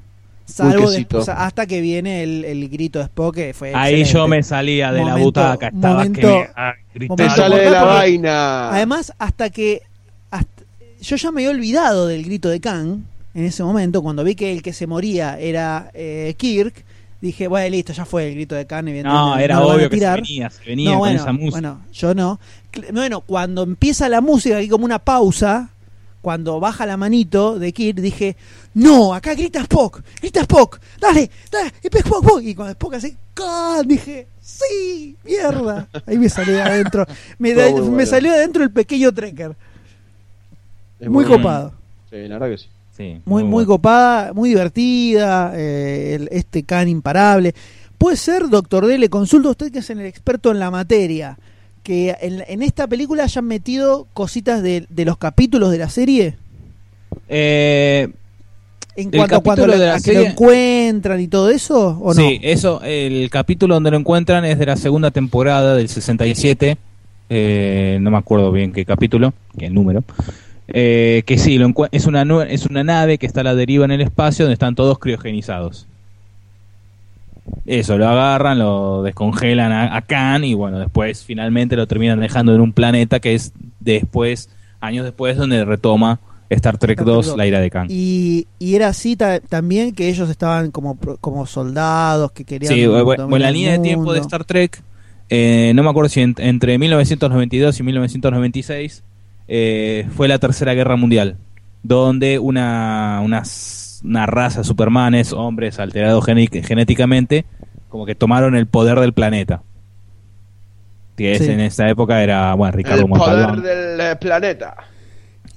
Salvo 0.47 0.91
después, 0.91 1.29
hasta 1.29 1.67
que 1.67 1.81
viene 1.81 2.23
el, 2.23 2.45
el 2.45 2.69
grito 2.69 2.99
de 2.99 3.07
Spock, 3.07 3.35
que 3.35 3.55
fue 3.55 3.69
Ahí 3.75 4.01
excelente. 4.03 4.13
yo 4.13 4.29
me 4.29 4.43
salía 4.43 4.93
de 4.93 5.05
la 5.05 5.17
butaca, 5.17 5.69
estaba 5.69 5.95
momento- 6.05 6.21
que 6.21 6.27
me 6.27 6.49
ah, 6.55 6.75
momento 7.09 7.35
sale 7.37 7.57
de 7.61 7.71
la 7.71 7.81
porque- 7.81 7.95
vaina. 7.95 8.71
Además, 8.71 9.13
hasta 9.19 9.51
que. 9.51 9.83
hasta- 10.31 10.63
yo 11.01 11.17
ya 11.17 11.31
me 11.33 11.41
había 11.43 11.51
olvidado 11.51 12.07
del 12.07 12.25
grito 12.25 12.49
de 12.51 12.61
Khan 12.61 13.05
en 13.35 13.45
ese 13.45 13.63
momento, 13.65 14.03
cuando 14.03 14.23
vi 14.23 14.35
que 14.35 14.53
el 14.53 14.63
que 14.63 14.73
se 14.73 14.87
moría 14.87 15.39
era 15.39 15.91
eh, 15.95 16.35
Kirk. 16.37 16.85
Dije, 17.21 17.49
bueno, 17.49 17.71
listo, 17.71 17.95
ya 17.95 18.05
fue 18.05 18.29
el 18.29 18.35
grito 18.35 18.55
de 18.55 18.67
Khan. 18.67 18.87
evidentemente, 18.87 19.19
No, 19.19 19.39
era 19.39 19.63
obvio 19.63 19.89
que 19.89 19.99
se 19.99 20.11
venía, 20.11 20.51
se 20.51 20.63
venía 20.67 20.91
No, 20.91 20.99
con 20.99 21.09
bueno, 21.09 21.21
esa 21.23 21.33
música. 21.33 21.51
bueno, 21.53 21.81
yo 21.91 22.15
no. 22.15 22.39
Bueno, 22.93 23.21
cuando 23.23 23.63
empieza 23.63 24.11
la 24.11 24.21
música, 24.21 24.59
aquí 24.59 24.69
como 24.69 24.85
una 24.85 24.99
pausa, 24.99 25.71
cuando 26.25 26.59
baja 26.59 26.87
la 26.87 26.97
manito 26.97 27.59
de 27.59 27.73
Kirk, 27.73 28.01
dije, 28.01 28.35
no, 28.75 29.15
acá 29.15 29.35
grita 29.35 29.61
Spock, 29.61 30.01
grita 30.21 30.41
Spock, 30.41 30.81
dale, 30.99 31.31
dale, 31.53 31.73
y 31.83 31.87
Spock, 31.87 32.07
Spock, 32.07 32.25
Spock. 32.25 32.43
Y 32.43 32.55
cuando 32.55 32.73
Spock 32.73 32.95
hace, 32.95 33.17
Khan, 33.35 33.87
dije, 33.87 34.27
sí, 34.41 35.15
mierda. 35.25 35.87
Ahí 36.07 36.19
me 36.19 36.29
salió 36.29 36.55
de 36.55 36.63
adentro. 36.63 37.07
Me, 37.39 37.53
da- 37.55 37.71
me 37.71 37.81
bueno. 37.83 38.07
salió 38.07 38.33
de 38.33 38.39
adentro 38.39 38.65
el 38.65 38.71
pequeño 38.73 39.13
Trekker. 39.13 39.55
Es 40.99 41.09
Muy 41.09 41.25
copado. 41.27 41.73
Sí, 42.11 42.17
la 42.27 42.39
verdad 42.39 42.49
que 42.49 42.59
sí. 42.59 42.69
Sí, 42.97 43.21
Muy, 43.25 43.43
muy 43.43 43.65
bueno. 43.65 43.67
copada, 43.67 44.33
muy 44.33 44.51
divertida, 44.51 45.53
eh, 45.57 46.15
el- 46.15 46.29
este 46.33 46.63
can 46.63 46.89
imparable. 46.89 47.53
Puede 47.99 48.17
ser, 48.17 48.49
doctor 48.49 48.87
D, 48.87 48.99
le 48.99 49.09
consulto 49.09 49.49
a 49.49 49.51
usted 49.53 49.73
que 49.73 49.81
es 49.81 49.91
el 49.91 50.01
experto 50.01 50.51
en 50.53 50.59
la 50.61 50.71
materia, 50.71 51.37
que 51.85 52.17
en, 52.21 52.43
en 52.49 52.63
esta 52.63 52.89
película 52.89 53.23
hayan 53.23 53.45
metido 53.45 54.09
cositas 54.13 54.61
de, 54.63 54.87
de 54.89 55.05
los 55.05 55.17
capítulos 55.19 55.71
de 55.71 55.79
la 55.79 55.89
serie, 55.89 56.35
Eh, 57.29 58.09
en 58.97 59.11
cuanto 59.11 59.37
a 59.37 59.41
cuando 59.43 59.67
lo, 59.67 59.79
de 59.79 59.87
la 59.87 59.95
a 59.95 60.01
que 60.01 60.13
lo 60.15 60.21
serie- 60.21 60.31
encuentran 60.31 61.21
y 61.21 61.29
todo 61.29 61.51
eso, 61.51 61.99
¿o 62.01 62.09
no? 62.15 62.15
Sí, 62.15 62.41
eso, 62.43 62.81
el 62.83 63.29
capítulo 63.31 63.75
donde 63.75 63.91
lo 63.91 63.97
encuentran 63.99 64.45
es 64.45 64.59
de 64.59 64.67
la 64.67 64.77
segunda 64.77 65.11
temporada 65.11 65.75
del 65.77 65.89
67. 65.89 66.77
eh, 67.31 67.99
no 68.01 68.11
me 68.11 68.19
acuerdo 68.19 68.51
bien 68.53 68.73
qué 68.73 68.85
capítulo, 68.85 69.33
qué 69.59 69.71
número. 69.71 70.05
eh, 70.69 71.23
que 71.27 71.37
sí, 71.39 71.59
lo 71.59 71.73
es, 71.91 72.07
una, 72.07 72.23
es 72.49 72.67
una 72.67 72.85
nave 72.85 73.19
que 73.19 73.27
está 73.27 73.41
a 73.43 73.45
la 73.45 73.55
deriva 73.55 73.85
en 73.85 73.91
el 73.91 74.01
espacio 74.01 74.45
donde 74.47 74.55
están 74.55 74.75
todos 74.75 74.99
criogenizados. 74.99 75.87
Eso, 77.67 77.97
lo 77.99 78.09
agarran, 78.09 78.59
lo 78.59 79.03
descongelan 79.03 79.73
a, 79.73 79.97
a 79.97 80.03
Khan 80.03 80.45
y 80.45 80.55
bueno, 80.55 80.79
después 80.79 81.25
finalmente 81.25 81.77
lo 81.77 81.87
terminan 81.87 82.21
dejando 82.21 82.55
en 82.55 82.61
un 82.61 82.73
planeta 82.73 83.21
que 83.21 83.35
es 83.35 83.53
después, 83.81 84.49
años 84.81 85.05
después, 85.05 85.37
donde 85.37 85.65
retoma 85.65 86.21
Star 86.51 86.77
Trek 86.79 86.99
Star 86.99 87.05
Trek 87.05 87.15
2, 87.17 87.27
dos. 87.27 87.37
la 87.37 87.47
ira 87.47 87.61
de 87.61 87.71
Khan. 87.71 87.87
Y, 87.91 88.47
y 88.59 88.75
era 88.77 88.89
así 88.89 89.17
ta- 89.17 89.41
también 89.41 89.95
que 89.95 90.09
ellos 90.09 90.29
estaban 90.31 90.71
como, 90.71 90.99
como 91.21 91.47
soldados 91.47 92.33
que 92.33 92.45
querían... 92.45 92.73
Sí, 92.73 92.87
bueno, 92.87 93.29
la 93.39 93.49
el 93.49 93.55
línea 93.55 93.73
de 93.73 93.79
tiempo 93.81 94.13
de. 94.13 94.21
Star 94.21 94.45
Trek, 94.45 94.83
eh, 95.31 95.73
no 95.75 95.83
me 95.83 95.91
acuerdo 95.91 96.09
si 96.11 96.21
en- 96.21 96.35
entre 96.39 96.79
1992 96.79 97.81
y 97.81 97.83
1996 97.83 99.03
eh, 99.49 100.07
fue 100.15 100.29
la 100.29 100.39
Tercera 100.39 100.75
Guerra 100.75 100.97
Mundial, 100.97 101.37
donde 101.83 102.39
una, 102.39 103.21
una, 103.25 103.39
s- 103.41 103.84
una 104.05 104.27
raza 104.27 104.59
de 104.61 104.65
supermanes, 104.65 105.33
hombres 105.33 105.79
alterados 105.79 106.25
genéticamente, 106.25 107.45
como 107.89 108.05
que 108.07 108.15
tomaron 108.15 108.55
el 108.55 108.67
poder 108.67 109.01
del 109.01 109.13
planeta. 109.13 109.63
Que 111.17 111.33
es- 111.33 111.39
Sí. 111.45 111.51
en 111.51 111.61
esa 111.61 111.89
época 111.89 112.23
era, 112.23 112.55
bueno, 112.55 112.77
Ricardo 112.77 113.03
El 113.03 113.09
poder 113.09 113.49
Montalbán. 113.49 113.63
del 113.63 114.01
eh, 114.01 114.17
planeta. 114.17 114.77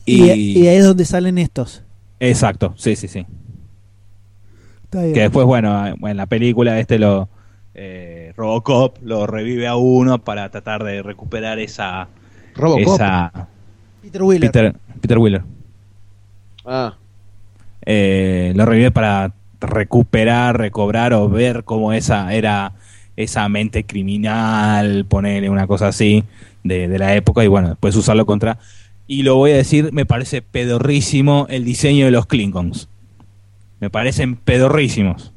Y, 0.06 0.32
y 0.32 0.68
ahí 0.68 0.78
es 0.78 0.86
donde 0.86 1.04
salen 1.06 1.38
estos. 1.38 1.84
Exacto, 2.20 2.74
sí, 2.78 2.96
sí, 2.96 3.08
sí. 3.08 3.26
Está 4.86 5.02
bien. 5.02 5.14
Que 5.14 5.20
después, 5.22 5.46
bueno, 5.46 5.86
en 5.88 6.18
la 6.18 6.26
película 6.28 6.80
este 6.80 6.98
lo... 7.00 7.28
eh, 7.74 8.34
Robocop 8.38 8.98
lo 9.02 9.28
revive 9.28 9.68
a 9.68 9.76
uno 9.76 10.20
para 10.20 10.50
tratar 10.50 10.84
de 10.84 11.02
recuperar 11.04 11.60
esa... 11.60 12.08
Robocop. 12.56 12.96
esa 12.96 13.48
Peter 14.02 14.24
Wheeler. 14.24 14.50
Peter, 14.52 14.76
Peter 15.02 15.18
Wheeler. 15.18 15.44
Ah, 16.66 16.96
eh, 17.90 18.52
lo 18.56 18.66
revive 18.66 18.92
para 18.92 19.34
recuperar, 19.62 20.58
recobrar 20.58 21.14
o 21.14 21.30
ver 21.30 21.64
cómo 21.64 21.94
esa 21.94 22.34
era 22.34 22.74
esa 23.16 23.48
mente 23.50 23.84
criminal, 23.86 25.06
ponerle 25.08 25.50
una 25.50 25.66
cosa 25.66 25.88
así 25.88 26.24
de, 26.64 26.88
de 26.88 27.00
la 27.00 27.16
época 27.16 27.44
y 27.44 27.48
bueno, 27.48 27.70
después 27.70 27.96
usarlo 27.96 28.26
contra... 28.26 28.60
Y 29.08 29.24
lo 29.24 29.36
voy 29.38 29.52
a 29.52 29.56
decir, 29.56 29.92
me 29.94 30.06
parece 30.06 30.42
pedorrísimo 30.42 31.48
el 31.50 31.64
diseño 31.64 32.04
de 32.06 32.12
los 32.12 32.26
Klingons. 32.26 32.90
Me 33.80 33.90
parecen 33.90 34.36
pedorrísimos. 34.36 35.32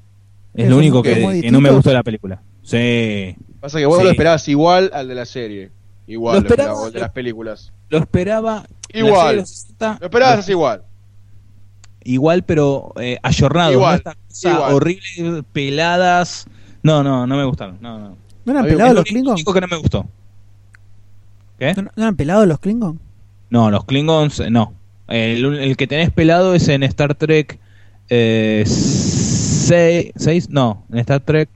Es 0.55 0.65
¿Son 0.65 0.71
lo 0.73 0.79
único 0.79 1.03
que, 1.05 1.41
que 1.41 1.51
no 1.53 1.61
me 1.61 1.71
gustó 1.71 1.91
de 1.91 1.95
la 1.95 2.03
película. 2.03 2.43
Sí, 2.63 3.37
pasa 3.61 3.79
que 3.79 3.87
vos 3.87 3.99
Sí. 3.99 4.05
lo 4.05 4.11
esperabas 4.11 4.49
igual 4.49 4.91
al 4.93 5.07
de 5.07 5.15
la 5.15 5.25
serie. 5.25 5.71
Igual 6.09 6.35
Lo 6.35 6.41
lo 6.41 6.49
esperabas 6.49 6.73
esperaba- 6.73 6.87
al 6.89 6.93
de 6.93 6.99
las 7.01 7.11
películas. 7.13 7.73
lo 7.91 7.99
esperaba. 7.99 8.67
Igual. 8.93 9.15
serie 9.15 9.31
de 9.31 9.37
los 9.37 9.51
60, 9.51 9.97
Lo 10.01 10.07
esperabas 10.07 10.39
así 10.41 10.51
igual. 10.51 10.83
Igual, 12.05 12.43
pero 12.45 12.93
eh, 13.01 13.19
ayornado. 13.23 13.73
Igual, 13.73 14.03
¿no? 14.05 14.11
Esta 14.11 14.15
cosa 14.29 14.51
igual. 14.51 14.75
horrible, 14.75 15.43
peladas. 15.53 16.47
No, 16.83 17.03
no, 17.03 17.27
no 17.27 17.37
me 17.37 17.45
gustaron. 17.45 17.79
No, 17.81 17.99
no. 17.99 18.17
¿No 18.45 18.53
eran 18.53 18.65
pelados 18.65 18.95
los 18.95 19.05
Klingons? 19.05 19.35
único 19.35 19.53
que 19.53 19.61
no 19.61 19.67
me 19.69 19.77
gustó. 19.77 20.07
¿Qué? 21.59 21.75
¿No, 21.75 21.91
eran 21.97 22.17
pelados 22.17 22.47
los 22.49 22.59
Klingons? 22.59 22.99
No, 23.51 23.71
los 23.71 23.85
Klingons, 23.85 24.41
eh, 24.41 24.51
no. 24.51 24.73
El, 25.09 25.45
el 25.59 25.77
que 25.77 25.87
tenés 25.87 26.11
pelado 26.11 26.55
es 26.55 26.69
en 26.69 26.83
Star 26.85 27.15
Trek 27.15 27.59
6, 28.09 30.49
no, 30.51 30.85
en 30.91 30.99
Star 30.99 31.21
Trek... 31.21 31.49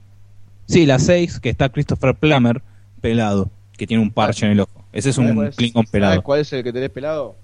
Sí, 0.66 0.86
la 0.86 0.98
6, 0.98 1.40
que 1.40 1.50
está 1.50 1.68
Christopher 1.68 2.14
Plummer 2.14 2.62
pelado, 3.02 3.50
que 3.76 3.86
tiene 3.86 4.02
un 4.02 4.10
parche 4.10 4.46
en 4.46 4.52
el 4.52 4.60
ojo. 4.60 4.82
Ese 4.92 5.10
es 5.10 5.16
¿Sabés 5.16 5.30
un 5.32 5.50
Klingon 5.50 5.82
¿sabés 5.84 5.90
pelado. 5.90 6.22
cuál 6.22 6.40
es 6.40 6.50
el 6.54 6.64
que 6.64 6.72
tenés 6.72 6.88
pelado? 6.90 7.36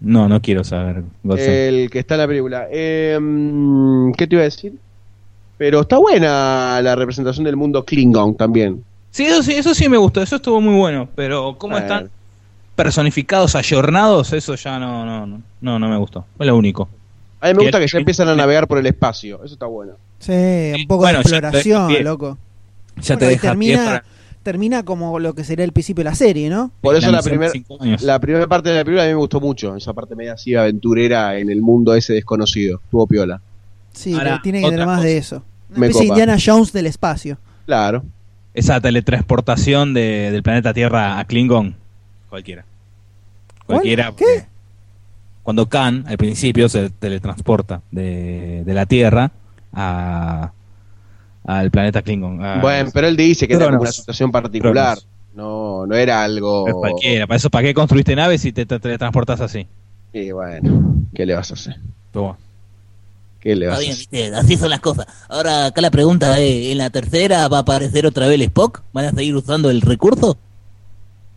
No, 0.00 0.28
no 0.28 0.40
quiero 0.40 0.62
saber. 0.64 1.02
El 1.36 1.90
que 1.90 1.98
está 1.98 2.14
en 2.14 2.20
la 2.20 2.26
película. 2.28 2.68
Eh, 2.70 3.18
mm, 3.20 4.12
¿Qué 4.12 4.26
te 4.26 4.34
iba 4.36 4.42
a 4.42 4.44
decir? 4.44 4.74
Pero 5.56 5.80
está 5.80 5.98
buena 5.98 6.80
la 6.82 6.94
representación 6.94 7.44
del 7.44 7.56
mundo 7.56 7.84
Klingon 7.84 8.36
también. 8.36 8.84
Sí, 9.10 9.24
eso 9.24 9.42
sí, 9.42 9.54
eso 9.54 9.74
sí 9.74 9.88
me 9.88 9.96
gustó, 9.96 10.22
eso 10.22 10.36
estuvo 10.36 10.60
muy 10.60 10.74
bueno, 10.76 11.08
pero 11.16 11.56
cómo 11.58 11.72
Bueno. 11.72 11.86
están 11.86 12.10
personificados, 12.76 13.56
ayornados, 13.56 14.32
eso 14.32 14.54
ya 14.54 14.78
no, 14.78 15.04
no, 15.04 15.26
no, 15.60 15.78
no, 15.78 15.88
me 15.88 15.96
gustó. 15.96 16.24
Fue 16.36 16.46
lo 16.46 16.56
único. 16.56 16.88
A 17.40 17.48
mí 17.48 17.54
me 17.54 17.62
gusta 17.62 17.80
que 17.80 17.88
ya 17.88 17.98
empiezan 17.98 18.28
a 18.28 18.36
navegar 18.36 18.68
por 18.68 18.78
el 18.78 18.86
espacio. 18.86 19.42
Eso 19.44 19.54
está 19.54 19.66
bueno. 19.66 19.94
Sí, 20.20 20.32
un 20.76 20.86
poco 20.86 21.02
Bueno, 21.02 21.18
de 21.18 21.22
exploración, 21.22 22.04
loco. 22.04 22.38
Ya 22.96 23.14
Bueno, 23.14 23.18
te 23.18 23.26
deja 23.26 23.40
pie 23.40 23.48
termina, 23.50 23.84
para 23.84 24.04
termina 24.42 24.82
como 24.84 25.18
lo 25.18 25.34
que 25.34 25.44
sería 25.44 25.64
el 25.64 25.72
principio 25.72 26.04
de 26.04 26.10
la 26.10 26.14
serie, 26.16 26.48
¿no? 26.48 26.70
Por 26.80 26.94
eso 26.96 27.10
la, 27.10 27.18
misión 27.18 27.24
de 27.24 27.38
primer- 27.38 27.50
cinco 27.50 27.76
años. 27.82 28.02
la 28.02 28.18
primera 28.18 28.46
parte 28.46 28.70
de 28.70 28.76
la 28.76 28.84
película 28.84 29.02
a 29.02 29.06
mí 29.06 29.12
me 29.12 29.18
gustó 29.18 29.40
mucho. 29.40 29.76
Esa 29.76 29.92
parte 29.92 30.14
media 30.14 30.34
así 30.34 30.54
aventurera 30.54 31.38
en 31.38 31.50
el 31.50 31.60
mundo 31.62 31.94
ese 31.94 32.14
desconocido. 32.14 32.80
Estuvo 32.84 33.06
piola. 33.06 33.40
Sí, 33.92 34.12
Ahora, 34.12 34.24
pero 34.24 34.42
tiene 34.42 34.60
que 34.62 34.70
tener 34.70 34.86
más 34.86 34.98
cosa. 34.98 35.06
de 35.08 35.16
eso. 35.18 35.42
Una 35.70 35.78
Me 35.80 35.86
especie 35.86 36.02
de 36.04 36.08
copa. 36.08 36.20
Indiana 36.20 36.42
Jones 36.44 36.72
del 36.72 36.86
espacio. 36.86 37.38
Claro. 37.66 38.04
Esa 38.54 38.80
teletransportación 38.80 39.92
de- 39.94 40.30
del 40.32 40.42
planeta 40.42 40.72
Tierra 40.72 41.18
a 41.18 41.24
Klingon, 41.24 41.76
cualquiera. 42.30 42.64
Cualquiera. 43.66 44.12
¿Qué? 44.16 44.46
Cuando 45.42 45.66
Khan 45.68 46.04
al 46.06 46.16
principio 46.18 46.68
se 46.68 46.90
teletransporta 46.90 47.82
de, 47.90 48.62
de 48.64 48.74
la 48.74 48.86
Tierra 48.86 49.30
a 49.72 50.52
al 51.48 51.70
planeta 51.70 52.02
Klingon. 52.02 52.44
a- 52.44 52.60
bueno, 52.60 52.90
pero 52.92 53.08
él 53.08 53.16
dice 53.16 53.48
que 53.48 53.54
era 53.54 53.68
una 53.68 53.90
situación 53.90 54.30
particular. 54.30 54.98
No, 55.34 55.86
no 55.86 55.94
era 55.96 56.22
algo. 56.22 56.68
es 56.68 56.74
cualquiera. 56.74 57.26
Para 57.26 57.36
eso, 57.38 57.48
¿para 57.48 57.66
qué 57.66 57.72
construiste 57.74 58.14
naves 58.14 58.42
si 58.42 58.52
te, 58.52 58.66
te 58.66 58.78
teletransportas 58.78 59.40
así? 59.40 59.66
Y 60.12 60.30
bueno, 60.32 60.94
¿qué 61.14 61.24
le 61.24 61.34
vas 61.34 61.50
a 61.50 61.54
hacer? 61.54 61.76
Pero. 62.12 62.36
¿Qué 63.40 63.54
le 63.54 63.68
vas 63.68 63.78
Está 63.78 63.88
a 63.90 63.92
hacer? 63.92 63.98
viste, 63.98 64.34
así 64.34 64.56
son 64.56 64.70
las 64.70 64.80
cosas. 64.80 65.06
Ahora 65.28 65.66
acá 65.66 65.80
la 65.80 65.90
pregunta 65.92 66.38
es, 66.40 66.72
¿en 66.72 66.78
la 66.78 66.90
tercera 66.90 67.46
va 67.48 67.58
a 67.58 67.60
aparecer 67.60 68.04
otra 68.04 68.26
vez 68.26 68.34
el 68.34 68.42
Spock? 68.42 68.82
¿Van 68.92 69.04
a 69.06 69.12
seguir 69.12 69.36
usando 69.36 69.70
el 69.70 69.80
recurso? 69.80 70.36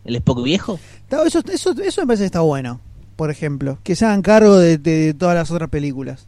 ¿El 0.03 0.15
Spock 0.15 0.43
viejo? 0.43 0.79
Está- 1.03 1.23
Eso, 1.25 1.39
eso, 1.53 1.71
eso 1.81 2.01
me 2.01 2.07
parece 2.07 2.23
que 2.23 2.25
está 2.25 2.41
bueno, 2.41 2.79
por 3.15 3.29
ejemplo. 3.29 3.77
Que 3.83 3.95
se 3.95 4.05
hagan 4.05 4.23
cargo 4.23 4.57
de, 4.57 4.77
de 4.79 5.13
todas 5.13 5.35
las 5.35 5.51
otras 5.51 5.69
películas. 5.69 6.25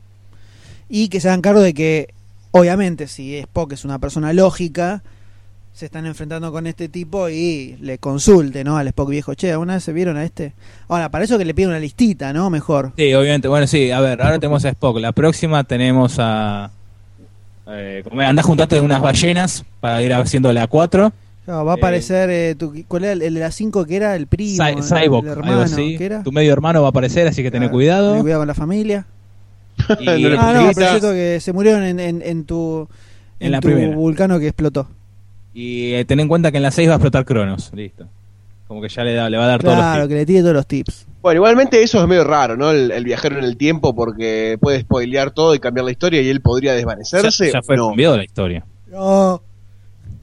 Y 0.89 1.07
que 1.09 1.19
se 1.19 1.27
hagan 1.29 1.41
cargo 1.41 1.59
de 1.61 1.73
que, 1.73 2.13
obviamente, 2.53 3.07
si 3.07 3.35
Spock 3.37 3.73
es 3.73 3.83
una 3.85 3.99
persona 3.99 4.31
lógica, 4.33 5.03
se 5.73 5.85
están 5.85 6.05
enfrentando 6.05 6.51
con 6.51 6.67
este 6.67 6.87
tipo 6.87 7.29
y 7.29 7.77
le 7.81 7.97
consulte, 7.97 8.63
¿no? 8.63 8.77
Al 8.77 8.87
Spock 8.87 9.09
viejo. 9.09 9.33
Che, 9.33 9.51
¿alguna 9.51 9.73
vez 9.73 9.83
se 9.83 9.91
vieron 9.91 10.17
a 10.17 10.23
este? 10.23 10.53
Ahora, 10.87 11.09
para 11.09 11.25
eso 11.25 11.37
que 11.37 11.45
le 11.45 11.53
pide 11.55 11.67
una 11.67 11.79
listita, 11.79 12.31
¿no? 12.31 12.49
Mejor. 12.49 12.93
Sí, 12.95 13.13
obviamente. 13.13 13.47
Bueno, 13.47 13.65
sí, 13.67 13.89
a 13.91 13.99
ver, 13.99 14.21
ahora 14.21 14.39
tenemos 14.39 14.63
a 14.65 14.69
Spock. 14.69 14.99
La 14.99 15.11
próxima 15.11 15.63
tenemos 15.63 16.17
a. 16.19 16.71
Eh, 17.67 18.03
andás 18.25 18.45
juntando 18.45 18.83
unas 18.83 19.01
ballenas 19.01 19.63
para 19.79 20.01
ir 20.03 20.13
haciendo 20.13 20.51
la 20.53 20.67
4. 20.67 21.11
No, 21.47 21.65
va 21.65 21.73
a 21.73 21.75
Eh, 21.75 21.79
aparecer, 21.79 22.29
eh, 22.29 22.55
tu- 22.55 22.73
¿cuál 22.87 23.03
era 23.05 23.13
el, 23.13 23.21
el 23.21 23.33
de 23.33 23.39
las 23.39 23.55
5 23.55 23.85
que 23.85 23.95
era? 23.97 24.15
El 24.15 24.27
primo, 24.27 24.63
Cy- 24.63 24.81
Cyborg, 24.81 25.25
el 25.25 25.31
algo 25.31 25.41
hermano, 25.41 25.61
así. 25.61 25.95
¿qué 25.97 26.05
era? 26.05 26.23
Tu 26.23 26.31
medio 26.31 26.53
hermano 26.53 26.81
va 26.81 26.87
a 26.87 26.91
aparecer, 26.91 27.27
así 27.27 27.41
que 27.43 27.51
tené 27.51 27.65
Claro, 27.65 27.73
cuidado. 27.73 28.11
tené 28.11 28.21
cuidado 28.21 28.41
con 28.41 28.47
la 28.47 28.53
familia. 28.53 29.05
Y- 29.99 30.23
No 30.23 30.39
Ah, 30.41 30.53
no, 30.53 30.59
pero 30.59 30.69
es 30.69 30.75
cierto 30.91 31.11
que 31.11 31.39
se 31.39 31.53
murieron 31.53 31.83
en, 31.83 31.99
en, 31.99 32.21
en 32.21 32.45
tu, 32.45 32.87
En 33.39 33.47
en 33.47 33.51
la 33.53 33.59
tu 33.61 33.67
primera. 33.67 33.95
vulcano 33.95 34.39
que 34.39 34.47
explotó. 34.47 34.87
Y 35.53 35.93
eh, 35.93 36.05
ten 36.05 36.19
en 36.19 36.27
cuenta 36.27 36.51
que 36.51 36.57
en 36.57 36.63
la 36.63 36.71
6 36.71 36.87
va 36.89 36.93
a 36.93 36.95
explotar 36.95 37.25
Cronos. 37.25 37.71
Listo. 37.73 38.07
Como 38.67 38.81
que 38.81 38.89
ya 38.89 39.03
le, 39.03 39.13
da- 39.13 39.29
le 39.29 39.37
va 39.37 39.43
a 39.43 39.47
dar 39.47 39.61
todos 39.61 39.75
Claro, 39.75 39.99
los 39.99 40.07
que 40.09 40.15
le 40.15 40.25
tire 40.25 40.41
todos 40.41 40.53
los 40.55 40.65
tips. 40.67 41.05
Bueno, 41.21 41.37
igualmente 41.37 41.81
eso 41.83 42.01
es 42.01 42.07
medio 42.07 42.23
raro, 42.23 42.57
¿no? 42.57 42.71
El, 42.71 42.91
el 42.91 43.03
viajero 43.03 43.37
en 43.37 43.43
el 43.45 43.55
tiempo, 43.55 43.93
porque 43.95 44.57
puede 44.59 44.81
spoilear 44.81 45.31
todo 45.31 45.53
y 45.53 45.59
cambiar 45.59 45.85
la 45.85 45.91
historia 45.91 46.21
y 46.21 46.29
él 46.29 46.41
podría 46.41 46.71
tips. 46.71 46.77
desvanecerse. 46.77 47.45
Ya, 47.47 47.53
ya 47.53 47.61
fue 47.61 47.77
no. 47.77 47.89
cambiado 47.89 48.17
la 48.17 48.23
historia. 48.23 48.65
No. 48.91 49.41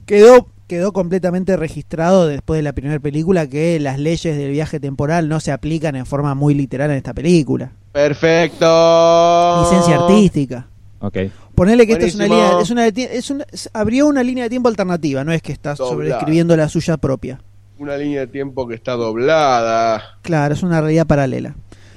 Quedó, 0.05 0.47
quedó 0.71 0.93
completamente 0.93 1.57
registrado 1.57 2.27
después 2.27 2.57
de 2.59 2.63
la 2.63 2.71
primera 2.71 2.97
película 2.97 3.45
que 3.45 3.77
las 3.81 3.99
leyes 3.99 4.37
del 4.37 4.51
viaje 4.51 4.79
temporal 4.79 5.27
no 5.27 5.41
se 5.41 5.51
aplican 5.51 5.97
en 5.97 6.05
forma 6.05 6.33
muy 6.33 6.53
literal 6.53 6.89
en 6.91 6.95
esta 6.95 7.13
película. 7.13 7.73
Perfecto. 7.91 9.61
Licencia 9.63 9.95
artística. 9.99 10.67
Ok. 10.99 11.17
Ponele 11.55 11.85
que 11.85 11.93
esta 11.93 12.05
es 12.05 12.15
una 12.15 12.23
línea, 12.27 12.59
es 12.61 12.69
una, 12.69 12.87
es 12.87 13.29
una- 13.31 13.45
es- 13.51 13.69
abrió 13.73 14.07
una 14.07 14.23
línea 14.23 14.45
de 14.45 14.49
tiempo 14.49 14.69
alternativa, 14.69 15.23
no 15.25 15.33
es 15.33 15.41
que 15.41 15.51
está 15.51 15.73
Doblada. 15.73 15.91
sobreescribiendo 15.91 16.55
la 16.55 16.69
suya 16.69 16.95
propia. 16.97 17.41
Una 17.77 17.97
línea 17.97 18.21
de 18.21 18.27
tiempo 18.27 18.65
que 18.67 18.75
está 18.75 18.93
doblada. 18.93 20.01
Claro, 20.21 20.53
es 20.53 20.63
una 20.63 20.79
realidad 20.79 21.05
paralela. 21.05 21.53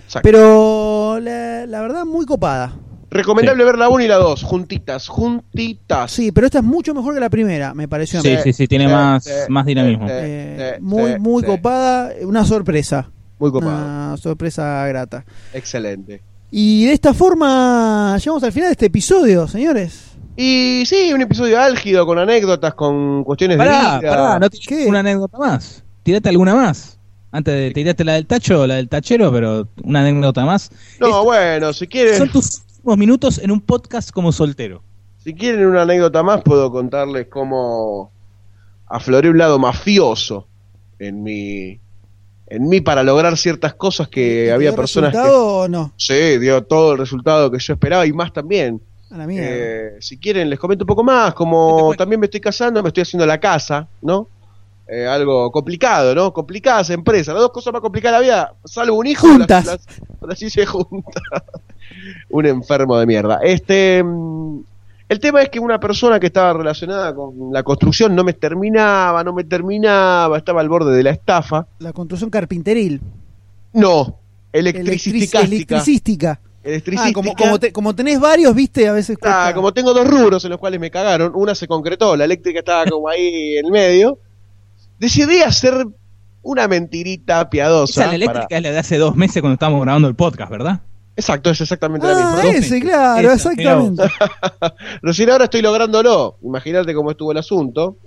Exacto. 0.06 0.20
Pero 0.26 1.18
la, 1.20 1.66
la 1.66 1.80
verdad 1.80 2.04
muy 2.04 2.26
copada. 2.26 2.72
Recomendable 3.14 3.64
ver 3.64 3.78
la 3.78 3.88
1 3.88 4.04
y 4.04 4.08
la 4.08 4.16
2, 4.16 4.42
juntitas, 4.42 5.06
juntitas. 5.06 6.10
Sí, 6.10 6.32
pero 6.32 6.46
esta 6.46 6.58
es 6.58 6.64
mucho 6.64 6.92
mejor 6.94 7.14
que 7.14 7.20
la 7.20 7.30
primera, 7.30 7.72
me 7.72 7.86
pareció 7.86 8.18
a 8.18 8.22
mí. 8.24 8.28
Sí, 8.28 8.36
sí, 8.42 8.52
sí, 8.52 8.66
tiene 8.66 8.86
sí, 8.86 8.92
más, 8.92 9.22
sí, 9.24 9.30
más 9.48 9.64
dinamismo. 9.64 10.08
sí. 10.08 10.12
Eh, 10.16 10.72
sí, 10.76 10.82
muy, 10.82 11.12
sí, 11.12 11.18
muy 11.20 11.42
sí. 11.42 11.46
copada, 11.46 12.12
una 12.22 12.44
sorpresa. 12.44 13.08
Muy 13.38 13.52
copado. 13.52 13.72
Una 13.72 14.16
sorpresa 14.16 14.84
grata. 14.88 15.24
Excelente. 15.52 16.22
Y 16.50 16.86
de 16.86 16.92
esta 16.92 17.14
forma 17.14 18.16
llegamos 18.18 18.42
al 18.42 18.52
final 18.52 18.68
de 18.68 18.72
este 18.72 18.86
episodio, 18.86 19.46
señores. 19.46 20.06
Y 20.36 20.82
sí, 20.84 21.12
un 21.12 21.22
episodio 21.22 21.60
álgido 21.60 22.06
con 22.06 22.18
anécdotas, 22.18 22.74
con 22.74 23.22
cuestiones 23.22 23.56
Pará, 23.56 23.92
de 23.94 23.98
vida. 24.00 24.10
pará, 24.10 24.38
no 24.40 24.48
¿Qué? 24.50 24.86
una 24.86 24.98
anécdota 25.00 25.38
más. 25.38 25.84
Tirate 26.02 26.28
alguna 26.28 26.54
más. 26.56 26.98
Antes 27.30 27.54
de 27.54 27.70
tirarte 27.70 28.04
la 28.04 28.14
del 28.14 28.26
tacho 28.26 28.66
la 28.66 28.74
del 28.74 28.88
tachero, 28.88 29.32
pero 29.32 29.68
una 29.84 30.00
anécdota 30.00 30.44
más. 30.44 30.70
No, 30.98 31.22
bueno, 31.24 31.72
si 31.72 31.86
quieren, 31.86 32.18
Son 32.18 32.28
tus 32.28 32.62
últimos 32.84 32.98
minutos 32.98 33.38
en 33.38 33.50
un 33.50 33.62
podcast 33.62 34.10
como 34.10 34.30
soltero. 34.30 34.82
si 35.16 35.32
quieren 35.34 35.64
una 35.68 35.82
anécdota 35.82 36.22
más, 36.22 36.42
puedo 36.42 36.70
contarles 36.70 37.28
cómo 37.28 38.12
afloré 38.86 39.30
un 39.30 39.38
lado 39.38 39.58
mafioso 39.58 40.46
en 40.98 41.22
mi, 41.22 41.80
en 42.46 42.68
mí 42.68 42.82
para 42.82 43.02
lograr 43.02 43.38
ciertas 43.38 43.72
cosas 43.72 44.08
que 44.08 44.46
¿Y 44.46 44.50
había 44.50 44.68
dio 44.68 44.76
personas 44.76 45.12
que 45.12 45.16
resultado 45.16 45.56
o 45.60 45.68
no? 45.68 45.94
sí 45.96 46.36
dio 46.36 46.62
todo 46.64 46.92
el 46.92 46.98
resultado 46.98 47.50
que 47.50 47.58
yo 47.58 47.72
esperaba 47.72 48.04
y 48.06 48.12
más 48.12 48.34
también. 48.34 48.82
A 49.10 49.16
la 49.16 49.26
mierda. 49.26 49.48
Eh, 49.50 49.96
si 50.00 50.18
quieren 50.18 50.50
les 50.50 50.58
comento 50.58 50.84
un 50.84 50.88
poco 50.88 51.02
más, 51.04 51.32
como 51.32 51.94
también 51.96 52.20
me 52.20 52.26
estoy 52.26 52.40
casando, 52.42 52.82
me 52.82 52.88
estoy 52.88 53.00
haciendo 53.04 53.24
la 53.24 53.40
casa, 53.40 53.88
¿no? 54.02 54.28
Eh, 54.86 55.06
algo 55.06 55.50
complicado, 55.50 56.14
¿no? 56.14 56.34
Complicadas 56.34 56.90
empresas, 56.90 57.32
las 57.32 57.40
dos 57.40 57.50
cosas 57.52 57.72
más 57.72 57.80
complicadas 57.80 58.20
de 58.20 58.26
la 58.28 58.34
vida, 58.34 58.54
salvo 58.66 58.98
un 58.98 59.06
hijo, 59.06 59.26
Juntas. 59.26 59.64
las- 59.64 59.86
las- 59.86 60.28
las 60.28 60.42
hice 60.42 60.66
juntas. 60.66 61.22
Un 62.30 62.46
enfermo 62.46 62.98
de 62.98 63.06
mierda. 63.06 63.40
Este, 63.42 64.02
mm, 64.04 64.60
El 65.06 65.20
tema 65.20 65.42
es 65.42 65.50
que 65.50 65.60
una 65.60 65.78
persona 65.78 66.18
que 66.18 66.26
estaba 66.28 66.54
relacionada 66.54 67.14
con 67.14 67.52
la 67.52 67.62
construcción 67.62 68.14
no 68.16 68.24
me 68.24 68.32
terminaba, 68.32 69.22
no 69.22 69.34
me 69.34 69.44
terminaba, 69.44 70.38
estaba 70.38 70.62
al 70.62 70.68
borde 70.70 70.96
de 70.96 71.02
la 71.02 71.10
estafa. 71.10 71.66
La 71.78 71.92
construcción 71.92 72.30
carpinteril. 72.30 73.00
No. 73.74 74.18
Electricística. 74.52 75.40
Electricística. 75.40 76.40
Ah, 76.96 77.10
como, 77.12 77.34
como, 77.34 77.58
te- 77.60 77.72
como 77.72 77.94
tenés 77.94 78.18
varios, 78.18 78.54
viste, 78.54 78.88
a 78.88 78.92
veces. 78.92 79.18
Ah, 79.22 79.52
como 79.54 79.72
tengo 79.74 79.92
dos 79.92 80.08
rubros 80.08 80.42
en 80.44 80.50
los 80.50 80.58
cuales 80.58 80.80
me 80.80 80.90
cagaron, 80.90 81.32
una 81.34 81.54
se 81.54 81.68
concretó, 81.68 82.16
la 82.16 82.24
eléctrica 82.24 82.60
estaba 82.60 82.86
como 82.86 83.06
ahí 83.08 83.56
en 83.58 83.66
el 83.66 83.70
medio. 83.70 84.18
Decidí 84.98 85.42
hacer 85.42 85.86
una 86.42 86.66
mentirita 86.66 87.50
piadosa. 87.50 88.00
Esa 88.02 88.10
la 88.10 88.14
eléctrica 88.16 88.46
para- 88.48 88.56
es 88.56 88.62
la 88.62 88.70
de 88.70 88.78
hace 88.78 88.96
dos 88.96 89.14
meses 89.16 89.42
cuando 89.42 89.54
estábamos 89.54 89.82
grabando 89.82 90.08
el 90.08 90.14
podcast, 90.14 90.50
¿verdad? 90.50 90.80
Exacto, 91.16 91.50
es 91.50 91.60
exactamente 91.60 92.06
la 92.06 92.12
Ah, 92.32 92.42
misma. 92.42 92.58
ese, 92.58 92.80
claro, 92.80 93.32
Esa, 93.32 93.50
exactamente. 93.52 94.02
Recién 95.02 95.30
ahora 95.30 95.44
estoy 95.44 95.62
lográndolo. 95.62 96.38
Imagínate 96.42 96.92
cómo 96.94 97.10
estuvo 97.12 97.30
el 97.32 97.38
asunto. 97.38 97.98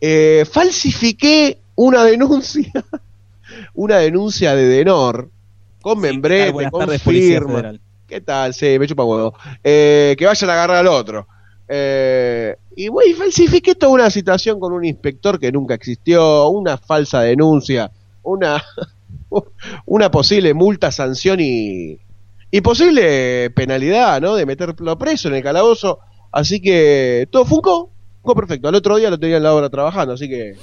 Eh, 0.00 0.44
falsifiqué 0.50 1.60
una 1.76 2.04
denuncia, 2.04 2.72
una 3.74 3.98
denuncia 3.98 4.54
de 4.56 4.66
Denor 4.66 5.30
con 5.80 6.00
membrete, 6.00 6.50
Buenas 6.50 6.72
con 6.72 6.80
tardes, 6.80 7.02
firma. 7.02 7.74
¿Qué 8.06 8.20
tal? 8.20 8.54
Sí, 8.54 8.76
me 8.78 8.86
chupa 8.86 9.04
huevo. 9.04 9.34
Eh, 9.62 10.16
que 10.18 10.26
vayan 10.26 10.50
a 10.50 10.52
agarrar 10.54 10.76
al 10.78 10.86
otro. 10.88 11.28
Eh, 11.68 12.56
y 12.74 12.88
güey, 12.88 13.12
falsifiqué 13.12 13.74
toda 13.74 13.92
una 13.92 14.10
situación 14.10 14.58
con 14.58 14.72
un 14.72 14.84
inspector 14.84 15.38
que 15.38 15.52
nunca 15.52 15.74
existió, 15.74 16.48
una 16.48 16.78
falsa 16.78 17.20
denuncia, 17.20 17.90
una, 18.22 18.62
una 19.86 20.10
posible 20.10 20.54
multa, 20.54 20.90
sanción 20.90 21.38
y, 21.40 21.98
y 22.50 22.60
posible 22.60 23.50
penalidad, 23.50 24.20
¿no? 24.20 24.34
De 24.34 24.46
meterlo 24.46 24.96
preso 24.98 25.28
en 25.28 25.34
el 25.34 25.42
calabozo. 25.42 25.98
Así 26.32 26.60
que 26.60 27.28
todo 27.30 27.44
funcó, 27.44 27.90
fue 28.22 28.34
perfecto. 28.34 28.68
Al 28.68 28.74
otro 28.74 28.96
día 28.96 29.10
lo 29.10 29.18
tenía 29.18 29.36
en 29.38 29.42
la 29.42 29.54
obra 29.54 29.68
trabajando, 29.70 30.14
así 30.14 30.28
que 30.28 30.56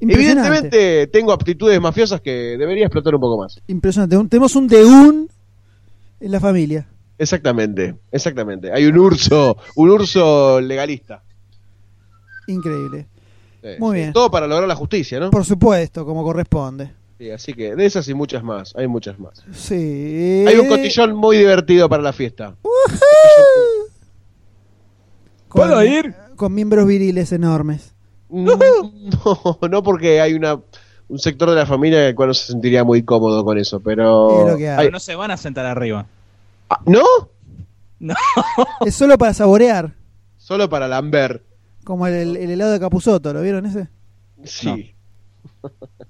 evidentemente 0.00 1.06
tengo 1.08 1.32
aptitudes 1.32 1.80
mafiosas 1.80 2.20
que 2.20 2.56
debería 2.58 2.84
explotar 2.86 3.14
un 3.14 3.20
poco 3.20 3.42
más. 3.42 3.60
Impresionante. 3.66 4.16
Un- 4.16 4.28
tenemos 4.28 4.54
un 4.56 4.66
de 4.68 4.84
un 4.84 5.28
en 6.20 6.32
la 6.32 6.40
familia. 6.40 6.86
Exactamente, 7.18 7.96
exactamente. 8.12 8.72
Hay 8.72 8.86
un 8.86 8.96
urso, 8.98 9.56
un 9.76 9.90
urso 9.90 10.60
legalista. 10.60 11.22
Increíble. 12.46 13.06
Sí, 13.62 13.68
Muy 13.78 13.96
sí. 13.96 14.00
bien. 14.02 14.12
Todo 14.12 14.30
para 14.30 14.46
lograr 14.46 14.68
la 14.68 14.76
justicia, 14.76 15.18
¿no? 15.20 15.30
Por 15.30 15.44
supuesto, 15.44 16.04
como 16.04 16.22
corresponde. 16.22 16.90
Sí, 17.18 17.30
así 17.30 17.52
que 17.52 17.74
de 17.74 17.84
esas 17.84 18.06
y 18.08 18.14
muchas 18.14 18.44
más, 18.44 18.74
hay 18.76 18.86
muchas 18.86 19.18
más. 19.18 19.42
Sí. 19.52 20.44
Hay 20.46 20.56
un 20.56 20.68
cotillón 20.68 21.16
muy 21.16 21.36
divertido 21.36 21.88
para 21.88 22.02
la 22.02 22.12
fiesta. 22.12 22.54
Con- 25.48 25.66
¿Puedo 25.66 25.82
ir? 25.82 26.14
Con 26.36 26.54
miembros 26.54 26.86
viriles 26.86 27.32
enormes. 27.32 27.94
No, 28.28 28.56
no 29.68 29.82
porque 29.82 30.20
hay 30.20 30.34
una 30.34 30.60
un 31.08 31.18
sector 31.18 31.48
de 31.48 31.56
la 31.56 31.66
familia 31.66 32.00
en 32.02 32.08
el 32.08 32.14
cual 32.14 32.28
no 32.28 32.34
se 32.34 32.52
sentiría 32.52 32.84
muy 32.84 33.02
cómodo 33.02 33.44
con 33.44 33.58
eso, 33.58 33.80
pero... 33.80 34.42
Es 34.46 34.52
lo 34.52 34.58
que 34.58 34.68
hay. 34.68 34.76
Pero 34.76 34.90
no 34.90 35.00
se 35.00 35.14
van 35.14 35.30
a 35.30 35.36
sentar 35.38 35.64
arriba. 35.66 36.06
Ah, 36.68 36.80
¿No? 36.84 37.02
Es 38.84 38.94
solo 38.94 39.16
para 39.18 39.34
saborear. 39.34 39.94
Solo 40.36 40.68
para 40.68 40.86
Lambert. 40.86 41.42
Como 41.82 42.06
el, 42.06 42.36
el 42.36 42.50
helado 42.50 42.72
de 42.72 42.78
Capuzoto, 42.80 43.32
¿lo 43.32 43.40
vieron 43.42 43.66
ese? 43.66 43.88
Sí. 44.44 44.94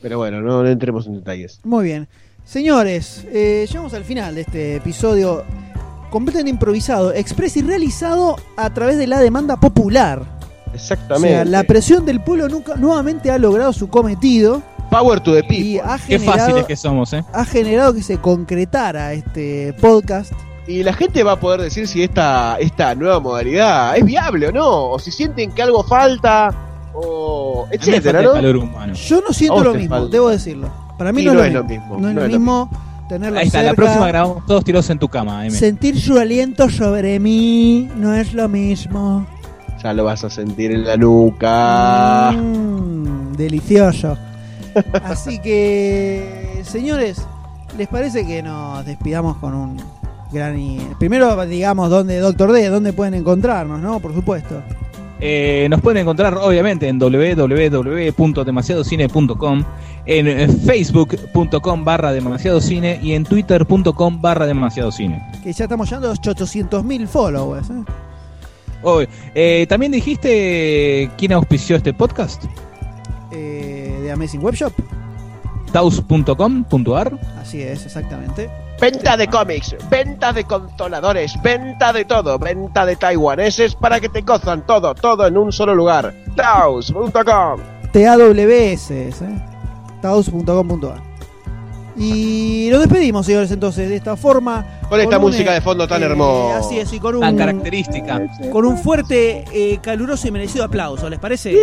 pero 0.00 0.18
bueno, 0.18 0.40
no, 0.40 0.62
no 0.62 0.68
entremos 0.68 1.06
en 1.06 1.14
detalles. 1.14 1.60
Muy 1.64 1.84
bien. 1.84 2.08
Señores, 2.44 3.26
eh, 3.30 3.66
llegamos 3.68 3.92
al 3.94 4.04
final 4.04 4.34
de 4.34 4.40
este 4.42 4.76
episodio 4.76 5.44
completamente 6.10 6.50
improvisado, 6.50 7.12
expreso 7.12 7.58
y 7.58 7.62
realizado 7.62 8.36
a 8.56 8.72
través 8.72 8.96
de 8.96 9.06
la 9.06 9.20
demanda 9.20 9.56
popular. 9.60 10.22
O 10.70 10.74
Exactamente. 10.74 11.28
sea, 11.28 11.44
la 11.44 11.64
presión 11.64 12.06
del 12.06 12.20
pueblo 12.22 12.48
nunca, 12.48 12.76
nuevamente 12.76 13.30
ha 13.30 13.38
logrado 13.38 13.72
su 13.72 13.88
cometido 13.88 14.62
Power 14.90 15.20
to 15.20 15.34
the 15.34 15.40
y 15.40 15.42
people. 15.74 15.80
ha 15.90 15.98
Qué 15.98 16.18
generado, 16.18 16.38
fáciles 16.38 16.64
que 16.66 16.76
somos, 16.76 17.12
¿eh? 17.12 17.22
ha 17.32 17.44
generado 17.44 17.92
que 17.92 18.02
se 18.02 18.16
concretara 18.18 19.12
este 19.12 19.74
podcast. 19.74 20.32
Y 20.66 20.82
la 20.82 20.94
gente 20.94 21.22
va 21.22 21.32
a 21.32 21.40
poder 21.40 21.60
decir 21.60 21.86
si 21.86 22.02
esta, 22.02 22.56
esta 22.58 22.94
nueva 22.94 23.20
modalidad 23.20 23.96
es 23.96 24.04
viable 24.04 24.48
o 24.48 24.52
no, 24.52 24.90
o 24.90 24.98
si 24.98 25.10
sienten 25.10 25.50
que 25.52 25.62
algo 25.62 25.82
falta, 25.84 26.54
o 27.04 27.66
etcétera, 27.70 28.00
falta 28.02 28.18
el 28.20 28.24
¿no? 28.26 28.32
calor 28.32 28.56
humano. 28.56 28.92
Yo 28.94 29.20
no 29.26 29.32
siento 29.32 29.62
lo 29.64 29.74
mismo, 29.74 29.96
falta. 29.96 30.10
debo 30.12 30.28
decirlo. 30.28 30.68
Para 30.98 31.12
mí 31.12 31.24
no, 31.24 31.34
no 31.34 31.44
es 31.44 31.52
lo 31.52 31.64
mismo. 31.64 31.84
mismo, 31.96 32.00
No 32.00 32.08
es 32.08 32.14
no 32.14 32.20
lo 32.22 32.28
mismo 32.28 32.70
tenerlo 33.08 33.38
Ahí 33.38 33.46
está, 33.46 33.62
la 33.62 33.74
próxima 33.74 34.06
grabamos 34.08 34.44
todos 34.46 34.64
tirados 34.64 34.90
en 34.90 34.98
tu 34.98 35.08
cama, 35.08 35.46
M. 35.46 35.56
sentir 35.56 35.98
su 36.00 36.18
aliento 36.18 36.68
sobre 36.68 37.18
mí, 37.20 37.88
no 37.96 38.14
es 38.14 38.34
lo 38.34 38.48
mismo. 38.48 39.26
Ya 39.82 39.92
lo 39.92 40.04
vas 40.04 40.24
a 40.24 40.30
sentir 40.30 40.72
en 40.72 40.84
la 40.84 40.96
nuca. 40.96 42.32
Mm, 42.32 43.32
delicioso. 43.34 44.18
Así 45.04 45.38
que, 45.40 46.60
señores, 46.64 47.22
¿les 47.78 47.86
parece 47.88 48.26
que 48.26 48.42
nos 48.42 48.84
despidamos 48.84 49.36
con 49.38 49.54
un 49.54 49.76
gran... 50.32 50.58
y- 50.58 50.80
Primero, 50.98 51.46
digamos, 51.46 51.90
dónde, 51.90 52.18
Doctor 52.18 52.52
D, 52.52 52.68
dónde 52.68 52.92
pueden 52.92 53.14
encontrarnos, 53.14 53.80
¿no? 53.80 54.00
Por 54.00 54.12
supuesto. 54.14 54.62
Eh, 55.20 55.66
nos 55.68 55.80
pueden 55.80 56.02
encontrar 56.02 56.34
obviamente 56.34 56.88
en 56.88 56.98
www.demasiadocine.com, 56.98 59.64
en 60.06 60.60
facebook.com 60.60 61.84
barra 61.84 62.12
demasiadocine 62.12 63.00
y 63.02 63.12
en 63.14 63.24
twitter.com 63.24 64.20
barra 64.20 64.46
demasiadocine. 64.46 65.20
Que 65.42 65.52
ya 65.52 65.64
estamos 65.64 65.88
llegando 65.88 66.08
a 66.08 66.10
los 66.10 66.20
800.000 66.20 67.06
followers. 67.06 67.70
¿eh? 67.70 67.84
Oh, 68.82 69.00
eh, 69.34 69.66
También 69.68 69.92
dijiste 69.92 71.10
quién 71.18 71.32
auspició 71.32 71.76
este 71.76 71.92
podcast, 71.92 72.44
Eh, 73.32 73.98
de 74.02 74.10
Amazing 74.12 74.42
Webshop. 74.42 74.72
taus.com.ar. 75.72 77.18
Así 77.40 77.60
es, 77.60 77.84
exactamente. 77.84 78.48
Venta 78.80 79.16
de 79.16 79.26
cómics, 79.26 79.74
venta 79.90 80.32
de 80.32 80.44
controladores, 80.44 81.34
venta 81.42 81.92
de 81.92 82.04
todo, 82.04 82.38
venta 82.38 82.86
de 82.86 82.94
taiwaneses 82.94 83.74
para 83.74 83.98
que 83.98 84.08
te 84.08 84.20
gozan 84.20 84.64
todo, 84.66 84.94
todo 84.94 85.26
en 85.26 85.36
un 85.36 85.50
solo 85.52 85.74
lugar. 85.74 86.14
Taos.com. 86.36 87.60
TAWS, 87.92 88.90
¿eh? 88.92 89.10
taus.com.ar. 90.00 91.08
Y 91.96 92.68
nos 92.70 92.80
despedimos, 92.82 93.26
señores, 93.26 93.50
entonces, 93.50 93.88
de 93.88 93.96
esta 93.96 94.16
forma. 94.16 94.64
Con 94.88 95.00
esta 95.00 95.18
música 95.18 95.52
de 95.52 95.60
fondo 95.60 95.88
tan 95.88 96.00
eh, 96.02 96.06
hermosa. 96.06 96.58
Así 96.58 96.78
es, 96.78 96.92
y 96.92 97.00
con 97.00 97.16
un, 97.16 97.20
Tan 97.22 97.36
característica. 97.36 98.20
con 98.52 98.64
un 98.64 98.78
fuerte, 98.78 99.44
eh, 99.52 99.80
caluroso 99.82 100.28
y 100.28 100.30
merecido 100.30 100.64
aplauso, 100.64 101.10
¿les 101.10 101.18
parece? 101.18 101.56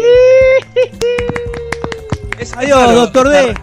Es- 2.37 2.53
Adiós, 2.57 2.93
doctor 2.93 3.29
D. 3.29 3.53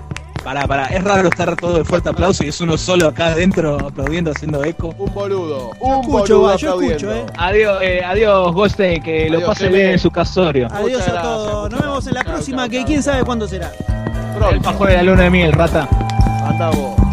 Pará, 0.44 0.66
pará, 0.66 0.86
es 0.86 1.04
raro 1.04 1.28
estar 1.28 1.54
todo 1.54 1.78
el 1.78 1.84
fuerte 1.84 2.08
aplauso 2.08 2.44
y 2.44 2.48
es 2.48 2.60
uno 2.60 2.76
solo 2.76 3.06
acá 3.08 3.26
adentro 3.28 3.78
aplaudiendo, 3.78 4.32
haciendo 4.32 4.64
eco. 4.64 4.92
Un 4.98 5.14
boludo, 5.14 5.70
un 5.78 6.00
escucho, 6.00 6.08
boludo 6.08 6.42
va, 6.42 6.56
yo 6.56 6.82
escucho, 6.82 7.14
eh. 7.14 7.26
Adiós, 7.38 7.78
eh, 7.80 8.02
adiós, 8.04 8.52
Goste, 8.52 9.00
que 9.00 9.26
Adiós, 9.26 9.40
lo 9.40 9.46
pase 9.46 9.68
bien 9.68 9.90
en 9.92 9.98
su 10.00 10.10
casorio. 10.10 10.66
Adiós 10.66 10.82
Muchas 10.82 11.08
a 11.08 11.12
gracias, 11.12 11.22
todos. 11.22 11.70
Nos 11.70 11.80
vemos 11.80 12.06
en 12.08 12.14
la 12.14 12.24
próxima, 12.24 12.68
que 12.68 12.84
quién 12.84 13.02
sabe 13.02 13.24
cuándo 13.24 13.46
será. 13.46 13.70
El 14.32 14.38
Pronto. 14.38 14.62
pajo 14.62 14.86
de 14.86 14.94
la 14.96 15.02
luna 15.04 15.22
de 15.24 15.30
miel, 15.30 15.52
rata. 15.52 15.88
Anda 16.44 16.70
vos. 16.70 17.11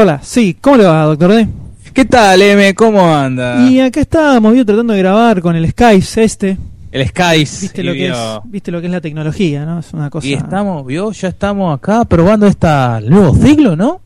Hola, 0.00 0.20
sí, 0.22 0.56
¿cómo 0.60 0.76
le 0.76 0.84
va, 0.84 1.06
doctor 1.06 1.32
D? 1.32 1.48
¿Qué 1.92 2.04
tal, 2.04 2.40
M? 2.40 2.72
¿Cómo 2.74 3.12
anda? 3.12 3.68
Y 3.68 3.80
acá 3.80 3.98
estábamos, 3.98 4.56
yo 4.56 4.64
tratando 4.64 4.92
de 4.92 5.00
grabar 5.00 5.42
con 5.42 5.56
el 5.56 5.68
Skies 5.68 6.16
este. 6.18 6.56
El 6.92 7.08
Skies. 7.08 7.62
Viste 7.62 7.82
lo, 7.82 7.92
que 7.94 8.06
es, 8.06 8.16
viste 8.44 8.70
lo 8.70 8.80
que 8.80 8.86
es 8.86 8.92
la 8.92 9.00
tecnología, 9.00 9.64
¿no? 9.64 9.80
Es 9.80 9.92
una 9.92 10.08
cosa. 10.08 10.24
Y 10.28 10.34
estamos, 10.34 10.86
vio, 10.86 11.10
ya 11.10 11.26
estamos 11.26 11.76
acá 11.76 12.04
probando 12.04 12.46
esta 12.46 12.98
el 12.98 13.10
nuevo 13.10 13.34
siglo, 13.34 13.74
¿no? 13.74 14.00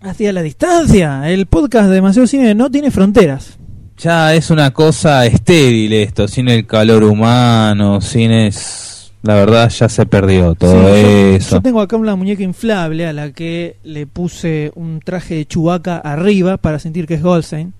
Hacia 0.00 0.32
la 0.32 0.42
distancia. 0.42 1.30
El 1.30 1.46
podcast 1.46 1.90
de 1.90 1.94
Demasiado 1.94 2.26
Cine 2.26 2.52
no 2.56 2.68
tiene 2.68 2.90
fronteras. 2.90 3.56
Ya 3.98 4.34
es 4.34 4.50
una 4.50 4.72
cosa 4.72 5.26
estéril 5.26 5.92
esto, 5.92 6.26
sin 6.26 6.48
el 6.48 6.66
calor 6.66 7.04
humano, 7.04 8.00
sin 8.00 8.32
es... 8.32 8.95
La 9.26 9.34
verdad 9.34 9.68
ya 9.68 9.88
se 9.88 10.06
perdió 10.06 10.54
todo 10.54 10.72
Sí, 10.94 11.36
eso. 11.36 11.56
Yo 11.56 11.62
tengo 11.62 11.80
acá 11.80 11.96
una 11.96 12.16
muñeca 12.16 12.42
inflable 12.42 13.06
a 13.06 13.12
la 13.12 13.32
que 13.32 13.76
le 13.82 14.06
puse 14.06 14.72
un 14.74 15.00
traje 15.00 15.34
de 15.34 15.46
chubaca 15.46 15.98
arriba 15.98 16.56
para 16.56 16.78
sentir 16.78 17.06
que 17.06 17.14
es 17.14 17.22
Goldstein. 17.22 17.74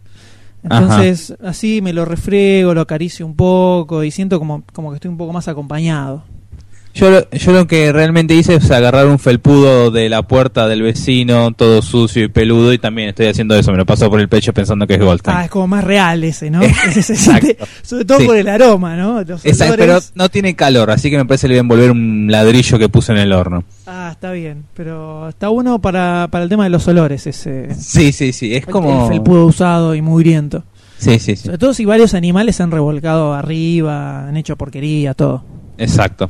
Entonces, 0.62 1.34
así 1.44 1.80
me 1.80 1.92
lo 1.92 2.04
refriego, 2.04 2.74
lo 2.74 2.80
acaricio 2.80 3.24
un 3.24 3.36
poco 3.36 4.02
y 4.02 4.10
siento 4.10 4.38
como, 4.40 4.64
como 4.72 4.90
que 4.90 4.96
estoy 4.96 5.10
un 5.10 5.16
poco 5.16 5.32
más 5.32 5.46
acompañado. 5.46 6.24
Yo, 6.98 7.10
lo- 7.10 7.28
yo 7.30 7.52
lo 7.52 7.66
que 7.66 7.92
realmente 7.92 8.34
hice 8.34 8.54
es 8.54 8.70
agarrar 8.70 9.06
un 9.06 9.18
felpudo 9.18 9.90
de 9.90 10.08
la 10.08 10.22
puerta 10.22 10.66
del 10.66 10.80
vecino, 10.80 11.52
todo 11.52 11.82
sucio 11.82 12.24
y 12.24 12.28
peludo, 12.28 12.72
y 12.72 12.78
también 12.78 13.10
estoy 13.10 13.26
haciendo 13.26 13.54
eso. 13.54 13.70
Me 13.70 13.76
lo 13.76 13.84
paso 13.84 14.08
por 14.08 14.18
el 14.18 14.30
pecho 14.30 14.54
pensando 14.54 14.86
que 14.86 14.94
es 14.94 15.00
Goldstein. 15.00 15.36
Ah, 15.36 15.44
es 15.44 15.50
como 15.50 15.66
más 15.68 15.84
real 15.84 16.24
ese, 16.24 16.50
¿no? 16.50 16.62
Exacto. 16.86 17.48
sobre 17.82 18.06
todo 18.06 18.20
Sí. 18.20 18.24
por 18.26 18.36
el 18.38 18.48
aroma, 18.48 18.96
¿no? 18.96 19.22
Los 19.24 19.44
Exacto, 19.44 19.74
pero 19.76 19.98
no 20.14 20.30
tiene 20.30 20.56
calor, 20.56 20.90
así 20.90 21.10
que 21.10 21.18
me 21.18 21.26
parece 21.26 21.42
que 21.42 21.48
le 21.48 21.54
voy 21.54 21.58
a 21.58 21.60
envolver 21.60 21.90
un 21.90 22.28
ladrillo 22.30 22.78
que 22.78 22.88
puse 22.88 23.12
en 23.12 23.18
el 23.18 23.32
horno. 23.34 23.62
Ah, 23.86 24.08
está 24.12 24.32
bien. 24.32 24.64
Pero 24.74 25.28
está 25.28 25.48
bueno 25.48 25.78
para, 25.80 26.28
para 26.30 26.44
el 26.44 26.48
tema 26.48 26.64
de 26.64 26.70
los 26.70 26.88
olores 26.88 27.26
ese. 27.26 27.74
Sí, 27.74 28.10
sí, 28.12 28.32
sí, 28.32 28.54
es 28.54 28.64
El 28.66 28.72
como... 28.72 29.06
felpudo 29.08 29.44
usado 29.44 29.94
y 29.94 30.00
mugriento. 30.00 30.64
Sí, 30.96 31.18
sí, 31.18 31.36
sí, 31.36 31.44
Sobre 31.44 31.58
todo 31.58 31.74
si 31.74 31.84
varios 31.84 32.14
animales 32.14 32.56
se 32.56 32.62
han 32.62 32.70
revolcado 32.70 33.34
arriba, 33.34 34.26
han 34.28 34.36
hecho 34.38 34.56
porquería, 34.56 35.12
todo. 35.12 35.44
exacto. 35.76 36.26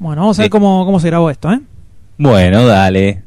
Bueno, 0.00 0.22
vamos 0.22 0.36
a 0.38 0.38
Sí. 0.38 0.42
ver 0.44 0.50
cómo, 0.50 0.84
cómo 0.86 0.98
se 0.98 1.08
grabó 1.08 1.30
esto, 1.30 1.52
¿eh? 1.52 1.60
Bueno, 2.18 2.66
dale. 2.66 3.22